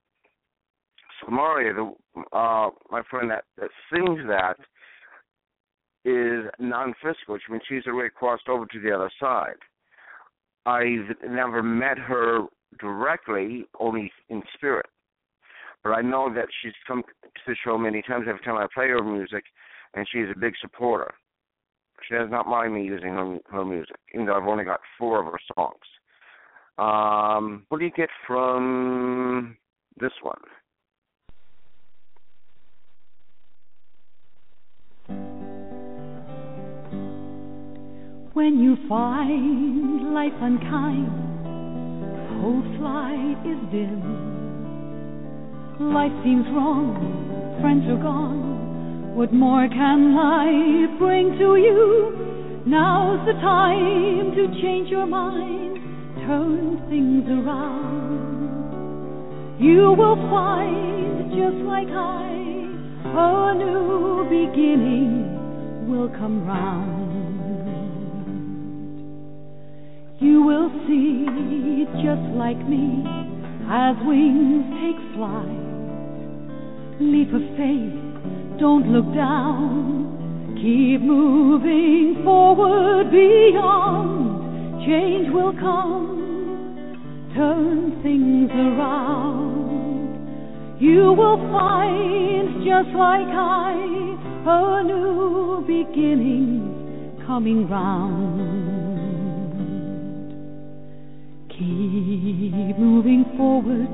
So 1.20 1.30
Maria, 1.30 1.72
the, 1.74 1.92
uh, 2.36 2.70
my 2.90 3.02
friend 3.10 3.30
that, 3.30 3.44
that 3.56 3.70
sings 3.92 4.20
that, 4.28 4.56
is 6.04 6.44
non-physical, 6.58 7.34
which 7.34 7.42
means 7.50 7.62
she's 7.68 7.86
already 7.86 8.10
crossed 8.14 8.48
over 8.48 8.66
to 8.66 8.80
the 8.80 8.92
other 8.94 9.10
side. 9.20 9.56
I've 10.64 11.16
never 11.28 11.62
met 11.62 11.98
her 11.98 12.46
directly, 12.78 13.66
only 13.80 14.10
in 14.28 14.42
spirit. 14.54 14.86
But 15.82 15.90
I 15.90 16.02
know 16.02 16.32
that 16.34 16.46
she's 16.62 16.72
come 16.86 17.02
to 17.02 17.40
the 17.46 17.56
show 17.64 17.78
many 17.78 18.02
times 18.02 18.26
every 18.28 18.40
time 18.40 18.56
I 18.56 18.66
play 18.72 18.88
her 18.88 19.02
music, 19.02 19.44
and 19.94 20.06
she's 20.10 20.26
a 20.34 20.38
big 20.38 20.54
supporter. 20.60 21.12
She 22.06 22.14
does 22.14 22.30
not 22.30 22.46
mind 22.46 22.74
me 22.74 22.84
using 22.84 23.10
her, 23.10 23.38
her 23.50 23.64
music, 23.64 23.96
even 24.14 24.26
though 24.26 24.34
I've 24.34 24.48
only 24.48 24.64
got 24.64 24.80
four 24.98 25.20
of 25.20 25.26
her 25.26 25.38
songs. 25.54 25.74
Um, 26.78 27.64
what 27.68 27.78
do 27.78 27.84
you 27.84 27.90
get 27.90 28.08
from 28.26 29.56
this 30.00 30.12
one? 30.22 30.38
When 38.34 38.60
you 38.60 38.76
find 38.88 40.14
life 40.14 40.32
unkind, 40.40 41.08
hope's 42.40 42.80
light 42.80 43.42
is 43.44 43.72
dim 43.72 44.38
Life 45.80 46.12
seems 46.24 46.44
wrong, 46.50 47.58
friends 47.60 47.84
are 47.88 48.02
gone. 48.02 48.57
What 49.14 49.32
more 49.32 49.68
can 49.68 50.14
life 50.14 50.98
bring 50.98 51.38
to 51.38 51.56
you? 51.56 52.62
Now's 52.66 53.24
the 53.26 53.32
time 53.40 54.32
to 54.32 54.60
change 54.60 54.88
your 54.88 55.06
mind, 55.06 55.78
turn 56.26 56.80
things 56.88 57.24
around. 57.28 58.38
You 59.60 59.94
will 59.98 60.16
find, 60.30 61.30
just 61.30 61.56
like 61.66 61.88
I, 61.88 62.28
a 63.04 63.54
new 63.54 64.24
beginning 64.28 65.88
will 65.88 66.08
come 66.10 66.46
round. 66.46 67.08
You 70.20 70.42
will 70.42 70.70
see, 70.86 71.86
just 72.02 72.22
like 72.36 72.58
me, 72.68 73.04
as 73.70 73.96
wings 74.06 74.64
take 74.82 75.00
flight. 75.16 75.64
Leap 77.00 77.32
of 77.32 77.42
faith, 77.56 78.07
don't 78.58 78.92
look 78.92 79.14
down. 79.14 80.56
Keep 80.56 81.02
moving 81.02 82.22
forward 82.24 83.10
beyond. 83.12 84.84
Change 84.84 85.32
will 85.32 85.52
come, 85.52 87.30
turn 87.34 88.00
things 88.02 88.50
around. 88.50 90.08
You 90.80 91.12
will 91.12 91.38
find, 91.52 92.64
just 92.64 92.88
like 92.96 93.28
I, 93.28 93.74
a 94.46 94.82
new 94.82 95.64
beginning 95.66 97.22
coming 97.26 97.68
round. 97.68 98.58
Keep 101.50 102.78
moving 102.78 103.24
forward, 103.36 103.88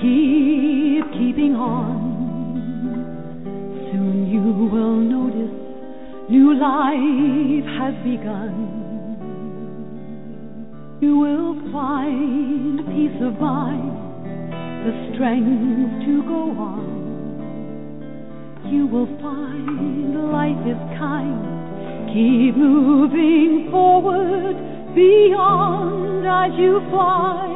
keep 0.00 1.04
keeping 1.18 1.54
on. 1.56 2.13
Soon 4.04 4.28
you 4.28 4.68
will 4.68 4.96
notice 4.96 5.56
new 6.28 6.52
life 6.60 7.64
has 7.80 7.94
begun. 8.04 8.52
You 11.00 11.16
will 11.16 11.54
find 11.72 12.84
peace 12.92 13.16
of 13.22 13.40
mind, 13.40 13.96
the 14.84 14.92
strength 15.14 16.04
to 16.04 16.22
go 16.28 16.50
on. 16.60 16.84
You 18.70 18.86
will 18.86 19.08
find 19.22 20.30
life 20.32 20.66
is 20.66 20.82
kind. 20.98 22.08
Keep 22.12 22.56
moving 22.58 23.68
forward 23.70 24.56
beyond 24.94 26.26
as 26.26 26.52
you 26.58 26.80
fly, 26.90 27.46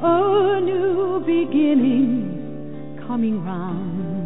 a 0.00 0.60
new 0.60 1.18
beginning 1.26 3.02
coming 3.08 3.44
round. 3.44 4.17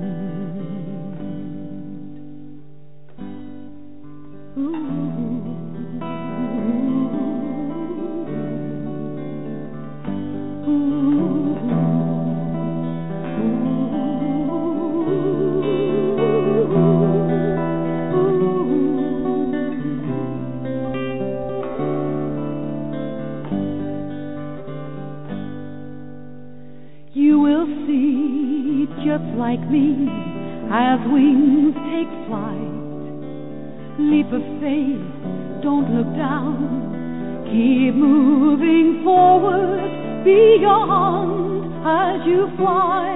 Like 29.43 29.71
me 29.71 30.09
as 30.71 31.01
wings 31.11 31.75
take. 31.75 32.22
Leap 33.99 34.33
of 34.33 34.43
faith, 34.61 35.05
don't 35.63 35.89
look 35.95 36.17
down. 36.17 37.45
Keep 37.45 37.95
moving 37.95 39.03
forward 39.05 40.25
beyond 40.25 41.67
as 41.85 42.27
you 42.27 42.49
fly. 42.57 43.15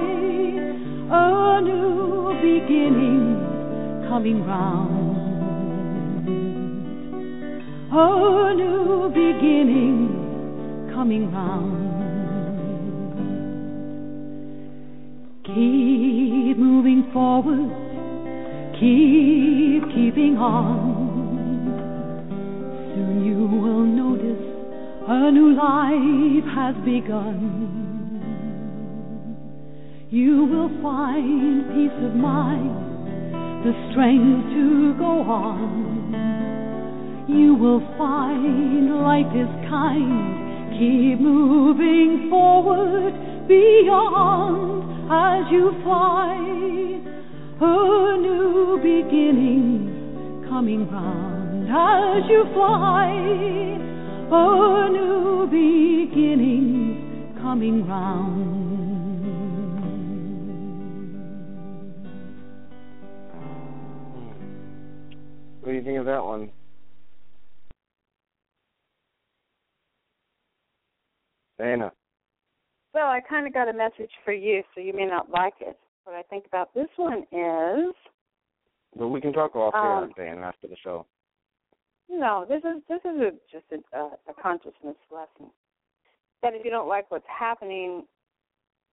A 1.09 1.61
new 1.61 2.33
beginning 2.41 4.05
coming 4.07 4.45
round. 4.45 5.17
A 7.91 8.53
new 8.53 9.09
beginning 9.09 10.91
coming 10.93 11.31
round. 11.31 11.87
Keep 15.43 16.57
moving 16.57 17.09
forward, 17.11 17.71
keep 18.79 19.83
keeping 19.93 20.37
on. 20.37 21.05
Soon 22.93 23.25
you 23.25 23.47
will 23.61 23.83
notice 23.83 24.43
a 25.07 25.31
new 25.31 25.53
life 25.53 26.45
has 26.53 26.75
begun. 26.85 27.75
You 30.09 30.45
will 30.45 30.69
find 30.81 31.65
peace 31.73 31.99
of 32.05 32.15
mind, 32.15 33.65
the 33.65 33.73
strength 33.91 34.49
to 34.53 34.93
go 34.97 35.21
on. 35.21 36.07
You 37.27 37.55
will 37.55 37.81
find 37.97 39.01
life 39.01 39.33
is 39.35 39.49
kind. 39.69 40.37
Keep 40.79 41.19
moving 41.19 42.29
forward 42.29 43.13
beyond 43.47 44.83
as 45.11 45.51
you 45.51 45.71
fly, 45.83 47.16
a 47.59 48.17
new 48.17 48.77
beginning 48.77 50.45
coming 50.47 50.89
round 50.89 51.67
as 51.69 52.29
you 52.29 52.45
fly, 52.53 53.09
a 54.31 54.89
new 54.89 55.47
beginning 55.47 57.35
coming 57.41 57.87
round. 57.87 58.67
What 65.61 65.71
do 65.71 65.77
you 65.77 65.83
think 65.83 65.97
of 65.97 66.05
that 66.05 66.23
one? 66.23 66.51
Dana. 71.57 71.91
Well, 72.93 73.07
I 73.07 73.19
kind 73.19 73.47
of 73.47 73.53
got 73.53 73.67
a 73.67 73.73
message 73.73 74.11
for 74.23 74.31
you, 74.31 74.63
so 74.73 74.81
you 74.81 74.93
may 74.93 75.05
not 75.05 75.29
like 75.29 75.55
it. 75.59 75.77
What 76.07 76.15
I 76.15 76.23
think 76.23 76.45
about 76.47 76.73
this 76.73 76.87
one 76.95 77.23
is. 77.33 77.93
Well, 78.95 79.09
we 79.09 79.19
can 79.19 79.33
talk 79.33 79.57
off 79.57 79.75
um, 79.75 80.13
here, 80.15 80.35
Dan, 80.35 80.41
after 80.41 80.65
the 80.65 80.77
show. 80.81 81.05
No, 82.09 82.45
this 82.47 82.59
is 82.59 82.81
this 82.87 83.01
is 83.03 83.19
a, 83.19 83.31
just 83.51 83.65
a, 83.93 83.97
a 83.99 84.41
consciousness 84.41 84.95
lesson. 85.11 85.51
That 86.41 86.53
if 86.53 86.63
you 86.63 86.71
don't 86.71 86.87
like 86.87 87.11
what's 87.11 87.25
happening, 87.27 88.05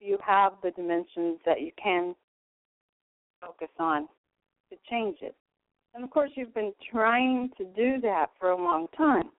you 0.01 0.19
have 0.27 0.55
the 0.65 0.73
dimensions 0.73 1.39
that 1.47 1.61
you 1.61 1.71
can 1.81 2.17
focus 3.41 3.69
on 3.79 4.09
to 4.71 4.77
change 4.91 5.19
it. 5.21 5.37
And 5.95 6.03
of 6.03 6.11
course, 6.11 6.33
you've 6.35 6.53
been 6.53 6.73
trying 6.91 7.51
to 7.59 7.65
do 7.77 8.01
that 8.01 8.31
for 8.41 8.51
a 8.51 8.57
long 8.61 8.89
time. 8.97 9.31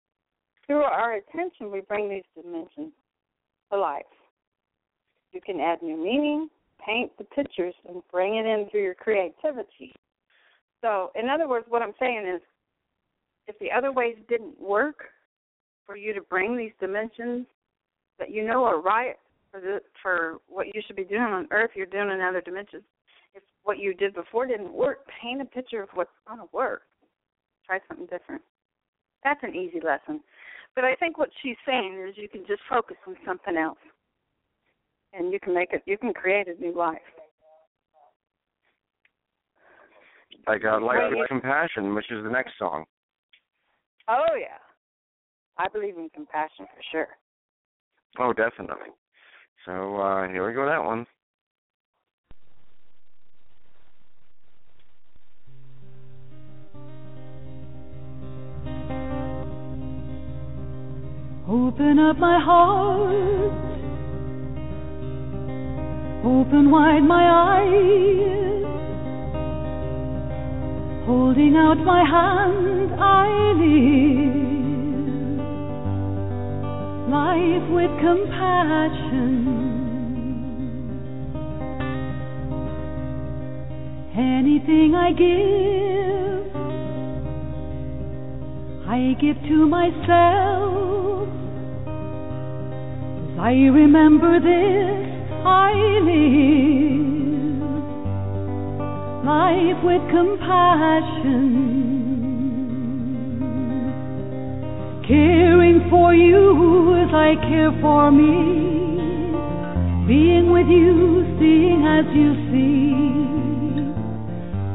Through 0.66 0.84
our 0.84 1.16
attention, 1.16 1.74
we 1.74 1.82
bring 1.82 2.10
these 2.10 2.24
dimensions 2.42 2.94
to 3.70 3.78
life. 3.78 4.06
You 5.34 5.42
can 5.46 5.60
add 5.60 5.82
new 5.82 5.98
meaning, 5.98 6.48
paint 6.86 7.12
the 7.18 7.24
pictures, 7.24 7.74
and 7.88 8.02
bring 8.12 8.36
it 8.36 8.46
in 8.46 8.68
through 8.70 8.84
your 8.84 8.96
creativity. 8.96 9.94
So, 10.82 11.12
in 11.16 11.30
other 11.30 11.48
words, 11.48 11.66
what 11.70 11.82
I'm 11.82 11.94
saying 12.00 12.32
is 12.36 12.42
if 13.48 13.58
the 13.60 13.72
other 13.72 13.92
ways 13.92 14.16
didn't 14.30 14.60
work 14.60 15.06
for 15.86 15.96
you 15.96 16.14
to 16.14 16.22
bring 16.22 16.58
these 16.58 16.72
dimensions 16.80 17.46
that 18.20 18.32
you 18.32 18.46
know 18.46 18.64
are 18.64 18.82
right 18.82 19.16
for 19.52 19.60
the, 19.60 19.80
for 20.02 20.38
what 20.48 20.68
you 20.68 20.82
should 20.86 20.96
be 20.96 21.04
doing 21.04 21.22
on 21.22 21.48
earth, 21.52 21.72
you're 21.76 21.86
doing 21.86 22.10
in 22.10 22.22
other 22.22 22.42
dimensions. 22.42 22.84
If 23.34 23.44
what 23.64 23.80
you 23.80 23.94
did 23.94 24.14
before 24.14 24.46
didn't 24.46 24.74
work, 24.74 25.00
paint 25.22 25.42
a 25.42 25.46
picture 25.46 25.82
of 25.82 25.90
what's 25.94 26.10
going 26.28 26.40
to 26.40 26.48
work. 26.52 26.84
Try 27.66 27.80
something 27.88 28.08
different. 28.08 28.42
That's 29.24 29.44
an 29.44 29.56
easy 29.56 29.80
lesson. 29.84 30.22
But 30.76 30.84
I 30.84 30.96
think 30.96 31.18
what 31.18 31.30
she's 31.42 31.56
saying 31.66 32.06
is 32.08 32.16
you 32.18 32.30
can 32.30 32.46
just 32.48 32.62
focus 32.70 32.98
on 33.08 33.16
something 33.26 33.58
else 33.58 33.78
and 35.18 35.32
you 35.32 35.40
can 35.40 35.54
make 35.54 35.72
it. 35.72 35.84
You 35.86 35.98
can 35.98 36.14
create 36.14 36.48
a 36.48 36.60
new 36.62 36.76
life. 36.76 36.98
Like 40.48 40.64
uh, 40.64 40.80
life 40.80 41.00
with 41.10 41.28
compassion, 41.28 41.96
which 41.96 42.12
is 42.12 42.24
the 42.24 42.30
next 42.30 42.52
song. 42.60 42.86
Oh 44.08 44.36
yeah, 44.40 44.60
I 45.58 45.68
believe 45.68 45.98
in 45.98 46.10
compassion 46.14 46.68
for 46.68 46.82
sure. 46.92 47.08
Oh, 48.20 48.32
definitely. 48.32 48.92
So 49.66 49.98
uh 49.98 50.28
here 50.28 50.48
we 50.48 50.54
go. 50.54 50.66
That 50.66 50.84
one. 50.84 51.06
Open 61.48 62.00
up 62.00 62.18
my 62.18 62.40
heart 62.40 63.65
Open 66.26 66.72
wide 66.72 67.04
my 67.04 67.24
eyes, 67.30 68.66
holding 71.06 71.56
out 71.56 71.78
my 71.78 72.04
hand, 72.04 72.92
I 73.00 73.54
live 73.62 74.46
life 77.12 77.70
with 77.70 77.92
compassion. 78.02 79.36
Anything 84.18 84.96
I 84.96 85.12
give, 85.12 86.56
I 88.90 89.14
give 89.22 89.38
to 89.48 89.68
myself. 89.68 91.30
I 93.40 93.52
remember 93.70 94.40
this, 94.40 95.15
I 95.48 95.74
live 96.02 97.62
life 99.24 99.84
with 99.84 100.02
compassion, 100.10 101.44
caring 105.08 105.88
for 105.90 106.16
you 106.16 106.96
as 106.96 107.14
I 107.14 107.36
care 107.48 107.72
for 107.80 108.12
me, 108.12 109.38
being 110.08 110.52
with 110.52 110.68
you, 110.68 111.26
seeing 111.38 111.86
as 111.86 112.06
you 112.16 112.36
see, 112.50 112.94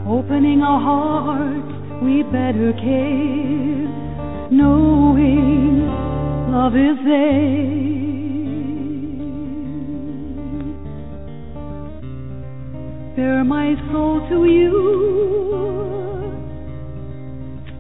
opening 0.08 0.62
our 0.62 0.80
hearts, 0.80 1.72
we 2.02 2.22
better 2.22 2.72
care, 2.74 3.88
knowing 4.52 5.86
love 6.50 6.76
is 6.76 6.96
there. 7.04 8.09
Bare 13.16 13.44
my 13.44 13.74
soul 13.90 14.20
to 14.28 14.44
you, 14.44 14.70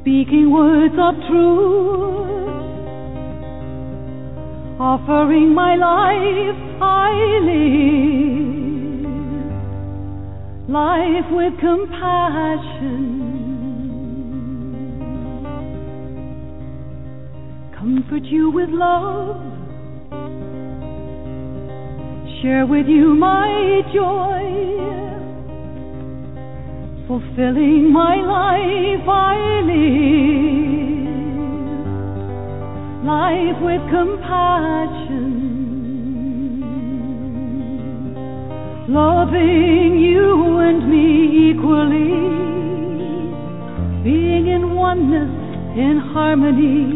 speaking 0.00 0.50
words 0.50 0.94
of 0.98 1.14
truth, 1.28 2.40
offering 4.80 5.54
my 5.54 5.76
life, 5.76 6.82
I 6.82 7.12
live 7.44 7.90
life 10.68 11.30
with 11.30 11.58
compassion. 11.60 13.28
Comfort 17.76 18.24
you 18.24 18.50
with 18.50 18.70
love, 18.70 19.42
share 22.42 22.66
with 22.66 22.86
you 22.86 23.14
my 23.14 23.82
joy 23.92 25.09
fulfilling 27.10 27.92
my 27.92 28.14
life 28.22 29.08
I 29.08 29.62
live. 29.66 31.10
Life 33.04 33.58
with 33.66 33.82
compassion. 33.90 35.26
Loving 38.86 39.98
you 39.98 40.58
and 40.60 40.88
me 40.88 41.50
equally. 41.50 42.14
Being 44.04 44.46
in 44.46 44.70
oneness 44.76 45.34
in 45.76 45.98
harmony. 46.14 46.94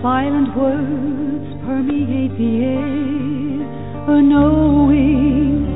Silent 0.00 0.56
words 0.56 1.48
permeate 1.66 2.38
the 2.38 2.52
air. 2.64 4.16
A 4.16 4.22
knowing 4.22 5.68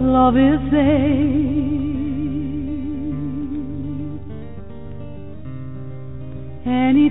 love 0.00 0.36
is 0.36 0.60
there 0.70 1.53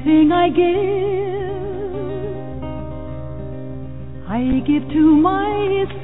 Anything 0.05 0.31
I 0.33 0.49
give, 0.49 0.63
I 4.27 4.59
give 4.67 4.89
to 4.89 5.15
myself. 5.15 5.95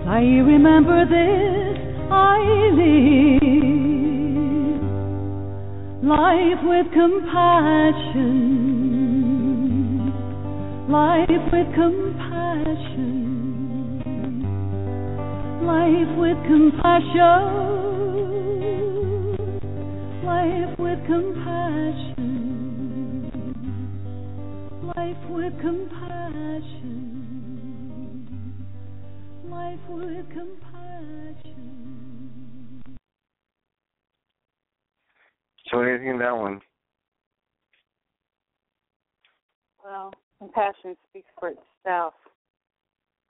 As 0.00 0.08
I 0.08 0.22
remember 0.46 1.04
this, 1.04 1.78
I 2.10 2.38
live 2.72 3.42
life 6.04 6.64
with 6.64 6.90
compassion. 6.94 8.32
Life 10.88 11.52
with 11.52 11.74
compassion. 11.74 13.20
Life 15.66 16.16
with 16.16 16.38
compassion 16.46 17.83
life 20.44 20.78
with 20.78 21.06
compassion, 21.06 22.20
life 24.82 25.30
with 25.30 25.58
compassion, 25.60 27.00
life 29.48 29.80
with 29.88 30.28
compassion. 30.30 31.62
So, 35.70 35.80
anything 35.80 36.08
in 36.08 36.18
that 36.18 36.36
one? 36.36 36.60
Well, 39.82 40.12
compassion 40.38 40.96
speaks 41.08 41.30
for 41.40 41.48
itself. 41.48 42.14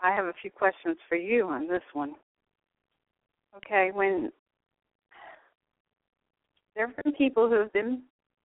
I 0.01 0.12
have 0.15 0.24
a 0.24 0.35
few 0.43 0.51
questions 0.51 0.97
for 1.09 1.15
you 1.16 1.47
on 1.47 1.69
this 1.69 1.82
one. 1.93 2.16
Okay, 3.57 3.93
when 3.95 4.32
there 6.74 6.86
have 6.88 6.96
been 7.05 7.12
people 7.14 7.48
who 7.48 7.60
have 7.60 7.72
been 7.72 8.02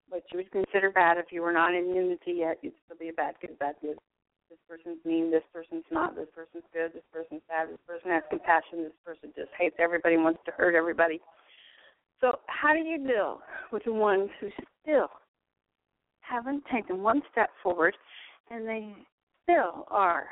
what 0.09 0.23
you 0.31 0.37
would 0.37 0.51
consider 0.51 0.91
bad 0.91 1.17
if 1.17 1.31
you 1.31 1.41
were 1.41 1.51
not 1.51 1.73
in 1.73 1.93
unity 1.93 2.33
yet. 2.37 2.57
You'd 2.61 2.73
still 2.85 2.97
be 2.97 3.09
a 3.09 3.13
bad 3.13 3.35
kid, 3.39 3.57
bad 3.59 3.75
kid. 3.81 3.97
This 4.49 4.59
person's 4.67 5.03
mean. 5.05 5.29
This 5.29 5.43
person's 5.53 5.85
not. 5.91 6.15
This 6.15 6.27
person's 6.33 6.63
good. 6.73 6.93
This 6.93 7.03
person's 7.13 7.41
bad. 7.47 7.69
This 7.69 7.77
person 7.85 8.09
has 8.09 8.23
compassion. 8.29 8.83
This 8.83 8.97
person 9.05 9.31
just 9.35 9.49
hates 9.57 9.75
everybody. 9.79 10.17
Wants 10.17 10.39
to 10.45 10.51
hurt 10.51 10.75
everybody. 10.75 11.21
So 12.21 12.39
how 12.47 12.73
do 12.73 12.79
you 12.79 12.97
deal 12.97 13.39
with 13.71 13.83
the 13.85 13.93
ones 13.93 14.29
who 14.39 14.49
still 14.81 15.09
haven't 16.21 16.63
taken 16.71 17.01
one 17.01 17.21
step 17.31 17.49
forward, 17.61 17.95
and 18.51 18.67
they 18.67 18.93
still 19.43 19.85
are 19.89 20.27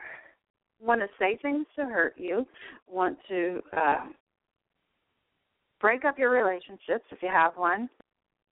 want 0.80 1.02
to 1.02 1.07
say 1.18 1.38
things 1.41 1.65
to 1.76 1.86
hurt 1.86 2.14
you, 2.18 2.45
want 2.88 3.18
to 3.28 3.61
uh, 3.76 4.06
break 5.80 6.06
up 6.06 6.18
your 6.18 6.32
relationships 6.32 7.06
if 7.12 7.22
you 7.22 7.30
have 7.30 7.54
one, 7.56 7.90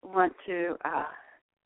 want 0.02 0.32
to 0.46 0.76
uh, 0.84 1.05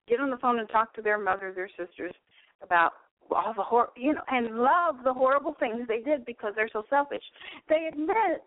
get 0.08 0.20
on 0.20 0.30
the 0.30 0.36
phone 0.38 0.58
and 0.58 0.68
talk 0.68 0.94
to 0.94 1.02
their 1.02 1.18
mother, 1.18 1.52
their 1.54 1.70
sisters 1.78 2.14
about 2.62 2.92
all 3.30 3.52
the 3.54 3.62
hor 3.62 3.90
you 3.96 4.14
know, 4.14 4.22
and 4.28 4.58
love 4.58 4.96
the 5.04 5.12
horrible 5.12 5.54
things 5.60 5.86
they 5.86 6.00
did 6.00 6.24
because 6.24 6.52
they're 6.56 6.70
so 6.72 6.84
selfish. 6.88 7.22
They 7.68 7.88
admit, 7.92 8.42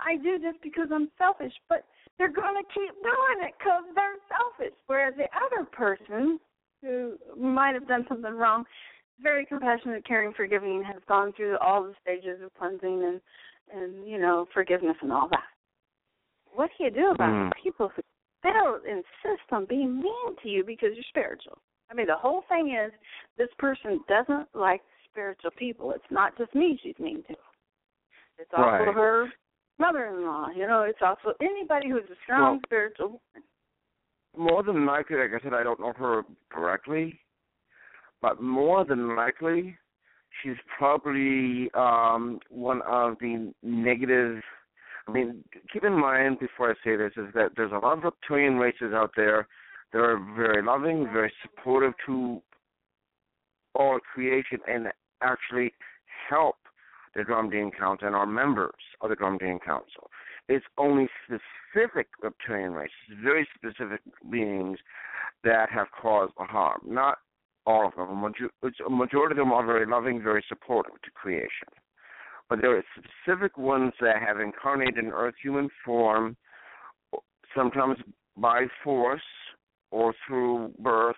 I 0.00 0.16
do 0.22 0.38
this 0.38 0.54
because 0.62 0.88
I'm 0.92 1.08
selfish, 1.16 1.52
but 1.68 1.84
they're 2.18 2.32
going 2.32 2.54
to 2.54 2.74
keep 2.74 2.92
doing 3.02 3.48
it 3.48 3.54
because 3.58 3.84
they're 3.94 4.18
selfish. 4.28 4.74
Whereas 4.86 5.14
the 5.16 5.28
other 5.34 5.64
person 5.64 6.38
who 6.82 7.16
might 7.36 7.74
have 7.74 7.88
done 7.88 8.04
something 8.08 8.34
wrong, 8.34 8.64
very 9.20 9.46
compassionate, 9.46 10.06
caring, 10.06 10.32
forgiving, 10.34 10.82
has 10.84 11.02
gone 11.08 11.32
through 11.32 11.58
all 11.58 11.82
the 11.82 11.94
stages 12.02 12.40
of 12.44 12.54
cleansing 12.54 13.04
and 13.04 13.20
and 13.70 14.08
you 14.08 14.18
know 14.18 14.46
forgiveness 14.54 14.96
and 15.02 15.12
all 15.12 15.28
that 15.28 15.44
what 16.54 16.70
do 16.76 16.84
you 16.84 16.90
do 16.90 17.10
about 17.10 17.30
mm. 17.30 17.50
people 17.62 17.90
who 17.94 18.02
still 18.40 18.76
insist 18.86 19.46
on 19.50 19.66
being 19.66 20.00
mean 20.00 20.36
to 20.42 20.48
you 20.48 20.64
because 20.64 20.90
you're 20.94 21.04
spiritual? 21.08 21.58
I 21.90 21.94
mean, 21.94 22.06
the 22.06 22.16
whole 22.16 22.42
thing 22.48 22.76
is 22.76 22.92
this 23.36 23.48
person 23.58 24.00
doesn't 24.08 24.48
like 24.54 24.82
spiritual 25.10 25.50
people. 25.58 25.92
It's 25.92 26.04
not 26.10 26.36
just 26.36 26.54
me 26.54 26.78
she's 26.82 26.98
mean 26.98 27.22
to. 27.28 27.34
It's 28.38 28.50
also 28.56 28.68
right. 28.68 28.94
her 28.94 29.28
mother-in-law. 29.78 30.48
You 30.56 30.66
know, 30.66 30.82
it's 30.82 31.00
also 31.02 31.34
anybody 31.40 31.88
who's 31.88 32.04
a 32.10 32.16
strong 32.24 32.54
well, 32.54 32.60
spiritual. 32.66 33.20
More 34.36 34.62
than 34.62 34.86
likely, 34.86 35.16
like 35.16 35.30
I 35.34 35.42
said, 35.42 35.54
I 35.54 35.62
don't 35.62 35.80
know 35.80 35.92
her 35.96 36.22
directly, 36.52 37.18
but 38.20 38.40
more 38.40 38.84
than 38.84 39.16
likely, 39.16 39.76
she's 40.42 40.56
probably 40.76 41.70
um 41.74 42.38
one 42.50 42.82
of 42.82 43.16
the 43.20 43.52
negative 43.62 44.42
I 45.08 45.10
mean, 45.10 45.42
keep 45.72 45.84
in 45.84 45.98
mind 45.98 46.38
before 46.38 46.70
I 46.70 46.74
say 46.84 46.96
this 46.96 47.12
is 47.16 47.32
that 47.34 47.52
there's 47.56 47.72
a 47.72 47.78
lot 47.78 47.96
of 47.96 48.04
reptilian 48.04 48.58
races 48.58 48.92
out 48.92 49.12
there 49.16 49.48
that 49.92 49.98
are 50.00 50.18
very 50.36 50.62
loving, 50.62 51.08
very 51.10 51.32
supportive 51.42 51.94
to 52.06 52.42
all 53.74 53.98
creation, 54.00 54.58
and 54.66 54.88
actually 55.22 55.72
help 56.28 56.56
the 57.14 57.22
Andromedan 57.22 57.70
Council 57.76 58.06
and 58.06 58.14
are 58.14 58.26
members 58.26 58.74
of 59.00 59.08
the 59.08 59.16
Andromedan 59.16 59.64
Council. 59.64 60.10
It's 60.48 60.66
only 60.76 61.08
specific 61.24 62.08
reptilian 62.22 62.72
races, 62.72 62.92
very 63.22 63.48
specific 63.54 64.00
beings 64.30 64.78
that 65.42 65.70
have 65.70 65.86
caused 65.90 66.34
the 66.38 66.44
harm. 66.44 66.80
Not 66.86 67.18
all 67.64 67.86
of 67.86 67.94
them. 67.96 68.10
A 68.10 68.90
majority 68.90 69.32
of 69.32 69.36
them 69.38 69.52
are 69.52 69.64
very 69.64 69.86
loving, 69.86 70.22
very 70.22 70.44
supportive 70.48 71.00
to 71.02 71.10
creation 71.12 71.68
but 72.48 72.60
there 72.60 72.76
are 72.76 72.84
specific 72.96 73.58
ones 73.58 73.92
that 74.00 74.16
have 74.26 74.40
incarnated 74.40 74.98
in 74.98 75.10
earth 75.10 75.34
human 75.42 75.68
form, 75.84 76.36
sometimes 77.54 77.96
by 78.36 78.66
force 78.82 79.20
or 79.90 80.14
through 80.26 80.72
birth, 80.78 81.16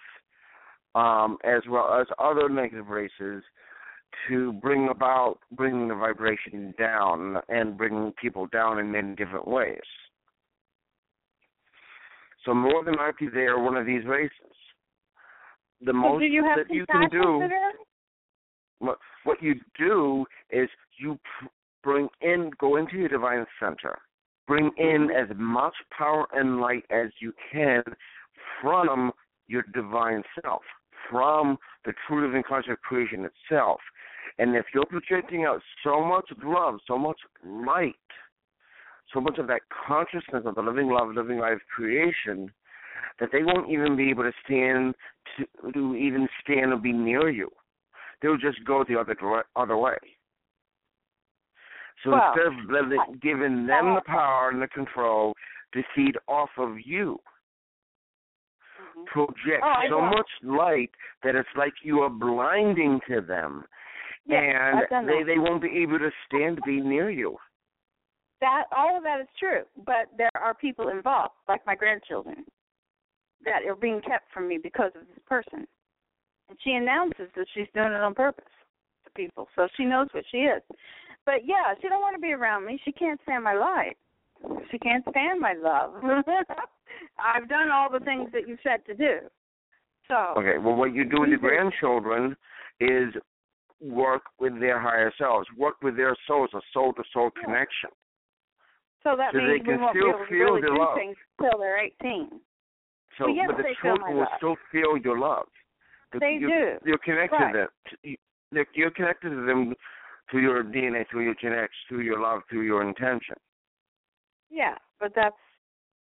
um, 0.94 1.38
as 1.44 1.62
well 1.68 1.98
as 2.00 2.06
other 2.18 2.48
negative 2.48 2.88
races, 2.88 3.42
to 4.28 4.52
bring 4.54 4.88
about 4.88 5.38
bringing 5.52 5.88
the 5.88 5.94
vibration 5.94 6.74
down 6.78 7.36
and 7.48 7.76
bringing 7.76 8.12
people 8.20 8.46
down 8.46 8.78
in 8.78 8.90
many 8.90 9.14
different 9.14 9.46
ways. 9.46 9.78
So 12.44 12.54
more 12.54 12.84
than 12.84 12.94
likely 12.94 13.28
they 13.28 13.42
are 13.42 13.62
one 13.62 13.76
of 13.76 13.86
these 13.86 14.04
races. 14.06 14.32
The 15.80 15.92
so 15.92 15.92
most 15.92 16.20
do 16.20 16.26
you 16.26 16.44
have 16.44 16.66
that 16.66 16.74
you 16.74 16.86
can 16.86 17.08
do? 17.10 17.48
What 18.80 18.98
what 19.24 19.40
you 19.42 19.54
do 19.78 20.26
is 20.50 20.68
you 20.98 21.18
bring 21.84 22.08
in 22.20 22.50
go 22.58 22.76
into 22.76 22.96
your 22.96 23.08
divine 23.08 23.46
center. 23.60 23.98
Bring 24.46 24.70
in 24.76 25.08
Mm-hmm. 25.08 25.32
as 25.32 25.36
much 25.38 25.74
power 25.96 26.26
and 26.32 26.60
light 26.60 26.84
as 26.90 27.10
you 27.20 27.32
can 27.52 27.82
from 28.60 29.12
your 29.46 29.62
divine 29.72 30.22
self 30.42 30.62
from 31.08 31.56
the 31.84 31.92
true 32.06 32.26
living 32.26 32.42
conscious 32.46 32.76
creation 32.86 33.24
itself. 33.26 33.80
And 34.38 34.54
if 34.54 34.66
you're 34.74 34.86
projecting 34.86 35.44
out 35.44 35.60
so 35.84 36.04
much 36.04 36.30
love 36.42 36.80
so 36.86 36.98
much 36.98 37.18
light 37.44 37.94
so 39.12 39.20
much 39.20 39.38
of 39.38 39.46
that 39.48 39.60
consciousness 39.86 40.42
of 40.44 40.54
the 40.54 40.62
living 40.62 40.88
love 40.88 41.08
living 41.14 41.38
life 41.38 41.58
creation 41.74 42.50
that 43.18 43.30
they 43.32 43.42
won't 43.42 43.70
even 43.70 43.96
be 43.96 44.10
able 44.10 44.22
to 44.22 44.32
stand 44.44 44.94
to, 45.36 45.72
to 45.72 45.94
even 45.96 46.28
stand 46.42 46.72
or 46.72 46.76
be 46.76 46.92
near 46.92 47.28
you 47.28 47.50
they'll 48.22 48.36
just 48.36 48.64
go 48.64 48.84
the 48.88 48.98
other 48.98 49.16
other 49.56 49.76
way. 49.76 49.96
So 52.04 52.10
Well, 52.10 52.32
instead 52.32 52.46
of 52.46 52.70
letting, 52.70 53.18
giving 53.20 53.66
them 53.66 53.94
the 53.94 54.02
power 54.06 54.50
and 54.50 54.62
the 54.62 54.68
control 54.68 55.34
to 55.74 55.82
feed 55.94 56.16
off 56.28 56.50
of 56.56 56.80
you, 56.80 57.20
Mhm. 58.80 59.06
project 59.06 59.62
Oh, 59.62 59.82
so 59.88 60.00
know. 60.00 60.06
much 60.06 60.30
light 60.42 60.90
that 61.22 61.34
it's 61.34 61.54
like 61.54 61.84
you 61.84 62.02
are 62.02 62.08
blinding 62.08 63.00
to 63.02 63.20
them, 63.20 63.66
Yeah, 64.24 64.38
and 64.38 65.08
they 65.08 65.22
they 65.22 65.38
won't 65.38 65.60
be 65.62 65.82
able 65.82 65.98
to 65.98 66.10
stand 66.26 66.56
to 66.56 66.62
be 66.62 66.80
near 66.80 67.10
you. 67.10 67.38
that 68.40 68.64
all 68.72 68.96
of 68.96 69.02
that 69.02 69.20
is 69.20 69.28
true, 69.38 69.66
but 69.84 70.08
there 70.16 70.30
are 70.34 70.54
people 70.54 70.88
involved, 70.88 71.34
like 71.46 71.64
my 71.66 71.74
grandchildren, 71.74 72.46
that 73.44 73.62
are 73.66 73.74
being 73.76 74.00
kept 74.00 74.30
from 74.32 74.48
me 74.48 74.56
because 74.56 74.94
of 74.96 75.06
this 75.08 75.18
person. 75.26 75.68
And 76.50 76.58
she 76.62 76.72
announces 76.72 77.28
that 77.36 77.46
she's 77.54 77.68
doing 77.74 77.92
it 77.92 78.00
on 78.00 78.12
purpose 78.14 78.44
to 79.04 79.10
people, 79.12 79.48
so 79.56 79.68
she 79.76 79.84
knows 79.84 80.08
what 80.12 80.24
she 80.30 80.38
is. 80.38 80.62
But 81.24 81.46
yeah, 81.46 81.74
she 81.80 81.88
don't 81.88 82.00
want 82.00 82.16
to 82.16 82.20
be 82.20 82.32
around 82.32 82.66
me. 82.66 82.80
She 82.84 82.92
can't 82.92 83.20
stand 83.22 83.44
my 83.44 83.54
light. 83.54 83.96
She 84.70 84.78
can't 84.78 85.04
stand 85.10 85.40
my 85.40 85.52
love. 85.54 85.94
I've 87.22 87.48
done 87.48 87.70
all 87.70 87.88
the 87.90 88.00
things 88.04 88.30
that 88.32 88.48
you 88.48 88.56
said 88.62 88.84
to 88.86 88.94
do. 88.94 89.18
So 90.08 90.34
Okay, 90.38 90.58
well, 90.58 90.74
what 90.74 90.92
you 90.92 91.04
do 91.04 91.20
with 91.20 91.28
your 91.30 91.38
grandchildren 91.38 92.36
is 92.80 93.14
work 93.80 94.22
with 94.40 94.58
their 94.58 94.80
higher 94.80 95.12
selves, 95.18 95.46
work 95.56 95.76
with 95.82 95.96
their 95.96 96.16
souls, 96.26 96.50
a 96.54 96.60
soul 96.72 96.92
to 96.94 97.02
soul 97.12 97.30
connection. 97.44 97.90
so 99.04 99.14
that 99.16 99.32
So 99.32 99.38
they 99.38 99.54
means 99.54 99.60
we 99.68 99.72
can 99.74 99.80
won't 99.82 99.94
be 99.94 100.00
able 100.00 100.18
to 100.18 100.26
feel 100.26 100.38
really 100.56 100.62
do 100.62 100.76
love. 100.78 100.96
things 100.98 101.16
till 101.40 101.58
they're 101.60 101.78
eighteen. 101.78 102.40
So, 103.18 103.26
Well, 103.26 103.36
yes, 103.36 103.46
but 103.48 103.56
the 103.58 103.62
they 103.62 103.76
feel 103.80 103.92
my 103.92 104.08
children 104.08 104.16
will 104.16 104.24
love. 104.24 104.38
still 104.38 104.56
feel 104.72 104.96
your 104.96 105.18
love. 105.18 105.46
The- 106.12 106.18
They 106.18 106.38
you're, 106.40 106.78
do. 106.78 106.78
You're 106.84 106.98
connected 106.98 107.36
Right. 107.36 107.52
to 107.52 107.68
them. 108.52 108.66
You're 108.74 108.90
connected 108.90 109.30
to 109.30 109.46
them 109.46 109.74
through 110.30 110.42
your 110.42 110.62
DNA, 110.62 111.04
through 111.08 111.22
your 111.24 111.34
genetics, 111.34 111.74
through 111.88 112.00
your 112.00 112.20
love, 112.20 112.42
through 112.48 112.62
your 112.62 112.82
intention. 112.82 113.36
Yeah, 114.50 114.76
but 114.98 115.12
that's 115.14 115.36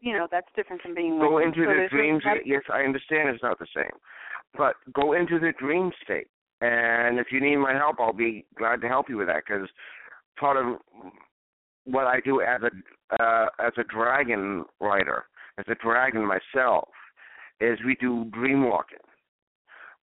you 0.01 0.13
know 0.13 0.29
that's 0.31 0.49
different 0.55 0.83
from 0.83 0.95
being 0.95 1.19
Go 1.19 1.39
into 1.39 1.61
So 1.65 1.71
the 1.71 1.75
there's 1.75 1.91
dream. 1.91 2.21
Yes, 2.45 2.63
I 2.71 2.83
understand 2.83 3.31
it's 3.31 3.43
not 3.43 3.59
the 3.59 3.67
same, 3.75 3.99
but 4.57 4.77
go 4.93 5.15
into 5.15 5.39
the 5.39 5.53
dream 5.59 5.91
state. 6.03 6.29
And 6.61 7.19
if 7.19 7.29
you 7.33 7.41
need 7.41 7.57
my 7.57 7.73
help, 7.73 7.97
I'll 7.99 8.13
be 8.13 8.45
glad 8.57 8.81
to 8.83 8.89
help 8.89 9.09
you 9.09 9.17
with 9.17 9.29
that 9.29 9.43
because 9.47 9.69
part 10.39 10.57
of 10.57 10.79
what 11.85 12.07
I 12.07 12.21
do 12.21 12.41
as 12.41 12.61
a 12.63 13.23
uh, 13.23 13.47
as 13.59 13.73
a 13.79 13.85
dragon 13.85 14.65
writer, 14.81 15.25
as 15.59 15.65
a 15.69 15.75
dragon 15.77 16.27
myself, 16.27 16.89
is 17.61 17.79
we 17.85 17.97
do 18.01 18.27
dream 18.27 18.65
walking. 18.69 18.99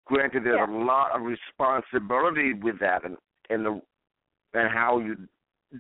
Granted, 0.06 0.44
there's 0.44 0.58
Yeah. 0.58 0.66
a 0.66 0.84
lot 0.84 1.12
of 1.12 1.22
responsibility 1.24 2.54
with 2.54 2.80
that 2.80 3.04
and 3.04 3.18
and 3.50 3.66
the 3.66 3.82
and 4.54 4.70
how 4.70 5.00
you 5.00 5.28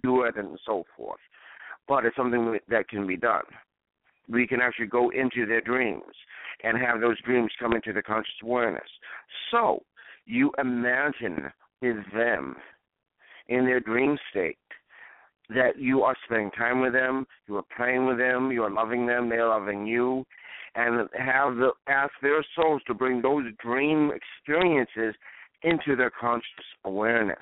do 0.03 0.23
it 0.23 0.35
and 0.37 0.57
so 0.65 0.85
forth, 0.95 1.19
but 1.87 2.05
it's 2.05 2.15
something 2.15 2.59
that 2.67 2.87
can 2.87 3.05
be 3.05 3.17
done. 3.17 3.43
We 4.29 4.47
can 4.47 4.61
actually 4.61 4.87
go 4.87 5.09
into 5.09 5.45
their 5.45 5.61
dreams 5.61 6.15
and 6.63 6.77
have 6.77 7.01
those 7.01 7.19
dreams 7.21 7.51
come 7.59 7.73
into 7.73 7.91
the 7.91 8.01
conscious 8.01 8.33
awareness. 8.41 8.89
So 9.49 9.83
you 10.25 10.51
imagine 10.57 11.51
with 11.81 11.97
them 12.13 12.55
in 13.47 13.65
their 13.65 13.79
dream 13.79 14.17
state 14.29 14.57
that 15.49 15.77
you 15.77 16.03
are 16.03 16.15
spending 16.23 16.51
time 16.51 16.79
with 16.79 16.93
them, 16.93 17.25
you 17.47 17.57
are 17.57 17.65
playing 17.75 18.05
with 18.05 18.17
them, 18.17 18.51
you 18.51 18.63
are 18.63 18.71
loving 18.71 19.05
them, 19.05 19.27
they 19.27 19.37
are 19.37 19.59
loving 19.59 19.85
you, 19.85 20.25
and 20.75 21.07
have 21.17 21.55
the 21.57 21.71
ask 21.87 22.11
their 22.21 22.43
souls 22.55 22.81
to 22.87 22.93
bring 22.93 23.21
those 23.21 23.43
dream 23.63 24.11
experiences 24.11 25.15
into 25.63 25.95
their 25.95 26.09
conscious 26.11 26.65
awareness. 26.85 27.37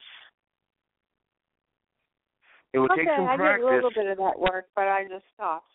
It 2.73 2.79
will 2.79 2.85
okay, 2.91 3.01
take 3.05 3.09
some 3.15 3.27
I 3.27 3.35
practice. 3.35 3.65
did 3.65 3.71
a 3.71 3.75
little 3.75 3.91
bit 3.91 4.07
of 4.07 4.17
that 4.17 4.39
work, 4.39 4.65
but 4.75 4.87
I 4.87 5.03
just 5.09 5.25
stopped. 5.33 5.65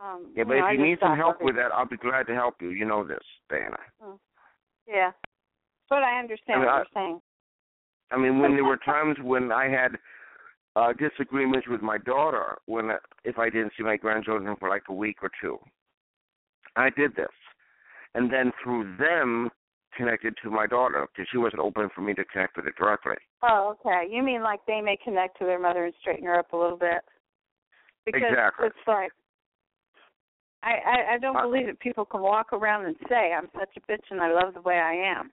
Um, 0.00 0.32
Yeah, 0.34 0.44
but 0.44 0.54
you 0.54 0.60
know, 0.60 0.66
if 0.68 0.78
you 0.78 0.84
need 0.84 0.98
some 1.00 1.16
help 1.16 1.34
working. 1.36 1.46
with 1.46 1.56
that, 1.56 1.72
I'll 1.72 1.86
be 1.86 1.96
glad 1.96 2.26
to 2.26 2.34
help 2.34 2.56
you. 2.60 2.70
You 2.70 2.84
know 2.86 3.04
this, 3.06 3.20
Diana. 3.48 3.76
Yeah, 4.86 5.12
but 5.88 6.02
I 6.02 6.18
understand 6.18 6.56
I 6.56 6.58
mean, 6.58 6.66
what 6.66 6.74
I- 6.74 6.78
you're 6.78 6.86
saying. 6.94 7.22
I 8.10 8.16
mean, 8.18 8.38
when 8.38 8.52
there 8.54 8.64
were 8.64 8.76
times 8.76 9.18
when 9.20 9.50
I 9.50 9.68
had 9.68 9.98
uh 10.76 10.92
disagreements 10.92 11.66
with 11.68 11.82
my 11.82 11.98
daughter, 11.98 12.58
when 12.66 12.90
uh, 12.90 12.98
if 13.24 13.38
I 13.38 13.48
didn't 13.50 13.72
see 13.76 13.82
my 13.84 13.96
grandchildren 13.96 14.54
for 14.56 14.68
like 14.68 14.82
a 14.88 14.92
week 14.94 15.18
or 15.22 15.30
two, 15.40 15.58
I 16.76 16.90
did 16.90 17.14
this, 17.16 17.28
and 18.14 18.32
then 18.32 18.52
through 18.62 18.96
them 18.98 19.50
connected 19.96 20.34
to 20.42 20.50
my 20.50 20.66
daughter 20.66 21.06
because 21.12 21.28
she 21.30 21.38
wasn't 21.38 21.62
open 21.62 21.88
for 21.94 22.00
me 22.00 22.14
to 22.14 22.24
connect 22.24 22.56
with 22.56 22.64
her 22.66 22.72
directly. 22.76 23.16
Oh, 23.42 23.76
okay. 23.78 24.08
You 24.10 24.22
mean 24.22 24.42
like 24.42 24.60
they 24.66 24.80
may 24.80 24.96
connect 25.04 25.38
to 25.38 25.44
their 25.44 25.60
mother 25.60 25.84
and 25.84 25.94
straighten 26.00 26.26
her 26.26 26.38
up 26.38 26.52
a 26.52 26.56
little 26.56 26.78
bit? 26.78 27.02
Because 28.04 28.22
Exactly. 28.22 28.66
it's 28.66 28.86
like 28.86 29.12
I, 30.62 30.72
I 30.72 31.14
I 31.14 31.18
don't 31.18 31.36
Uh, 31.36 31.42
believe 31.42 31.66
that 31.66 31.78
people 31.78 32.04
can 32.04 32.22
walk 32.22 32.52
around 32.52 32.86
and 32.86 32.96
say 33.08 33.32
I'm 33.32 33.48
such 33.58 33.76
a 33.76 33.80
bitch 33.92 34.04
and 34.10 34.20
I 34.20 34.32
love 34.32 34.54
the 34.54 34.62
way 34.62 34.78
I 34.78 34.94
am. 34.94 35.30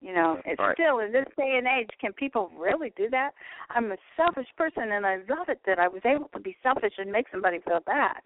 You 0.00 0.14
know, 0.14 0.40
it's 0.46 0.58
Right. 0.60 0.74
still 0.74 1.00
in 1.00 1.12
this 1.12 1.26
day 1.36 1.56
and 1.58 1.66
age, 1.66 1.90
can 2.00 2.12
people 2.14 2.50
really 2.56 2.90
do 2.96 3.10
that? 3.10 3.32
I'm 3.70 3.92
a 3.92 3.96
selfish 4.16 4.48
person 4.56 4.92
and 4.92 5.06
I 5.06 5.16
love 5.28 5.48
it 5.48 5.60
that 5.66 5.78
I 5.78 5.88
was 5.88 6.02
able 6.04 6.28
to 6.28 6.40
be 6.40 6.56
selfish 6.62 6.94
and 6.96 7.10
make 7.12 7.26
somebody 7.30 7.58
feel 7.60 7.80
bad. 7.80 8.20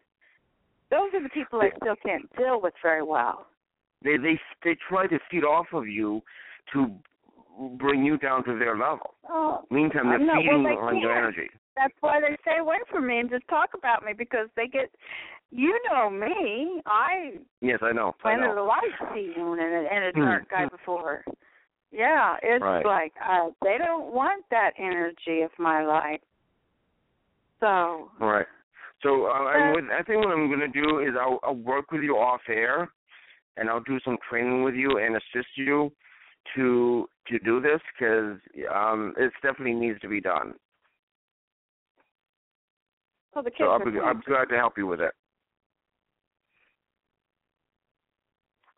Those 0.90 1.12
are 1.14 1.22
the 1.22 1.28
people 1.30 1.60
I 1.60 1.70
still 1.80 1.96
can't 2.04 2.30
deal 2.36 2.60
with 2.60 2.74
very 2.82 3.02
well. 3.02 3.46
They 4.02 4.16
they 4.16 4.38
they 4.62 4.76
try 4.88 5.06
to 5.06 5.18
feed 5.30 5.44
off 5.44 5.66
of 5.72 5.86
you 5.88 6.22
to 6.72 6.90
bring 7.78 8.04
you 8.04 8.18
down 8.18 8.44
to 8.44 8.58
their 8.58 8.76
level. 8.76 9.14
Oh, 9.28 9.62
Meantime, 9.70 10.08
they're 10.08 10.18
I 10.20 10.22
know. 10.22 10.34
Well, 10.34 10.42
feeding 10.42 10.64
they 10.64 10.70
on 10.70 11.00
your 11.00 11.16
energy. 11.16 11.50
that's 11.76 11.94
why 12.00 12.20
they 12.20 12.36
stay 12.42 12.58
away 12.58 12.76
from 12.90 13.06
me 13.06 13.18
and 13.18 13.30
just 13.30 13.46
talk 13.48 13.70
about 13.74 14.04
me 14.04 14.12
because 14.16 14.48
they 14.56 14.66
get 14.66 14.90
you 15.50 15.78
know 15.90 16.10
me 16.10 16.80
i 16.86 17.32
Yes, 17.60 17.78
I 17.82 17.92
know. 17.92 18.08
I 18.24 18.32
planted 18.36 18.54
know. 18.54 18.62
a 18.62 18.64
light 18.64 19.14
seed 19.14 19.36
and 19.36 19.60
a, 19.60 19.88
and 19.92 20.04
a 20.04 20.12
Hmm, 20.12 20.18
dark 20.20 20.50
guy 20.50 20.66
before 20.66 21.24
yeah 21.92 22.36
it's 22.42 22.62
Right. 22.62 22.84
like 22.84 23.12
uh 23.24 23.50
they 23.62 23.76
don't 23.78 24.12
want 24.12 24.44
that 24.50 24.72
energy 24.78 25.42
of 25.42 25.50
my 25.58 25.84
light 25.84 26.22
so 27.60 28.10
right. 28.20 28.46
So 29.04 29.26
uh, 29.26 29.44
Uh, 29.44 29.74
I 29.92 30.02
think 30.02 30.24
what 30.24 30.32
I'm 30.32 30.48
going 30.48 30.60
to 30.60 30.68
do 30.68 30.98
is 30.98 31.10
I'll, 31.20 31.38
I'll 31.44 31.54
work 31.54 31.92
with 31.92 32.02
you 32.02 32.16
off 32.16 32.40
air, 32.48 32.90
and 33.56 33.70
I'll 33.70 33.82
do 33.82 34.00
some 34.04 34.16
training 34.28 34.64
with 34.64 34.74
you 34.74 34.98
and 34.98 35.16
assist 35.16 35.50
you 35.56 35.92
to 36.56 37.08
to 37.28 37.38
do 37.38 37.60
this 37.60 37.80
because 37.92 38.38
um, 38.74 39.14
it 39.16 39.32
definitely 39.42 39.74
needs 39.74 40.00
to 40.00 40.08
be 40.08 40.20
done. 40.20 40.54
well 43.60 43.78
So 43.78 43.84
I'll 43.84 43.92
be. 43.92 43.98
I'm 44.00 44.20
glad 44.26 44.48
to 44.48 44.56
help 44.56 44.76
you 44.76 44.86
with 44.86 45.00
it. 45.00 45.12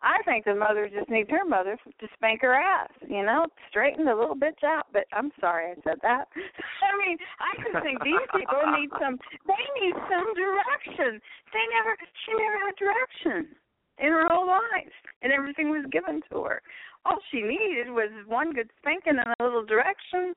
I 0.02 0.20
think 0.24 0.44
the 0.44 0.54
mother 0.54 0.90
just 0.92 1.08
needs 1.08 1.30
her 1.30 1.44
mother 1.44 1.76
to 1.76 2.06
spank 2.14 2.42
her 2.42 2.54
ass, 2.54 2.90
you 3.08 3.24
know, 3.24 3.46
straighten 3.70 4.04
the 4.04 4.14
little 4.14 4.36
bitch 4.36 4.62
out. 4.64 4.86
But 4.92 5.04
I'm 5.12 5.32
sorry 5.40 5.72
I 5.72 5.74
said 5.84 5.98
that. 6.02 6.28
I 6.84 6.92
mean, 7.00 7.16
I 7.40 7.50
just 7.64 7.82
think 7.82 8.04
these 8.04 8.26
people 8.34 8.60
need 8.76 8.90
some. 9.00 9.16
They 9.48 9.64
need 9.80 9.96
some 10.08 10.28
direction. 10.36 11.20
They 11.52 11.64
never. 11.72 11.96
She 12.24 12.32
never 12.36 12.58
had 12.66 12.76
direction 12.76 13.56
in 13.98 14.12
her 14.12 14.28
whole 14.28 14.46
life, 14.46 14.92
and 15.22 15.32
everything 15.32 15.70
was 15.70 15.84
given 15.90 16.20
to 16.30 16.44
her. 16.44 16.60
All 17.06 17.16
she 17.30 17.40
needed 17.40 17.88
was 17.88 18.10
one 18.26 18.52
good 18.52 18.70
spanking 18.78 19.16
and 19.16 19.34
a 19.40 19.44
little 19.44 19.64
direction. 19.64 20.34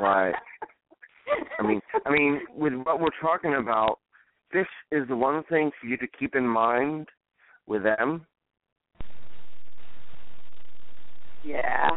Right. 0.00 0.34
I 1.58 1.62
mean, 1.62 1.80
I 2.04 2.10
mean, 2.10 2.40
with 2.54 2.74
what 2.74 3.00
we're 3.00 3.14
talking 3.20 3.54
about, 3.54 4.00
this 4.52 4.66
is 4.90 5.06
the 5.08 5.16
one 5.16 5.44
thing 5.44 5.70
for 5.80 5.86
you 5.86 5.96
to 5.98 6.06
keep 6.18 6.34
in 6.34 6.46
mind 6.46 7.06
with 7.72 7.82
them. 7.84 8.26
yeah. 11.42 11.88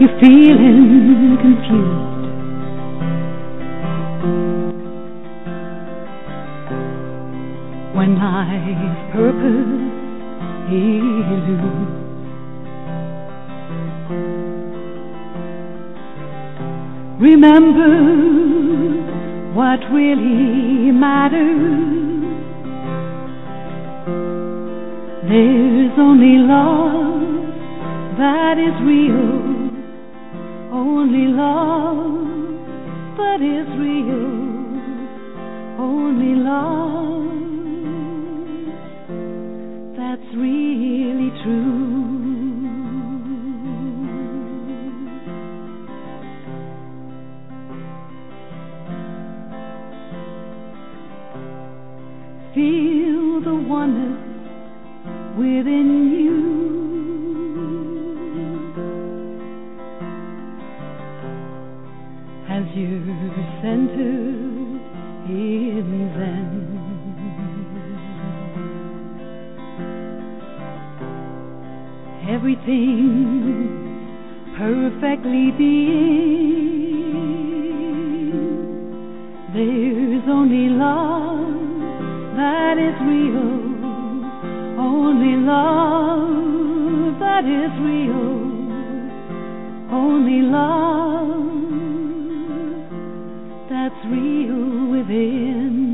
you're 0.00 0.20
feeling 0.20 1.38
confused, 1.40 2.12
when 7.94 8.10
life's 8.18 9.12
purpose 9.12 9.91
Remember 17.18 17.92
what 19.54 19.80
really 19.92 20.90
matters. 20.90 21.92
There's 25.28 25.98
only 25.98 26.38
love 26.38 27.22
that 28.18 28.58
is 28.58 28.74
real, 28.82 29.70
only 30.72 31.26
love 31.28 32.26
that 33.18 33.40
is 33.40 33.68
real, 33.78 34.26
only 35.78 36.34
love 36.34 37.31
Feel 52.54 53.40
the 53.40 53.54
oneness 53.54 54.20
within 55.38 55.88
you. 56.12 56.36
As 62.50 62.64
you're 62.76 63.08
centered 63.62 64.82
in 65.30 66.12
Zen. 66.14 66.72
Everything 72.28 73.72
perfectly 74.58 75.50
being. 75.56 76.82
There's 79.54 80.28
only 80.28 80.68
love 80.68 81.51
that 82.42 82.76
is 82.88 82.96
real, 83.06 83.52
only 84.80 85.34
love 85.52 87.20
that 87.20 87.44
is 87.44 87.72
real, 87.90 88.32
only 89.92 90.40
love 90.42 91.52
that's 93.70 94.00
real 94.10 94.90
within. 94.90 95.92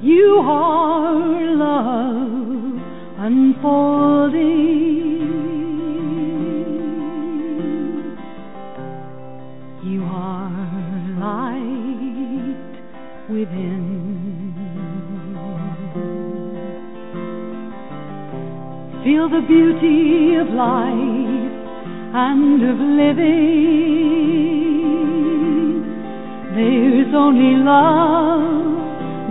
You 0.00 0.40
are 0.42 0.87
love 1.78 2.74
unfolding. 3.18 4.38
You 9.84 10.02
are 10.04 10.50
light 11.20 12.72
within. 13.30 13.86
Feel 19.04 19.28
the 19.28 19.42
beauty 19.46 20.34
of 20.36 20.48
life 20.48 21.54
and 22.14 22.62
of 22.72 22.78
living. 23.02 23.38
There's 26.56 27.14
only 27.14 27.54
love 27.62 28.68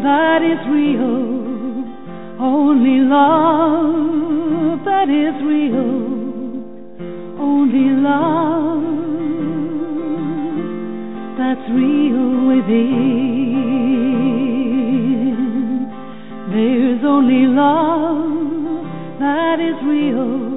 that 0.04 0.42
is 0.42 0.60
real, 0.72 1.37
only 2.40 3.00
love 3.02 4.86
that 4.86 5.10
is 5.10 5.34
real, 5.44 6.62
only 7.42 7.90
love 7.98 8.84
that's 11.38 11.70
real 11.72 12.48
within. 12.48 13.08
There's 16.52 17.04
only 17.04 17.48
love 17.48 18.86
that 19.20 19.60
is 19.60 19.84
real, 19.84 20.54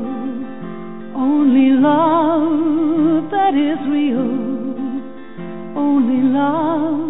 only 1.16 1.70
love 1.81 3.31
that 3.31 3.55
is 3.55 3.81
real, 3.89 4.28
only 5.78 6.23
love 6.28 7.01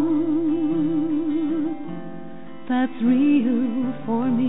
that's 2.68 3.02
real 3.02 3.79
for 4.10 4.28
me. 4.28 4.42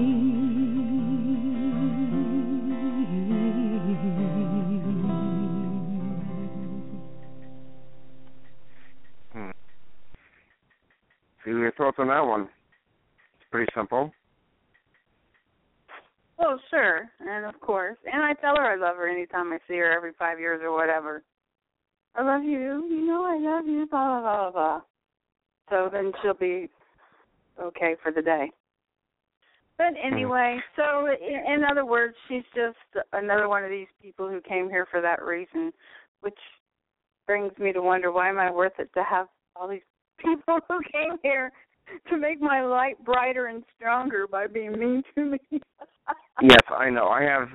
Hmm. 9.33 9.51
See 11.45 11.51
your 11.51 11.71
thoughts 11.73 11.97
on 11.99 12.07
that 12.07 12.25
one. 12.25 12.41
It's 12.41 13.49
pretty 13.51 13.71
simple. 13.75 14.11
Oh, 16.39 16.57
sure. 16.71 17.07
And 17.19 17.45
of 17.45 17.61
course. 17.61 17.97
And 18.11 18.23
I 18.23 18.33
tell 18.33 18.55
her 18.55 18.63
I 18.63 18.75
love 18.75 18.95
her 18.95 19.07
anytime 19.07 19.53
I 19.53 19.59
see 19.67 19.75
her 19.75 19.91
every 19.91 20.13
five 20.17 20.39
years 20.39 20.61
or 20.63 20.71
whatever. 20.71 21.21
I 22.15 22.23
love 22.23 22.43
you. 22.43 22.87
You 22.89 23.05
know 23.05 23.25
I 23.25 23.37
love 23.37 23.67
you, 23.67 23.85
blah, 23.85 24.21
blah, 24.21 24.49
blah, 24.49 24.51
blah. 24.51 24.81
So 25.69 25.87
then 25.93 26.13
she'll 26.23 26.33
be 26.33 26.67
okay 27.61 27.95
for 28.01 28.11
the 28.11 28.23
day. 28.23 28.49
But 29.81 29.95
anyway, 29.99 30.59
so 30.75 31.07
in, 31.07 31.63
other 31.63 31.85
words, 31.85 32.13
she's 32.27 32.43
just 32.53 32.77
another 33.13 33.49
one 33.49 33.63
of 33.63 33.71
these 33.71 33.87
people 33.99 34.29
who 34.29 34.39
came 34.41 34.69
here 34.69 34.85
for 34.91 35.01
that 35.01 35.23
reason, 35.23 35.71
which 36.21 36.37
brings 37.25 37.51
me 37.57 37.73
to 37.73 37.81
wonder 37.81 38.11
why 38.11 38.29
am 38.29 38.37
I 38.37 38.51
worth 38.51 38.73
it 38.77 38.91
to 38.93 39.03
have 39.03 39.27
all 39.55 39.67
these 39.67 39.81
people 40.19 40.59
who 40.67 40.79
came 40.91 41.17
here 41.23 41.51
to 42.09 42.17
make 42.17 42.39
my 42.39 42.61
light 42.61 43.03
brighter 43.03 43.47
and 43.47 43.63
stronger 43.75 44.27
by 44.27 44.45
being 44.45 44.77
mean 44.77 45.03
to 45.15 45.25
me. 45.25 45.39
yes, 46.43 46.61
I 46.69 46.91
know. 46.91 47.07
I 47.07 47.23
have 47.23 47.47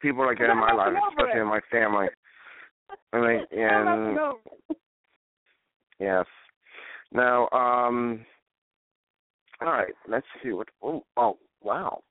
people 0.00 0.26
like 0.26 0.38
that 0.38 0.50
in 0.50 0.58
my 0.58 0.72
life, 0.72 0.94
especially 1.10 1.40
it. 1.40 1.42
in 1.42 1.48
my 1.48 1.60
family. 1.72 2.06
I 3.12 3.20
mean, 3.20 3.40
and 3.50 3.88
and 3.88 4.18
over 4.18 4.38
it. 4.70 4.76
yes. 5.98 6.24
Now, 7.10 7.48
um, 7.50 8.24
all 9.60 9.72
right. 9.72 9.94
Let's 10.08 10.26
see 10.42 10.52
what. 10.52 10.68
Oh, 10.82 11.04
oh, 11.16 11.36
wow. 11.62 12.02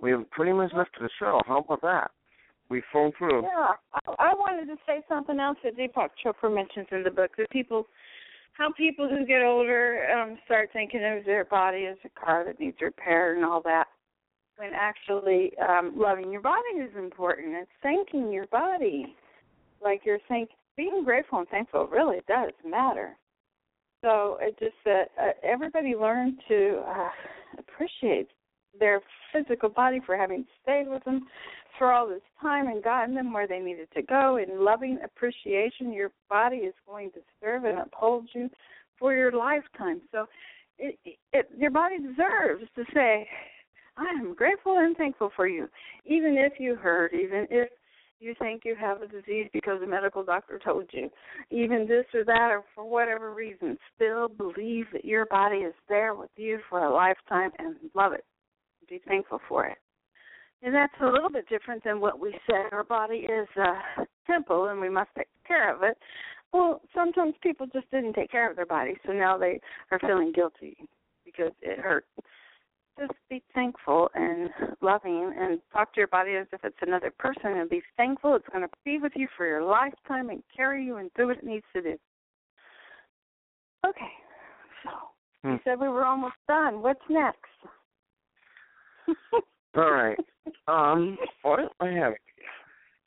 We 0.00 0.10
have 0.10 0.28
pretty 0.30 0.52
much 0.52 0.72
left 0.74 0.90
the 1.00 1.08
show. 1.18 1.40
How 1.46 1.58
about 1.58 1.82
that? 1.82 2.10
We 2.68 2.82
phoned 2.92 3.12
through. 3.18 3.42
Yeah, 3.42 3.72
I, 3.92 4.30
I 4.30 4.34
wanted 4.34 4.66
to 4.66 4.76
say 4.86 5.02
something 5.08 5.38
else 5.38 5.58
that 5.62 5.76
Deepak 5.76 6.08
Chopra 6.24 6.52
mentions 6.52 6.86
in 6.90 7.02
the 7.02 7.10
book 7.10 7.30
that 7.36 7.50
people, 7.50 7.86
how 8.52 8.72
people 8.72 9.08
who 9.08 9.26
get 9.26 9.42
older 9.42 10.06
um 10.10 10.38
start 10.46 10.70
thinking 10.72 11.04
of 11.04 11.24
their 11.24 11.44
body 11.44 11.86
as 11.86 11.96
a 12.04 12.20
car 12.20 12.44
that 12.44 12.58
needs 12.58 12.78
repair 12.80 13.34
and 13.34 13.44
all 13.44 13.60
that, 13.62 13.86
when 14.56 14.70
actually 14.74 15.52
um 15.58 15.92
loving 15.96 16.32
your 16.32 16.40
body 16.40 16.78
is 16.80 16.90
important. 16.96 17.54
It's 17.54 17.70
thanking 17.82 18.32
your 18.32 18.46
body, 18.46 19.14
like 19.82 20.02
you're 20.04 20.18
think 20.28 20.50
being 20.76 21.04
grateful 21.04 21.40
and 21.40 21.48
thankful 21.48 21.86
really 21.88 22.20
does 22.26 22.52
matter. 22.66 23.16
So 24.02 24.38
it 24.40 24.58
just 24.58 24.74
that 24.84 25.10
uh, 25.20 25.32
everybody 25.44 25.94
learn 25.94 26.38
to 26.48 26.82
uh, 26.88 27.08
appreciate 27.58 28.28
their 28.78 29.00
physical 29.32 29.68
body 29.68 30.00
for 30.04 30.16
having 30.16 30.44
stayed 30.62 30.88
with 30.88 31.04
them 31.04 31.26
for 31.78 31.92
all 31.92 32.08
this 32.08 32.22
time 32.40 32.68
and 32.68 32.82
gotten 32.82 33.14
them 33.14 33.32
where 33.32 33.46
they 33.46 33.58
needed 33.58 33.88
to 33.94 34.02
go. 34.02 34.36
In 34.36 34.64
loving 34.64 34.98
appreciation, 35.04 35.92
your 35.92 36.10
body 36.28 36.58
is 36.58 36.74
going 36.86 37.10
to 37.12 37.20
serve 37.40 37.64
and 37.64 37.78
uphold 37.78 38.28
you 38.34 38.48
for 38.98 39.14
your 39.14 39.32
lifetime. 39.32 40.00
So 40.10 40.26
it, 40.78 40.98
it, 41.32 41.48
your 41.56 41.70
body 41.70 41.96
deserves 41.98 42.64
to 42.76 42.84
say, 42.94 43.28
I 43.96 44.06
am 44.18 44.34
grateful 44.34 44.78
and 44.78 44.96
thankful 44.96 45.30
for 45.36 45.46
you, 45.46 45.68
even 46.06 46.36
if 46.38 46.54
you 46.58 46.76
hurt, 46.76 47.12
even 47.12 47.46
if 47.50 47.68
you 48.22 48.34
think 48.38 48.62
you 48.64 48.74
have 48.78 49.02
a 49.02 49.08
disease 49.08 49.48
because 49.52 49.80
the 49.80 49.86
medical 49.86 50.22
doctor 50.22 50.58
told 50.58 50.86
you, 50.92 51.10
even 51.50 51.86
this 51.86 52.04
or 52.14 52.24
that, 52.24 52.50
or 52.50 52.62
for 52.74 52.84
whatever 52.84 53.34
reason, 53.34 53.76
still 53.94 54.28
believe 54.28 54.86
that 54.92 55.04
your 55.04 55.26
body 55.26 55.58
is 55.58 55.74
there 55.88 56.14
with 56.14 56.30
you 56.36 56.58
for 56.70 56.84
a 56.84 56.92
lifetime 56.92 57.50
and 57.58 57.76
love 57.94 58.12
it. 58.12 58.24
Be 58.88 59.00
thankful 59.06 59.40
for 59.48 59.66
it. 59.66 59.78
And 60.62 60.74
that's 60.74 60.92
a 61.00 61.06
little 61.06 61.30
bit 61.30 61.48
different 61.48 61.82
than 61.82 62.00
what 62.00 62.20
we 62.20 62.34
said. 62.46 62.72
Our 62.72 62.84
body 62.84 63.26
is 63.26 63.48
a 63.56 64.06
temple 64.26 64.68
and 64.68 64.80
we 64.80 64.88
must 64.88 65.10
take 65.16 65.28
care 65.46 65.74
of 65.74 65.82
it. 65.82 65.98
Well, 66.52 66.82
sometimes 66.94 67.34
people 67.42 67.66
just 67.72 67.90
didn't 67.90 68.12
take 68.12 68.30
care 68.30 68.48
of 68.48 68.56
their 68.56 68.66
body, 68.66 68.94
so 69.04 69.12
now 69.12 69.38
they 69.38 69.60
are 69.90 69.98
feeling 69.98 70.32
guilty 70.32 70.76
because 71.24 71.52
it 71.62 71.78
hurt. 71.78 72.04
Just 72.98 73.12
be 73.30 73.42
thankful 73.54 74.10
and 74.14 74.50
loving 74.82 75.32
and 75.38 75.60
talk 75.72 75.94
to 75.94 76.00
your 76.00 76.08
body 76.08 76.36
as 76.36 76.46
if 76.52 76.60
it's 76.62 76.76
another 76.82 77.12
person 77.18 77.52
and 77.58 77.70
be 77.70 77.82
thankful 77.96 78.36
it's 78.36 78.48
going 78.52 78.62
to 78.62 78.68
be 78.84 78.98
with 78.98 79.12
you 79.16 79.26
for 79.36 79.46
your 79.46 79.62
lifetime 79.62 80.28
and 80.28 80.42
carry 80.54 80.84
you 80.84 80.96
and 80.96 81.10
do 81.16 81.28
what 81.28 81.38
it 81.38 81.44
needs 81.44 81.64
to 81.74 81.80
do. 81.80 81.96
Okay, 83.86 84.12
so 84.84 84.90
hmm. 85.42 85.52
you 85.52 85.58
said 85.64 85.80
we 85.80 85.88
were 85.88 86.04
almost 86.04 86.34
done. 86.46 86.82
What's 86.82 87.00
next? 87.08 87.38
All 89.76 89.90
right. 89.90 90.18
Um, 90.68 91.16
what 91.42 91.60
I 91.80 91.88
have. 91.88 92.14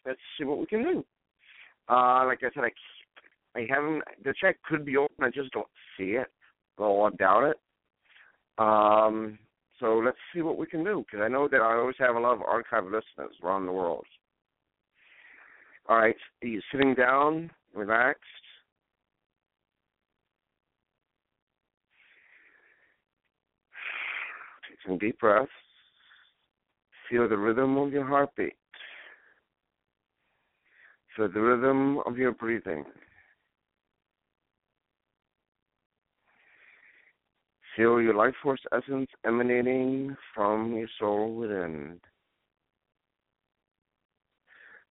Let's 0.05 0.19
see 0.37 0.43
what 0.43 0.59
we 0.59 0.65
can 0.65 0.83
do. 0.83 1.05
Uh, 1.89 2.25
like 2.25 2.39
I 2.43 2.49
said, 2.53 2.63
I, 2.63 3.59
I 3.59 3.67
haven't. 3.69 4.03
The 4.23 4.33
check 4.39 4.57
could 4.63 4.85
be 4.85 4.97
open. 4.97 5.23
I 5.23 5.29
just 5.29 5.51
don't 5.51 5.67
see 5.97 6.11
it. 6.11 6.27
Well, 6.77 7.03
I 7.03 7.15
doubt 7.15 7.43
it. 7.43 7.57
Um, 8.57 9.37
so 9.79 10.01
let's 10.03 10.17
see 10.33 10.41
what 10.41 10.57
we 10.57 10.65
can 10.65 10.83
do 10.83 11.03
because 11.05 11.23
I 11.23 11.27
know 11.27 11.47
that 11.49 11.61
I 11.61 11.75
always 11.75 11.95
have 11.99 12.15
a 12.15 12.19
lot 12.19 12.33
of 12.33 12.41
archive 12.41 12.85
listeners 12.85 13.35
around 13.43 13.65
the 13.65 13.71
world. 13.71 14.05
All 15.87 15.97
right, 15.97 16.15
are 16.41 16.47
you 16.47 16.61
sitting 16.71 16.95
down, 16.95 17.51
relaxed? 17.73 18.23
Take 24.67 24.77
some 24.87 24.97
deep 24.97 25.19
breaths. 25.19 25.51
Feel 27.09 27.29
the 27.29 27.37
rhythm 27.37 27.77
of 27.77 27.91
your 27.91 28.05
heartbeat. 28.05 28.55
Feel 31.15 31.31
the 31.31 31.39
rhythm 31.39 31.99
of 32.05 32.17
your 32.17 32.31
breathing. 32.31 32.83
Feel 37.75 38.01
your 38.01 38.13
life 38.13 38.33
force 38.41 38.61
essence 38.71 39.09
emanating 39.25 40.15
from 40.33 40.73
your 40.75 40.87
soul 40.97 41.35
within. 41.35 41.99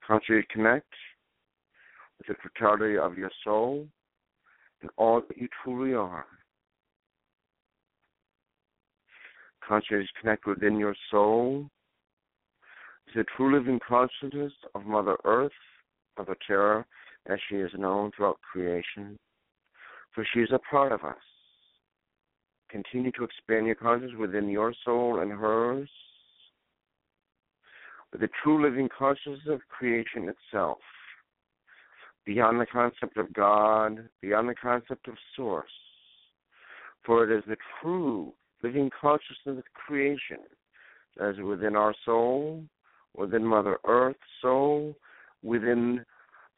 Consciously 0.07 0.47
connect 0.53 0.93
with 2.19 2.27
the 2.27 2.35
totality 2.43 2.99
of 2.99 3.17
your 3.17 3.31
soul 3.43 3.87
and 4.83 4.91
all 4.99 5.23
that 5.27 5.39
you 5.39 5.49
truly 5.63 5.95
are. 5.95 6.27
Consciously 9.67 10.07
connect 10.21 10.47
within 10.47 10.77
your 10.77 10.95
soul 11.11 11.71
to 13.13 13.19
the 13.19 13.25
true 13.35 13.55
living 13.57 13.81
consciousness 13.87 14.53
of 14.75 14.85
Mother 14.85 15.17
Earth, 15.25 15.53
Mother 16.19 16.37
Terra, 16.47 16.85
as 17.31 17.39
she 17.49 17.57
is 17.57 17.71
known 17.79 18.11
throughout 18.15 18.39
creation, 18.53 19.17
for 20.15 20.27
she 20.35 20.41
is 20.41 20.51
a 20.53 20.59
part 20.71 20.93
of 20.93 21.03
us. 21.03 21.17
Continue 22.75 23.13
to 23.13 23.23
expand 23.23 23.67
your 23.67 23.77
consciousness 23.77 24.19
within 24.19 24.49
your 24.49 24.75
soul 24.85 25.21
and 25.21 25.31
hers, 25.31 25.89
with 28.11 28.21
the 28.21 28.29
true 28.43 28.61
living 28.61 28.89
consciousness 28.99 29.47
of 29.49 29.61
creation 29.69 30.29
itself, 30.29 30.79
beyond 32.25 32.61
the 32.61 32.67
concept 32.67 33.17
of 33.17 33.33
God, 33.33 34.09
beyond 34.21 34.49
the 34.49 34.57
concept 34.57 35.07
of 35.07 35.15
Source. 35.37 35.71
For 37.07 37.23
it 37.23 37.39
is 37.39 37.45
the 37.47 37.57
true 37.81 38.33
living 38.65 38.91
consciousness 39.01 39.59
of 39.59 39.65
creation 39.75 40.39
that 41.17 41.31
is 41.31 41.41
within 41.41 41.77
our 41.77 41.95
soul 42.05 42.65
within 43.17 43.45
Mother 43.45 43.79
Earth, 43.87 44.17
soul, 44.43 44.97
within 45.43 46.05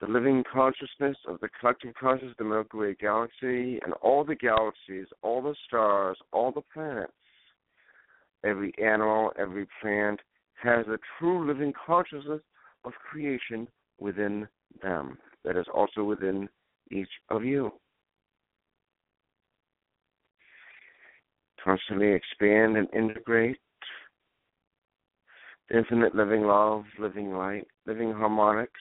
the 0.01 0.06
living 0.06 0.44
consciousness 0.52 1.16
of 1.27 1.40
the 1.40 1.48
collective 1.59 1.94
consciousness 1.98 2.32
of 2.39 2.44
the 2.44 2.44
Milky 2.44 2.77
Way 2.77 2.97
galaxy, 3.01 3.81
and 3.82 3.94
all 4.02 4.24
the 4.24 4.35
galaxies, 4.35 5.06
all 5.23 5.40
the 5.40 5.55
stars, 5.66 6.18
all 6.32 6.52
the 6.52 6.62
planets, 6.73 7.12
every 8.44 8.73
animal, 8.82 9.32
every 9.39 9.66
plant 9.81 10.20
has 10.62 10.86
a 10.89 10.98
true 11.18 11.47
living 11.47 11.73
consciousness 11.86 12.40
of 12.85 12.93
creation 13.10 13.66
within 13.98 14.47
them. 14.82 15.18
That 15.44 15.56
is 15.56 15.66
also 15.73 16.05
within 16.05 16.48
each 16.90 17.09
of 17.31 17.44
you. 17.44 17.73
Constantly 21.62 22.12
expand 22.12 22.77
and 22.77 22.89
integrate 22.94 23.59
the 25.68 25.78
infinite 25.78 26.14
living 26.14 26.43
love, 26.43 26.85
living 26.98 27.32
light, 27.32 27.66
living 27.86 28.12
harmonics 28.12 28.81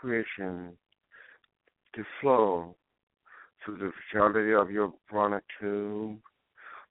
creation 0.00 0.76
to 1.94 2.04
flow 2.20 2.74
through 3.64 3.78
the 3.78 3.92
vitality 4.12 4.54
of 4.54 4.70
your 4.70 4.92
prana 5.08 5.40
tube, 5.60 6.18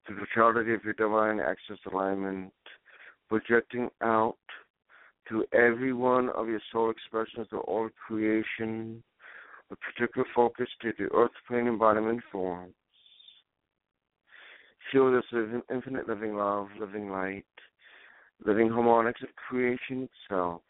through 0.06 0.16
the 0.16 0.26
vitality 0.34 0.74
of 0.74 0.84
your 0.84 0.94
divine 0.94 1.40
access 1.40 1.78
alignment, 1.90 2.52
projecting 3.28 3.88
out 4.02 4.36
to 5.28 5.44
every 5.52 5.92
one 5.92 6.30
of 6.30 6.48
your 6.48 6.60
soul 6.72 6.90
expressions 6.90 7.46
of 7.52 7.60
all 7.60 7.88
creation, 8.06 9.02
with 9.68 9.78
particular 9.80 10.26
focus 10.34 10.68
to 10.80 10.92
the 10.98 11.04
earth 11.14 11.30
plane 11.46 11.66
embodiment 11.66 12.22
forms. 12.32 12.72
Feel 14.90 15.12
this 15.12 15.24
infinite 15.70 16.08
living 16.08 16.34
love, 16.34 16.68
living 16.80 17.10
light, 17.10 17.44
living 18.46 18.70
harmonics 18.70 19.20
of 19.22 19.28
creation 19.36 20.08
itself. 20.08 20.62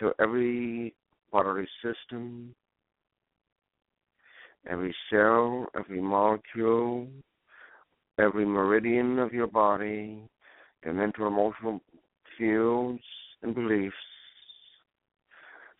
So 0.00 0.12
every 0.18 0.94
bodily 1.42 1.68
system, 1.82 2.54
every 4.68 4.94
cell, 5.10 5.66
every 5.76 6.00
molecule, 6.00 7.08
every 8.18 8.44
meridian 8.44 9.18
of 9.18 9.32
your 9.32 9.46
body, 9.46 10.20
your 10.84 10.94
mental 10.94 11.26
emotional 11.26 11.80
fields 12.38 13.02
and 13.42 13.54
beliefs 13.54 13.94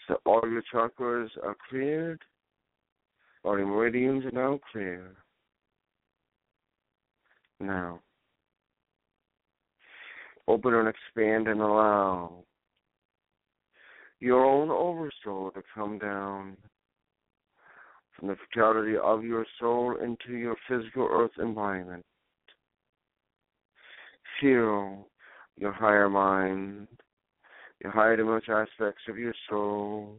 So 0.09 0.17
all 0.27 0.43
your 0.51 0.63
chakras 0.73 1.29
are 1.45 1.57
cleared. 1.69 2.21
All 3.45 3.57
your 3.59 3.67
meridians 3.67 4.25
are 4.25 4.33
now 4.33 4.61
clear. 4.73 5.15
Now, 7.61 8.01
open 10.49 10.75
and 10.75 10.89
expand 10.89 11.47
and 11.47 11.61
allow 11.61 12.45
your 14.23 14.45
own 14.45 14.71
oversoul 14.71 15.51
to 15.51 15.61
come 15.75 15.99
down 15.99 16.57
from 18.15 18.29
the 18.29 18.37
totality 18.55 18.95
of 18.97 19.25
your 19.25 19.45
soul 19.59 19.97
into 20.01 20.39
your 20.39 20.55
physical 20.69 21.09
earth 21.11 21.33
environment. 21.41 22.05
Feel 24.41 25.09
your 25.57 25.73
higher 25.73 26.09
mind, 26.09 26.87
your 27.83 27.91
higher 27.91 28.17
dimensional 28.17 28.61
aspects 28.61 29.03
of 29.09 29.19
your 29.19 29.35
soul, 29.51 30.19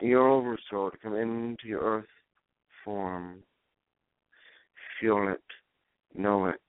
your 0.00 0.26
oversoul 0.26 0.90
to 0.90 0.96
come 0.96 1.14
into 1.14 1.66
your 1.66 1.82
earth 1.82 2.06
form. 2.82 3.42
Feel 5.02 5.28
it, 5.28 5.42
know 6.18 6.46
it, 6.46 6.62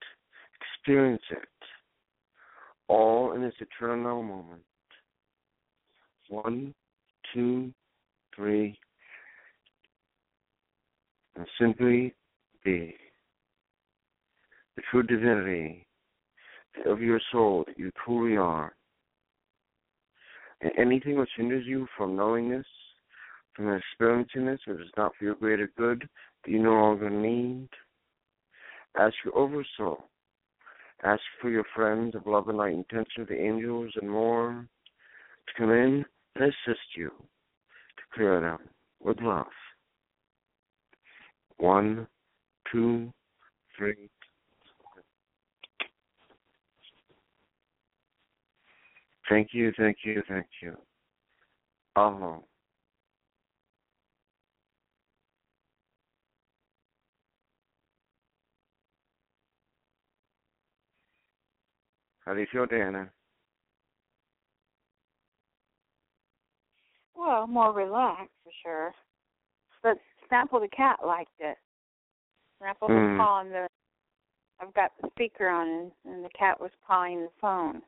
experience 0.59 1.23
it, 1.31 1.47
all 2.89 3.31
in 3.31 3.41
this 3.41 3.53
eternal 3.61 4.21
moment. 4.21 4.61
One, 6.29 6.73
two, 7.33 7.73
three, 8.35 8.77
and 11.35 11.45
simply 11.59 12.13
be 12.63 12.95
the 14.75 14.81
true 14.89 15.03
divinity 15.03 15.85
of 16.85 17.01
your 17.01 17.21
soul 17.31 17.63
that 17.67 17.77
you 17.77 17.91
truly 18.03 18.37
are. 18.37 18.73
And 20.61 20.71
anything 20.77 21.17
which 21.17 21.29
hinders 21.37 21.65
you 21.65 21.87
from 21.97 22.15
knowing 22.15 22.49
this, 22.49 22.65
from 23.53 23.73
experiencing 23.73 24.45
this, 24.45 24.59
which 24.65 24.79
is 24.79 24.91
not 24.97 25.13
for 25.17 25.25
your 25.25 25.35
greater 25.35 25.69
good, 25.77 26.07
that 26.43 26.51
you 26.51 26.61
no 26.61 26.73
longer 26.73 27.09
need, 27.09 27.69
ask 28.97 29.13
your 29.23 29.37
oversoul. 29.37 30.09
Ask 31.03 31.21
for 31.41 31.49
your 31.49 31.65
friends 31.75 32.15
of 32.15 32.25
love 32.25 32.47
and 32.47 32.57
light 32.57 32.73
intention, 32.73 33.25
the 33.27 33.39
angels 33.39 33.91
and 34.01 34.09
more, 34.09 34.65
to 35.47 35.53
come 35.57 35.71
in 35.71 36.05
assist 36.43 36.95
you 36.95 37.09
to 37.09 38.03
clear 38.13 38.41
them 38.41 38.59
with 38.99 39.21
love. 39.21 39.45
One, 41.57 42.07
two, 42.71 43.11
three. 43.77 44.09
Thank 49.29 49.49
you, 49.53 49.71
thank 49.77 49.97
you, 50.03 50.21
thank 50.27 50.47
you. 50.61 50.75
Oh. 51.95 52.43
How 62.25 62.33
do 62.33 62.39
you 62.39 62.47
feel, 62.51 62.65
Diana? 62.65 63.09
Well, 67.17 67.47
more 67.47 67.73
relaxed 67.73 68.33
for 68.43 68.51
sure. 68.63 68.93
But 69.81 69.97
Snapple 70.29 70.61
the 70.61 70.67
cat 70.75 70.99
liked 71.05 71.31
it. 71.39 71.57
Snapple 72.61 72.89
Mm. 72.89 73.17
was 73.17 73.17
pawing 73.17 73.49
the. 73.51 73.67
I've 74.59 74.73
got 74.73 74.91
the 75.01 75.09
speaker 75.09 75.49
on, 75.49 75.67
and, 75.67 75.91
and 76.05 76.25
the 76.25 76.29
cat 76.29 76.59
was 76.59 76.71
pawing 76.87 77.21
the 77.21 77.31
phone 77.41 77.81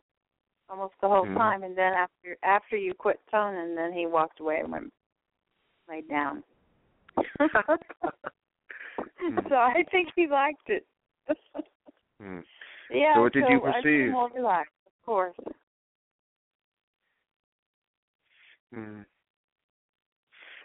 almost 0.70 0.94
the 1.02 1.08
whole 1.08 1.26
Mm. 1.26 1.36
time. 1.36 1.64
And 1.64 1.78
then 1.78 1.94
after 1.94 2.38
after 2.44 2.78
you 2.78 2.94
quit 2.94 3.20
phoning, 3.32 3.76
then 3.76 3.94
he 3.94 4.06
walked 4.06 4.40
away 4.40 4.60
and 4.60 4.72
went 4.72 4.94
laid 5.88 6.08
down. 6.10 6.44
so 7.18 7.26
I 9.56 9.84
think 9.91 10.10
he 10.16 10.28
liked 10.28 10.70
it. 10.70 10.86
Hmm. 12.20 12.40
yeah. 12.90 13.16
So 13.16 13.22
what 13.22 13.34
did 13.34 13.49
you 13.49 13.66
I 13.66 13.82
feel 13.82 13.84
perceive? 13.84 14.12
more 14.12 14.30
relaxed, 14.30 14.74
of 14.86 15.06
course. 15.06 15.38
Hmm. 18.74 19.02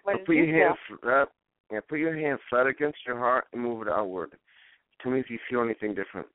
What 0.03 0.25
put 0.25 0.37
your 0.37 0.47
hand 0.47 0.75
flat. 1.01 1.29
Yeah, 1.71 1.81
put 1.89 1.99
your 1.99 2.17
hand 2.17 2.39
flat 2.51 2.67
against 2.67 2.99
your 3.07 3.19
heart 3.19 3.47
and 3.53 3.63
move 3.63 3.83
it 3.83 3.89
outward. 3.89 4.33
Tell 5.01 5.13
me 5.13 5.21
if 5.21 5.31
you 5.31 5.39
feel 5.49 5.63
anything 5.63 5.95
different. 5.95 6.27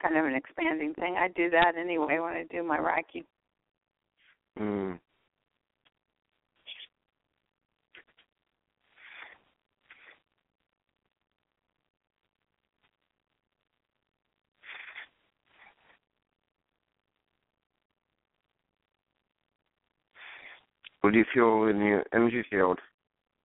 Kind 0.00 0.16
of 0.16 0.24
an 0.24 0.34
expanding 0.34 0.94
thing. 0.94 1.16
I 1.18 1.28
do 1.28 1.50
that 1.50 1.72
anyway 1.78 2.18
when 2.20 2.32
I 2.32 2.44
do 2.50 2.62
my 2.62 2.78
Reiki. 2.78 3.24
Hmm. 4.56 4.92
What 21.00 21.12
do 21.12 21.18
you 21.18 21.24
feel 21.32 21.64
in 21.64 21.78
your 21.80 22.04
energy 22.12 22.44
field? 22.50 22.78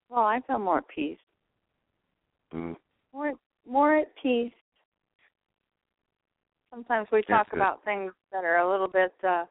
Well, 0.09 0.23
I 0.23 0.41
feel 0.45 0.59
more 0.59 0.79
at 0.79 0.87
peace. 0.87 1.17
Hmm. 2.51 2.73
More 3.13 3.33
more 3.67 3.97
at 3.97 4.11
peace. 4.21 4.51
Sometimes 6.69 7.07
we 7.11 7.21
talk 7.23 7.47
about 7.53 7.83
things 7.85 8.11
that 8.31 8.43
are 8.43 8.57
a 8.57 8.69
little 8.69 8.87
bit 8.87 9.13
uh 9.23 9.45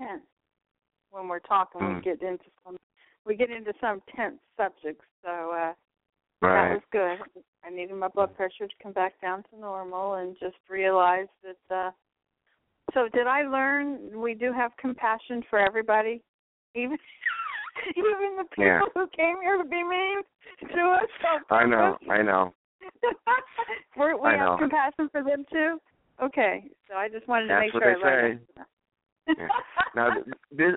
tense. 0.00 0.22
When 1.10 1.28
we're 1.28 1.40
talking 1.40 1.80
we 1.80 1.94
Mm. 1.94 2.02
get 2.04 2.22
into 2.22 2.44
some 2.64 2.76
we 3.24 3.34
get 3.34 3.50
into 3.50 3.72
some 3.80 4.00
tense 4.14 4.38
subjects. 4.56 5.04
So 5.24 5.30
uh 5.30 5.74
that 6.42 6.72
was 6.74 6.82
good. 6.92 7.18
I 7.64 7.70
needed 7.70 7.96
my 7.96 8.08
blood 8.08 8.34
pressure 8.36 8.68
to 8.68 8.74
come 8.82 8.92
back 8.92 9.20
down 9.20 9.42
to 9.50 9.58
normal 9.58 10.14
and 10.14 10.36
just 10.38 10.56
realize 10.68 11.28
that 11.42 11.74
uh 11.74 11.90
so 12.96 13.08
did 13.12 13.26
I 13.26 13.42
learn 13.42 14.18
we 14.18 14.32
do 14.34 14.52
have 14.52 14.72
compassion 14.78 15.42
for 15.50 15.58
everybody? 15.58 16.22
Even 16.74 16.96
even 17.96 18.36
the 18.38 18.44
people 18.50 18.64
Yeah. 18.64 18.80
who 18.94 19.06
came 19.08 19.36
here 19.42 19.58
to 19.58 19.64
be 19.64 19.82
mean 19.84 20.22
to 20.74 20.82
us. 20.90 21.42
I 21.50 21.66
know. 21.66 21.98
I 22.10 22.22
know. 22.22 22.54
We're, 23.96 24.16
we 24.16 24.28
I 24.30 24.36
have 24.36 24.40
know. 24.40 24.56
compassion 24.58 25.10
for 25.12 25.22
them 25.22 25.44
too. 25.52 25.78
Okay, 26.22 26.64
so 26.88 26.96
I 26.96 27.10
just 27.10 27.28
wanted 27.28 27.48
to 27.48 27.54
That's 27.54 27.60
make 27.66 27.74
what 27.74 27.82
sure 27.82 27.94
they 27.94 28.00
I 28.00 28.10
learned 28.10 28.40
say. 28.40 28.54
that. 28.56 29.36
Yeah. 29.38 29.48
Now, 29.94 30.08
this 30.50 30.72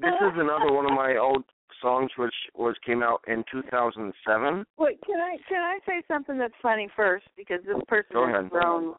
this 0.00 0.14
is 0.26 0.32
another 0.34 0.72
one 0.72 0.86
of 0.86 0.92
my 0.92 1.16
old 1.16 1.44
songs, 1.80 2.10
which 2.16 2.34
was 2.56 2.74
came 2.84 3.02
out 3.02 3.20
in 3.28 3.44
2007. 3.52 4.64
Wait, 4.78 5.00
can 5.06 5.20
I 5.20 5.36
can 5.48 5.62
I 5.62 5.78
say 5.86 6.02
something 6.08 6.36
that's 6.38 6.54
funny 6.60 6.88
first 6.96 7.26
because 7.36 7.60
this 7.64 7.76
oh, 7.76 7.84
person 7.86 8.14
Go 8.14 8.26
has 8.26 8.34
ahead. 8.40 8.50
grown 8.50 8.94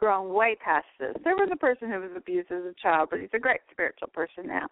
grown 0.00 0.32
way 0.32 0.56
past 0.64 0.86
this. 0.98 1.14
There 1.22 1.36
was 1.36 1.50
a 1.52 1.56
person 1.56 1.90
who 1.90 2.00
was 2.00 2.10
abused 2.16 2.50
as 2.50 2.64
a 2.64 2.74
child, 2.82 3.08
but 3.10 3.20
he's 3.20 3.28
a 3.34 3.38
great 3.38 3.60
spiritual 3.70 4.08
person 4.08 4.46
now. 4.46 4.66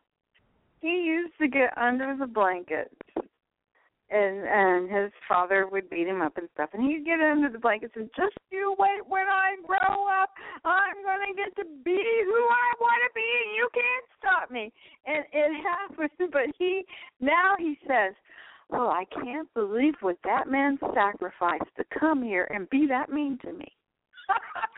He 0.81 0.89
used 0.89 1.35
to 1.41 1.49
get 1.49 1.77
under 1.77 2.17
the 2.19 2.27
blankets 2.27 2.95
and 4.11 4.41
and 4.49 4.91
his 4.91 5.13
father 5.29 5.67
would 5.67 5.91
beat 5.91 6.07
him 6.07 6.23
up 6.23 6.39
and 6.39 6.49
stuff 6.55 6.71
and 6.73 6.83
he'd 6.83 7.05
get 7.05 7.21
under 7.21 7.51
the 7.51 7.59
blankets 7.59 7.93
and 7.95 8.09
just 8.17 8.35
you 8.51 8.75
wait 8.79 9.07
when 9.07 9.27
I 9.27 9.57
grow 9.67 10.09
up 10.09 10.31
I'm 10.65 10.97
gonna 11.05 11.35
get 11.37 11.55
to 11.57 11.65
be 11.85 12.01
who 12.25 12.41
I 12.49 12.73
wanna 12.81 13.11
be 13.15 13.29
and 13.45 13.57
you 13.57 13.69
can't 13.75 14.07
stop 14.19 14.51
me. 14.51 14.73
And 15.07 15.25
it 15.33 15.63
happened 15.63 16.11
but 16.33 16.55
he 16.59 16.85
now 17.21 17.55
he 17.59 17.77
says, 17.87 18.15
Oh, 18.71 18.89
I 18.89 19.05
can't 19.23 19.53
believe 19.55 19.95
what 20.01 20.19
that 20.25 20.49
man 20.49 20.79
sacrificed 20.95 21.71
to 21.77 21.85
come 21.99 22.23
here 22.23 22.49
and 22.55 22.69
be 22.71 22.87
that 22.89 23.11
mean 23.11 23.39
to 23.43 23.53
me. 23.53 23.67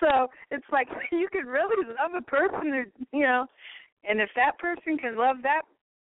so 0.00 0.28
it's 0.50 0.66
like 0.72 0.88
you 1.12 1.28
can 1.32 1.46
really 1.46 1.86
love 1.86 2.12
a 2.16 2.22
person 2.22 2.84
who 3.10 3.18
you 3.18 3.24
know 3.24 3.46
and 4.08 4.20
if 4.20 4.30
that 4.36 4.58
person 4.58 4.98
can 4.98 5.16
love 5.16 5.36
that 5.42 5.62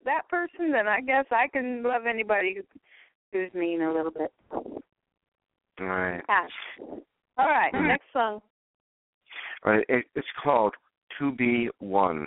that 0.05 0.29
person, 0.29 0.73
then 0.73 0.89
I 0.89 1.01
guess 1.01 1.27
I 1.31 1.49
can 1.49 1.83
love 1.83 2.07
anybody 2.07 2.55
who- 2.55 2.81
who's 3.33 3.53
mean 3.55 3.83
a 3.83 3.93
little 3.93 4.11
bit. 4.11 4.33
Right. 5.79 6.25
Gosh. 6.27 6.51
All 7.39 7.49
right, 7.49 7.73
mm-hmm. 7.73 7.89
next 7.89 8.13
song. 8.13 8.43
Right. 9.65 9.85
It, 9.89 10.07
it's 10.15 10.31
called 10.43 10.75
"To 11.19 11.33
Be 11.33 11.71
One." 11.79 12.27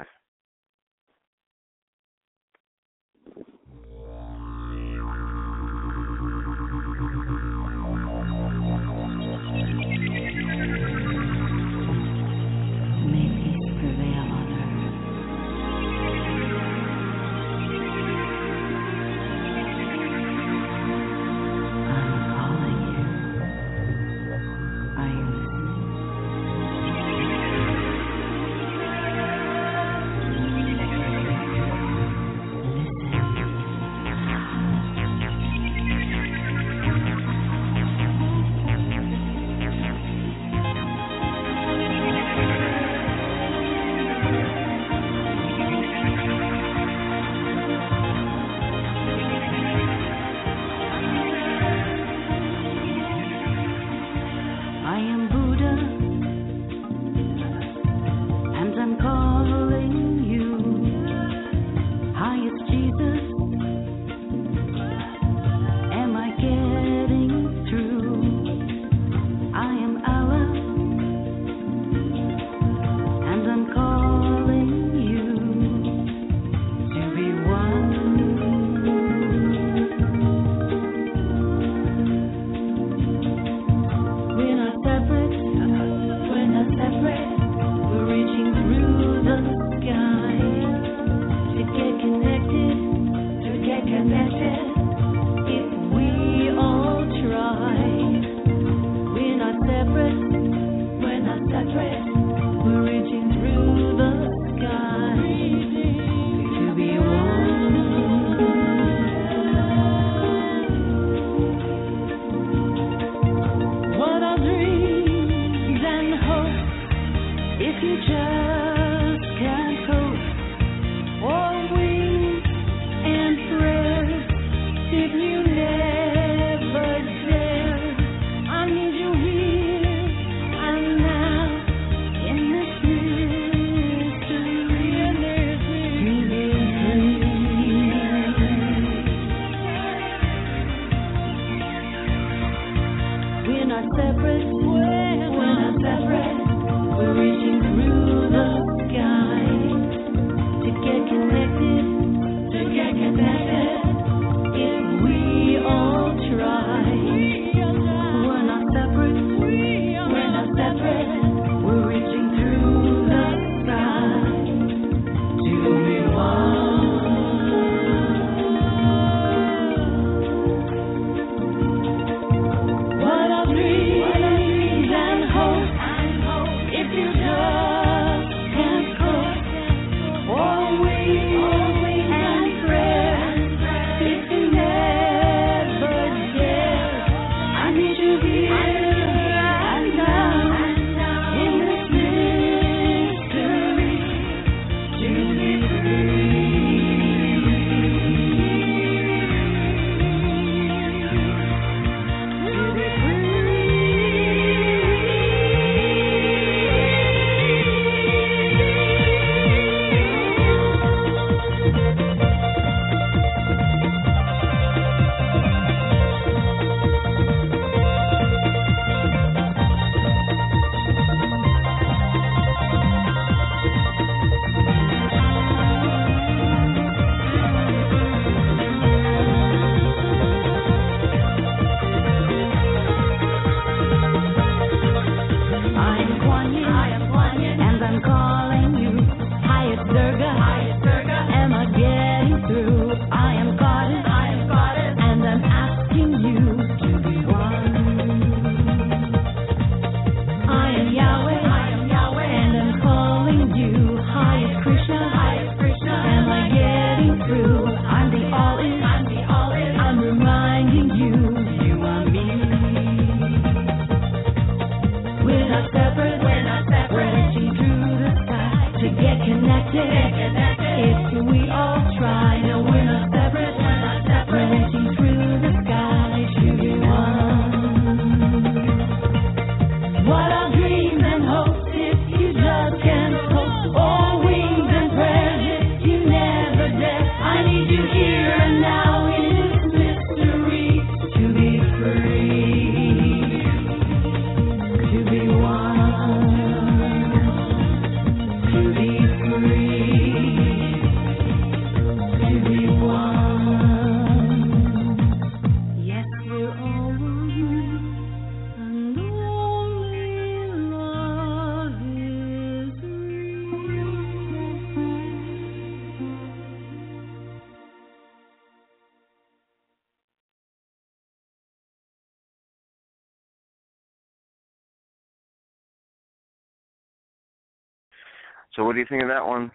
So 328.55 328.63
what 328.63 328.73
do 328.73 328.79
you 328.79 328.85
think 328.87 329.03
of 329.03 329.09
that 329.09 329.25
one, 329.25 329.51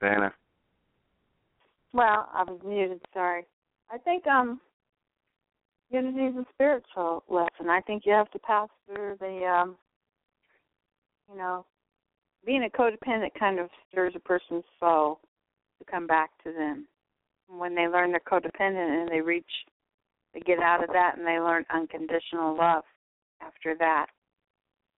Diana? 0.00 0.32
Well, 1.92 2.28
I 2.32 2.42
was 2.42 2.60
muted. 2.64 3.00
Sorry. 3.14 3.44
I 3.90 3.98
think 3.98 4.26
um, 4.26 4.60
unity 5.90 6.24
is 6.24 6.36
a 6.36 6.44
spiritual 6.52 7.22
lesson. 7.28 7.70
I 7.70 7.80
think 7.80 8.02
you 8.04 8.12
have 8.12 8.30
to 8.32 8.38
pass 8.40 8.68
through 8.86 9.16
the, 9.20 9.44
um, 9.46 9.76
you 11.30 11.38
know, 11.38 11.64
being 12.44 12.64
a 12.64 12.76
codependent 12.76 13.30
kind 13.38 13.58
of 13.58 13.70
stirs 13.88 14.14
a 14.16 14.20
person's 14.20 14.64
soul 14.80 15.20
to 15.78 15.90
come 15.90 16.06
back 16.06 16.30
to 16.44 16.52
them. 16.52 16.86
When 17.48 17.74
they 17.74 17.88
learn 17.88 18.10
they're 18.10 18.20
codependent 18.20 19.02
and 19.02 19.10
they 19.10 19.20
reach, 19.20 19.44
they 20.34 20.40
get 20.40 20.58
out 20.58 20.82
of 20.82 20.90
that 20.92 21.16
and 21.16 21.26
they 21.26 21.38
learn 21.40 21.64
unconditional 21.72 22.56
love 22.56 22.84
after 23.40 23.74
that. 23.78 24.06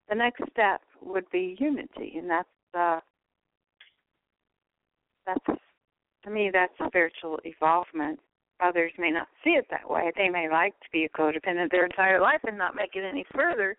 The 0.10 0.16
next 0.16 0.42
step 0.52 0.82
would 1.02 1.30
be 1.32 1.56
unity, 1.60 2.16
and 2.18 2.30
that's 2.30 2.50
uh, 2.78 3.00
that's 5.26 5.60
to 6.24 6.30
me 6.30 6.50
that's 6.52 6.74
spiritual 6.88 7.40
evolvement. 7.46 8.20
Others 8.62 8.92
may 8.98 9.12
not 9.12 9.28
see 9.44 9.52
it 9.52 9.68
that 9.70 9.90
way. 9.90 10.12
They 10.18 10.28
may 10.28 10.50
like 10.50 10.74
to 10.82 10.88
be 10.92 11.06
a 11.06 11.10
codependent 11.10 11.72
their 11.72 11.86
entire 11.86 12.20
life 12.20 12.42
and 12.46 12.58
not 12.58 12.76
make 12.76 12.96
it 12.96 13.08
any 13.10 13.26
further. 13.34 13.78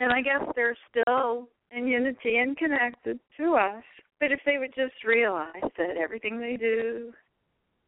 And 0.00 0.12
I 0.12 0.20
guess 0.20 0.42
they're 0.54 0.76
still 0.90 1.48
in 1.70 1.86
unity 1.86 2.36
and 2.36 2.56
connected 2.56 3.18
to 3.38 3.54
us. 3.54 3.82
But 4.20 4.32
if 4.32 4.40
they 4.44 4.58
would 4.58 4.74
just 4.74 5.04
realize 5.06 5.70
that 5.78 5.96
everything 5.96 6.38
they 6.38 6.56
do 6.56 7.12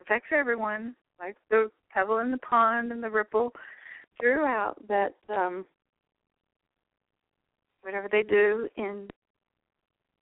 affects 0.00 0.28
everyone, 0.32 0.94
like 1.18 1.36
the 1.50 1.70
pebble 1.92 2.20
in 2.20 2.30
the 2.30 2.38
pond 2.38 2.92
and 2.92 3.02
the 3.02 3.10
ripple 3.10 3.52
throughout, 4.18 4.76
that 4.88 5.14
um, 5.28 5.66
whatever 7.82 8.08
they 8.10 8.22
do 8.22 8.68
in 8.76 9.08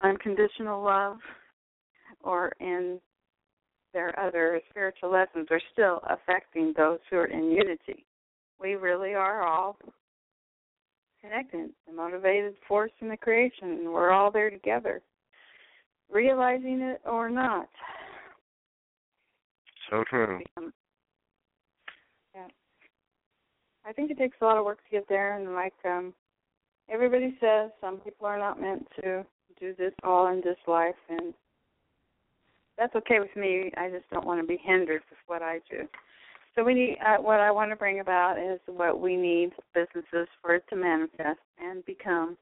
unconditional 0.03 0.83
love 0.83 1.17
or 2.21 2.53
in 2.59 2.99
their 3.93 4.17
other 4.19 4.61
spiritual 4.69 5.11
lessons 5.11 5.47
are 5.49 5.61
still 5.73 6.01
affecting 6.09 6.73
those 6.75 6.99
who 7.09 7.17
are 7.17 7.25
in 7.25 7.51
unity. 7.51 8.05
We 8.59 8.75
really 8.75 9.13
are 9.13 9.45
all 9.45 9.77
connected, 11.21 11.71
the 11.87 11.93
motivated 11.93 12.55
force 12.67 12.91
in 13.01 13.09
the 13.09 13.17
creation, 13.17 13.69
and 13.69 13.91
we're 13.91 14.11
all 14.11 14.31
there 14.31 14.49
together, 14.49 15.01
realizing 16.11 16.81
it 16.81 17.01
or 17.05 17.29
not. 17.29 17.67
So 19.89 20.03
true. 20.09 20.39
yeah. 22.35 22.47
I 23.85 23.93
think 23.93 24.11
it 24.11 24.17
takes 24.17 24.37
a 24.41 24.45
lot 24.45 24.57
of 24.57 24.65
work 24.65 24.79
to 24.83 24.91
get 24.91 25.07
there, 25.07 25.37
and 25.37 25.53
like 25.53 25.73
um, 25.85 26.13
everybody 26.89 27.37
says 27.39 27.71
some 27.81 27.97
people 27.97 28.25
are 28.25 28.39
not 28.39 28.61
meant 28.61 28.87
to 29.01 29.25
do 29.59 29.73
this 29.77 29.93
all 30.03 30.27
in 30.27 30.41
this 30.43 30.57
life, 30.67 30.95
and 31.09 31.33
that's 32.77 32.95
okay 32.95 33.19
with 33.19 33.35
me. 33.35 33.71
I 33.77 33.89
just 33.89 34.09
don't 34.11 34.25
want 34.25 34.41
to 34.41 34.47
be 34.47 34.59
hindered 34.63 35.01
with 35.09 35.19
what 35.25 35.41
I 35.41 35.59
do. 35.69 35.87
So 36.55 36.63
we 36.63 36.73
need 36.73 36.97
uh, 37.05 37.21
what 37.21 37.39
I 37.39 37.51
want 37.51 37.71
to 37.71 37.75
bring 37.75 37.99
about 37.99 38.37
is 38.39 38.59
what 38.65 38.99
we 38.99 39.15
need 39.15 39.51
businesses 39.73 40.27
for 40.41 40.55
it 40.55 40.63
to 40.69 40.75
manifest 40.75 41.39
and 41.59 41.85
become. 41.85 42.37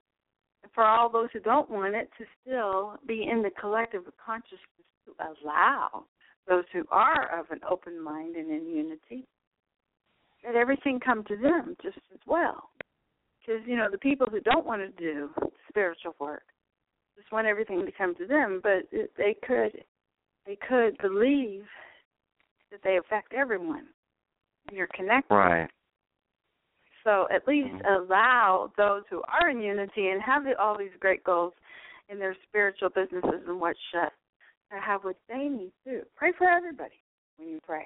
For 0.73 0.83
all 0.83 1.09
those 1.09 1.29
who 1.33 1.39
don't 1.41 1.69
want 1.69 1.95
it 1.95 2.09
to 2.17 2.25
still 2.41 2.95
be 3.07 3.27
in 3.29 3.41
the 3.41 3.51
collective 3.59 4.03
consciousness 4.23 4.59
to 5.05 5.13
allow 5.43 6.05
those 6.47 6.63
who 6.71 6.83
are 6.91 7.39
of 7.39 7.45
an 7.51 7.59
open 7.69 8.01
mind 8.01 8.35
and 8.35 8.49
in 8.49 8.67
unity 8.67 9.25
that 10.43 10.55
everything 10.55 10.99
come 10.99 11.23
to 11.25 11.35
them 11.35 11.75
just 11.81 11.97
as 12.13 12.19
well. 12.25 12.69
Because 13.45 13.61
you 13.67 13.75
know 13.75 13.87
the 13.91 13.97
people 13.97 14.27
who 14.29 14.39
don't 14.39 14.65
want 14.65 14.81
to 14.81 14.89
do 15.01 15.29
spiritual 15.69 16.15
work 16.19 16.43
just 17.17 17.31
want 17.31 17.47
everything 17.47 17.85
to 17.85 17.91
come 17.91 18.15
to 18.15 18.25
them, 18.25 18.59
but 18.61 18.83
they 19.17 19.35
could 19.45 19.83
they 20.45 20.57
could 20.67 20.97
believe 20.99 21.63
that 22.71 22.81
they 22.83 22.97
affect 22.97 23.33
everyone. 23.33 23.85
You're 24.71 24.87
connected. 24.87 25.33
Right. 25.33 25.69
So 27.03 27.27
at 27.33 27.47
least 27.47 27.69
mm-hmm. 27.69 28.03
allow 28.03 28.71
those 28.77 29.03
who 29.09 29.21
are 29.29 29.49
in 29.49 29.61
unity 29.61 30.07
and 30.07 30.21
have 30.21 30.43
the, 30.43 30.59
all 30.59 30.77
these 30.77 30.89
great 30.99 31.23
goals 31.23 31.53
in 32.09 32.17
their 32.17 32.35
spiritual 32.47 32.89
businesses 32.89 33.41
and 33.47 33.59
what 33.59 33.75
shut 33.91 34.11
to 34.71 34.79
have 34.79 35.03
what 35.03 35.15
they 35.29 35.47
need 35.47 35.71
to. 35.85 36.01
Pray 36.15 36.31
for 36.37 36.47
everybody 36.47 36.95
when 37.37 37.49
you 37.49 37.59
pray. 37.65 37.85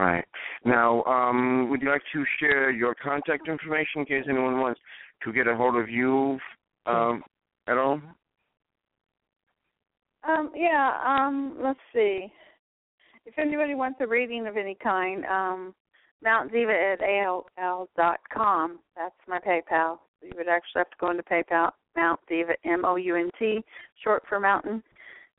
Right. 0.00 0.24
Now, 0.64 1.02
um, 1.04 1.68
would 1.68 1.82
you 1.82 1.90
like 1.90 2.00
to 2.14 2.24
share 2.38 2.70
your 2.70 2.94
contact 2.94 3.48
information 3.48 4.00
in 4.00 4.06
case 4.06 4.24
anyone 4.26 4.58
wants 4.58 4.80
to 5.24 5.30
get 5.30 5.46
a 5.46 5.54
hold 5.54 5.76
of 5.76 5.90
you 5.90 6.38
um, 6.86 7.22
at 7.68 7.76
all? 7.76 8.00
Um, 10.26 10.52
yeah, 10.56 10.92
um, 11.06 11.58
let's 11.62 11.78
see. 11.92 12.32
If 13.26 13.38
anybody 13.38 13.74
wants 13.74 13.98
a 14.00 14.06
reading 14.06 14.46
of 14.46 14.56
any 14.56 14.74
kind, 14.82 15.26
um, 15.26 15.74
Mount 16.24 16.50
Deva 16.50 16.72
at 16.72 17.00
AOL 17.00 17.88
dot 17.94 18.20
com. 18.32 18.78
That's 18.96 19.14
my 19.28 19.38
PayPal. 19.38 19.98
You 20.22 20.32
would 20.34 20.48
actually 20.48 20.78
have 20.78 20.90
to 20.90 20.96
go 20.98 21.10
into 21.10 21.22
PayPal. 21.24 21.72
Mount 21.94 22.20
Deva, 22.26 22.52
M 22.64 22.86
O 22.86 22.96
U 22.96 23.16
N 23.16 23.28
T, 23.38 23.62
short 24.02 24.22
for 24.30 24.40
mountain. 24.40 24.82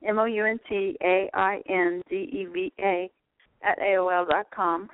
M 0.06 0.20
O 0.20 0.24
U 0.24 0.46
N 0.46 0.60
T 0.68 0.96
A 1.02 1.28
I 1.34 1.60
N 1.68 2.00
D 2.08 2.14
E 2.14 2.46
V 2.52 2.72
A 2.78 3.10
at 3.62 3.78
AOL 3.78 4.28
dot 4.28 4.46
com. 4.54 4.88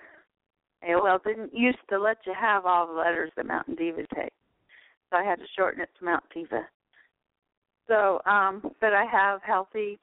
AOL 0.89 1.23
didn't 1.25 1.55
used 1.55 1.79
to 1.91 1.99
let 1.99 2.19
you 2.27 2.33
have 2.39 2.67
all 2.67 2.87
the 2.87 2.93
letters 2.93 3.33
that 3.37 3.47
Mountain 3.47 3.75
Deva 3.75 4.07
takes, 4.15 4.37
so 5.11 5.17
I 5.17 5.25
had 5.25 5.39
to 5.39 5.47
shorten 5.57 5.83
it 5.83 5.91
to 5.99 6.05
Mount 6.05 6.25
Deva. 6.33 6.67
So, 7.89 8.21
um, 8.27 8.63
but 8.81 8.93
I 8.93 9.05
have 9.05 9.41
healthy 9.43 9.99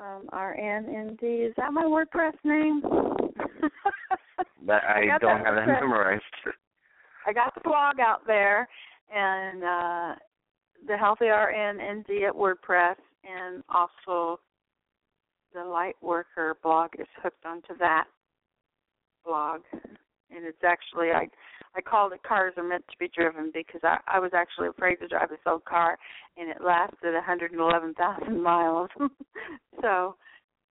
um, 0.00 0.28
RNND. 0.32 1.22
Is 1.22 1.54
that 1.56 1.72
my 1.72 1.84
WordPress 1.84 2.32
name? 2.44 2.80
but 4.66 4.82
I, 4.84 5.14
I 5.14 5.18
don't 5.18 5.44
have 5.44 5.54
that 5.54 5.66
memorized. 5.66 6.22
I 7.26 7.32
got 7.32 7.54
the 7.54 7.60
blog 7.60 8.00
out 8.00 8.26
there, 8.26 8.68
and 9.14 9.62
uh, 9.62 10.14
the 10.86 10.96
Healthy 10.96 11.26
RNND 11.26 12.28
at 12.28 12.34
WordPress, 12.34 12.96
and 13.24 13.62
also 13.68 14.40
the 15.54 15.64
Light 15.64 15.96
Worker 16.02 16.56
blog 16.62 16.90
is 16.98 17.06
hooked 17.22 17.46
onto 17.46 17.76
that 17.78 18.04
blog, 19.24 19.60
and 19.72 20.44
it's 20.44 20.64
actually 20.64 21.10
I 21.10 21.28
I 21.74 21.80
called 21.80 22.12
it 22.12 22.22
"Cars 22.22 22.54
Are 22.56 22.62
Meant 22.62 22.84
to 22.88 22.98
Be 22.98 23.08
Driven" 23.08 23.50
because 23.54 23.80
I, 23.82 23.98
I 24.06 24.18
was 24.18 24.32
actually 24.34 24.68
afraid 24.68 24.96
to 24.96 25.08
drive 25.08 25.30
this 25.30 25.38
old 25.46 25.64
car, 25.64 25.96
and 26.36 26.50
it 26.50 26.58
lasted 26.64 27.14
111,000 27.14 28.42
miles. 28.42 28.90
so 29.80 30.16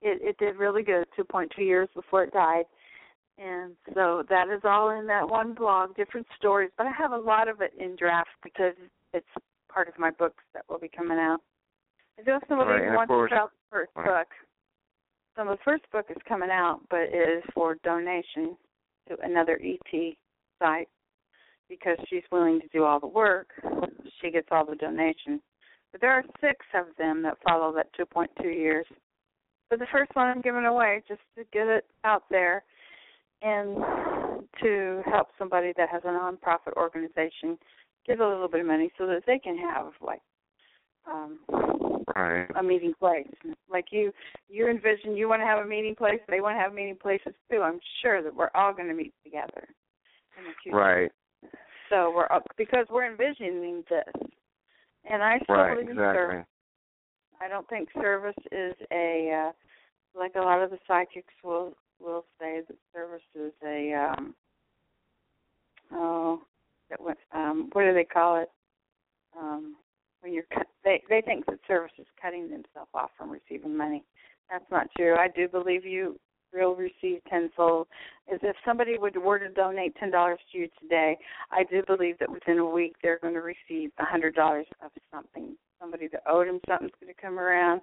it, 0.01 0.21
it 0.21 0.37
did 0.37 0.57
really 0.57 0.83
good, 0.83 1.05
2.2 1.17 1.57
years 1.57 1.89
before 1.95 2.23
it 2.23 2.33
died. 2.33 2.65
And 3.37 3.73
so 3.95 4.23
that 4.29 4.47
is 4.49 4.61
all 4.63 4.91
in 4.91 5.07
that 5.07 5.27
one 5.27 5.53
blog, 5.55 5.95
different 5.95 6.27
stories. 6.37 6.69
But 6.77 6.85
I 6.85 6.91
have 6.91 7.13
a 7.13 7.17
lot 7.17 7.47
of 7.47 7.61
it 7.61 7.71
in 7.79 7.95
draft 7.95 8.29
because 8.43 8.75
it's 9.13 9.25
part 9.69 9.87
of 9.87 9.97
my 9.97 10.11
books 10.11 10.43
that 10.53 10.63
will 10.69 10.77
be 10.77 10.89
coming 10.95 11.17
out. 11.17 11.39
I 12.19 12.29
know 12.29 12.39
somebody 12.47 12.69
right, 12.69 12.95
wants 12.95 13.09
to 13.09 13.35
sell 13.35 13.47
the 13.47 13.75
first 13.75 13.91
right. 13.95 14.05
book. 14.05 14.27
So 15.35 15.45
the 15.45 15.57
first 15.65 15.83
book 15.91 16.05
is 16.09 16.17
coming 16.27 16.51
out, 16.51 16.81
but 16.89 17.01
it 17.01 17.37
is 17.37 17.43
for 17.53 17.75
donation 17.83 18.55
to 19.07 19.17
another 19.23 19.59
ET 19.63 20.13
site 20.59 20.87
because 21.67 21.97
she's 22.07 22.23
willing 22.31 22.59
to 22.61 22.67
do 22.67 22.83
all 22.83 22.99
the 22.99 23.07
work. 23.07 23.49
She 24.21 24.29
gets 24.29 24.47
all 24.51 24.65
the 24.65 24.75
donations. 24.75 25.41
But 25.91 26.01
there 26.01 26.11
are 26.11 26.23
six 26.39 26.65
of 26.75 26.85
them 26.97 27.23
that 27.23 27.37
follow 27.47 27.73
that 27.73 27.87
2.2 27.99 28.43
years. 28.43 28.85
But 29.69 29.79
the 29.79 29.87
first 29.91 30.11
one 30.15 30.27
I'm 30.27 30.41
giving 30.41 30.65
away 30.65 31.01
just 31.07 31.21
to 31.37 31.43
get 31.51 31.67
it 31.67 31.85
out 32.03 32.23
there 32.29 32.63
and 33.41 33.77
to 34.61 35.01
help 35.05 35.29
somebody 35.37 35.73
that 35.77 35.89
has 35.89 36.01
a 36.05 36.07
nonprofit 36.07 36.73
organization 36.77 37.57
give 38.05 38.19
a 38.19 38.27
little 38.27 38.47
bit 38.47 38.61
of 38.61 38.67
money 38.67 38.91
so 38.97 39.07
that 39.07 39.23
they 39.25 39.39
can 39.39 39.57
have 39.57 39.93
like 40.01 40.21
um 41.11 41.39
right. 42.15 42.47
a 42.55 42.63
meeting 42.63 42.93
place. 42.99 43.27
Like 43.69 43.85
you 43.91 44.11
you 44.49 44.67
envision 44.67 45.15
you 45.15 45.27
want 45.27 45.41
to 45.41 45.45
have 45.45 45.63
a 45.63 45.67
meeting 45.67 45.95
place, 45.95 46.19
they 46.29 46.41
want 46.41 46.55
to 46.55 46.59
have 46.59 46.73
meeting 46.73 46.97
places 47.01 47.33
too. 47.51 47.61
I'm 47.61 47.79
sure 48.01 48.21
that 48.21 48.35
we're 48.35 48.51
all 48.55 48.73
going 48.73 48.89
to 48.89 48.93
meet 48.93 49.13
together. 49.23 49.67
Right. 50.71 51.11
So 51.89 52.11
we're 52.15 52.31
up 52.31 52.43
because 52.57 52.85
we're 52.89 53.09
envisioning 53.09 53.83
this, 53.89 54.29
and 55.09 55.21
I 55.21 55.39
still 55.43 55.55
right, 55.55 55.75
believe 55.75 55.91
exactly. 55.91 56.21
service. 56.21 56.45
I 57.41 57.47
don't 57.47 57.67
think 57.69 57.89
service 57.93 58.35
is 58.51 58.73
a 58.91 59.49
uh, 59.49 60.19
like 60.19 60.33
a 60.35 60.39
lot 60.39 60.61
of 60.61 60.71
the 60.71 60.79
psychics 60.87 61.33
will 61.43 61.75
will 61.99 62.25
say 62.39 62.61
that 62.67 62.77
service 62.93 63.21
is 63.35 63.53
a 63.65 63.93
um 63.93 64.33
oh 65.91 66.41
that 66.89 66.99
what 66.99 67.17
um 67.33 67.69
what 67.73 67.83
do 67.83 67.93
they 67.93 68.03
call 68.03 68.41
it 68.41 68.49
um 69.39 69.75
when 70.23 70.33
you're 70.33 70.43
cut, 70.53 70.67
they 70.83 71.03
they 71.09 71.21
think 71.21 71.45
that 71.47 71.59
service 71.67 71.91
is 71.99 72.07
cutting 72.21 72.43
themselves 72.43 72.89
off 72.93 73.11
from 73.17 73.29
receiving 73.29 73.75
money. 73.75 74.03
That's 74.49 74.65
not 74.71 74.87
true. 74.97 75.15
I 75.15 75.27
do 75.27 75.47
believe 75.47 75.85
you 75.85 76.19
will 76.53 76.75
receive 76.75 77.21
tenfold. 77.29 77.87
Is 78.31 78.39
if 78.41 78.55
somebody 78.65 78.97
would 78.97 79.17
were 79.17 79.39
to 79.39 79.49
donate 79.49 79.95
ten 79.97 80.11
dollars 80.11 80.39
to 80.51 80.57
you 80.57 80.69
today, 80.81 81.17
I 81.51 81.63
do 81.63 81.83
believe 81.85 82.17
that 82.19 82.31
within 82.31 82.59
a 82.59 82.65
week 82.65 82.95
they're 83.03 83.19
going 83.19 83.33
to 83.33 83.41
receive 83.41 83.91
a 83.99 84.05
hundred 84.05 84.35
dollars 84.35 84.67
of 84.83 84.91
something. 85.11 85.55
Somebody 85.79 86.07
that 86.09 86.23
owed 86.27 86.47
them 86.47 86.59
something's 86.67 86.91
going 87.01 87.13
to 87.13 87.21
come 87.21 87.37
around. 87.37 87.81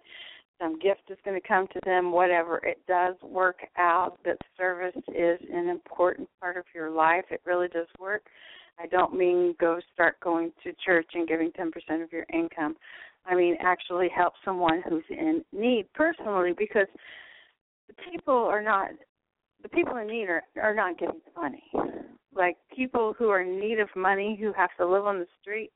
Some 0.59 0.79
gift 0.79 1.03
is 1.11 1.19
going 1.25 1.41
to 1.41 1.47
come 1.47 1.67
to 1.69 1.81
them. 1.85 2.13
Whatever 2.13 2.59
it 2.59 2.79
does 2.87 3.17
work 3.23 3.61
out. 3.77 4.19
That 4.25 4.39
service 4.57 4.97
is 5.09 5.39
an 5.53 5.69
important 5.69 6.29
part 6.41 6.57
of 6.57 6.65
your 6.75 6.91
life. 6.91 7.25
It 7.31 7.41
really 7.45 7.69
does 7.69 7.87
work. 7.99 8.23
I 8.81 8.87
don't 8.87 9.15
mean 9.15 9.55
go 9.61 9.79
start 9.93 10.19
going 10.21 10.53
to 10.65 10.73
church 10.85 11.09
and 11.15 11.29
giving 11.29 11.53
ten 11.53 11.71
percent 11.71 12.03
of 12.03 12.13
your 12.13 12.25
income. 12.33 12.77
I 13.27 13.35
mean 13.35 13.57
actually 13.61 14.09
help 14.15 14.35
someone 14.45 14.83
who's 14.89 15.05
in 15.11 15.45
need 15.53 15.87
personally 15.95 16.53
because 16.57 16.87
the 17.89 17.95
people 18.11 18.35
are 18.35 18.63
not 18.63 18.91
the 19.63 19.69
people 19.69 19.97
in 19.97 20.07
need 20.07 20.29
are 20.29 20.43
are 20.61 20.75
not 20.75 20.99
getting 20.99 21.21
the 21.25 21.41
money. 21.41 21.65
Like 22.35 22.57
people 22.75 23.15
who 23.19 23.29
are 23.29 23.43
in 23.43 23.61
need 23.61 23.81
of 23.81 23.89
money 23.95 24.39
who 24.41 24.53
have 24.53 24.71
to 24.79 24.87
live 24.87 25.05
on 25.05 25.19
the 25.19 25.27
street, 25.41 25.71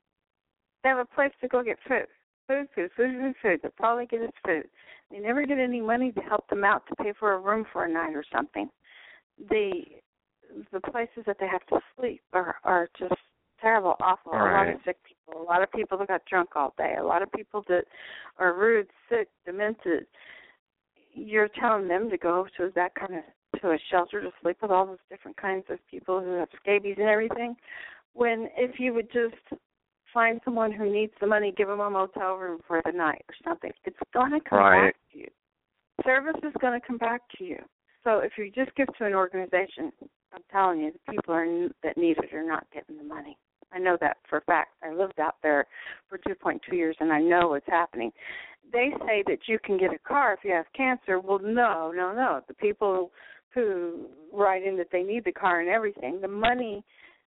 they 0.83 0.89
have 0.89 0.97
a 0.97 1.05
place 1.05 1.31
to 1.41 1.47
go 1.47 1.61
get 1.61 1.77
food. 1.87 2.07
Food, 2.47 2.67
food, 2.75 2.91
food, 2.95 3.15
food, 3.19 3.35
food. 3.41 3.59
They 3.63 3.69
probably 3.75 4.05
get 4.05 4.21
is 4.21 4.29
food. 4.45 4.65
They 5.11 5.19
never 5.19 5.45
get 5.45 5.57
any 5.57 5.81
money 5.81 6.11
to 6.11 6.21
help 6.21 6.47
them 6.47 6.63
out 6.63 6.83
to 6.87 7.03
pay 7.03 7.13
for 7.19 7.33
a 7.33 7.39
room 7.39 7.65
for 7.71 7.85
a 7.85 7.91
night 7.91 8.15
or 8.15 8.23
something. 8.33 8.69
The 9.49 9.83
the 10.71 10.79
places 10.79 11.23
that 11.25 11.37
they 11.39 11.47
have 11.47 11.65
to 11.67 11.79
sleep 11.97 12.21
are 12.33 12.55
are 12.63 12.89
just 12.97 13.13
terrible, 13.61 13.95
awful. 14.01 14.31
All 14.31 14.39
right. 14.39 14.63
A 14.63 14.67
lot 14.67 14.75
of 14.75 14.81
sick 14.85 14.97
people, 15.03 15.41
a 15.41 15.43
lot 15.43 15.63
of 15.63 15.71
people 15.71 15.97
that 15.97 16.07
got 16.07 16.25
drunk 16.25 16.49
all 16.55 16.73
day, 16.77 16.95
a 16.99 17.03
lot 17.03 17.21
of 17.21 17.31
people 17.31 17.63
that 17.67 17.85
are 18.37 18.53
rude, 18.53 18.87
sick, 19.09 19.27
demented, 19.45 20.05
you're 21.13 21.49
telling 21.59 21.87
them 21.87 22.09
to 22.09 22.17
go 22.17 22.45
to 22.57 22.71
that 22.75 22.93
kind 22.95 23.15
of 23.15 23.61
to 23.61 23.69
a 23.69 23.77
shelter 23.89 24.21
to 24.21 24.31
sleep 24.41 24.57
with 24.61 24.71
all 24.71 24.85
those 24.85 24.97
different 25.09 25.37
kinds 25.37 25.63
of 25.69 25.79
people 25.89 26.19
who 26.19 26.31
have 26.33 26.49
scabies 26.61 26.95
and 26.99 27.07
everything. 27.07 27.55
When 28.13 28.49
if 28.57 28.79
you 28.79 28.93
would 28.93 29.11
just 29.11 29.61
find 30.13 30.39
someone 30.45 30.71
who 30.71 30.91
needs 30.91 31.13
the 31.19 31.27
money, 31.27 31.53
give 31.55 31.67
them 31.67 31.79
a 31.79 31.89
motel 31.89 32.35
room 32.35 32.61
for 32.67 32.81
the 32.85 32.91
night 32.91 33.23
or 33.27 33.35
something, 33.43 33.71
it's 33.83 33.97
going 34.13 34.31
to 34.31 34.39
come 34.49 34.59
right. 34.59 34.87
back 34.87 34.95
to 35.11 35.19
you. 35.19 35.27
Service 36.03 36.39
is 36.43 36.53
going 36.59 36.79
to 36.79 36.85
come 36.85 36.97
back 36.97 37.21
to 37.37 37.43
you. 37.43 37.57
So 38.03 38.19
if 38.19 38.33
you 38.37 38.51
just 38.51 38.75
give 38.75 38.87
to 38.97 39.05
an 39.05 39.13
organization, 39.13 39.91
I'm 40.35 40.43
telling 40.51 40.81
you, 40.81 40.91
the 40.91 41.13
people 41.13 41.33
are, 41.33 41.69
that 41.83 41.97
need 41.97 42.17
it 42.17 42.33
are 42.33 42.47
not 42.47 42.67
getting 42.73 42.97
the 42.97 43.03
money. 43.03 43.37
I 43.71 43.79
know 43.79 43.97
that 44.01 44.17
for 44.29 44.37
a 44.37 44.41
fact. 44.41 44.71
I 44.83 44.93
lived 44.93 45.19
out 45.19 45.35
there 45.41 45.65
for 46.09 46.17
2.2 46.17 46.59
years, 46.71 46.95
and 46.99 47.11
I 47.11 47.19
know 47.19 47.49
what's 47.49 47.67
happening 47.67 48.11
they 48.71 48.91
say 49.05 49.23
that 49.27 49.39
you 49.47 49.59
can 49.63 49.77
get 49.77 49.93
a 49.93 49.99
car 49.99 50.33
if 50.33 50.39
you 50.43 50.51
have 50.51 50.65
cancer. 50.75 51.19
Well, 51.19 51.39
no, 51.39 51.91
no, 51.95 52.13
no. 52.13 52.41
The 52.47 52.53
people 52.53 53.11
who 53.53 54.07
write 54.33 54.63
in 54.63 54.77
that 54.77 54.87
they 54.91 55.03
need 55.03 55.23
the 55.25 55.31
car 55.31 55.61
and 55.61 55.69
everything, 55.69 56.19
the 56.21 56.27
money 56.27 56.83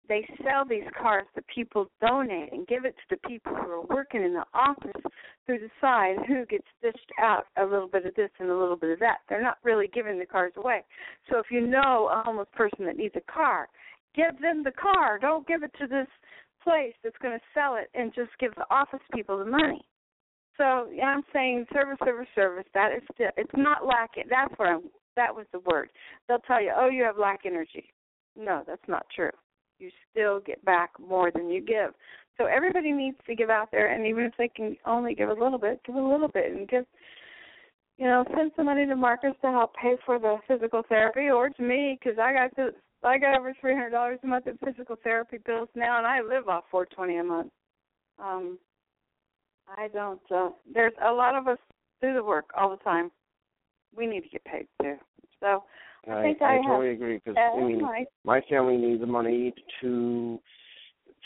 they 0.09 0.27
sell 0.43 0.65
these 0.65 0.89
cars 1.01 1.27
that 1.35 1.45
people 1.55 1.91
donate 2.01 2.53
and 2.53 2.67
give 2.67 2.85
it 2.85 2.95
to 2.97 3.17
the 3.17 3.29
people 3.29 3.55
who 3.55 3.71
are 3.71 3.87
working 3.87 4.23
in 4.23 4.33
the 4.33 4.45
office 4.55 5.03
who 5.47 5.59
decide 5.59 6.17
who 6.27 6.47
gets 6.47 6.67
dished 6.83 7.13
out 7.21 7.45
a 7.59 7.65
little 7.65 7.89
bit 7.89 8.07
of 8.07 8.15
this 8.15 8.31
and 8.39 8.51
a 8.51 8.57
little 8.57 8.77
bit 8.77 8.91
of 8.91 8.99
that. 9.01 9.19
They're 9.29 9.43
not 9.43 9.59
really 9.63 9.89
giving 9.93 10.19
the 10.19 10.27
cars 10.27 10.53
away. 10.57 10.85
So 11.31 11.39
if 11.39 11.47
you 11.51 11.67
know 11.67 12.09
a 12.13 12.23
homeless 12.25 12.49
person 12.55 12.87
that 12.87 12.97
needs 12.97 13.15
a 13.17 13.33
car, 13.33 13.69
give 14.15 14.41
them 14.41 14.65
the 14.65 14.73
car. 14.73 15.19
Don't 15.19 15.47
give 15.47 15.63
it 15.63 15.73
to 15.79 15.87
this 15.87 16.09
place 16.65 16.95
that's 17.05 17.17
going 17.21 17.39
to 17.39 17.45
sell 17.53 17.77
it 17.77 17.91
and 17.95 18.15
just 18.15 18.31
give 18.41 18.55
the 18.55 18.67
office 18.71 19.01
people 19.15 19.39
the 19.39 19.45
money. 19.45 19.87
So 20.57 20.89
yeah, 20.93 21.07
I'm 21.07 21.23
saying 21.33 21.67
service, 21.73 21.99
service, 22.05 22.27
service. 22.35 22.67
That 22.75 22.93
is 22.93 23.03
still 23.15 23.31
it's 23.37 23.51
not 23.57 23.87
lacking. 23.87 24.25
That's 24.29 24.53
what 24.57 24.69
I'm. 24.69 24.83
That 25.17 25.35
was 25.35 25.47
the 25.53 25.61
word. 25.61 25.91
They'll 26.29 26.39
tell 26.39 26.63
you, 26.63 26.73
oh, 26.77 26.89
you 26.89 27.03
have 27.03 27.19
lack 27.19 27.41
energy. 27.45 27.93
No, 28.37 28.63
that's 28.67 28.87
not 28.89 29.05
true 29.15 29.31
you 29.79 29.91
still 30.11 30.41
get 30.41 30.65
back 30.65 30.91
more 30.99 31.31
than 31.31 31.49
you 31.51 31.61
give. 31.61 31.93
So 32.37 32.47
everybody 32.47 32.93
needs 32.93 33.17
to 33.27 33.35
give 33.35 33.51
out 33.51 33.71
there, 33.73 33.93
and 33.93 34.07
even 34.07 34.25
if 34.25 34.33
they 34.39 34.49
can 34.49 34.77
only 34.87 35.15
give 35.15 35.29
a 35.29 35.33
little 35.33 35.59
bit, 35.59 35.81
give 35.85 35.97
a 35.97 36.01
little 36.01 36.29
bit, 36.29 36.53
and 36.53 36.69
give, 36.69 36.85
you 37.97 38.07
know, 38.07 38.25
send 38.37 38.53
some 38.55 38.67
money 38.67 38.87
to 38.87 38.95
Marcus 38.95 39.35
to 39.43 39.51
help 39.51 39.75
pay 39.75 39.97
for 40.07 40.19
the 40.19 40.37
physical 40.47 40.83
therapy, 40.89 41.31
or 41.31 41.49
to 41.51 41.63
me 41.63 41.99
because 41.99 42.19
I 42.19 42.33
got 42.33 42.55
to, 42.57 42.71
I 43.03 43.19
got 43.19 43.39
over 43.39 43.55
three 43.61 43.75
hundred 43.75 43.91
dollars 43.91 44.21
a 44.23 44.27
month 44.27 44.47
in 44.47 44.57
physical 44.65 44.97
therapy 45.03 45.39
bills 45.45 45.69
now, 45.75 45.99
and 45.99 46.07
I 46.07 46.21
live 46.21 46.49
off 46.49 46.65
four 46.71 46.87
twenty 46.87 47.17
a 47.19 47.25
month. 47.25 47.51
Um, 48.19 48.59
I 49.77 49.89
don't. 49.89 50.21
Uh, 50.31 50.51
there's 50.73 50.95
a 51.05 51.13
lot 51.13 51.35
of 51.35 51.49
us 51.49 51.59
do 52.01 52.15
the 52.15 52.23
work 52.23 52.51
all 52.57 52.71
the 52.71 52.83
time. 52.85 53.11
We 53.97 54.07
need 54.07 54.23
to 54.23 54.29
get 54.29 54.45
paid 54.45 54.67
too. 54.81 54.95
So 55.41 55.65
I, 56.11 56.23
think 56.23 56.43
I, 56.43 56.57
I 56.57 56.63
totally 56.67 56.91
agree 56.91 57.19
because 57.19 57.37
I 57.37 57.61
mean, 57.61 57.83
my 58.25 58.41
family 58.49 58.77
needs 58.77 59.01
the 59.01 59.07
money 59.07 59.53
to 59.81 60.39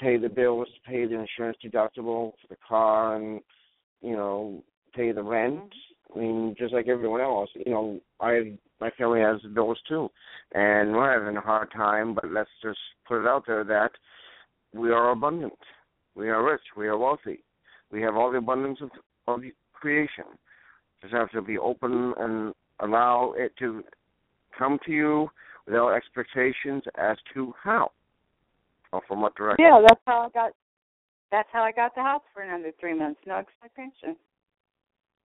pay 0.01 0.17
the 0.17 0.29
bills, 0.29 0.69
to 0.69 0.91
pay 0.91 1.07
the 1.07 1.19
insurance 1.19 1.57
deductible 1.65 2.33
for 2.33 2.49
the 2.49 2.57
car, 2.67 3.17
and 3.17 3.41
you 4.01 4.13
know, 4.13 4.63
pay 4.95 5.13
the 5.13 5.23
rent. 5.23 5.57
Mm-hmm. 5.57 6.19
I 6.19 6.23
mean, 6.23 6.55
just 6.59 6.75
like 6.75 6.89
everyone 6.89 7.21
else, 7.21 7.49
you 7.55 7.73
know, 7.73 8.01
I 8.21 8.59
my 8.81 8.91
family 8.99 9.21
has 9.21 9.41
bills 9.55 9.79
too, 9.89 10.11
and 10.53 10.93
we're 10.93 11.19
having 11.19 11.37
a 11.37 11.41
hard 11.41 11.71
time. 11.73 12.15
But 12.15 12.31
let's 12.31 12.51
just 12.63 12.79
put 13.07 13.23
it 13.23 13.29
out 13.29 13.45
there 13.47 13.65
that 13.65 13.93
we 14.75 14.91
are 14.91 15.11
abundant, 15.11 15.59
we 16.15 16.29
are 16.29 16.45
rich, 16.45 16.63
we 16.77 16.89
are 16.89 16.99
wealthy, 16.99 17.45
we 17.91 18.03
have 18.03 18.17
all 18.17 18.31
the 18.31 18.39
abundance 18.39 18.79
of, 18.81 18.91
of 19.29 19.41
creation. 19.73 20.25
Just 21.01 21.15
have 21.15 21.31
to 21.31 21.43
be 21.43 21.59
open 21.59 22.15
and 22.19 22.55
allow 22.81 23.35
it 23.37 23.53
to 23.59 23.83
come 24.63 24.79
to 24.87 24.93
you 24.93 25.29
without 25.67 25.91
expectations 25.91 26.83
as 26.97 27.17
to 27.35 27.53
how 27.63 27.91
or 28.93 29.01
from 29.09 29.21
what 29.21 29.35
direction. 29.35 29.65
Yeah, 29.65 29.81
that's 29.87 30.01
how 30.07 30.27
I 30.27 30.29
got. 30.31 30.53
That's 31.31 31.49
how 31.53 31.63
I 31.63 31.73
got 31.73 31.95
the 31.95 32.03
house 32.03 32.23
for 32.35 32.43
another 32.43 32.73
three 32.79 32.95
months, 32.95 33.21
no 33.27 33.37
expectation. 33.37 34.17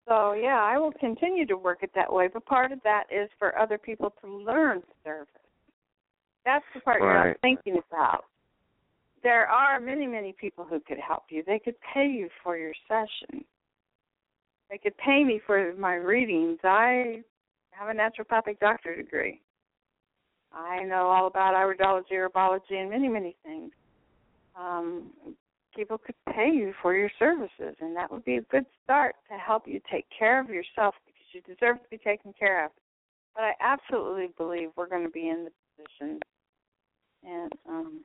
So 0.09 0.35
yeah, 0.35 0.61
I 0.63 0.79
will 0.79 0.93
continue 0.93 1.47
to 1.47 1.57
work 1.57 1.79
it 1.83 1.91
that 1.97 2.13
way. 2.13 2.29
But 2.33 2.47
part 2.47 2.71
of 2.71 2.79
that 2.85 3.05
is 3.11 3.29
for 3.39 3.59
other 3.59 3.77
people 3.77 4.15
to 4.23 4.29
learn 4.29 4.83
service. 5.05 5.29
That's 6.45 6.65
the 6.75 6.81
part 6.81 7.01
right. 7.01 7.07
you're 7.07 7.29
not 7.29 7.41
thinking 7.43 7.83
about. 7.91 8.25
There 9.25 9.47
are 9.47 9.81
many, 9.81 10.07
many 10.07 10.33
people 10.41 10.65
who 10.65 10.79
could 10.79 10.99
help 10.99 11.25
you. 11.31 11.43
They 11.45 11.59
could 11.59 11.75
pay 11.93 12.07
you 12.07 12.29
for 12.45 12.57
your 12.57 12.73
session. 12.87 13.45
They 14.71 14.79
could 14.79 14.97
pay 14.99 15.25
me 15.25 15.41
for 15.45 15.75
my 15.77 15.95
readings. 15.95 16.59
I 16.63 17.23
have 17.79 17.89
a 17.89 17.99
naturopathic 17.99 18.59
doctor 18.61 18.95
degree. 18.97 19.41
I 20.53 20.85
know 20.85 21.09
all 21.09 21.27
about 21.27 21.55
iridology, 21.55 22.13
herbology, 22.13 22.81
and 22.81 22.91
many, 22.91 23.09
many 23.09 23.37
things. 23.45 23.73
Um, 24.59 25.11
people 25.75 25.99
could 25.99 26.15
pay 26.33 26.49
you 26.51 26.73
for 26.81 26.95
your 26.95 27.11
services, 27.19 27.77
and 27.81 27.95
that 27.95 28.11
would 28.11 28.25
be 28.25 28.37
a 28.37 28.43
good 28.43 28.65
start 28.83 29.17
to 29.31 29.37
help 29.37 29.65
you 29.67 29.81
take 29.91 30.07
care 30.17 30.41
of 30.41 30.49
yourself 30.49 30.95
because 31.05 31.27
you 31.33 31.43
deserve 31.43 31.77
to 31.83 31.89
be 31.91 31.99
taken 31.99 32.33
care 32.39 32.65
of. 32.65 32.71
But 33.35 33.45
I 33.45 33.53
absolutely 33.61 34.29
believe 34.39 34.71
we're 34.77 34.89
going 34.89 35.05
to 35.05 35.11
be 35.11 35.29
in 35.29 35.45
the 35.45 35.51
position, 35.77 36.19
and 37.23 37.53
um, 37.69 38.01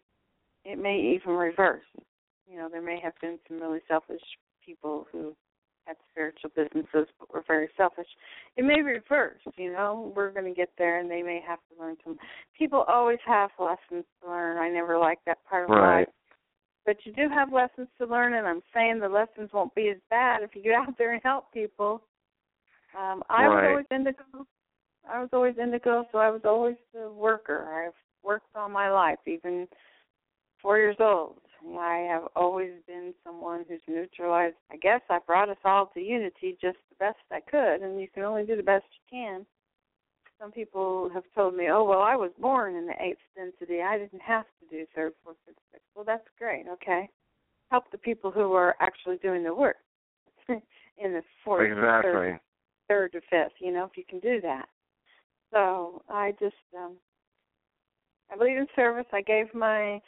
it 0.65 0.77
may 0.77 1.15
even 1.15 1.33
reverse. 1.33 1.85
You 2.45 2.57
know, 2.57 2.67
there 2.69 2.81
may 2.81 2.99
have 3.01 3.13
been 3.21 3.39
some 3.47 3.61
really 3.61 3.79
selfish 3.87 4.21
people 4.65 5.07
who 5.11 5.33
had 5.85 5.95
spiritual 6.11 6.51
businesses 6.55 7.07
but 7.19 7.33
were 7.33 7.43
very 7.47 7.69
selfish. 7.77 8.07
It 8.57 8.63
may 8.63 8.75
be 8.75 8.81
reverse, 8.81 9.41
you 9.57 9.71
know, 9.73 10.11
we're 10.15 10.31
going 10.31 10.45
to 10.45 10.57
get 10.57 10.69
there 10.77 10.99
and 10.99 11.09
they 11.09 11.21
may 11.21 11.41
have 11.47 11.59
to 11.69 11.81
learn 11.81 11.97
some. 12.03 12.17
People 12.57 12.85
always 12.87 13.19
have 13.25 13.49
lessons 13.59 14.05
to 14.21 14.29
learn. 14.29 14.57
I 14.57 14.69
never 14.69 14.97
liked 14.97 15.25
that 15.25 15.39
part 15.49 15.65
of 15.65 15.69
right. 15.71 15.99
life. 15.99 16.07
But 16.85 16.97
you 17.05 17.13
do 17.13 17.29
have 17.29 17.53
lessons 17.53 17.87
to 17.99 18.07
learn, 18.07 18.33
and 18.33 18.47
I'm 18.47 18.63
saying 18.73 18.99
the 18.99 19.07
lessons 19.07 19.51
won't 19.53 19.73
be 19.75 19.89
as 19.89 19.97
bad 20.09 20.41
if 20.41 20.55
you 20.55 20.63
get 20.63 20.73
out 20.73 20.97
there 20.97 21.13
and 21.13 21.21
help 21.23 21.51
people. 21.53 22.01
Um, 22.97 23.21
I 23.29 23.45
right. 23.45 23.49
was 23.49 23.69
always 23.69 23.85
indigo. 23.91 24.47
I 25.09 25.19
was 25.19 25.29
always 25.31 25.55
indigo, 25.61 26.05
so 26.11 26.17
I 26.17 26.29
was 26.29 26.41
always 26.43 26.77
the 26.93 27.11
worker. 27.11 27.85
I've 27.85 27.93
worked 28.23 28.47
all 28.55 28.69
my 28.69 28.89
life, 28.89 29.19
even 29.27 29.67
four 30.61 30.77
years 30.77 30.97
old. 30.99 31.37
I 31.77 32.07
have 32.09 32.23
always 32.35 32.71
been 32.87 33.13
someone 33.23 33.65
who's 33.67 33.81
neutralized. 33.87 34.55
I 34.71 34.77
guess 34.77 35.01
I 35.09 35.19
brought 35.25 35.49
us 35.49 35.57
all 35.63 35.87
to 35.93 35.99
unity 35.99 36.57
just 36.61 36.77
the 36.89 36.95
best 36.99 37.19
I 37.31 37.39
could, 37.39 37.81
and 37.81 37.99
you 37.99 38.07
can 38.07 38.23
only 38.23 38.45
do 38.45 38.55
the 38.55 38.63
best 38.63 38.85
you 38.91 39.17
can. 39.17 39.45
Some 40.39 40.51
people 40.51 41.09
have 41.13 41.23
told 41.35 41.55
me, 41.55 41.69
"Oh, 41.69 41.83
well, 41.83 42.01
I 42.01 42.15
was 42.15 42.31
born 42.39 42.75
in 42.75 42.87
the 42.87 42.99
eighth 42.99 43.21
density. 43.35 43.81
I 43.81 43.97
didn't 43.97 44.21
have 44.21 44.45
to 44.59 44.65
do 44.67 44.85
third, 44.95 45.13
fourth, 45.23 45.37
fifth, 45.45 45.59
sixth." 45.71 45.85
Well, 45.93 46.05
that's 46.05 46.27
great. 46.37 46.67
Okay, 46.67 47.09
help 47.69 47.89
the 47.91 47.97
people 47.97 48.31
who 48.31 48.53
are 48.53 48.75
actually 48.79 49.17
doing 49.17 49.43
the 49.43 49.53
work 49.53 49.77
in 50.49 50.61
the 51.13 51.23
fourth, 51.43 51.69
exactly. 51.69 52.11
third, 52.11 52.39
third 52.87 53.11
to 53.13 53.21
fifth. 53.29 53.53
You 53.59 53.71
know, 53.71 53.85
if 53.85 53.97
you 53.97 54.03
can 54.03 54.19
do 54.19 54.41
that. 54.41 54.67
So 55.51 56.01
I 56.09 56.31
just, 56.39 56.55
um 56.75 56.97
I 58.31 58.37
believe 58.37 58.57
in 58.57 58.67
service. 58.75 59.05
I 59.11 59.21
gave 59.21 59.53
my 59.53 60.01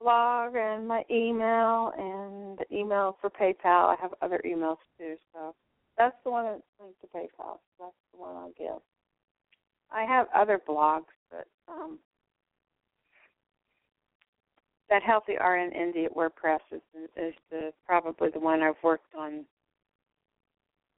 blog 0.00 0.54
and 0.54 0.86
my 0.86 1.04
email 1.10 1.92
and 1.98 2.58
the 2.58 2.66
email 2.72 3.16
for 3.20 3.30
PayPal. 3.30 3.88
I 3.88 3.96
have 4.00 4.14
other 4.22 4.40
emails 4.44 4.78
too, 4.98 5.16
so 5.32 5.54
that's 5.96 6.16
the 6.24 6.30
one 6.30 6.44
that's 6.44 6.62
linked 6.80 7.00
to 7.00 7.06
PayPal. 7.08 7.58
So 7.76 7.84
that's 7.84 7.96
the 8.12 8.20
one 8.20 8.36
I'll 8.36 8.52
give. 8.56 8.80
I 9.90 10.04
have 10.04 10.26
other 10.34 10.60
blogs, 10.68 11.04
but 11.30 11.46
um, 11.68 11.98
that 14.90 15.02
Healthy 15.02 15.34
RN 15.36 15.68
ND 15.68 16.06
at 16.06 16.14
WordPress 16.14 16.60
is, 16.72 16.80
is 17.16 17.34
the, 17.50 17.72
probably 17.86 18.30
the 18.30 18.40
one 18.40 18.62
I've 18.62 18.74
worked 18.82 19.14
on 19.16 19.44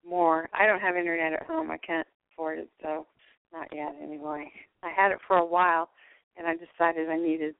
more. 0.06 0.48
I 0.52 0.66
don't 0.66 0.80
have 0.80 0.96
internet 0.96 1.32
at 1.34 1.46
home. 1.46 1.70
I 1.70 1.78
can't 1.78 2.06
afford 2.32 2.58
it, 2.58 2.68
so 2.82 3.06
not 3.52 3.68
yet 3.72 3.94
anyway. 4.02 4.50
I 4.82 4.90
had 4.90 5.12
it 5.12 5.18
for 5.26 5.36
a 5.36 5.46
while, 5.46 5.88
and 6.36 6.46
I 6.46 6.54
decided 6.54 7.08
I 7.08 7.16
needed 7.16 7.54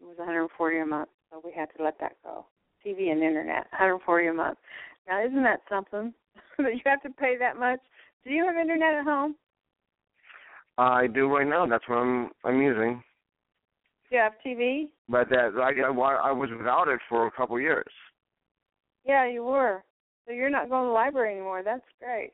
it 0.00 0.04
was 0.04 0.18
140 0.18 0.78
a 0.78 0.86
month, 0.86 1.08
so 1.30 1.40
we 1.44 1.52
had 1.52 1.68
to 1.76 1.82
let 1.82 1.98
that 2.00 2.16
go. 2.22 2.46
TV 2.84 3.10
and 3.10 3.22
internet, 3.22 3.66
140 3.72 4.26
a 4.28 4.32
month. 4.32 4.58
Now, 5.08 5.24
isn't 5.24 5.42
that 5.42 5.60
something 5.68 6.12
that 6.58 6.74
you 6.74 6.80
have 6.86 7.02
to 7.02 7.10
pay 7.10 7.36
that 7.38 7.58
much? 7.58 7.80
Do 8.24 8.30
you 8.30 8.44
have 8.46 8.56
internet 8.56 8.94
at 8.94 9.04
home? 9.04 9.36
I 10.78 11.06
do 11.06 11.28
right 11.28 11.46
now. 11.46 11.66
That's 11.66 11.88
what 11.88 11.96
I'm 11.96 12.30
I'm 12.44 12.60
using. 12.60 13.02
Do 14.10 14.16
you 14.16 14.22
have 14.22 14.32
TV? 14.44 14.88
But 15.08 15.28
that 15.30 15.52
I 15.56 15.80
I 15.88 16.32
was 16.32 16.50
without 16.56 16.88
it 16.88 17.00
for 17.08 17.26
a 17.26 17.30
couple 17.30 17.56
of 17.56 17.62
years. 17.62 17.90
Yeah, 19.04 19.26
you 19.26 19.44
were. 19.44 19.84
So 20.26 20.32
you're 20.32 20.50
not 20.50 20.68
going 20.68 20.84
to 20.84 20.88
the 20.88 20.92
library 20.92 21.34
anymore. 21.34 21.62
That's 21.64 21.84
great. 22.02 22.32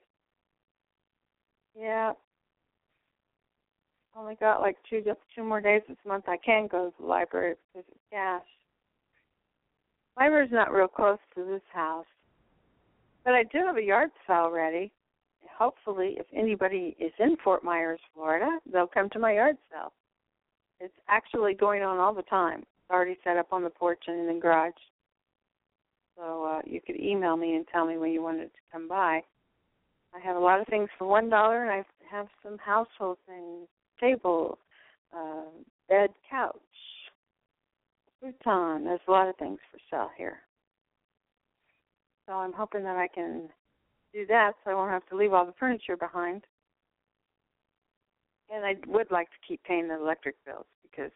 Yeah, 1.78 2.12
only 4.16 4.34
got 4.36 4.60
like 4.60 4.76
two 4.89 5.01
just 5.01 5.20
two 5.34 5.43
more 5.43 5.60
days 5.60 5.82
this 5.89 5.97
month. 6.06 6.24
I 6.28 6.36
can 6.36 6.66
go 6.66 6.86
to 6.86 6.94
the 6.98 7.06
library 7.06 7.55
because 7.72 7.86
it's 7.90 8.01
cash. 8.10 8.43
Library's 10.18 10.52
not 10.52 10.72
real 10.72 10.89
close 10.89 11.18
to 11.34 11.44
this 11.44 11.62
house, 11.72 12.06
but 13.24 13.32
I 13.34 13.44
do 13.44 13.59
have 13.66 13.76
a 13.76 13.82
yard 13.82 14.10
sale 14.26 14.51
ready. 14.51 14.93
Hopefully, 15.59 16.16
if 16.18 16.26
anybody 16.34 16.97
is 16.98 17.12
in 17.18 17.36
Fort 17.43 17.64
Myers, 17.64 18.01
Florida, 18.14 18.59
they'll 18.70 18.86
come 18.86 19.09
to 19.10 19.18
my 19.18 19.34
yard 19.34 19.56
sale. 19.70 19.93
It's 20.80 20.94
actually 21.09 21.55
going 21.55 21.82
on 21.82 21.98
all 21.98 22.14
the 22.14 22.22
time. 22.22 22.60
It's 22.60 22.90
already 22.90 23.16
set 23.24 23.36
up 23.36 23.52
on 23.52 23.62
the 23.62 23.70
porch 23.70 24.02
and 24.06 24.20
in 24.20 24.34
the 24.34 24.40
garage. 24.40 24.72
So 26.16 26.44
uh, 26.44 26.60
you 26.66 26.80
could 26.84 26.97
email 26.97 27.36
me 27.36 27.55
and 27.55 27.66
tell 27.72 27.86
me 27.86 27.97
when 27.97 28.12
you 28.12 28.22
wanted 28.22 28.47
to 28.47 28.60
come 28.70 28.89
by. 28.89 29.22
I 30.14 30.20
have 30.22 30.36
a 30.36 30.40
lot 30.40 30.60
of 30.60 30.66
things 30.66 30.89
for 30.98 31.06
one 31.06 31.30
dollar, 31.30 31.62
and 31.62 31.70
I 31.70 31.84
have 32.10 32.26
some 32.43 32.59
household 32.59 33.16
things 33.26 33.68
table, 34.02 34.58
uh, 35.16 35.44
bed, 35.88 36.10
couch, 36.28 36.56
futon. 38.20 38.84
There's 38.84 39.00
a 39.06 39.10
lot 39.10 39.28
of 39.28 39.36
things 39.36 39.58
for 39.70 39.78
sale 39.90 40.10
here. 40.16 40.38
So 42.26 42.34
I'm 42.34 42.52
hoping 42.52 42.82
that 42.84 42.96
I 42.96 43.08
can 43.08 43.48
do 44.12 44.26
that 44.26 44.52
so 44.64 44.70
I 44.70 44.74
won't 44.74 44.90
have 44.90 45.06
to 45.06 45.16
leave 45.16 45.32
all 45.32 45.46
the 45.46 45.54
furniture 45.58 45.96
behind. 45.96 46.44
And 48.52 48.64
I 48.64 48.74
would 48.86 49.10
like 49.10 49.28
to 49.28 49.46
keep 49.46 49.62
paying 49.64 49.88
the 49.88 49.94
electric 49.94 50.36
bills 50.44 50.66
because 50.82 51.10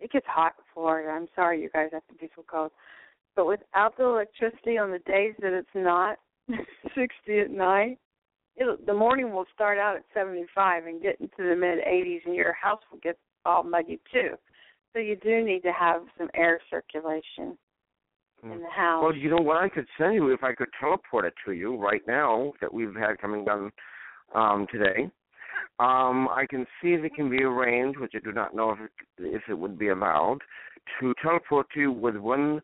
it 0.00 0.10
gets 0.10 0.26
hot 0.26 0.54
in 0.58 0.64
Florida. 0.74 1.10
I'm 1.10 1.28
sorry, 1.34 1.62
you 1.62 1.70
guys 1.72 1.90
have 1.92 2.06
to 2.08 2.14
be 2.14 2.30
so 2.34 2.44
cold. 2.50 2.72
But 3.36 3.46
without 3.46 3.96
the 3.96 4.04
electricity 4.04 4.76
on 4.76 4.90
the 4.90 4.98
days 5.00 5.34
that 5.40 5.52
it's 5.52 5.68
not 5.74 6.18
60 6.48 7.04
at 7.38 7.50
night, 7.50 7.98
it'll, 8.60 8.76
the 8.86 8.94
morning 8.94 9.32
will 9.32 9.46
start 9.54 9.78
out 9.78 9.96
at 9.96 10.04
75 10.14 10.86
and 10.86 11.02
get 11.02 11.20
into 11.20 11.38
the 11.38 11.56
mid 11.56 11.78
80s, 11.80 12.20
and 12.26 12.34
your 12.34 12.52
house 12.52 12.80
will 12.92 13.00
get 13.02 13.18
all 13.44 13.62
muggy 13.62 13.98
too. 14.12 14.34
So 14.92 14.98
you 14.98 15.16
do 15.16 15.42
need 15.42 15.60
to 15.60 15.72
have 15.72 16.02
some 16.18 16.28
air 16.34 16.60
circulation 16.68 17.56
in 18.42 18.60
the 18.60 18.70
house. 18.74 19.02
Well, 19.02 19.14
you 19.14 19.30
know 19.30 19.42
what 19.42 19.56
I 19.56 19.68
could 19.68 19.86
send 19.98 20.14
you 20.14 20.32
if 20.32 20.42
I 20.42 20.54
could 20.54 20.68
teleport 20.78 21.24
it 21.24 21.34
to 21.46 21.52
you 21.52 21.76
right 21.76 22.02
now 22.06 22.52
that 22.60 22.72
we've 22.72 22.94
had 22.94 23.18
coming 23.20 23.44
down 23.44 23.70
um, 24.34 24.66
today. 24.70 25.10
Um, 25.78 26.28
I 26.28 26.44
can 26.48 26.66
see 26.82 26.88
if 26.88 27.04
it 27.04 27.14
can 27.14 27.30
be 27.30 27.42
arranged, 27.42 27.98
which 27.98 28.12
I 28.14 28.18
do 28.18 28.32
not 28.32 28.54
know 28.54 28.72
if 28.72 28.78
it, 28.80 28.90
if 29.18 29.42
it 29.48 29.54
would 29.58 29.78
be 29.78 29.88
allowed, 29.88 30.38
to 31.00 31.14
teleport 31.22 31.66
to 31.74 31.80
you 31.80 31.92
with 31.92 32.16
one, 32.16 32.60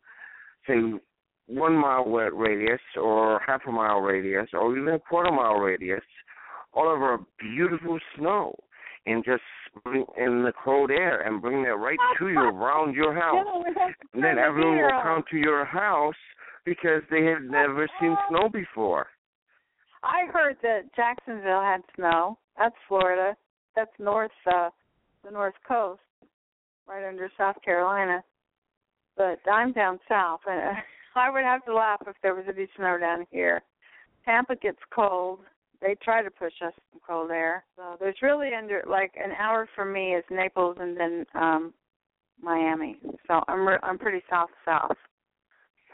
say, 0.67 0.75
one 1.47 1.73
mile 1.73 2.03
radius 2.05 2.81
or 3.01 3.41
half 3.45 3.61
a 3.67 3.71
mile 3.71 3.99
radius 3.99 4.47
or 4.53 4.77
even 4.77 4.93
a 4.93 4.99
quarter 4.99 5.31
mile 5.31 5.55
radius 5.55 6.03
all 6.73 6.87
over 6.87 7.17
beautiful 7.39 7.97
snow 8.17 8.53
and 9.05 9.23
just 9.23 9.41
bring 9.83 10.05
in 10.17 10.43
the 10.43 10.51
cold 10.63 10.91
air 10.91 11.21
and 11.21 11.41
bring 11.41 11.63
that 11.63 11.75
right 11.77 11.97
to 12.19 12.27
you 12.27 12.39
around 12.39 12.93
your 12.93 13.13
house. 13.13 13.45
and 14.13 14.23
then 14.23 14.37
everyone 14.37 14.77
will 14.77 15.01
come 15.01 15.23
to 15.31 15.37
your 15.37 15.65
house 15.65 16.15
because 16.65 17.01
they 17.09 17.23
have 17.23 17.41
never 17.41 17.87
seen 17.99 18.15
snow 18.29 18.49
before. 18.49 19.07
I 20.03 20.25
heard 20.31 20.57
that 20.61 20.93
Jacksonville 20.95 21.61
had 21.61 21.81
snow. 21.95 22.37
That's 22.57 22.75
Florida. 22.87 23.35
That's 23.75 23.91
north 23.99 24.31
uh 24.45 24.69
the 25.23 25.31
north 25.31 25.55
coast, 25.67 26.01
right 26.87 27.07
under 27.07 27.29
South 27.37 27.55
Carolina. 27.63 28.23
But 29.15 29.39
I'm 29.51 29.71
down 29.73 29.99
south 30.07 30.41
and 30.47 30.77
I 31.17 31.29
would 31.29 31.43
have 31.43 31.63
to 31.65 31.73
laugh 31.73 32.01
if 32.07 32.15
there 32.21 32.35
was 32.35 32.45
any 32.47 32.67
snow 32.75 32.97
down 32.97 33.25
here. 33.31 33.61
Tampa 34.25 34.55
gets 34.55 34.79
cold. 34.93 35.39
They 35.81 35.95
try 36.03 36.23
to 36.23 36.31
push 36.31 36.53
us 36.65 36.73
some 36.91 36.99
cold 37.05 37.31
air. 37.31 37.63
So 37.75 37.97
there's 37.99 38.21
really 38.21 38.49
under 38.57 38.83
like 38.89 39.13
an 39.15 39.31
hour 39.39 39.69
for 39.75 39.85
me 39.85 40.15
is 40.15 40.23
Naples 40.29 40.77
and 40.79 40.97
then 40.97 41.25
um 41.35 41.73
Miami. 42.41 42.97
So 43.27 43.41
I'm 43.47 43.67
re- 43.67 43.79
I'm 43.83 43.97
pretty 43.97 44.23
south 44.29 44.49
south. 44.65 44.97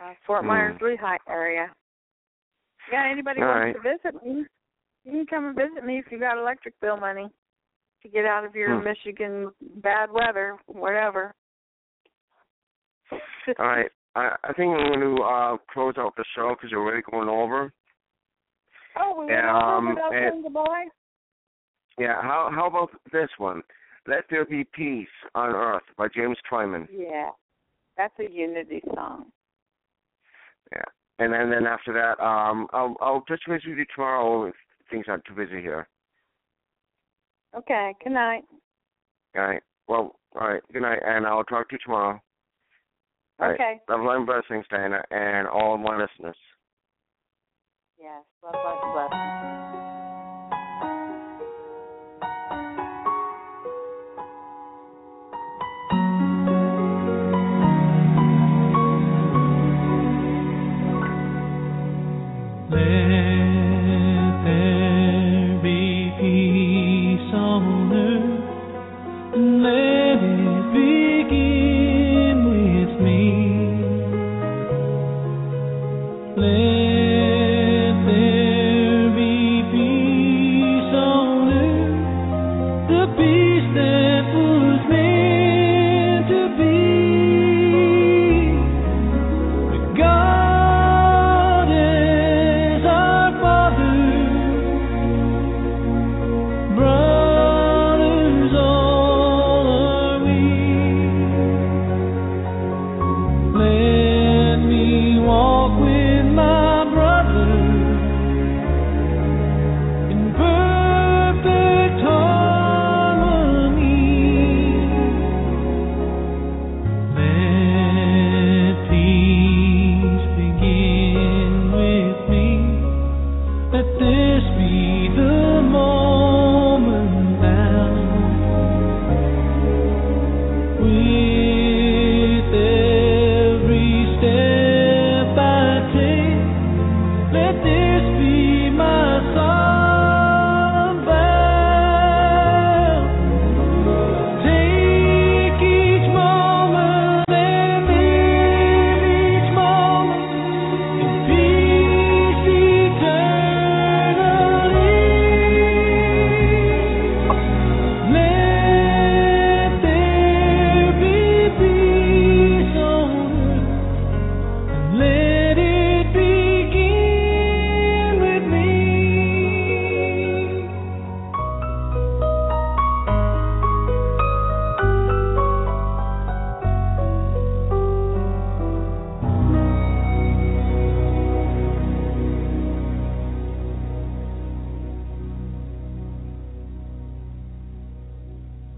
Uh, 0.02 0.14
Fort 0.26 0.42
Hmm. 0.42 0.48
Myers 0.48 0.82
Lehigh 0.82 1.18
area. 1.30 1.68
Yeah, 2.92 3.08
anybody 3.10 3.42
All 3.42 3.48
wants 3.48 3.66
right. 3.66 3.76
to 3.76 3.82
visit 3.82 4.24
me, 4.26 4.46
you 5.04 5.12
can 5.12 5.26
come 5.26 5.46
and 5.46 5.56
visit 5.56 5.86
me 5.86 6.00
if 6.00 6.06
you 6.12 6.20
got 6.20 6.38
electric 6.38 6.80
bill 6.80 6.98
money 6.98 7.30
to 8.02 8.10
get 8.10 8.26
out 8.26 8.46
of 8.46 8.56
your 8.56 8.78
Hmm. 8.78 8.84
Michigan 8.84 9.54
bad 9.78 10.12
weather, 10.12 10.58
whatever. 10.68 11.34
All 13.12 13.68
right. 13.68 13.92
I, 14.16 14.36
I 14.44 14.54
think 14.54 14.76
I'm 14.78 15.00
going 15.00 15.16
to 15.18 15.24
uh, 15.24 15.58
close 15.72 15.96
out 15.98 16.16
the 16.16 16.26
show 16.36 16.56
because 16.56 16.72
we're 16.72 16.82
already 16.84 17.02
going 17.10 17.30
over. 17.30 17.72
Oh, 19.00 19.16
we 19.20 19.26
went 19.26 19.38
And, 19.40 19.48
over 19.50 19.58
um, 19.58 19.98
and- 20.14 20.44
goodbye. 20.44 20.86
Yeah. 22.00 22.22
How 22.22 22.50
how 22.54 22.66
about 22.68 22.90
this 23.12 23.30
one? 23.38 23.62
Let 24.08 24.26
there 24.30 24.46
be 24.46 24.64
peace 24.74 25.08
on 25.36 25.52
earth 25.52 25.84
by 25.98 26.08
James 26.14 26.38
Twyman. 26.52 26.88
Yeah, 26.92 27.30
that's 27.98 28.14
a 28.20 28.30
unity 28.32 28.82
song. 28.96 29.28
Yeah. 30.76 30.84
And 31.20 31.32
then 31.32 31.52
then 31.52 31.68
after 31.68 31.94
that, 31.94 32.20
um, 32.24 32.68
I'll 32.74 32.96
I'll 33.00 33.22
touch 33.22 33.42
base 33.48 33.62
with 33.68 33.78
you 33.78 33.86
tomorrow 33.96 34.46
if 34.46 34.56
things 34.90 35.06
aren't 35.08 35.24
too 35.26 35.36
busy 35.36 35.62
here. 35.62 35.88
Okay. 37.56 37.94
Good 38.04 38.14
night. 38.14 38.44
All 39.36 39.44
right. 39.44 39.62
Well, 39.88 40.16
all 40.40 40.48
right. 40.48 40.62
Good 40.74 40.82
night, 40.82 41.00
and 41.06 41.28
I'll 41.28 41.44
talk 41.44 41.70
to 41.70 41.76
you 41.76 41.80
tomorrow. 41.84 42.20
Right. 43.40 43.54
Okay. 43.56 43.82
Love, 43.90 44.02
light, 44.02 44.18
and 44.18 44.26
blessings, 44.26 44.66
Diana, 44.70 45.04
and 45.12 45.48
all 45.48 45.78
my 45.78 45.98
listeners. 45.98 46.38
Yes. 48.00 48.24
Love, 48.44 48.56
love, 48.56 49.10
blessings. 49.10 49.83